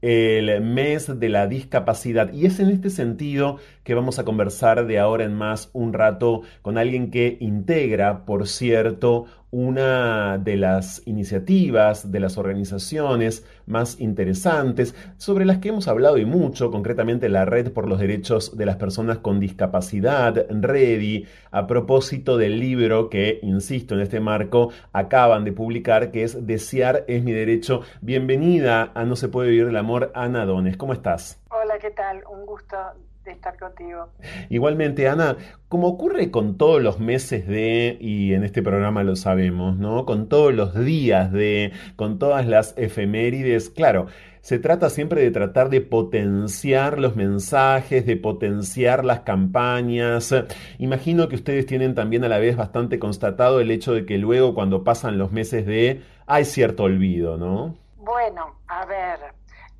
el 0.00 0.60
mes 0.60 1.18
de 1.18 1.28
la 1.28 1.48
discapacidad. 1.48 2.32
Y 2.32 2.46
es 2.46 2.60
en 2.60 2.68
este 2.68 2.88
sentido 2.88 3.56
que 3.82 3.94
vamos 3.94 4.20
a 4.20 4.24
conversar 4.24 4.86
de 4.86 5.00
ahora 5.00 5.24
en 5.24 5.34
más 5.34 5.70
un 5.72 5.92
rato 5.92 6.42
con 6.62 6.78
alguien 6.78 7.10
que 7.10 7.36
integra, 7.40 8.24
por 8.24 8.46
cierto, 8.46 9.26
una 9.52 10.38
de 10.38 10.56
las 10.56 11.06
iniciativas, 11.06 12.10
de 12.10 12.20
las 12.20 12.38
organizaciones 12.38 13.46
más 13.66 14.00
interesantes, 14.00 14.94
sobre 15.18 15.44
las 15.44 15.58
que 15.58 15.68
hemos 15.68 15.88
hablado 15.88 16.16
y 16.16 16.24
mucho, 16.24 16.70
concretamente 16.70 17.28
la 17.28 17.44
Red 17.44 17.70
por 17.72 17.86
los 17.86 18.00
Derechos 18.00 18.56
de 18.56 18.64
las 18.64 18.76
Personas 18.76 19.18
con 19.18 19.40
Discapacidad, 19.40 20.46
REDI, 20.48 21.26
a 21.50 21.66
propósito 21.66 22.38
del 22.38 22.58
libro 22.58 23.10
que, 23.10 23.40
insisto, 23.42 23.94
en 23.94 24.00
este 24.00 24.20
marco 24.20 24.70
acaban 24.94 25.44
de 25.44 25.52
publicar, 25.52 26.10
que 26.10 26.24
es 26.24 26.46
Desear 26.46 27.04
es 27.06 27.22
mi 27.22 27.32
derecho. 27.32 27.82
Bienvenida 28.00 28.90
a 28.94 29.04
No 29.04 29.16
se 29.16 29.28
puede 29.28 29.50
vivir 29.50 29.66
el 29.66 29.76
amor, 29.76 30.12
Ana 30.14 30.46
Dones. 30.46 30.78
¿Cómo 30.78 30.94
estás? 30.94 31.42
Hola, 31.50 31.78
¿qué 31.78 31.90
tal? 31.90 32.24
Un 32.32 32.46
gusto 32.46 32.76
de 33.24 33.32
estar 33.32 33.58
contigo. 33.58 34.08
Igualmente, 34.50 35.08
Ana, 35.08 35.36
como 35.68 35.88
ocurre 35.88 36.30
con 36.30 36.56
todos 36.56 36.82
los 36.82 36.98
meses 36.98 37.46
de, 37.46 37.96
y 38.00 38.34
en 38.34 38.44
este 38.44 38.62
programa 38.62 39.02
lo 39.04 39.16
sabemos, 39.16 39.76
¿no? 39.78 40.04
Con 40.04 40.28
todos 40.28 40.52
los 40.54 40.74
días 40.78 41.32
de, 41.32 41.72
con 41.96 42.18
todas 42.18 42.46
las 42.46 42.76
efemérides, 42.76 43.70
claro, 43.70 44.06
se 44.42 44.58
trata 44.58 44.90
siempre 44.90 45.22
de 45.22 45.30
tratar 45.30 45.70
de 45.70 45.80
potenciar 45.80 46.98
los 46.98 47.14
mensajes, 47.14 48.04
de 48.06 48.16
potenciar 48.16 49.04
las 49.04 49.20
campañas. 49.20 50.34
Imagino 50.78 51.28
que 51.28 51.36
ustedes 51.36 51.64
tienen 51.64 51.94
también 51.94 52.24
a 52.24 52.28
la 52.28 52.38
vez 52.38 52.56
bastante 52.56 52.98
constatado 52.98 53.60
el 53.60 53.70
hecho 53.70 53.94
de 53.94 54.04
que 54.04 54.18
luego 54.18 54.52
cuando 54.54 54.82
pasan 54.82 55.16
los 55.16 55.30
meses 55.30 55.64
de, 55.64 56.02
hay 56.26 56.44
cierto 56.44 56.82
olvido, 56.82 57.36
¿no? 57.36 57.76
Bueno, 57.98 58.56
a 58.66 58.84
ver, 58.84 59.20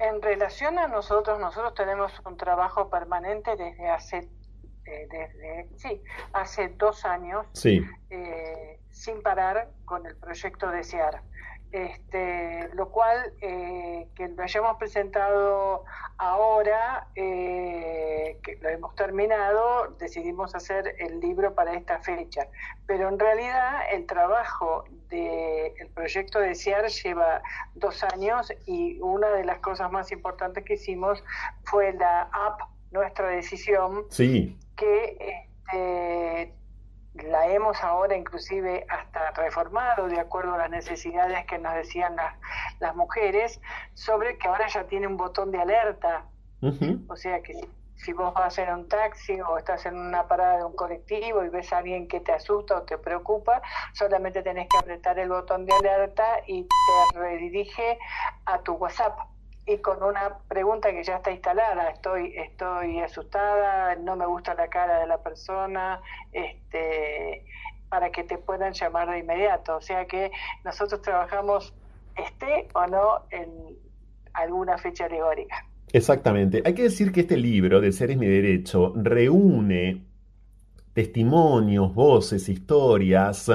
en 0.03 0.20
relación 0.20 0.79
a 0.79 0.89
nosotros, 0.89 1.39
nosotros 1.39 1.74
tenemos 1.74 2.12
un 2.27 2.37
trabajo 2.37 2.91
permanente 2.91 3.57
desde 3.57 3.89
hace, 3.89 4.29
eh, 4.85 5.09
desde, 5.11 5.69
sí, 5.77 6.03
hace 6.33 6.69
dos 6.70 7.05
años, 7.05 7.47
sí. 7.53 7.81
eh, 8.11 8.81
sin 8.91 9.23
parar 9.23 9.70
con 9.85 10.05
el 10.07 10.16
proyecto 10.16 10.70
Desear. 10.70 11.23
Este, 11.73 12.69
lo 12.74 12.90
cual, 12.90 13.32
eh, 13.40 14.07
que 14.15 14.28
lo 14.28 14.43
hayamos 14.43 14.77
presentado 14.77 15.85
ahora, 16.19 17.09
eh, 17.15 18.39
que 18.43 18.57
lo 18.61 18.69
hemos 18.69 18.94
terminado, 18.94 19.89
decidimos 19.99 20.55
hacer 20.55 20.94
el 20.99 21.20
libro 21.20 21.55
para 21.55 21.73
esta 21.73 21.99
fecha. 22.01 22.47
Pero 22.86 23.09
en 23.09 23.19
realidad 23.19 23.90
el 23.90 24.05
trabajo 24.05 24.85
del 25.09 25.73
el 25.78 25.89
proyecto 25.94 26.39
Desear 26.40 26.89
lleva 26.89 27.43
dos 27.74 28.05
años 28.05 28.53
y 28.66 29.01
una 29.01 29.31
de 29.31 29.44
las 29.44 29.59
cosas 29.61 29.90
más 29.90 30.12
importantes 30.12 30.65
que 30.65 30.74
hicimos 30.74 31.24
fue 31.65 31.94
la 31.94 32.28
app 32.32 32.61
Nuestra 32.90 33.28
Decisión, 33.28 34.05
sí. 34.11 34.59
que 34.77 35.47
este, 35.70 36.53
la 37.14 37.47
hemos 37.48 37.82
ahora 37.82 38.16
inclusive 38.16 38.86
hasta 38.89 39.32
reformado 39.32 40.09
de 40.09 40.18
acuerdo 40.18 40.55
a 40.55 40.59
las 40.59 40.70
necesidades 40.70 41.44
que 41.47 41.59
nos 41.59 41.74
decían 41.74 42.16
las, 42.16 42.34
las 42.80 42.97
mujeres, 42.97 43.60
sobre 43.94 44.39
que 44.39 44.48
ahora 44.48 44.66
ya 44.68 44.84
tiene 44.84 45.06
un 45.06 45.16
botón 45.16 45.51
de 45.51 45.60
alerta. 45.60 46.26
O 47.09 47.16
sea 47.16 47.43
que 47.43 47.55
si 47.97 48.12
vos 48.12 48.32
vas 48.34 48.56
en 48.59 48.72
un 48.72 48.89
taxi 48.89 49.40
o 49.40 49.59
estás 49.59 49.84
en 49.86 49.97
una 49.97 50.28
parada 50.28 50.59
de 50.59 50.64
un 50.64 50.74
colectivo 50.74 51.44
y 51.44 51.48
ves 51.48 51.72
a 51.72 51.78
alguien 51.78 52.09
que 52.09 52.20
te 52.20 52.32
asusta 52.32 52.78
o 52.78 52.82
te 52.82 52.98
preocupa, 52.98 53.62
solamente 53.94 54.43
tenés 54.43 54.68
que 54.68 54.78
apretar 54.78 55.18
el 55.18 55.28
botón 55.28 55.66
de 55.66 55.74
alerta 55.74 56.40
y 56.47 56.62
te 56.64 57.18
redirige 57.18 57.98
a 58.47 58.59
tu 58.60 58.74
WhatsApp 58.74 59.18
y 59.66 59.78
con 59.78 60.02
una 60.02 60.39
pregunta 60.48 60.90
que 60.90 61.05
ya 61.05 61.16
está 61.16 61.30
instalada, 61.30 61.90
estoy, 61.90 62.34
estoy 62.36 62.98
asustada, 63.01 63.94
no 63.97 64.16
me 64.16 64.26
gusta 64.26 64.55
la 64.55 64.68
cara 64.68 64.98
de 64.98 65.06
la 65.06 65.22
persona, 65.22 66.01
este, 66.32 67.44
para 67.89 68.10
que 68.10 68.24
te 68.24 68.39
puedan 68.39 68.72
llamar 68.72 69.10
de 69.10 69.18
inmediato. 69.18 69.76
O 69.76 69.80
sea 69.80 70.06
que 70.06 70.32
nosotros 70.64 71.01
trabajamos 71.02 71.72
esté 72.16 72.68
o 72.74 72.86
no 72.86 73.22
en 73.30 73.76
alguna 74.32 74.78
fecha 74.78 75.05
alegórica. 75.05 75.66
Exactamente. 75.93 76.62
Hay 76.64 76.74
que 76.74 76.84
decir 76.84 77.12
que 77.12 77.20
este 77.20 77.36
libro, 77.36 77.80
de 77.80 77.93
Ser 77.93 78.10
es 78.10 78.16
mi 78.16 78.26
derecho, 78.26 78.93
reúne 78.97 80.02
testimonios, 80.94 81.94
voces, 81.94 82.48
historias 82.48 83.51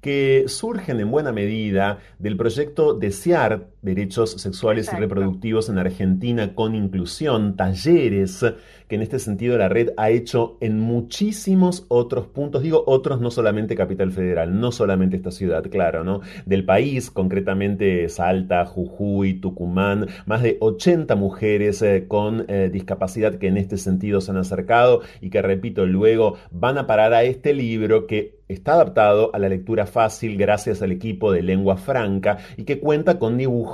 que 0.00 0.44
surgen 0.46 1.00
en 1.00 1.10
buena 1.10 1.32
medida 1.32 1.98
del 2.18 2.36
proyecto 2.36 2.94
Desear 2.94 3.66
Derechos 3.82 4.32
Sexuales 4.32 4.86
Exacto. 4.86 5.04
y 5.04 5.06
Reproductivos 5.06 5.68
en 5.68 5.78
Argentina 5.78 6.54
con 6.54 6.74
inclusión, 6.74 7.56
talleres 7.56 8.44
que 8.90 8.96
en 8.96 9.02
este 9.02 9.20
sentido 9.20 9.56
la 9.56 9.68
red 9.68 9.90
ha 9.96 10.10
hecho 10.10 10.58
en 10.60 10.80
muchísimos 10.80 11.86
otros 11.86 12.26
puntos, 12.26 12.64
digo 12.64 12.82
otros, 12.88 13.20
no 13.20 13.30
solamente 13.30 13.76
Capital 13.76 14.10
Federal, 14.10 14.58
no 14.58 14.72
solamente 14.72 15.16
esta 15.16 15.30
ciudad, 15.30 15.62
claro, 15.70 16.02
¿no? 16.02 16.22
Del 16.44 16.64
país, 16.64 17.08
concretamente 17.08 18.08
Salta, 18.08 18.66
Jujuy, 18.66 19.34
Tucumán, 19.34 20.08
más 20.26 20.42
de 20.42 20.56
80 20.60 21.14
mujeres 21.14 21.80
eh, 21.82 22.06
con 22.08 22.46
eh, 22.48 22.68
discapacidad 22.72 23.36
que 23.36 23.46
en 23.46 23.58
este 23.58 23.76
sentido 23.76 24.20
se 24.20 24.32
han 24.32 24.38
acercado 24.38 25.02
y 25.20 25.30
que, 25.30 25.40
repito, 25.40 25.86
luego 25.86 26.36
van 26.50 26.76
a 26.76 26.88
parar 26.88 27.14
a 27.14 27.22
este 27.22 27.54
libro 27.54 28.08
que 28.08 28.40
está 28.48 28.72
adaptado 28.72 29.30
a 29.32 29.38
la 29.38 29.48
lectura 29.48 29.86
fácil 29.86 30.36
gracias 30.36 30.82
al 30.82 30.90
equipo 30.90 31.30
de 31.30 31.42
lengua 31.42 31.76
franca 31.76 32.38
y 32.56 32.64
que 32.64 32.80
cuenta 32.80 33.20
con 33.20 33.38
dibujos 33.38 33.69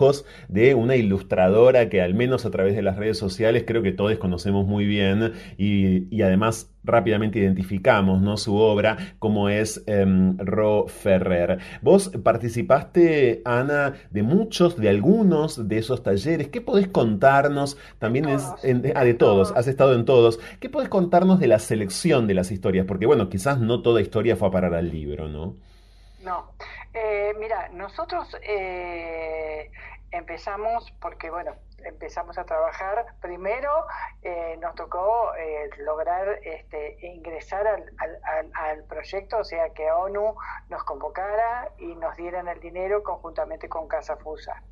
de 0.49 0.75
una 0.75 0.97
ilustradora 0.97 1.89
que 1.89 2.03
al 2.03 2.15
menos 2.15 2.45
a 2.45 2.51
través 2.51 2.75
de 2.77 2.83
las 2.83 2.97
redes 2.97 3.19
sociales 3.19 3.65
creo 3.67 3.83
que 3.83 3.93
todos 3.93 4.17
conocemos 4.19 4.67
muy 4.67 4.87
bien 4.87 5.33
y, 5.57 6.15
y 6.15 6.23
además 6.23 6.71
rápidamente 6.87 7.39
identificamos 7.39 8.23
¿no? 8.23 8.37
su 8.37 8.57
obra 8.57 8.97
como 9.19 9.49
es 9.49 9.85
um, 9.89 10.39
Ro 10.39 10.87
Ferrer. 10.87 11.59
Vos 11.83 12.11
participaste, 12.23 13.43
Ana, 13.45 13.95
de 14.11 14.23
muchos, 14.23 14.77
de 14.77 14.89
algunos 14.89 15.69
de 15.69 15.79
esos 15.79 16.03
talleres. 16.03 16.49
¿Qué 16.49 16.61
podés 16.61 16.89
contarnos? 16.89 17.77
También 17.99 18.29
es 18.29 18.45
en, 18.63 18.93
ah, 18.95 19.05
de 19.05 19.15
todos, 19.15 19.53
has 19.57 19.67
estado 19.67 19.95
en 19.95 20.05
todos. 20.05 20.39
¿Qué 20.61 20.71
podés 20.71 20.89
contarnos 20.89 21.41
de 21.41 21.49
la 21.49 21.59
selección 21.59 22.27
de 22.27 22.35
las 22.35 22.51
historias? 22.51 22.87
Porque 22.87 23.07
bueno, 23.07 23.29
quizás 23.29 23.59
no 23.59 23.83
toda 23.83 24.01
historia 24.01 24.37
fue 24.37 24.49
a 24.49 24.53
parar 24.53 24.75
al 24.75 24.91
libro, 24.91 25.29
¿no? 25.29 25.55
No. 26.25 26.53
Eh, 26.99 27.35
mira, 27.39 27.69
nosotros 27.69 28.35
eh, 28.41 29.71
empezamos 30.11 30.91
porque, 30.99 31.29
bueno, 31.29 31.55
empezamos 31.85 32.39
a 32.39 32.45
trabajar, 32.45 33.05
primero 33.21 33.87
eh, 34.23 34.57
nos 34.63 34.75
tocó 34.77 35.35
eh, 35.35 35.69
lograr 35.81 36.41
este, 36.43 36.97
ingresar 37.07 37.67
al, 37.67 37.85
al, 37.99 38.51
al, 38.55 38.85
proyecto, 38.85 39.37
o 39.37 39.45
sea, 39.45 39.75
que 39.75 39.91
ONU 39.91 40.37
nos 40.71 40.85
convocara 40.85 41.71
y 41.77 41.95
nos 41.97 42.17
dieran 42.17 42.49
el 42.49 42.61
dinero 42.61 43.03
conjuntamente 43.03 43.69
con 43.69 43.89
Casa 43.89 44.17
Fusa. 44.17 44.63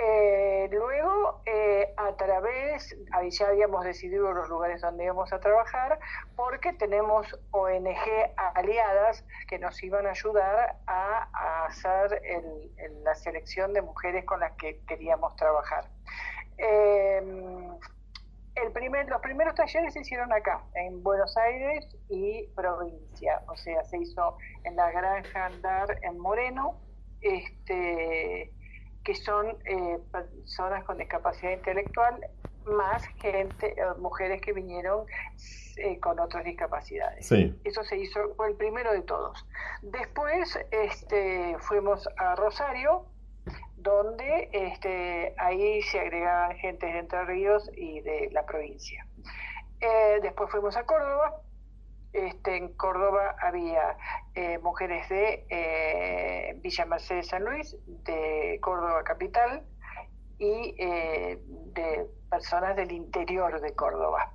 Eh, 0.00 0.68
luego, 0.70 1.42
eh, 1.44 1.92
a 1.96 2.16
través, 2.16 2.96
ahí 3.12 3.30
ya 3.30 3.48
habíamos 3.48 3.84
decidido 3.84 4.32
los 4.32 4.48
lugares 4.48 4.80
donde 4.80 5.04
íbamos 5.04 5.32
a 5.32 5.40
trabajar, 5.40 5.98
porque 6.36 6.72
tenemos 6.74 7.26
ONG 7.50 8.32
aliadas 8.54 9.24
que 9.48 9.58
nos 9.58 9.82
iban 9.82 10.06
a 10.06 10.10
ayudar 10.10 10.76
a, 10.86 11.66
hacer 11.66 12.22
la 13.02 13.14
selección 13.14 13.72
de 13.72 13.82
mujeres 13.82 14.24
con 14.24 14.40
las 14.40 14.52
que 14.52 14.80
queríamos 14.86 15.34
trabajar. 15.36 15.90
Eh, 16.58 17.20
el 18.54 18.72
primer, 18.72 19.08
los 19.08 19.20
primeros 19.20 19.54
talleres 19.54 19.94
se 19.94 20.00
hicieron 20.00 20.32
acá, 20.32 20.62
en 20.74 21.02
Buenos 21.02 21.36
Aires 21.36 21.86
y 22.08 22.46
provincia, 22.54 23.42
o 23.48 23.56
sea, 23.56 23.84
se 23.84 23.98
hizo 23.98 24.36
en 24.64 24.76
la 24.76 24.90
Granja 24.90 25.46
Andar 25.46 25.98
en 26.02 26.18
Moreno, 26.18 26.80
este, 27.20 28.52
que 29.08 29.14
son 29.14 29.56
eh, 29.64 29.98
personas 30.12 30.84
con 30.84 30.98
discapacidad 30.98 31.52
intelectual, 31.52 32.20
más 32.66 33.02
gente, 33.22 33.68
eh, 33.68 33.82
mujeres 33.98 34.42
que 34.42 34.52
vinieron 34.52 35.06
eh, 35.78 35.98
con 35.98 36.20
otras 36.20 36.44
discapacidades. 36.44 37.26
Sí. 37.26 37.58
Eso 37.64 37.82
se 37.84 37.96
hizo, 37.96 38.34
fue 38.36 38.48
el 38.48 38.56
primero 38.56 38.92
de 38.92 39.00
todos. 39.00 39.46
Después 39.80 40.58
este, 40.70 41.56
fuimos 41.60 42.06
a 42.18 42.34
Rosario, 42.34 43.06
donde 43.78 44.50
este, 44.52 45.34
ahí 45.38 45.80
se 45.80 46.00
agregaban 46.00 46.54
gente 46.56 46.84
de 46.84 46.98
Entre 46.98 47.24
Ríos 47.24 47.70
y 47.74 48.02
de 48.02 48.28
la 48.32 48.44
provincia. 48.44 49.06
Eh, 49.80 50.18
después 50.20 50.50
fuimos 50.50 50.76
a 50.76 50.84
Córdoba. 50.84 51.40
Este, 52.28 52.56
en 52.58 52.74
Córdoba 52.74 53.36
había 53.40 53.96
eh, 54.34 54.58
mujeres 54.58 55.08
de 55.08 55.46
eh, 55.48 56.60
Villa 56.60 56.84
Mercedes 56.84 57.28
San 57.28 57.44
Luis, 57.44 57.74
de 57.86 58.58
Córdoba 58.60 59.02
Capital 59.02 59.62
y 60.38 60.74
eh, 60.78 61.38
de 61.72 62.06
personas 62.30 62.76
del 62.76 62.92
interior 62.92 63.60
de 63.62 63.74
Córdoba. 63.74 64.34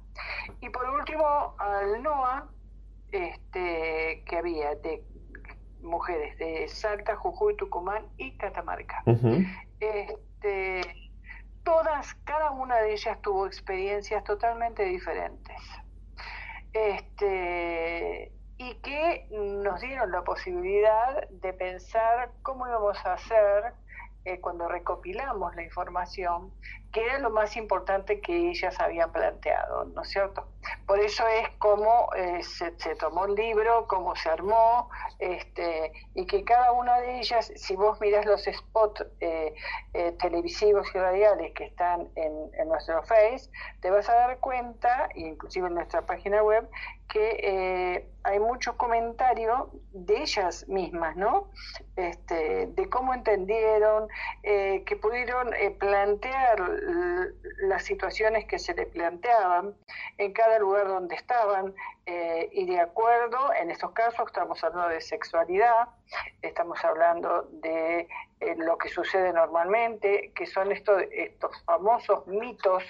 Y 0.60 0.70
por 0.70 0.90
último, 0.90 1.56
al 1.60 2.02
NOA, 2.02 2.50
este, 3.12 4.24
que 4.26 4.38
había 4.38 4.74
de 4.76 5.04
mujeres 5.82 6.36
de 6.40 6.68
Salta, 6.68 7.16
Jujuy, 7.16 7.56
Tucumán 7.58 8.08
y 8.18 8.36
Catamarca. 8.38 9.04
Uh 9.06 9.12
-huh. 9.12 9.68
este, 9.80 10.82
todas, 11.64 12.16
cada 12.26 12.50
una 12.50 12.78
de 12.78 12.94
ellas 12.94 13.22
tuvo 13.22 13.46
experiencias 13.46 14.24
totalmente 14.24 14.84
diferentes. 14.84 15.58
Este, 16.74 18.32
y 18.58 18.76
que 18.76 19.28
nos 19.32 19.80
dieron 19.82 20.12
la 20.12 20.24
posibilidad 20.24 21.30
de 21.30 21.54
pensar 21.54 22.32
cómo 22.42 22.68
íbamos 22.68 22.98
a 23.06 23.14
hacer 23.14 23.74
eh, 24.26 24.40
cuando 24.40 24.68
recopilamos 24.68 25.56
la 25.56 25.64
información, 25.64 26.52
que 26.94 27.04
era 27.04 27.18
lo 27.18 27.32
más 27.32 27.58
importante 27.58 28.22
que 28.22 28.52
ellas 28.52 28.80
habían 28.80 29.12
planteado, 29.12 29.86
¿no 29.86 30.04
es 30.04 30.10
cierto? 30.10 30.46
Por 30.86 31.00
eso 31.00 31.28
es 31.28 31.50
como 31.58 32.10
eh, 32.16 32.44
se, 32.44 32.72
tomó 32.96 33.26
el 33.26 33.34
libro, 33.34 33.88
cómo 33.88 34.16
se 34.16 34.30
armó, 34.30 34.90
este, 35.18 35.92
y 36.14 36.28
que 36.28 36.44
cada 36.44 36.72
una 36.72 37.00
de 37.00 37.20
ellas, 37.20 37.52
si 37.56 37.76
vos 37.76 38.00
miras 38.00 38.26
los 38.28 38.44
spots 38.44 39.06
eh, 39.22 39.56
televisivos 40.20 40.88
y 40.94 41.00
radiales 41.00 41.52
que 41.56 41.66
están 41.66 42.10
en, 42.16 42.52
en, 42.60 42.68
nuestro 42.68 43.02
Face, 43.04 43.50
te 43.82 43.90
vas 43.90 44.08
a 44.08 44.14
dar 44.14 44.38
cuenta, 44.40 45.10
inclusive 45.16 45.68
en 45.68 45.74
nuestra 45.74 46.06
página 46.06 46.44
web, 46.44 46.70
que 47.10 48.08
hay 48.24 48.40
mucho 48.40 48.78
comentario 48.78 49.70
de 49.92 50.22
ellas 50.22 50.68
mismas, 50.68 51.16
¿no? 51.18 51.50
Este, 51.96 52.68
de 52.68 52.90
cómo 52.90 53.14
entendieron, 53.14 54.08
eh, 54.44 54.84
que 54.86 54.96
pudieron 54.96 55.54
eh, 55.54 55.72
plantear 55.72 56.62
las 57.62 57.84
situaciones 57.84 58.46
que 58.46 58.60
se 58.60 58.74
le 58.74 58.86
planteaban 58.86 59.74
en 60.18 60.34
cada 60.34 60.60
lugar 60.60 60.88
donde 60.88 61.16
estaban 61.16 61.74
eh, 62.06 62.50
y 62.52 62.66
de 62.66 62.80
acuerdo, 62.80 63.54
en 63.54 63.72
estos 63.72 63.92
casos 63.92 64.28
estamos 64.28 64.64
hablando 64.64 64.90
de 64.90 65.02
sexualidad, 65.02 65.88
estamos 66.42 66.84
hablando 66.84 67.48
de 67.52 68.08
lo 68.58 68.78
que 68.78 68.90
sucede 68.90 69.32
normalmente, 69.32 70.32
que 70.36 70.46
son 70.46 70.72
estos, 70.72 71.04
estos 71.12 71.64
famosos 71.64 72.28
mitos 72.28 72.84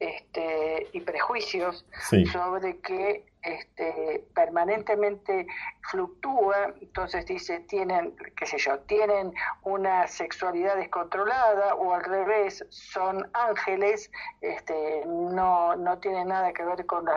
este, 0.00 0.88
y 0.92 1.00
prejuicios 1.00 1.84
sobre 2.32 2.78
que 2.78 3.24
este, 3.42 4.24
permanentemente 4.34 5.46
fluctúa, 5.90 6.72
entonces 6.80 7.26
dice, 7.26 7.60
tienen, 7.60 8.16
qué 8.36 8.46
sé 8.46 8.58
yo, 8.58 8.78
tienen 8.80 9.34
una 9.62 10.06
sexualidad 10.06 10.76
descontrolada 10.76 11.74
o 11.74 11.92
al 11.92 12.04
revés, 12.04 12.64
son 12.70 13.28
ángeles, 13.34 14.10
este, 14.40 15.02
no, 15.06 15.74
no 15.74 15.98
tienen 15.98 16.28
nada 16.28 16.52
que 16.52 16.64
ver 16.64 16.86
con, 16.86 17.08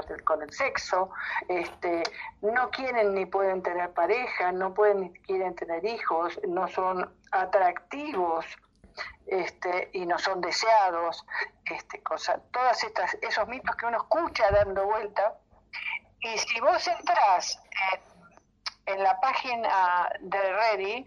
el 0.42 0.52
sexo, 0.52 1.12
este, 1.48 2.04
no 2.42 2.70
quieren 2.72 3.14
ni 3.14 3.26
pueden 3.26 3.62
tener 3.62 3.92
pareja, 3.92 4.52
no 4.52 4.74
pueden 4.74 5.02
ni 5.02 5.14
quieren 5.20 5.56
tener 5.56 5.86
hijos, 5.86 6.40
no 6.48 6.68
son 6.68 7.14
atractivos 7.32 8.46
este, 9.28 9.90
y 9.94 10.06
no 10.06 10.18
son 10.20 10.42
deseados, 10.42 11.26
este, 11.66 12.02
cosa, 12.02 12.40
todas 12.52 12.84
estas, 12.84 13.16
esos 13.22 13.48
mitos 13.48 13.76
que 13.76 13.86
uno 13.86 13.98
escucha 13.98 14.50
dando 14.52 14.86
vuelta, 14.86 15.36
y 16.26 16.38
si 16.40 16.60
vos 16.60 16.88
entras 16.88 17.60
en, 18.88 19.04
la 19.04 19.20
página 19.20 20.10
de 20.20 20.38
Ready, 20.38 21.06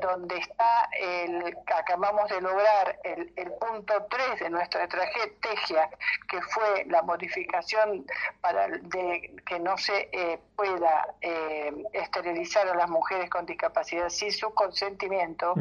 donde 0.00 0.36
está 0.38 0.88
el 0.98 1.56
acabamos 1.66 2.28
de 2.28 2.40
lograr 2.40 2.98
el, 3.04 3.52
punto 3.52 4.06
3 4.10 4.40
de 4.40 4.50
nuestra 4.50 4.84
estrategia, 4.84 5.88
que 6.28 6.42
fue 6.42 6.84
la 6.86 7.02
modificación 7.02 8.04
para 8.40 8.66
de 8.68 9.36
que 9.46 9.60
no 9.60 9.78
se 9.78 10.08
eh, 10.12 10.40
pueda 10.56 11.14
eh, 11.20 11.72
esterilizar 11.92 12.68
a 12.68 12.74
las 12.74 12.90
mujeres 12.90 13.30
con 13.30 13.46
discapacidad 13.46 14.08
sin 14.08 14.32
su 14.32 14.52
consentimiento, 14.52 15.54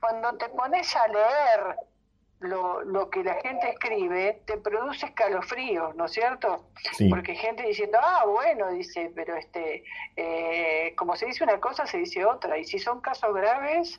cuando 0.00 0.36
te 0.36 0.48
pones 0.50 0.94
a 0.94 1.08
leer 1.08 1.76
lo, 2.40 2.84
lo 2.84 3.10
que 3.10 3.24
la 3.24 3.34
gente 3.34 3.68
escribe 3.68 4.42
te 4.44 4.58
produce 4.58 5.06
escalofríos, 5.06 5.94
¿no 5.96 6.04
es 6.04 6.12
cierto? 6.12 6.66
Porque 7.10 7.34
gente 7.34 7.64
diciendo, 7.64 7.98
ah, 8.00 8.24
bueno, 8.26 8.70
dice, 8.70 9.10
pero 9.14 9.34
este, 9.34 9.82
eh, 10.16 10.94
como 10.96 11.16
se 11.16 11.26
dice 11.26 11.42
una 11.42 11.58
cosa, 11.58 11.86
se 11.86 11.98
dice 11.98 12.24
otra. 12.24 12.56
Y 12.58 12.64
si 12.64 12.78
son 12.78 13.00
casos 13.00 13.34
graves, 13.34 13.98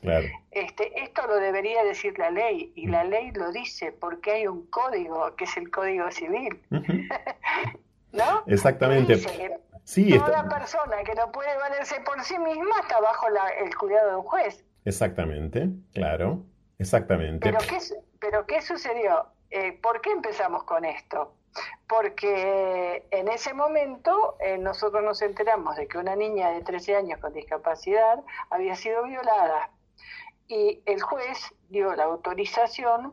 este, 0.50 1.02
esto 1.02 1.26
lo 1.26 1.36
debería 1.36 1.84
decir 1.84 2.18
la 2.18 2.30
ley. 2.30 2.72
Y 2.74 2.86
la 2.86 3.04
ley 3.04 3.30
lo 3.32 3.52
dice 3.52 3.92
porque 3.92 4.32
hay 4.32 4.46
un 4.46 4.66
código, 4.66 5.34
que 5.36 5.44
es 5.44 5.56
el 5.56 5.70
Código 5.70 6.10
Civil. 6.10 6.60
¿No? 8.12 8.42
Exactamente. 8.46 9.18
sí, 9.84 10.18
toda 10.18 10.48
persona 10.48 11.04
que 11.04 11.14
no 11.14 11.30
puede 11.30 11.56
valerse 11.58 12.00
por 12.00 12.20
sí 12.22 12.38
misma 12.38 12.80
está 12.80 13.00
bajo 13.00 13.26
el 13.62 13.76
cuidado 13.76 14.10
de 14.10 14.16
un 14.16 14.22
juez. 14.22 14.64
Exactamente, 14.84 15.68
claro. 15.92 16.42
Exactamente. 16.80 17.52
Pero 17.52 17.58
¿qué, 17.58 17.78
pero 18.18 18.46
¿qué 18.46 18.62
sucedió? 18.62 19.26
Eh, 19.50 19.72
¿Por 19.80 20.00
qué 20.00 20.10
empezamos 20.10 20.64
con 20.64 20.84
esto? 20.86 21.34
Porque 21.86 23.06
en 23.10 23.28
ese 23.28 23.52
momento 23.52 24.36
eh, 24.40 24.56
nosotros 24.56 25.02
nos 25.02 25.20
enteramos 25.20 25.76
de 25.76 25.86
que 25.86 25.98
una 25.98 26.16
niña 26.16 26.50
de 26.50 26.62
13 26.62 26.96
años 26.96 27.20
con 27.20 27.34
discapacidad 27.34 28.20
había 28.48 28.76
sido 28.76 29.02
violada 29.04 29.70
y 30.48 30.80
el 30.86 31.02
juez 31.02 31.52
dio 31.68 31.94
la 31.94 32.04
autorización 32.04 33.12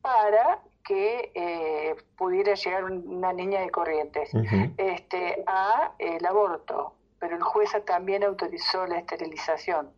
para 0.00 0.60
que 0.84 1.32
eh, 1.34 1.96
pudiera 2.16 2.54
llegar 2.54 2.84
una 2.84 3.32
niña 3.32 3.60
de 3.60 3.70
Corrientes 3.70 4.30
este, 4.76 5.42
a 5.46 5.92
el 5.98 6.24
aborto, 6.24 6.94
pero 7.18 7.36
el 7.36 7.42
juez 7.42 7.70
también 7.84 8.22
autorizó 8.22 8.86
la 8.86 8.98
esterilización 8.98 9.90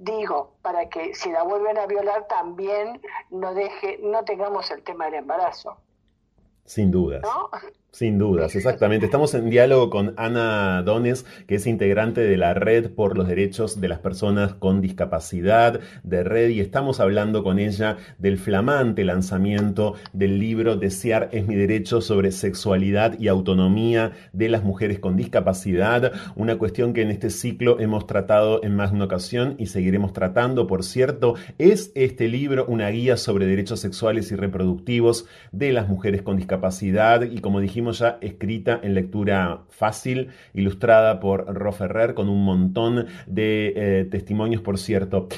digo, 0.00 0.54
para 0.62 0.88
que 0.88 1.14
si 1.14 1.30
la 1.30 1.42
vuelven 1.42 1.76
a 1.78 1.86
violar 1.86 2.26
también 2.26 3.00
no 3.30 3.54
deje, 3.54 3.98
no 4.02 4.24
tengamos 4.24 4.70
el 4.70 4.82
tema 4.82 5.04
del 5.06 5.14
embarazo. 5.14 5.76
Sin 6.64 6.90
dudas. 6.90 7.22
Sin 7.92 8.18
dudas, 8.18 8.54
exactamente. 8.54 9.06
Estamos 9.06 9.34
en 9.34 9.50
diálogo 9.50 9.90
con 9.90 10.14
Ana 10.16 10.80
Dones, 10.84 11.26
que 11.48 11.56
es 11.56 11.66
integrante 11.66 12.20
de 12.20 12.36
la 12.36 12.54
Red 12.54 12.90
por 12.90 13.18
los 13.18 13.26
Derechos 13.26 13.80
de 13.80 13.88
las 13.88 13.98
Personas 13.98 14.54
con 14.54 14.80
Discapacidad 14.80 15.80
de 16.04 16.22
Red, 16.22 16.50
y 16.50 16.60
estamos 16.60 17.00
hablando 17.00 17.42
con 17.42 17.58
ella 17.58 17.96
del 18.18 18.38
flamante 18.38 19.04
lanzamiento 19.04 19.96
del 20.12 20.38
libro 20.38 20.76
Desear 20.76 21.30
es 21.32 21.48
mi 21.48 21.56
derecho 21.56 22.00
sobre 22.00 22.30
sexualidad 22.30 23.18
y 23.18 23.26
autonomía 23.26 24.12
de 24.32 24.48
las 24.48 24.62
mujeres 24.62 25.00
con 25.00 25.16
discapacidad, 25.16 26.12
una 26.36 26.58
cuestión 26.58 26.92
que 26.92 27.02
en 27.02 27.10
este 27.10 27.28
ciclo 27.28 27.80
hemos 27.80 28.06
tratado 28.06 28.62
en 28.62 28.76
más 28.76 28.90
de 28.90 28.96
una 28.96 29.06
ocasión 29.06 29.56
y 29.58 29.66
seguiremos 29.66 30.12
tratando. 30.12 30.68
Por 30.68 30.84
cierto, 30.84 31.34
es 31.58 31.90
este 31.96 32.28
libro 32.28 32.66
una 32.66 32.88
guía 32.90 33.16
sobre 33.16 33.46
derechos 33.46 33.80
sexuales 33.80 34.30
y 34.30 34.36
reproductivos 34.36 35.26
de 35.50 35.72
las 35.72 35.88
mujeres 35.88 36.22
con 36.22 36.36
discapacidad 36.36 37.22
y 37.22 37.40
como 37.40 37.58
dijimos, 37.58 37.79
ya, 37.90 38.18
escrita 38.20 38.80
en 38.82 38.94
lectura 38.94 39.62
fácil, 39.70 40.28
ilustrada 40.54 41.20
por 41.20 41.46
Ro 41.54 41.72
Ferrer, 41.72 42.14
con 42.14 42.28
un 42.28 42.44
montón 42.44 43.06
de 43.26 43.72
eh, 43.74 44.04
testimonios, 44.10 44.62
por 44.62 44.78
cierto. 44.78 45.28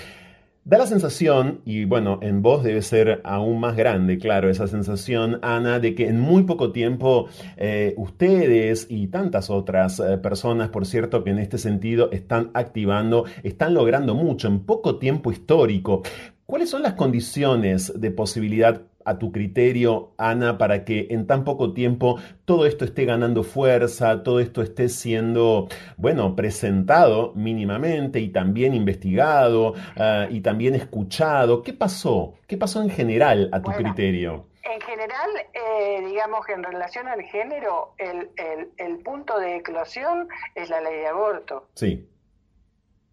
Da 0.64 0.78
la 0.78 0.86
sensación, 0.86 1.60
y 1.64 1.86
bueno, 1.86 2.20
en 2.22 2.40
vos 2.40 2.62
debe 2.62 2.82
ser 2.82 3.20
aún 3.24 3.58
más 3.58 3.76
grande, 3.76 4.18
claro, 4.18 4.48
esa 4.48 4.68
sensación, 4.68 5.40
Ana, 5.42 5.80
de 5.80 5.96
que 5.96 6.06
en 6.06 6.20
muy 6.20 6.44
poco 6.44 6.70
tiempo 6.70 7.26
eh, 7.56 7.94
ustedes 7.96 8.86
y 8.88 9.08
tantas 9.08 9.50
otras 9.50 9.98
eh, 9.98 10.18
personas, 10.18 10.68
por 10.68 10.86
cierto, 10.86 11.24
que 11.24 11.30
en 11.30 11.40
este 11.40 11.58
sentido 11.58 12.12
están 12.12 12.52
activando, 12.54 13.24
están 13.42 13.74
logrando 13.74 14.14
mucho 14.14 14.46
en 14.46 14.60
poco 14.60 14.98
tiempo 14.98 15.32
histórico. 15.32 16.02
¿Cuáles 16.46 16.70
son 16.70 16.82
las 16.82 16.92
condiciones 16.92 17.92
de 18.00 18.12
posibilidad 18.12 18.82
a 19.04 19.18
tu 19.18 19.32
criterio, 19.32 20.12
Ana, 20.18 20.58
para 20.58 20.84
que 20.84 21.08
en 21.10 21.26
tan 21.26 21.44
poco 21.44 21.72
tiempo 21.72 22.18
todo 22.44 22.66
esto 22.66 22.84
esté 22.84 23.04
ganando 23.04 23.42
fuerza, 23.42 24.22
todo 24.22 24.40
esto 24.40 24.62
esté 24.62 24.88
siendo, 24.88 25.68
bueno, 25.96 26.36
presentado 26.36 27.32
mínimamente 27.34 28.20
y 28.20 28.28
también 28.30 28.74
investigado 28.74 29.74
ah, 29.96 30.26
y 30.30 30.40
también 30.40 30.74
escuchado? 30.74 31.62
¿Qué 31.62 31.72
pasó? 31.72 32.34
¿Qué 32.46 32.56
pasó 32.56 32.82
en 32.82 32.90
general 32.90 33.48
a 33.52 33.62
tu 33.62 33.70
criterio? 33.72 34.46
En 34.62 34.80
general, 34.80 35.30
eh, 35.52 36.02
digamos 36.06 36.46
que 36.46 36.52
en 36.52 36.62
relación 36.62 37.08
al 37.08 37.22
género, 37.22 37.94
el, 37.98 38.30
el 38.76 38.98
punto 38.98 39.38
de 39.38 39.56
eclosión 39.56 40.28
es 40.54 40.70
la 40.70 40.80
ley 40.80 40.98
de 40.98 41.08
aborto. 41.08 41.68
Sí. 41.74 42.08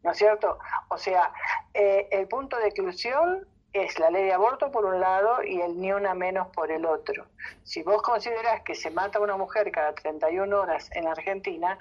¿no 0.03 0.11
es 0.11 0.17
cierto? 0.17 0.57
O 0.89 0.97
sea, 0.97 1.33
eh, 1.73 2.07
el 2.11 2.27
punto 2.27 2.57
de 2.57 2.67
exclusión 2.67 3.47
es 3.73 3.99
la 3.99 4.09
ley 4.09 4.25
de 4.25 4.33
aborto 4.33 4.71
por 4.71 4.85
un 4.85 4.99
lado 4.99 5.43
y 5.43 5.61
el 5.61 5.79
ni 5.79 5.91
una 5.91 6.13
menos 6.13 6.47
por 6.47 6.71
el 6.71 6.85
otro. 6.85 7.25
Si 7.63 7.83
vos 7.83 8.01
considerás 8.01 8.61
que 8.63 8.75
se 8.75 8.89
mata 8.89 9.19
una 9.19 9.37
mujer 9.37 9.71
cada 9.71 9.93
31 9.93 10.59
horas 10.59 10.89
en 10.93 11.07
Argentina, 11.07 11.77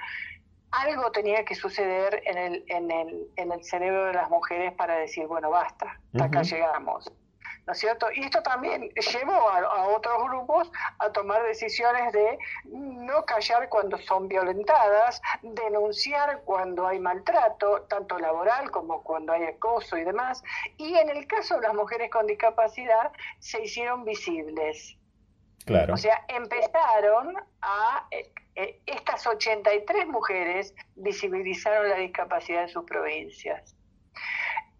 algo 0.70 1.10
tenía 1.12 1.44
que 1.44 1.54
suceder 1.54 2.22
en 2.26 2.36
el, 2.36 2.64
en 2.68 2.90
el, 2.90 3.28
en 3.36 3.52
el 3.52 3.64
cerebro 3.64 4.06
de 4.06 4.12
las 4.12 4.28
mujeres 4.28 4.72
para 4.74 4.96
decir, 4.96 5.26
bueno, 5.26 5.50
basta, 5.50 5.98
hasta 6.12 6.24
acá 6.24 6.42
llegamos. 6.42 7.10
¿No 7.68 7.72
es 7.72 7.80
cierto? 7.80 8.06
Y 8.14 8.24
esto 8.24 8.42
también 8.42 8.88
llevó 9.12 9.50
a, 9.50 9.88
otros 9.88 10.24
grupos 10.24 10.72
a 11.00 11.12
tomar 11.12 11.42
decisiones 11.42 12.14
de 12.14 12.38
no 12.64 13.26
callar 13.26 13.68
cuando 13.68 13.98
son 13.98 14.26
violentadas, 14.26 15.20
denunciar 15.42 16.40
cuando 16.46 16.86
hay 16.86 16.98
maltrato, 16.98 17.82
tanto 17.82 18.18
laboral 18.18 18.70
como 18.70 19.02
cuando 19.02 19.34
hay 19.34 19.44
acoso 19.44 19.98
y 19.98 20.04
demás. 20.04 20.42
Y 20.78 20.94
en 20.94 21.10
el 21.10 21.26
caso 21.26 21.56
de 21.56 21.66
las 21.66 21.74
mujeres 21.74 22.10
con 22.10 22.26
discapacidad, 22.26 23.12
se 23.38 23.62
hicieron 23.62 24.06
visibles. 24.06 24.96
Claro. 25.66 25.92
O 25.92 25.96
sea, 25.98 26.24
empezaron 26.28 27.36
a... 27.60 28.06
Eh, 28.10 28.32
eh, 28.56 28.80
estas 28.86 29.26
83 29.26 30.08
mujeres 30.08 30.74
visibilizaron 30.96 31.90
la 31.90 31.96
discapacidad 31.96 32.62
en 32.62 32.68
sus 32.70 32.84
provincias. 32.84 33.76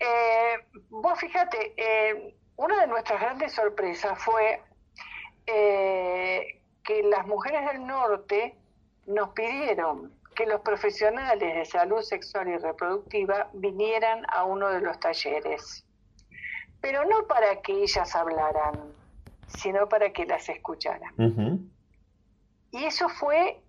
Eh, 0.00 0.58
vos 0.90 1.18
fíjate, 1.18 1.74
eh, 1.76 2.37
una 2.58 2.80
de 2.80 2.86
nuestras 2.88 3.20
grandes 3.20 3.52
sorpresas 3.52 4.18
fue 4.22 4.60
eh, 5.46 6.60
que 6.84 7.02
las 7.04 7.26
mujeres 7.26 7.64
del 7.72 7.86
norte 7.86 8.56
nos 9.06 9.30
pidieron 9.30 10.12
que 10.34 10.44
los 10.44 10.60
profesionales 10.60 11.54
de 11.54 11.64
salud 11.64 12.02
sexual 12.02 12.48
y 12.48 12.56
reproductiva 12.58 13.48
vinieran 13.54 14.24
a 14.28 14.44
uno 14.44 14.68
de 14.68 14.80
los 14.80 14.98
talleres, 14.98 15.84
pero 16.80 17.04
no 17.04 17.26
para 17.26 17.60
que 17.62 17.72
ellas 17.72 18.14
hablaran, 18.14 18.92
sino 19.46 19.88
para 19.88 20.12
que 20.12 20.26
las 20.26 20.48
escucharan. 20.48 21.70
Y 22.72 22.84
eso 22.84 23.08
fue, 23.08 23.60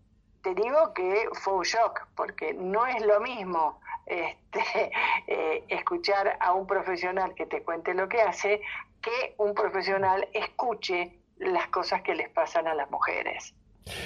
te 0.42 0.54
digo 0.56 0.94
que 0.94 1.30
fue 1.34 1.54
un 1.54 1.64
shock, 1.64 2.08
porque 2.16 2.54
no 2.54 2.86
es 2.88 3.06
lo 3.06 3.20
mismo 3.20 3.80
este, 4.10 4.92
eh, 5.28 5.64
escuchar 5.68 6.38
a 6.40 6.54
un 6.54 6.68
profesional 6.68 7.34
que 7.36 7.46
te 7.46 7.64
cuente 7.64 7.94
lo 7.94 8.10
que 8.10 8.22
hace 8.22 8.62
que 9.02 9.36
un 9.38 9.54
profesional 9.54 10.28
escuche 10.34 11.20
las 11.38 11.68
cosas 11.68 12.02
que 12.02 12.16
les 12.16 12.30
pasan 12.30 12.68
a 12.68 12.74
las 12.74 12.92
mujeres. 12.92 13.54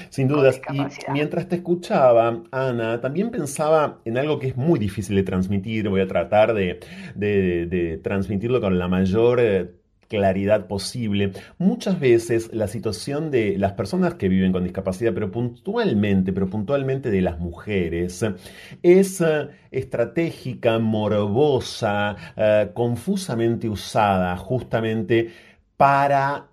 Sin 0.09 0.27
dudas. 0.27 0.61
Y 0.71 1.11
mientras 1.11 1.49
te 1.49 1.55
escuchaba, 1.55 2.43
Ana, 2.51 3.01
también 3.01 3.31
pensaba 3.31 3.99
en 4.05 4.17
algo 4.17 4.39
que 4.39 4.49
es 4.49 4.55
muy 4.55 4.79
difícil 4.79 5.15
de 5.15 5.23
transmitir. 5.23 5.89
Voy 5.89 5.99
a 5.99 6.07
tratar 6.07 6.53
de, 6.53 6.79
de 7.15 7.99
transmitirlo 8.01 8.61
con 8.61 8.77
la 8.79 8.87
mayor 8.87 9.39
eh, 9.41 9.71
claridad 10.13 10.67
posible. 10.67 11.31
Muchas 11.57 11.99
veces 11.99 12.51
la 12.53 12.67
situación 12.67 13.31
de 13.31 13.57
las 13.57 13.71
personas 13.71 14.13
que 14.13 14.29
viven 14.29 14.51
con 14.51 14.63
discapacidad, 14.63 15.11
pero 15.11 15.31
puntualmente, 15.31 16.31
pero 16.31 16.47
puntualmente 16.47 17.09
de 17.09 17.21
las 17.21 17.39
mujeres, 17.39 18.23
es 18.83 19.21
eh, 19.21 19.47
estratégica, 19.71 20.77
morbosa, 20.77 22.15
eh, 22.37 22.69
confusamente 22.75 23.67
usada 23.67 24.37
justamente 24.37 25.31
para 25.77 26.52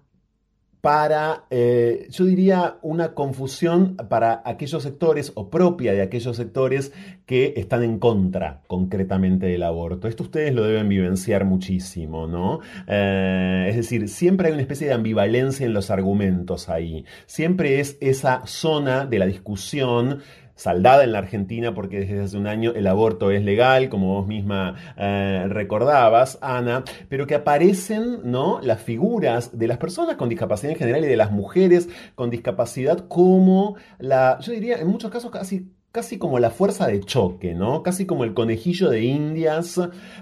para, 0.80 1.44
eh, 1.50 2.06
yo 2.10 2.24
diría, 2.24 2.78
una 2.82 3.14
confusión 3.14 3.96
para 4.08 4.42
aquellos 4.44 4.82
sectores 4.82 5.32
o 5.34 5.50
propia 5.50 5.92
de 5.92 6.02
aquellos 6.02 6.36
sectores 6.36 6.92
que 7.26 7.54
están 7.56 7.82
en 7.82 7.98
contra 7.98 8.62
concretamente 8.66 9.46
del 9.46 9.62
aborto. 9.62 10.08
Esto 10.08 10.22
ustedes 10.24 10.54
lo 10.54 10.64
deben 10.64 10.88
vivenciar 10.88 11.44
muchísimo, 11.44 12.26
¿no? 12.26 12.60
Eh, 12.86 13.66
es 13.68 13.76
decir, 13.76 14.08
siempre 14.08 14.48
hay 14.48 14.54
una 14.54 14.62
especie 14.62 14.86
de 14.86 14.94
ambivalencia 14.94 15.66
en 15.66 15.74
los 15.74 15.90
argumentos 15.90 16.68
ahí. 16.68 17.04
Siempre 17.26 17.80
es 17.80 17.98
esa 18.00 18.46
zona 18.46 19.04
de 19.04 19.18
la 19.18 19.26
discusión 19.26 20.20
saldada 20.60 21.04
en 21.04 21.12
la 21.12 21.20
Argentina 21.20 21.72
porque 21.72 22.00
desde 22.00 22.20
hace 22.20 22.36
un 22.36 22.46
año 22.46 22.72
el 22.74 22.86
aborto 22.86 23.30
es 23.30 23.42
legal, 23.42 23.88
como 23.88 24.14
vos 24.14 24.26
misma 24.26 24.74
eh, 24.98 25.46
recordabas, 25.48 26.38
Ana, 26.42 26.84
pero 27.08 27.26
que 27.26 27.34
aparecen 27.34 28.20
¿no? 28.24 28.60
las 28.62 28.82
figuras 28.82 29.58
de 29.58 29.66
las 29.66 29.78
personas 29.78 30.16
con 30.16 30.28
discapacidad 30.28 30.72
en 30.72 30.78
general 30.78 31.04
y 31.04 31.08
de 31.08 31.16
las 31.16 31.30
mujeres 31.30 31.88
con 32.14 32.28
discapacidad 32.28 33.08
como 33.08 33.76
la, 33.98 34.38
yo 34.40 34.52
diría, 34.52 34.76
en 34.76 34.88
muchos 34.88 35.10
casos 35.10 35.30
casi 35.30 35.66
casi 35.92 36.18
como 36.18 36.38
la 36.38 36.50
fuerza 36.50 36.86
de 36.86 37.00
choque, 37.00 37.54
¿no? 37.54 37.82
Casi 37.82 38.06
como 38.06 38.24
el 38.24 38.34
conejillo 38.34 38.90
de 38.90 39.02
indias 39.02 39.80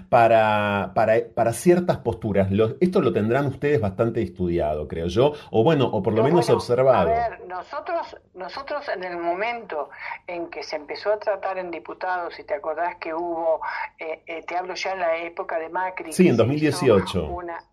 para, 0.09 0.93
para, 0.95 1.53
ciertas 1.53 1.97
posturas. 1.97 2.49
esto 2.79 3.01
lo 3.01 3.13
tendrán 3.13 3.47
ustedes 3.47 3.79
bastante 3.79 4.21
estudiado, 4.21 4.87
creo 4.87 5.07
yo, 5.07 5.33
o 5.51 5.63
bueno, 5.63 5.85
o 5.85 6.01
por 6.01 6.13
lo 6.13 6.23
menos 6.23 6.49
observado. 6.49 7.09
A 7.09 7.29
ver, 7.29 7.47
nosotros, 7.47 8.17
nosotros 8.33 8.87
en 8.89 9.03
el 9.03 9.17
momento 9.17 9.89
en 10.25 10.49
que 10.49 10.63
se 10.63 10.75
empezó 10.75 11.11
a 11.11 11.19
tratar 11.19 11.57
en 11.57 11.69
diputados, 11.69 12.33
si 12.33 12.43
te 12.43 12.55
acordás 12.55 12.95
que 12.97 13.13
hubo, 13.13 13.61
eh, 13.99 14.23
eh, 14.25 14.43
te 14.47 14.55
hablo 14.55 14.73
ya 14.73 14.93
en 14.93 14.99
la 14.99 15.17
época 15.17 15.59
de 15.59 15.69
Macri. 15.69 16.13
Sí, 16.13 16.27
en 16.27 16.37
2018. 16.37 17.25
Una, 17.25 17.63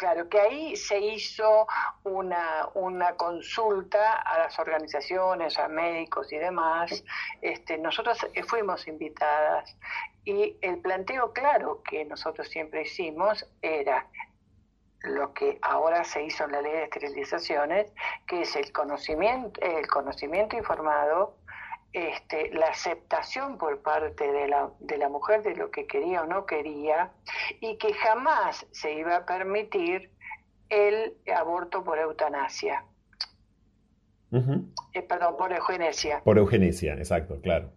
Claro, 0.00 0.30
que 0.30 0.40
ahí 0.40 0.76
se 0.76 0.98
hizo 0.98 1.66
una, 2.04 2.70
una 2.72 3.16
consulta 3.16 4.14
a 4.14 4.38
las 4.38 4.58
organizaciones, 4.58 5.58
a 5.58 5.68
médicos 5.68 6.32
y 6.32 6.38
demás. 6.38 7.04
Este, 7.42 7.76
nosotros 7.76 8.26
fuimos 8.48 8.88
invitadas 8.88 9.76
y 10.24 10.56
el 10.62 10.78
planteo 10.78 11.34
claro 11.34 11.82
que 11.82 12.06
nosotros 12.06 12.48
siempre 12.48 12.80
hicimos 12.80 13.46
era 13.60 14.06
lo 15.02 15.34
que 15.34 15.58
ahora 15.60 16.02
se 16.04 16.22
hizo 16.24 16.44
en 16.44 16.52
la 16.52 16.62
ley 16.62 16.72
de 16.72 16.84
esterilizaciones, 16.84 17.92
que 18.26 18.40
es 18.40 18.56
el 18.56 18.72
conocimiento, 18.72 19.60
el 19.60 19.86
conocimiento 19.86 20.56
informado 20.56 21.34
este, 21.92 22.50
la 22.52 22.66
aceptación 22.66 23.58
por 23.58 23.82
parte 23.82 24.30
de 24.30 24.48
la, 24.48 24.70
de 24.78 24.98
la 24.98 25.08
mujer 25.08 25.42
de 25.42 25.56
lo 25.56 25.70
que 25.70 25.86
quería 25.86 26.22
o 26.22 26.26
no 26.26 26.46
quería 26.46 27.12
y 27.60 27.76
que 27.78 27.92
jamás 27.94 28.66
se 28.70 28.92
iba 28.94 29.16
a 29.16 29.26
permitir 29.26 30.10
el 30.68 31.16
aborto 31.34 31.82
por 31.82 31.98
eutanasia. 31.98 32.84
Eh, 34.92 35.02
perdón, 35.02 35.36
por 35.36 35.52
eugenesia. 35.52 36.20
Por 36.22 36.38
eugenesia, 36.38 36.94
exacto, 36.94 37.40
claro. 37.40 37.72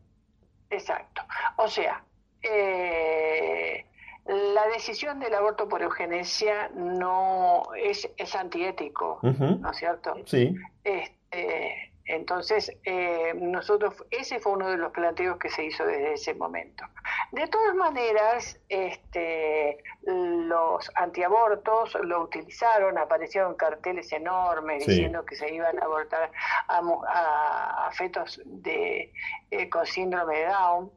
Exacto. 0.69 1.23
O 1.57 1.67
sea, 1.67 2.03
eh, 2.43 3.85
la 4.25 4.67
decisión 4.67 5.19
del 5.19 5.33
aborto 5.33 5.67
por 5.67 5.81
eugenesia 5.81 6.69
no 6.75 7.63
es, 7.75 8.07
es 8.17 8.35
antiético, 8.35 9.19
¿no 9.23 9.71
es 9.71 9.77
cierto? 9.77 10.13
Sí. 10.25 10.55
Este, 10.83 11.92
entonces, 12.05 12.71
eh, 12.83 13.33
nosotros, 13.35 13.93
ese 14.11 14.39
fue 14.39 14.53
uno 14.53 14.69
de 14.69 14.77
los 14.77 14.91
planteos 14.91 15.37
que 15.37 15.49
se 15.49 15.63
hizo 15.63 15.85
desde 15.85 16.13
ese 16.13 16.33
momento. 16.33 16.83
De 17.31 17.47
todas 17.47 17.75
maneras, 17.75 18.59
este, 18.67 19.77
los 20.01 20.91
antiabortos 20.95 21.95
lo 22.03 22.23
utilizaron, 22.23 22.97
aparecieron 22.97 23.55
carteles 23.55 24.11
enormes 24.11 24.85
diciendo 24.85 25.25
que 25.25 25.35
se 25.35 25.53
iban 25.53 25.79
a 25.79 25.85
abortar 25.85 26.29
a, 26.67 27.89
fetos 27.93 28.41
de, 28.45 29.13
eh, 29.49 29.69
con 29.69 29.85
síndrome 29.85 30.39
de 30.39 30.45
Down. 30.45 30.91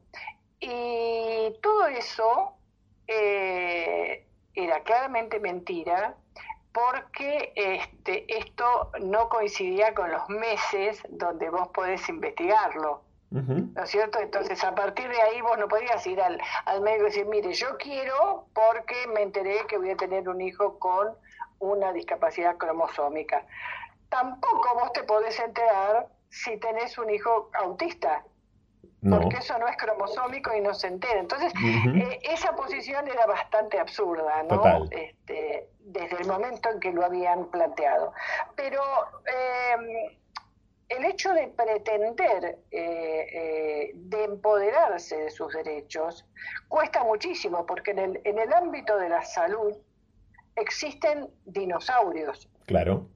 Y 0.59 1.55
todo 1.61 1.87
eso 1.87 2.53
eh, 3.07 4.25
era 4.53 4.81
claramente 4.83 5.39
mentira 5.39 6.17
porque 6.77 7.53
este, 7.55 8.25
esto 8.37 8.91
no 9.01 9.29
coincidía 9.29 9.95
con 9.95 10.11
los 10.11 10.29
meses 10.29 11.01
donde 11.09 11.49
vos 11.49 11.69
podés 11.69 12.07
investigarlo. 12.07 13.01
¿No 13.29 13.83
es 13.83 13.89
cierto? 13.89 14.19
Entonces, 14.19 14.63
a 14.63 14.73
partir 14.73 15.09
de 15.09 15.21
ahí 15.21 15.41
vos 15.41 15.57
no 15.57 15.67
podías 15.67 16.05
ir 16.07 16.21
al, 16.21 16.39
al 16.65 16.81
médico 16.81 17.03
y 17.03 17.07
decir, 17.07 17.25
mire, 17.25 17.51
yo 17.53 17.77
quiero 17.77 18.45
porque 18.53 18.95
me 19.13 19.21
enteré 19.23 19.65
que 19.67 19.77
voy 19.77 19.89
a 19.89 19.97
tener 19.97 20.29
un 20.29 20.39
hijo 20.39 20.79
con 20.79 21.13
una 21.59 21.91
discapacidad 21.91 22.55
cromosómica. 22.57 23.45
Tampoco 24.09 24.75
vos 24.75 24.93
te 24.93 25.03
podés 25.03 25.37
enterar 25.39 26.07
si 26.29 26.57
tenés 26.57 26.97
un 26.97 27.09
hijo 27.09 27.49
autista, 27.53 28.23
porque 29.01 29.37
eso 29.37 29.57
no 29.59 29.67
es 29.67 29.77
cromosómico 29.77 30.53
y 30.55 30.61
no 30.61 30.73
se 30.73 30.87
entera. 30.87 31.19
Entonces, 31.19 31.53
eh, 31.95 32.19
esa 32.23 32.55
posición 32.55 33.07
era 33.07 33.25
bastante 33.25 33.79
absurda, 33.79 34.43
¿no? 34.43 34.85
Este, 34.89 35.69
desde 35.79 36.17
el 36.21 36.27
momento 36.27 36.69
en 36.69 36.79
que 36.79 36.91
lo 36.91 37.05
habían 37.05 37.45
planteado. 37.45 38.13
Pero 38.55 38.81
em, 39.25 40.17
el 40.89 41.05
hecho 41.05 41.31
de 41.33 41.47
pretender 41.47 42.57
eh, 42.71 43.27
eh, 43.31 43.91
de 43.93 44.23
empoderarse 44.23 45.15
de 45.17 45.29
sus 45.29 45.53
derechos 45.53 46.25
cuesta 46.67 47.03
muchísimo, 47.03 47.65
porque 47.65 47.91
en 47.91 47.99
el, 47.99 48.21
en 48.23 48.39
el 48.39 48.51
ámbito 48.51 48.97
de 48.97 49.09
la 49.09 49.23
salud 49.23 49.75
existen 50.55 51.29
dinosaurios. 51.45 52.49
Claro 52.65 53.07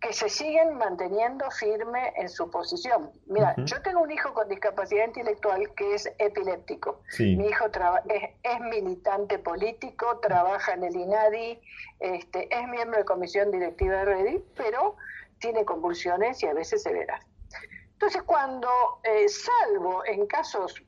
que 0.00 0.12
se 0.12 0.28
siguen 0.28 0.78
manteniendo 0.78 1.50
firme 1.50 2.12
en 2.16 2.28
su 2.28 2.50
posición. 2.50 3.10
Mira, 3.26 3.54
yo 3.64 3.82
tengo 3.82 4.00
un 4.00 4.10
hijo 4.10 4.32
con 4.32 4.48
discapacidad 4.48 5.06
intelectual 5.06 5.74
que 5.74 5.94
es 5.94 6.08
epiléptico. 6.18 7.00
Mi 7.18 7.48
hijo 7.48 7.66
es, 7.66 8.22
es, 8.42 8.60
militante 8.60 9.38
político, 9.38 10.18
trabaja 10.20 10.74
en 10.74 10.84
el 10.84 10.94
INADI, 10.94 11.60
este, 11.98 12.54
es 12.54 12.68
miembro 12.68 12.98
de 12.98 13.04
comisión 13.04 13.50
directiva 13.50 13.96
de 13.96 14.04
REDI, 14.04 14.44
pero 14.56 14.96
tiene 15.40 15.64
convulsiones 15.64 16.42
y 16.42 16.46
a 16.46 16.54
veces 16.54 16.82
severas. 16.82 17.20
Entonces, 17.92 18.22
cuando, 18.22 18.68
eh, 19.02 19.28
salvo 19.28 20.04
en 20.06 20.26
casos 20.28 20.80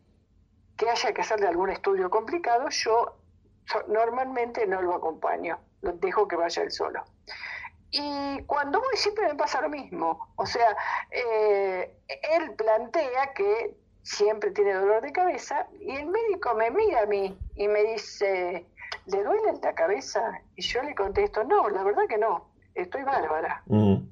que 0.77 0.89
haya 0.89 1.13
que 1.13 1.21
hacerle 1.21 1.49
algún 1.49 1.71
estudio 1.71 2.09
complicado, 2.09 2.69
yo 2.71 3.17
normalmente 3.89 4.67
no 4.67 4.81
lo 4.83 4.95
acompaño. 4.95 5.59
lo 5.83 5.93
dejo 5.95 6.29
que 6.29 6.37
vaya 6.37 6.63
él 6.63 6.71
solo. 6.71 7.03
Y 7.91 8.43
cuando 8.45 8.81
voy 8.81 8.97
siempre 8.97 9.27
me 9.29 9.35
pasa 9.35 9.61
lo 9.61 9.69
mismo. 9.69 10.29
O 10.37 10.47
sea, 10.47 10.77
eh, 11.11 11.93
él 12.09 12.53
plantea 12.55 13.33
que 13.35 13.77
siempre 14.03 14.51
tiene 14.51 14.75
dolor 14.75 15.03
de 15.03 15.13
cabeza 15.13 15.67
y 15.81 15.97
el 15.97 16.07
médico 16.07 16.55
me 16.55 16.71
mira 16.71 17.03
a 17.03 17.07
mí 17.07 17.37
y 17.57 17.69
me 17.69 17.83
dice, 17.85 18.65
¿le 19.07 19.23
duele 19.23 19.53
la 19.63 19.75
cabeza? 19.75 20.41
Y 20.57 20.63
yo 20.63 20.83
le 20.83 20.95
contesto, 20.95 21.45
no, 21.45 21.69
la 21.69 21.83
verdad 21.83 22.03
que 22.09 22.19
no, 22.19 22.49
estoy 22.75 23.03
bárbara. 23.03 23.63
Él, 23.69 24.03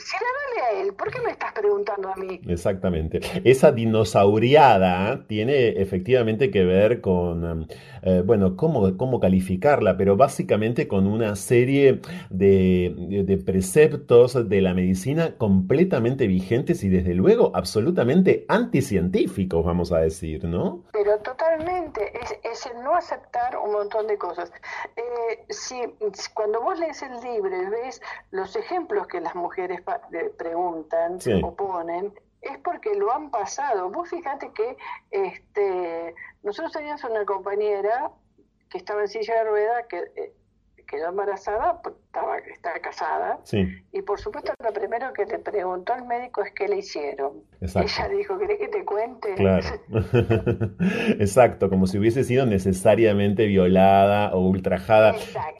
si 0.00 0.16
le 0.16 0.26
duele 0.36 0.66
a 0.66 0.82
él, 0.82 0.94
¿por 0.94 1.10
qué 1.10 1.20
me 1.20 1.30
estás 1.30 1.52
preguntando 1.52 2.08
a 2.08 2.16
mí? 2.16 2.40
Exactamente. 2.46 3.20
Esa 3.44 3.72
dinosauriada 3.72 5.26
tiene 5.26 5.68
efectivamente 5.80 6.50
que 6.50 6.64
ver 6.64 7.00
con, 7.00 7.68
eh, 8.02 8.22
bueno, 8.24 8.56
cómo, 8.56 8.96
cómo 8.96 9.20
calificarla, 9.20 9.96
pero 9.96 10.16
básicamente 10.16 10.88
con 10.88 11.06
una 11.06 11.36
serie 11.36 12.00
de, 12.30 13.24
de, 13.26 13.36
preceptos 13.38 14.48
de 14.48 14.60
la 14.60 14.74
medicina 14.74 15.36
completamente 15.36 16.26
vigentes 16.26 16.82
y 16.84 16.88
desde 16.88 17.14
luego 17.14 17.52
absolutamente 17.54 18.44
anticientíficos, 18.48 19.64
vamos 19.64 19.92
a 19.92 19.98
decir, 19.98 20.44
¿no? 20.44 20.84
Pero 20.92 21.18
totalmente, 21.18 22.12
es, 22.20 22.38
es 22.42 22.66
el 22.66 22.82
no 22.82 22.94
aceptar 22.94 23.56
un 23.56 23.72
montón 23.72 24.06
de 24.06 24.16
cosas. 24.18 24.52
Eh, 24.96 25.44
si, 25.48 25.80
cuando 26.34 26.60
vos 26.60 26.78
lees 26.78 27.02
el 27.02 27.20
libro 27.20 27.62
y 27.62 27.66
ves 27.66 28.00
los 28.30 28.56
ejemplos 28.56 29.06
que 29.06 29.20
las 29.20 29.34
mujeres 29.34 29.80
preguntan 30.36 31.18
o 31.42 31.54
ponen, 31.54 32.12
es 32.40 32.58
porque 32.58 32.94
lo 32.94 33.12
han 33.12 33.30
pasado. 33.30 33.90
Vos 33.90 34.08
fíjate 34.08 34.52
que 34.52 34.76
este, 35.10 36.14
nosotros 36.42 36.72
teníamos 36.72 37.04
una 37.04 37.24
compañera 37.24 38.10
que 38.70 38.78
estaba 38.78 39.02
en 39.02 39.08
silla 39.08 39.34
de 39.36 39.44
rueda 39.44 39.88
que 39.88 39.98
eh, 40.16 40.32
quedó 40.86 41.08
embarazada, 41.08 41.82
estaba, 42.10 42.38
estaba 42.38 42.78
casada, 42.80 43.38
y 43.92 44.02
por 44.02 44.18
supuesto 44.18 44.52
lo 44.64 44.72
primero 44.72 45.12
que 45.12 45.24
le 45.26 45.38
preguntó 45.38 45.92
al 45.92 46.06
médico 46.08 46.42
es 46.42 46.52
qué 46.52 46.66
le 46.66 46.78
hicieron. 46.78 47.44
Ella 47.60 48.08
dijo, 48.08 48.36
¿querés 48.36 48.58
que 48.58 48.68
te 48.68 48.84
cuente? 48.84 49.34
Claro. 49.36 49.66
Exacto, 51.20 51.70
como 51.70 51.86
si 51.86 51.98
hubiese 51.98 52.24
sido 52.24 52.46
necesariamente 52.46 53.46
violada 53.46 54.34
o 54.34 54.40
ultrajada. 54.40 55.14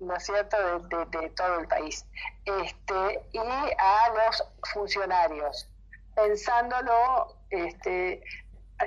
¿no 0.00 0.16
es 0.16 0.24
cierto?, 0.24 0.56
de, 0.78 1.28
todo 1.36 1.60
el 1.60 1.68
país. 1.68 2.06
Este, 2.46 3.22
y 3.30 3.38
a 3.38 4.08
los 4.08 4.42
funcionarios, 4.72 5.68
pensándolo, 6.14 7.36
este, 7.50 8.22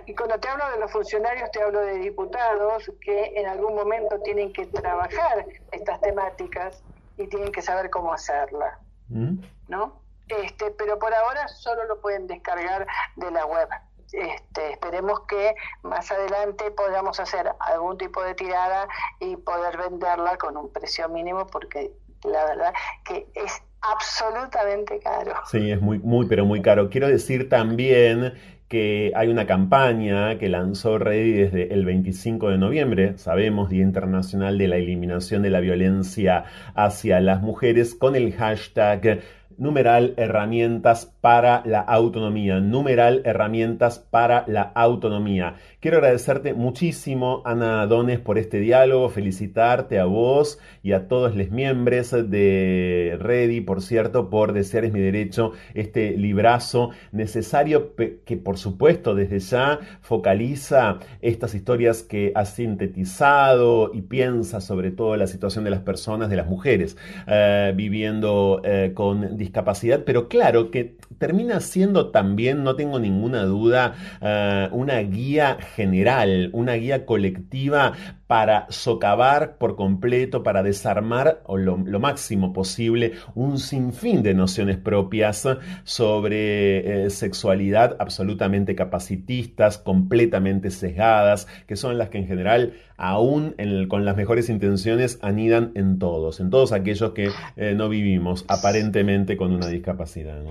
y 0.07 0.15
cuando 0.15 0.39
te 0.39 0.47
hablo 0.47 0.67
de 0.71 0.79
los 0.79 0.91
funcionarios, 0.91 1.51
te 1.51 1.61
hablo 1.61 1.79
de 1.81 1.99
diputados 1.99 2.91
que 3.01 3.33
en 3.35 3.47
algún 3.47 3.75
momento 3.75 4.19
tienen 4.21 4.51
que 4.51 4.65
trabajar 4.65 5.45
estas 5.71 6.01
temáticas 6.01 6.83
y 7.17 7.27
tienen 7.27 7.51
que 7.51 7.61
saber 7.61 7.91
cómo 7.91 8.11
hacerla, 8.13 8.79
mm. 9.09 9.43
¿no? 9.67 10.01
Este, 10.27 10.71
pero 10.71 10.97
por 10.97 11.13
ahora 11.13 11.47
solo 11.49 11.83
lo 11.85 12.01
pueden 12.01 12.25
descargar 12.25 12.87
de 13.15 13.29
la 13.29 13.45
web. 13.45 13.69
Este, 14.11 14.50
esperemos 14.91 15.21
que 15.21 15.55
más 15.83 16.11
adelante 16.11 16.65
podamos 16.71 17.19
hacer 17.19 17.49
algún 17.59 17.97
tipo 17.97 18.21
de 18.23 18.35
tirada 18.35 18.87
y 19.19 19.37
poder 19.37 19.77
venderla 19.77 20.37
con 20.37 20.57
un 20.57 20.71
precio 20.71 21.07
mínimo 21.07 21.47
porque 21.47 21.91
la 22.25 22.45
verdad 22.45 22.73
que 23.05 23.27
es 23.33 23.63
absolutamente 23.81 24.99
caro. 24.99 25.33
Sí, 25.49 25.71
es 25.71 25.81
muy, 25.81 25.99
muy, 25.99 26.27
pero 26.27 26.45
muy 26.45 26.61
caro. 26.61 26.89
Quiero 26.89 27.07
decir 27.07 27.47
también 27.47 28.33
que 28.67 29.11
hay 29.15 29.29
una 29.29 29.47
campaña 29.47 30.37
que 30.37 30.49
lanzó 30.49 30.97
Ready 30.97 31.31
desde 31.31 31.73
el 31.73 31.85
25 31.85 32.49
de 32.49 32.57
noviembre, 32.57 33.17
sabemos, 33.17 33.69
Día 33.69 33.83
Internacional 33.83 34.57
de 34.57 34.67
la 34.67 34.75
Eliminación 34.75 35.41
de 35.41 35.49
la 35.49 35.61
Violencia 35.61 36.45
hacia 36.75 37.19
las 37.21 37.41
Mujeres, 37.41 37.95
con 37.95 38.15
el 38.15 38.33
hashtag 38.33 39.21
numeral 39.57 40.13
herramientas 40.17 41.05
para 41.21 41.61
la 41.65 41.79
autonomía, 41.81 42.59
numeral 42.59 43.21
herramientas 43.25 43.99
para 43.99 44.45
la 44.47 44.61
autonomía. 44.61 45.55
Quiero 45.81 45.97
agradecerte 45.97 46.53
muchísimo, 46.53 47.41
Ana 47.43 47.87
Dones, 47.87 48.19
por 48.19 48.37
este 48.37 48.59
diálogo, 48.59 49.09
felicitarte 49.09 49.97
a 49.97 50.05
vos 50.05 50.59
y 50.83 50.91
a 50.91 51.07
todos 51.07 51.35
los 51.35 51.49
miembros 51.49 52.11
de 52.29 53.17
Ready, 53.19 53.61
por 53.61 53.81
cierto, 53.81 54.29
por 54.29 54.53
Desear 54.53 54.85
es 54.85 54.93
mi 54.93 54.99
derecho, 54.99 55.53
este 55.73 56.15
librazo 56.17 56.91
necesario 57.11 57.95
que, 57.95 58.37
por 58.37 58.59
supuesto, 58.59 59.15
desde 59.15 59.39
ya 59.39 59.79
focaliza 60.01 60.99
estas 61.19 61.55
historias 61.55 62.03
que 62.03 62.31
ha 62.35 62.45
sintetizado 62.45 63.89
y 63.91 64.03
piensa 64.03 64.61
sobre 64.61 64.91
todo 64.91 65.17
la 65.17 65.25
situación 65.25 65.63
de 65.63 65.71
las 65.71 65.81
personas, 65.81 66.29
de 66.29 66.35
las 66.35 66.45
mujeres, 66.45 66.95
eh, 67.25 67.73
viviendo 67.75 68.61
eh, 68.63 68.91
con 68.93 69.35
discapacidad, 69.35 70.03
pero 70.05 70.27
claro 70.27 70.69
que 70.69 70.97
termina 71.21 71.59
siendo 71.59 72.09
también, 72.09 72.63
no 72.63 72.75
tengo 72.75 72.99
ninguna 72.99 73.43
duda, 73.43 73.93
eh, 74.21 74.67
una 74.71 74.97
guía 75.01 75.59
general, 75.75 76.49
una 76.51 76.73
guía 76.73 77.05
colectiva 77.05 77.93
para 78.25 78.65
socavar 78.69 79.57
por 79.57 79.75
completo, 79.75 80.41
para 80.41 80.63
desarmar 80.63 81.43
lo, 81.47 81.77
máximo 81.99 82.53
posible 82.53 83.11
un 83.35 83.59
sinfín 83.59 84.23
de 84.23 84.33
nociones 84.33 84.77
propias 84.77 85.47
sobre 85.83 87.05
eh, 87.05 87.09
sexualidad 87.11 87.97
absolutamente 87.99 88.73
capacitistas, 88.73 89.77
completamente 89.77 90.71
sesgadas, 90.71 91.47
que 91.67 91.75
son 91.75 91.99
las 91.99 92.09
que 92.09 92.17
en 92.17 92.27
general, 92.27 92.73
aún 92.97 93.55
con 93.89 94.05
las 94.05 94.17
mejores 94.17 94.49
intenciones, 94.49 95.19
anidan 95.21 95.71
en 95.75 95.99
todos, 95.99 96.39
en 96.39 96.49
todos 96.49 96.71
aquellos 96.71 97.11
que 97.11 97.29
eh, 97.57 97.73
no 97.75 97.89
vivimos 97.89 98.43
aparentemente 98.47 99.37
con 99.37 99.51
una 99.51 99.67
discapacidad. 99.67 100.41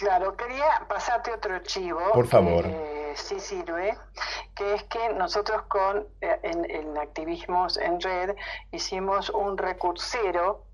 Claro, 0.00 0.34
quería 0.34 0.86
pasarte 0.88 1.30
otro 1.30 1.58
chivo. 1.58 2.00
Por 2.14 2.26
favor. 2.26 2.64
Que 2.64 3.12
sí 3.16 3.38
sirve, 3.38 3.98
que 4.54 4.72
es 4.72 4.84
que 4.84 5.10
nosotros 5.10 5.60
con 5.68 6.06
eh, 6.22 6.40
en, 6.42 6.96
activismos 6.96 7.76
en 7.76 8.00
red 8.00 8.34
hicimos 8.72 9.28
un 9.28 9.58
recursero 9.58 10.64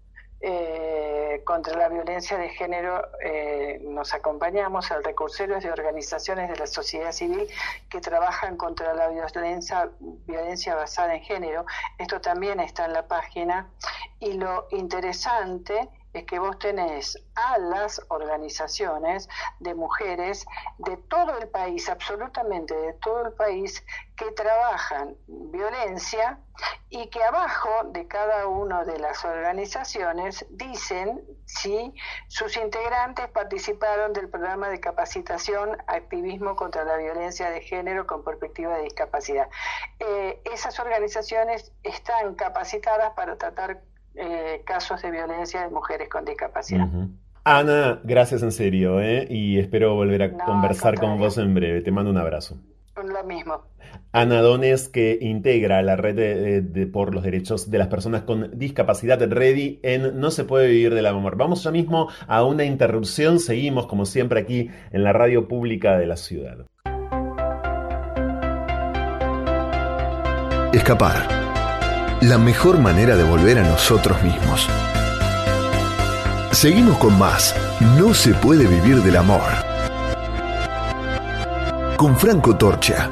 eh, 0.40 1.42
contra 1.44 1.76
la 1.76 1.88
violencia 1.88 2.38
de 2.38 2.50
género. 2.50 3.02
Eh, 3.20 3.80
nos 3.82 4.14
acompañamos, 4.14 4.92
el 4.92 5.02
recursero 5.02 5.56
es 5.56 5.64
de 5.64 5.72
organizaciones 5.72 6.48
de 6.48 6.54
la 6.54 6.68
sociedad 6.68 7.10
civil 7.10 7.48
que 7.90 8.00
trabajan 8.00 8.56
contra 8.56 8.94
la 8.94 9.08
violencia, 9.08 9.90
violencia 9.98 10.76
basada 10.76 11.16
en 11.16 11.22
género. 11.22 11.66
Esto 11.98 12.20
también 12.20 12.60
está 12.60 12.84
en 12.84 12.92
la 12.92 13.08
página. 13.08 13.68
Y 14.20 14.34
lo 14.34 14.68
interesante 14.70 15.88
es 16.16 16.24
que 16.24 16.38
vos 16.38 16.58
tenés 16.58 17.18
a 17.34 17.58
las 17.58 18.00
organizaciones 18.08 19.28
de 19.60 19.74
mujeres 19.74 20.46
de 20.78 20.96
todo 20.96 21.38
el 21.38 21.48
país, 21.48 21.88
absolutamente 21.88 22.74
de 22.74 22.94
todo 22.94 23.26
el 23.26 23.32
país, 23.34 23.84
que 24.16 24.30
trabajan 24.32 25.14
violencia 25.26 26.40
y 26.88 27.08
que 27.08 27.22
abajo 27.22 27.68
de 27.92 28.08
cada 28.08 28.46
una 28.46 28.84
de 28.84 28.98
las 28.98 29.24
organizaciones 29.24 30.46
dicen 30.48 31.22
si 31.44 31.94
sus 32.28 32.56
integrantes 32.56 33.28
participaron 33.28 34.14
del 34.14 34.30
programa 34.30 34.68
de 34.70 34.80
capacitación 34.80 35.76
Activismo 35.86 36.56
contra 36.56 36.84
la 36.84 36.96
Violencia 36.96 37.50
de 37.50 37.60
Género 37.60 38.06
con 38.06 38.24
perspectiva 38.24 38.76
de 38.76 38.84
discapacidad. 38.84 39.48
Eh, 39.98 40.40
esas 40.44 40.78
organizaciones 40.80 41.72
están 41.82 42.34
capacitadas 42.36 43.10
para 43.10 43.36
tratar 43.36 43.82
eh, 44.16 44.62
casos 44.64 45.00
de 45.02 45.10
violencia 45.10 45.62
de 45.62 45.70
mujeres 45.70 46.08
con 46.08 46.24
discapacidad. 46.24 46.88
Ana, 47.44 48.00
gracias 48.02 48.42
en 48.42 48.50
serio, 48.50 49.00
¿eh? 49.00 49.26
y 49.30 49.58
espero 49.58 49.94
volver 49.94 50.22
a 50.22 50.32
conversar 50.32 50.98
con 50.98 51.18
vos 51.18 51.38
en 51.38 51.54
breve. 51.54 51.80
Te 51.80 51.92
mando 51.92 52.10
un 52.10 52.18
abrazo. 52.18 52.58
Lo 52.96 53.22
mismo. 53.24 53.62
Ana 54.12 54.40
Dones, 54.40 54.88
que 54.88 55.18
integra 55.20 55.82
la 55.82 55.96
red 55.96 56.62
de, 56.62 56.86
por 56.86 57.14
los 57.14 57.22
derechos 57.22 57.70
de 57.70 57.78
las 57.78 57.88
personas 57.88 58.22
con 58.22 58.58
discapacidad 58.58 59.20
Ready 59.20 59.80
en 59.82 60.18
No 60.18 60.30
se 60.30 60.44
puede 60.44 60.68
vivir 60.68 60.94
del 60.94 61.06
amor. 61.06 61.36
Vamos 61.36 61.62
ya 61.62 61.70
mismo 61.70 62.08
a 62.26 62.42
una 62.42 62.64
interrupción. 62.64 63.38
Seguimos, 63.38 63.86
como 63.86 64.06
siempre, 64.06 64.40
aquí 64.40 64.70
en 64.90 65.04
la 65.04 65.12
radio 65.12 65.46
pública 65.46 65.98
de 65.98 66.06
la 66.06 66.16
ciudad. 66.16 66.66
Escapar. 70.72 71.45
La 72.22 72.38
mejor 72.38 72.78
manera 72.78 73.14
de 73.14 73.24
volver 73.24 73.58
a 73.58 73.62
nosotros 73.62 74.22
mismos. 74.22 74.66
Seguimos 76.50 76.96
con 76.96 77.18
más. 77.18 77.54
No 77.98 78.14
se 78.14 78.32
puede 78.32 78.66
vivir 78.66 79.02
del 79.02 79.16
amor. 79.16 79.42
Con 81.98 82.18
Franco 82.18 82.56
Torcha. 82.56 83.10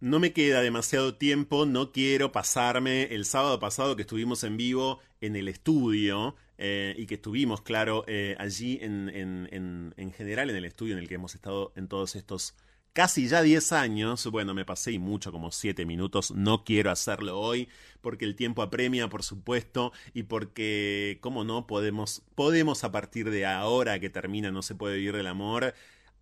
No 0.00 0.18
me 0.18 0.32
queda 0.32 0.62
demasiado 0.62 1.16
tiempo, 1.16 1.66
no 1.66 1.92
quiero 1.92 2.32
pasarme 2.32 3.14
el 3.14 3.26
sábado 3.26 3.60
pasado 3.60 3.94
que 3.94 4.02
estuvimos 4.02 4.42
en 4.42 4.56
vivo 4.56 5.00
en 5.20 5.36
el 5.36 5.48
estudio 5.48 6.36
eh, 6.56 6.94
y 6.96 7.04
que 7.04 7.16
estuvimos, 7.16 7.60
claro, 7.60 8.04
eh, 8.06 8.34
allí 8.38 8.78
en, 8.80 9.10
en, 9.10 10.12
general 10.12 10.48
en 10.48 10.56
el 10.56 10.64
estudio 10.64 10.94
en 10.94 11.00
el 11.00 11.08
que 11.08 11.16
hemos 11.16 11.34
estado 11.34 11.72
en 11.76 11.86
todos 11.86 12.16
estos 12.16 12.54
casi 12.96 13.28
ya 13.28 13.42
10 13.42 13.72
años. 13.72 14.26
Bueno, 14.30 14.54
me 14.54 14.64
pasé 14.64 14.92
y 14.92 14.98
mucho, 14.98 15.30
como 15.30 15.52
7 15.52 15.84
minutos. 15.84 16.30
No 16.30 16.64
quiero 16.64 16.90
hacerlo 16.90 17.38
hoy 17.38 17.68
porque 18.00 18.24
el 18.24 18.34
tiempo 18.36 18.62
apremia, 18.62 19.10
por 19.10 19.22
supuesto, 19.22 19.92
y 20.14 20.22
porque, 20.22 21.18
como 21.20 21.44
no, 21.44 21.66
podemos, 21.66 22.22
podemos 22.34 22.84
a 22.84 22.92
partir 22.92 23.30
de 23.30 23.44
ahora 23.44 24.00
que 24.00 24.08
termina 24.08 24.50
No 24.50 24.62
se 24.62 24.74
puede 24.74 24.96
vivir 24.96 25.14
del 25.16 25.26
amor, 25.26 25.74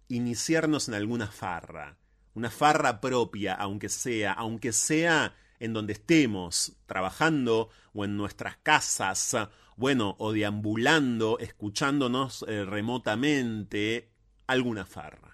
iniciarnos 0.09 0.89
en 0.89 0.95
alguna 0.95 1.29
farra 1.29 1.97
una 2.35 2.51
farra 2.51 3.01
propia, 3.01 3.55
aunque 3.55 3.89
sea, 3.89 4.33
aunque 4.33 4.73
sea 4.73 5.37
en 5.61 5.73
donde 5.73 5.93
estemos 5.93 6.77
trabajando 6.87 7.71
o 7.93 8.05
en 8.05 8.17
nuestras 8.17 8.57
casas, 8.57 9.37
bueno, 9.77 10.17
o 10.19 10.33
deambulando, 10.33 11.39
escuchándonos 11.39 12.45
eh, 12.49 12.65
remotamente, 12.65 14.11
alguna 14.47 14.85
farra, 14.85 15.34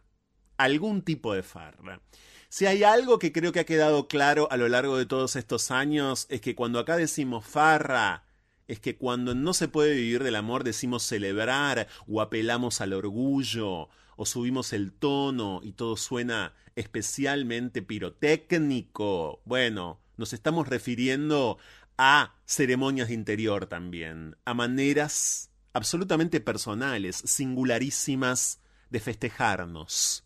algún 0.64 1.02
tipo 1.02 1.34
de 1.34 1.42
farra. 1.42 2.00
Si 2.48 2.66
hay 2.66 2.82
algo 2.82 3.18
que 3.18 3.32
creo 3.32 3.52
que 3.52 3.60
ha 3.60 3.64
quedado 3.64 4.08
claro 4.08 4.48
a 4.50 4.56
lo 4.56 4.68
largo 4.68 4.98
de 4.98 5.06
todos 5.06 5.36
estos 5.36 5.70
años, 5.70 6.26
es 6.28 6.40
que 6.40 6.54
cuando 6.54 6.78
acá 6.78 6.96
decimos 6.96 7.46
farra, 7.46 8.24
es 8.66 8.80
que 8.80 8.96
cuando 8.96 9.34
no 9.34 9.54
se 9.54 9.68
puede 9.68 9.94
vivir 9.94 10.22
del 10.22 10.36
amor 10.36 10.62
decimos 10.64 11.02
celebrar 11.02 11.88
o 12.06 12.20
apelamos 12.20 12.80
al 12.80 12.92
orgullo 12.92 13.88
o 14.16 14.26
subimos 14.26 14.72
el 14.72 14.92
tono 14.92 15.60
y 15.62 15.72
todo 15.72 15.96
suena 15.96 16.54
especialmente 16.76 17.82
pirotécnico. 17.82 19.40
Bueno, 19.44 20.00
nos 20.16 20.32
estamos 20.32 20.68
refiriendo 20.68 21.58
a 21.96 22.34
ceremonias 22.46 23.08
de 23.08 23.14
interior 23.14 23.66
también, 23.66 24.36
a 24.44 24.54
maneras 24.54 25.50
absolutamente 25.72 26.40
personales, 26.40 27.16
singularísimas 27.16 28.60
de 28.90 29.00
festejarnos, 29.00 30.24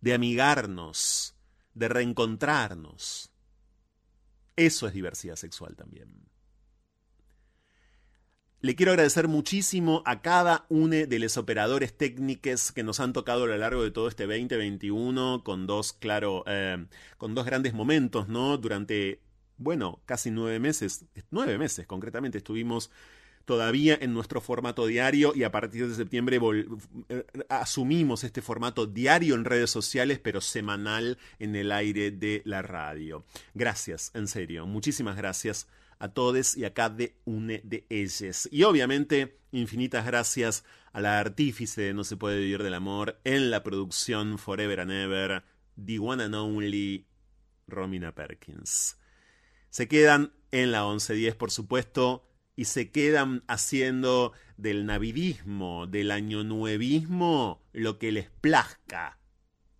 de 0.00 0.14
amigarnos, 0.14 1.36
de 1.74 1.88
reencontrarnos. 1.88 3.30
Eso 4.56 4.86
es 4.86 4.92
diversidad 4.92 5.36
sexual 5.36 5.76
también. 5.76 6.30
Le 8.62 8.76
quiero 8.76 8.92
agradecer 8.92 9.26
muchísimo 9.26 10.02
a 10.04 10.20
cada 10.20 10.66
uno 10.68 11.06
de 11.06 11.18
los 11.18 11.38
operadores 11.38 11.96
técnicos 11.96 12.72
que 12.72 12.82
nos 12.82 13.00
han 13.00 13.14
tocado 13.14 13.44
a 13.44 13.46
lo 13.46 13.56
largo 13.56 13.82
de 13.82 13.90
todo 13.90 14.06
este 14.06 14.26
2021 14.26 15.42
con 15.44 15.66
dos, 15.66 15.94
claro, 15.94 16.44
eh, 16.46 16.84
con 17.16 17.34
dos 17.34 17.46
grandes 17.46 17.72
momentos, 17.72 18.28
¿no? 18.28 18.58
Durante, 18.58 19.22
bueno, 19.56 20.02
casi 20.04 20.30
nueve 20.30 20.58
meses, 20.58 21.06
nueve 21.30 21.56
meses 21.56 21.86
concretamente, 21.86 22.36
estuvimos 22.36 22.90
todavía 23.50 23.98
en 24.00 24.14
nuestro 24.14 24.40
formato 24.40 24.86
diario 24.86 25.32
y 25.34 25.42
a 25.42 25.50
partir 25.50 25.88
de 25.88 25.96
septiembre 25.96 26.38
eh, 27.08 27.26
asumimos 27.48 28.22
este 28.22 28.42
formato 28.42 28.86
diario 28.86 29.34
en 29.34 29.44
redes 29.44 29.72
sociales, 29.72 30.20
pero 30.20 30.40
semanal 30.40 31.18
en 31.40 31.56
el 31.56 31.72
aire 31.72 32.12
de 32.12 32.42
la 32.44 32.62
radio. 32.62 33.24
Gracias, 33.54 34.12
en 34.14 34.28
serio, 34.28 34.66
muchísimas 34.66 35.16
gracias 35.16 35.66
a 35.98 36.10
todos 36.10 36.56
y 36.56 36.64
a 36.64 36.72
cada 36.74 37.06
una 37.24 37.54
de 37.64 37.84
ellas. 37.90 38.48
Y 38.52 38.62
obviamente, 38.62 39.40
infinitas 39.50 40.06
gracias 40.06 40.62
a 40.92 41.00
la 41.00 41.18
artífice 41.18 41.82
de 41.82 41.92
No 41.92 42.04
se 42.04 42.16
puede 42.16 42.38
vivir 42.38 42.62
del 42.62 42.74
amor 42.74 43.18
en 43.24 43.50
la 43.50 43.64
producción 43.64 44.38
Forever 44.38 44.78
and 44.78 44.92
Ever, 44.92 45.42
The 45.84 45.98
One 45.98 46.22
and 46.22 46.36
Only 46.36 47.04
Romina 47.66 48.14
Perkins. 48.14 48.96
Se 49.70 49.88
quedan 49.88 50.34
en 50.52 50.70
la 50.70 50.84
1110, 50.84 51.34
por 51.34 51.50
supuesto, 51.50 52.29
y 52.60 52.66
se 52.66 52.90
quedan 52.90 53.42
haciendo 53.46 54.34
del 54.58 54.84
navidismo, 54.84 55.86
del 55.86 56.10
año 56.10 56.44
nuevismo, 56.44 57.62
lo 57.72 57.98
que 57.98 58.12
les 58.12 58.28
plazca. 58.28 59.18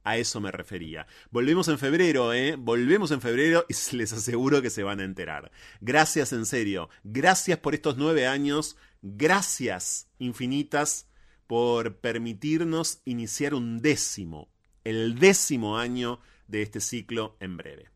A 0.02 0.16
eso 0.16 0.40
me 0.40 0.51
refería. 0.51 1.07
Volvemos 1.31 1.69
en 1.69 1.78
febrero, 1.78 2.32
¿eh? 2.32 2.57
Volvemos 2.59 3.11
en 3.11 3.20
febrero 3.20 3.66
y 3.69 3.74
les 3.97 4.15
aseguro 4.15 4.62
que 4.62 4.70
se 4.70 4.82
van 4.82 5.01
a 5.01 5.05
enterar. 5.05 5.52
Gracias 5.82 6.32
en 6.32 6.47
serio. 6.47 6.89
Gracias 7.05 7.59
por 7.59 7.74
estos 7.74 7.98
nueve 7.98 8.27
años. 8.27 8.78
Gracias 9.02 10.09
infinitas 10.19 11.07
por 11.47 11.98
permitirnos 11.98 13.02
iniciar 13.05 13.52
un 13.52 13.82
décimo, 13.82 14.48
el 14.85 15.19
décimo 15.19 15.77
año 15.77 16.20
de 16.48 16.62
este 16.62 16.81
ciclo 16.81 17.36
en 17.40 17.59
breve. 17.59 17.90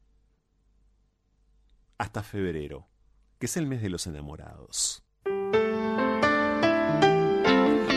Hasta 1.96 2.22
febrero, 2.22 2.86
que 3.38 3.46
es 3.46 3.56
el 3.56 3.66
mes 3.66 3.82
de 3.82 3.90
los 3.90 4.06
enamorados. 4.06 5.02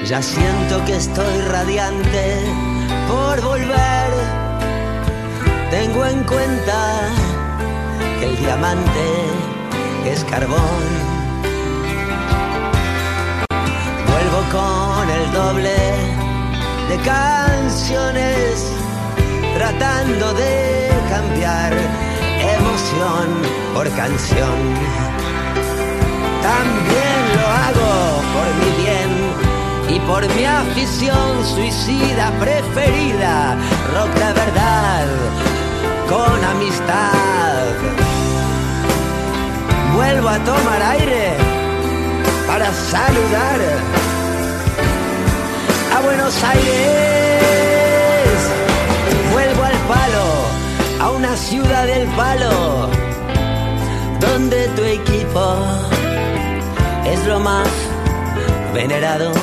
Ya 0.05 0.21
siento 0.21 0.85
que 0.85 0.95
estoy 0.95 1.41
radiante 1.49 2.39
por 3.09 3.41
volver. 3.41 4.09
Tengo 5.69 6.05
en 6.05 6.23
cuenta 6.23 7.09
que 8.19 8.25
el 8.25 8.37
diamante 8.37 9.05
es 10.05 10.23
carbón. 10.23 10.61
Vuelvo 14.07 14.41
con 14.49 15.09
el 15.09 15.31
doble 15.33 15.75
de 16.87 16.97
canciones, 17.03 18.71
tratando 19.57 20.33
de 20.35 20.89
cambiar 21.09 21.73
emoción 22.39 23.27
por 23.73 23.89
canción. 23.95 25.26
También 26.47 27.19
lo 27.35 27.45
hago 27.65 27.93
por 28.35 28.47
mi 28.59 28.71
bien 28.81 29.11
y 29.89 29.99
por 30.07 30.21
mi 30.33 30.45
afición 30.45 31.45
suicida 31.45 32.31
preferida, 32.39 33.57
rock 33.93 34.11
de 34.13 34.31
verdad, 34.41 35.05
con 36.07 36.37
amistad. 36.55 37.65
Vuelvo 39.93 40.29
a 40.29 40.39
tomar 40.39 40.81
aire 40.95 41.33
para 42.47 42.71
saludar 42.71 43.59
a 45.97 45.99
Buenos 45.99 46.43
Aires. 46.45 48.37
Vuelvo 49.33 49.63
al 49.65 49.77
palo, 49.93 50.27
a 51.01 51.09
una 51.09 51.35
ciudad 51.35 51.85
del 51.87 52.07
palo, 52.15 52.89
donde 54.21 54.67
tu 54.77 54.83
equipo 54.83 55.96
más 57.35 57.67
venerado. 58.73 59.33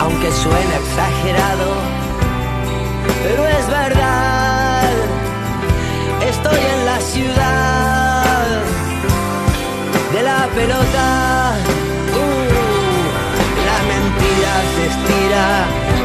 Aunque 0.00 0.32
suene 0.32 0.74
exagerado, 0.82 1.68
pero 3.22 3.46
es 3.46 3.66
verdad, 3.68 4.90
estoy 6.28 6.58
en 6.74 6.84
la 6.84 7.00
ciudad 7.00 8.46
de 10.12 10.22
la 10.22 10.48
pelota. 10.56 11.54
Uh, 12.18 12.48
la 13.70 13.78
mentira 13.92 14.52
se 14.74 14.82
estira 14.94 15.46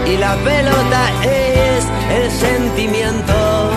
y 0.06 0.18
la 0.18 0.36
pelota 0.36 1.02
es 1.24 1.84
el 2.12 2.32
sentimiento 2.32 3.72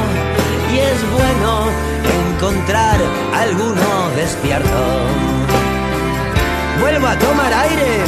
y 0.73 0.79
es 0.79 1.11
bueno 1.11 1.96
encontrar 2.37 3.01
alguno 3.35 4.11
despierto. 4.15 4.79
Vuelvo 6.81 7.07
a 7.07 7.19
tomar 7.19 7.53
aire 7.53 8.05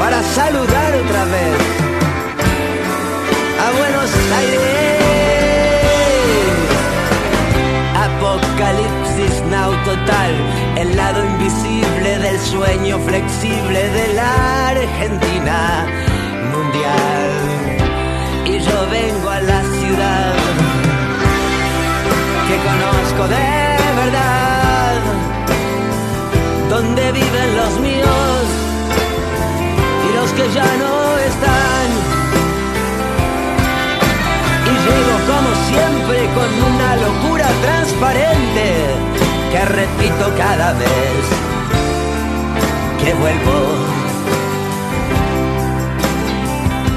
para 0.00 0.22
saludar 0.22 0.94
otra 1.04 1.24
vez 1.26 1.56
a 3.64 3.70
Buenos 3.78 4.10
Aires. 4.38 4.60
Apocalipsis 7.94 9.42
now 9.48 9.70
total, 9.84 10.32
el 10.76 10.96
lado 10.96 11.24
invisible 11.24 12.18
del 12.18 12.38
sueño 12.40 12.98
flexible 12.98 13.90
de 13.90 14.14
la 14.14 14.68
Argentina 14.70 15.86
mundial. 16.52 17.30
Y 18.46 18.58
yo 18.58 18.88
vengo 18.90 19.30
a 19.30 19.40
la 19.40 19.62
ciudad 19.62 20.69
conozco 22.80 23.28
de 23.28 23.76
verdad, 24.02 25.00
donde 26.68 27.12
viven 27.12 27.56
los 27.56 27.80
míos 27.80 28.42
y 30.06 30.16
los 30.16 30.30
que 30.32 30.52
ya 30.54 30.70
no 30.82 31.18
están. 31.30 31.88
Y 34.70 34.74
llego 34.86 35.14
como 35.30 35.50
siempre 35.70 36.18
con 36.36 36.50
una 36.72 36.96
locura 36.96 37.48
transparente 37.62 38.66
que 39.52 39.64
repito 39.64 40.24
cada 40.36 40.72
vez 40.74 41.22
que 43.02 43.14
vuelvo. 43.14 43.58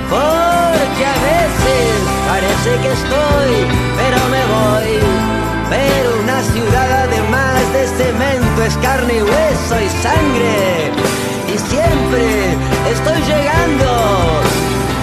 Porque 0.09 1.03
a 1.05 1.17
veces 1.31 1.93
parece 2.29 2.69
que 2.81 2.91
estoy, 2.93 3.53
pero 3.97 4.19
me 4.29 4.43
voy. 4.53 5.42
Pero 5.73 6.19
una 6.19 6.39
ciudad 6.43 6.89
además 7.05 7.59
de 7.73 7.87
cemento 7.97 8.63
es 8.63 8.77
carne 8.77 9.13
y 9.15 9.21
hueso 9.23 9.75
y 9.81 9.89
sangre. 10.05 10.91
Y 11.47 11.57
siempre 11.57 12.25
estoy 12.93 13.19
llegando 13.23 13.89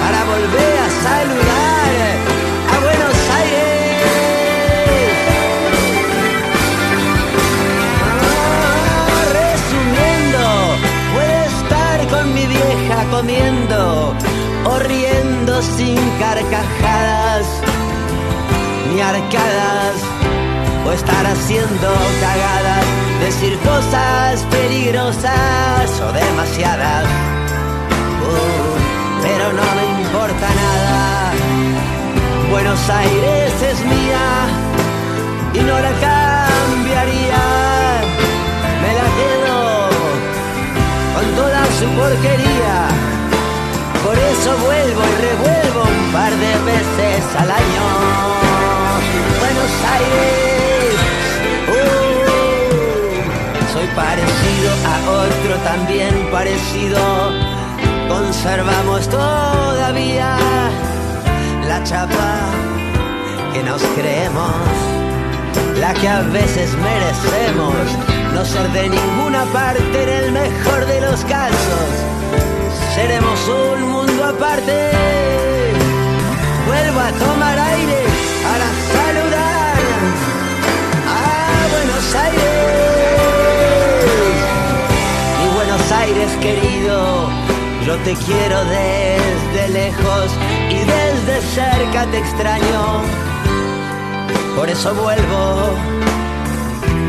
para 0.00 0.24
volver 0.24 0.74
a 0.78 0.88
saludar 1.06 1.81
comiendo 13.22 14.14
o 14.64 14.78
riendo 14.80 15.62
sin 15.62 15.96
carcajadas 16.18 17.46
ni 18.88 19.00
arcadas 19.00 19.94
o 20.84 20.90
estar 20.90 21.24
haciendo 21.26 21.88
cagadas, 22.20 22.84
decir 23.20 23.56
cosas 23.60 24.44
peligrosas 24.50 26.00
o 26.00 26.12
demasiadas. 26.12 27.04
Uh, 28.26 29.22
pero 29.22 29.52
no 29.52 29.66
me 29.76 30.02
importa 30.02 30.48
nada. 30.62 31.32
Buenos 32.50 32.90
Aires 32.90 33.52
es 33.70 33.84
mía 33.84 34.26
y 35.54 35.60
no 35.60 35.78
la 35.78 35.92
cambiaría. 36.08 37.42
Me 38.82 38.90
la 38.98 39.06
quedo 39.18 39.52
con 41.14 41.36
toda 41.36 41.64
su 41.78 41.86
porquería. 41.96 43.11
Vuelvo 44.44 45.02
y 45.02 45.14
revuelvo 45.22 45.82
un 45.82 46.12
par 46.12 46.30
de 46.32 46.58
veces 46.64 47.24
al 47.38 47.48
año. 47.48 47.84
Buenos 49.38 49.72
Aires, 49.94 50.94
uh, 51.68 52.12
soy 53.72 53.86
parecido 53.94 54.70
a 54.84 55.10
otro 55.10 55.56
también 55.62 56.28
parecido. 56.32 56.98
Conservamos 58.08 59.08
todavía 59.08 60.36
la 61.68 61.84
chapa 61.84 62.40
que 63.52 63.62
nos 63.62 63.80
creemos, 63.94 64.54
la 65.78 65.94
que 65.94 66.08
a 66.08 66.20
veces 66.20 66.74
merecemos, 66.78 67.76
no 68.34 68.44
ser 68.44 68.68
de 68.72 68.88
ninguna 68.88 69.44
parte 69.52 70.02
en 70.02 70.08
el 70.08 70.32
mejor 70.32 70.84
de 70.86 71.00
los 71.00 71.24
casos. 71.26 72.51
Seremos 73.02 73.48
un 73.48 73.90
mundo 73.90 74.24
aparte. 74.24 74.90
Vuelvo 76.68 77.00
a 77.00 77.10
tomar 77.24 77.58
aire 77.58 78.00
para 78.46 78.66
saludar 78.94 79.76
a 81.08 81.20
Buenos 81.74 82.14
Aires. 82.26 82.44
Mi 85.40 85.48
Buenos 85.52 85.84
Aires 85.90 86.30
querido, 86.40 87.28
yo 87.84 87.96
te 88.04 88.14
quiero 88.24 88.64
desde 88.66 89.68
lejos 89.80 90.26
y 90.70 90.78
desde 90.94 91.40
cerca 91.56 92.06
te 92.06 92.18
extraño. 92.18 93.02
Por 94.54 94.70
eso 94.70 94.94
vuelvo 94.94 95.74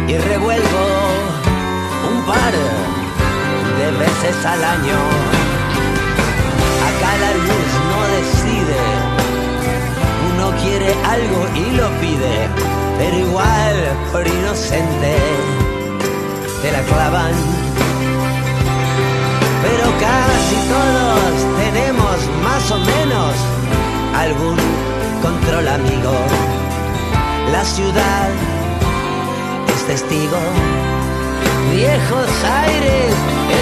y 0.08 0.18
revuelvo 0.18 0.84
un 2.12 2.26
par 2.26 2.54
de 3.78 3.92
veces 4.00 4.44
al 4.44 4.64
año. 4.64 5.43
La 7.20 7.32
luz 7.32 7.72
no 7.92 8.00
decide, 8.18 8.82
uno 10.34 10.46
quiere 10.64 10.94
algo 11.16 11.42
y 11.56 11.76
lo 11.78 11.88
pide, 12.02 12.50
pero 12.98 13.18
igual 13.18 13.76
por 14.12 14.28
inocente 14.28 15.16
te 16.62 16.72
la 16.72 16.82
clavan. 16.82 17.34
Pero 19.64 19.86
casi 20.00 20.56
todos 20.74 21.34
tenemos 21.64 22.18
más 22.44 22.72
o 22.72 22.78
menos 22.80 23.32
algún 24.16 24.58
control 25.22 25.68
amigo. 25.68 26.14
La 27.52 27.64
ciudad 27.64 28.30
es 29.74 29.86
testigo. 29.86 30.83
Viejos 31.72 32.30
aires, 32.44 33.14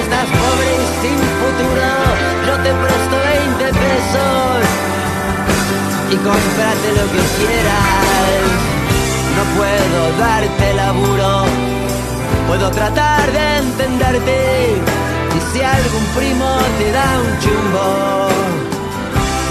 estás 0.01 0.27
pobre 0.41 0.71
y 0.75 0.87
sin 1.01 1.19
futuro. 1.39 1.89
Yo 2.47 2.55
te 2.63 2.71
presto 2.73 3.15
20 3.59 3.65
pesos 3.79 4.61
y 6.11 6.15
cómprate 6.15 6.89
lo 6.99 7.05
que 7.13 7.23
quieras. 7.37 8.41
No 9.37 9.43
puedo 9.57 9.99
darte 10.19 10.73
laburo, 10.73 11.45
puedo 12.47 12.69
tratar 12.71 13.31
de 13.31 13.57
entenderte. 13.57 14.81
Y 15.35 15.53
si 15.53 15.63
algún 15.63 16.05
primo 16.15 16.57
te 16.77 16.91
da 16.91 17.07
un 17.25 17.39
chumbo, 17.39 18.27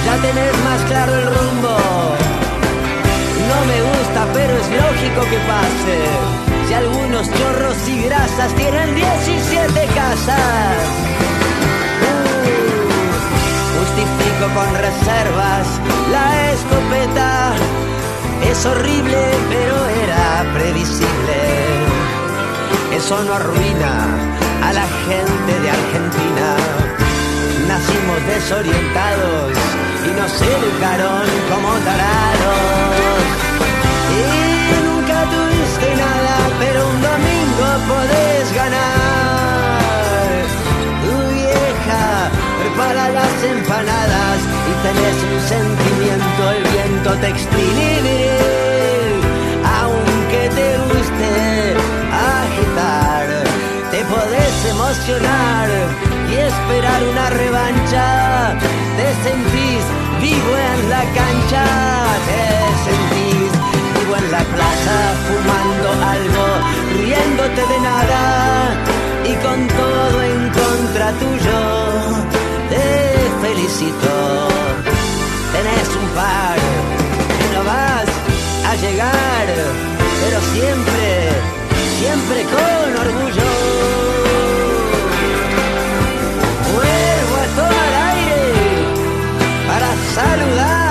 ya 0.04 0.14
tenés 0.16 0.54
más 0.64 0.80
claro 0.88 1.14
el 1.14 1.26
rumbo. 1.26 1.76
No 3.48 3.58
me 3.66 3.78
gusta, 3.82 4.26
pero 4.34 4.52
es 4.58 4.68
lógico 4.68 5.20
que 5.30 5.38
pase. 5.48 6.59
Si 6.70 6.74
algunos 6.74 7.26
chorros 7.26 7.88
y 7.88 8.02
grasas 8.04 8.54
tienen 8.54 8.94
17 8.94 9.86
casas. 9.86 10.76
Uh, 12.06 12.30
justifico 13.76 14.46
con 14.54 14.72
reservas 14.76 15.66
la 16.12 16.52
escopeta. 16.52 17.54
Es 18.48 18.64
horrible, 18.66 19.18
pero 19.48 19.74
era 20.04 20.46
previsible. 20.54 21.38
Eso 22.94 23.20
no 23.24 23.34
arruina 23.34 24.06
a 24.62 24.72
la 24.72 24.86
gente 25.08 25.60
de 25.62 25.70
Argentina. 25.70 26.54
Nacimos 27.66 28.26
desorientados 28.28 29.58
y 30.06 30.10
nos 30.20 30.40
educaron 30.40 31.26
como 31.50 31.72
tarados. 31.78 33.39
Podés 37.88 38.46
ganar. 38.54 39.80
Tu 41.02 41.14
vieja 41.34 42.30
prepara 42.60 43.04
las 43.10 43.36
empanadas 43.44 44.38
y 44.70 44.72
tenés 44.86 45.16
un 45.30 45.38
sentimiento, 45.54 46.40
el 46.56 46.64
viento 46.74 47.10
te 47.20 47.28
exprime. 47.28 48.18
Aunque 49.80 50.42
te 50.58 50.68
guste 50.88 51.30
agitar, 52.36 53.26
te 53.90 54.00
podés 54.04 54.56
emocionar 54.74 55.68
y 56.30 56.34
esperar 56.34 57.00
una 57.12 57.30
revancha. 57.30 58.56
Te 58.98 59.08
sentís 59.28 59.82
vivo 60.20 60.52
en 60.72 60.90
la 60.90 61.02
cancha, 61.18 61.64
te 62.26 62.40
sentís 62.84 63.19
la 64.30 64.44
plaza 64.44 64.96
fumando 65.26 65.88
algo, 66.16 66.44
riéndote 66.98 67.62
de 67.72 67.78
nada 67.80 68.22
y 69.30 69.34
con 69.44 69.58
todo 69.68 70.22
en 70.22 70.40
contra 70.60 71.06
tuyo. 71.22 71.60
Te 72.70 72.86
felicito, 73.44 74.12
tenés 75.54 75.88
un 76.00 76.08
par, 76.20 76.58
que 77.38 77.46
no 77.54 77.64
vas 77.64 78.08
a 78.70 78.74
llegar, 78.76 79.46
pero 80.22 80.38
siempre, 80.54 81.06
siempre 81.98 82.38
con 82.54 82.88
orgullo. 83.06 83.50
vuelvo 86.72 87.36
a 87.44 87.46
tomar 87.58 87.92
aire 88.10 88.42
para 89.68 89.88
saludar. 90.14 90.89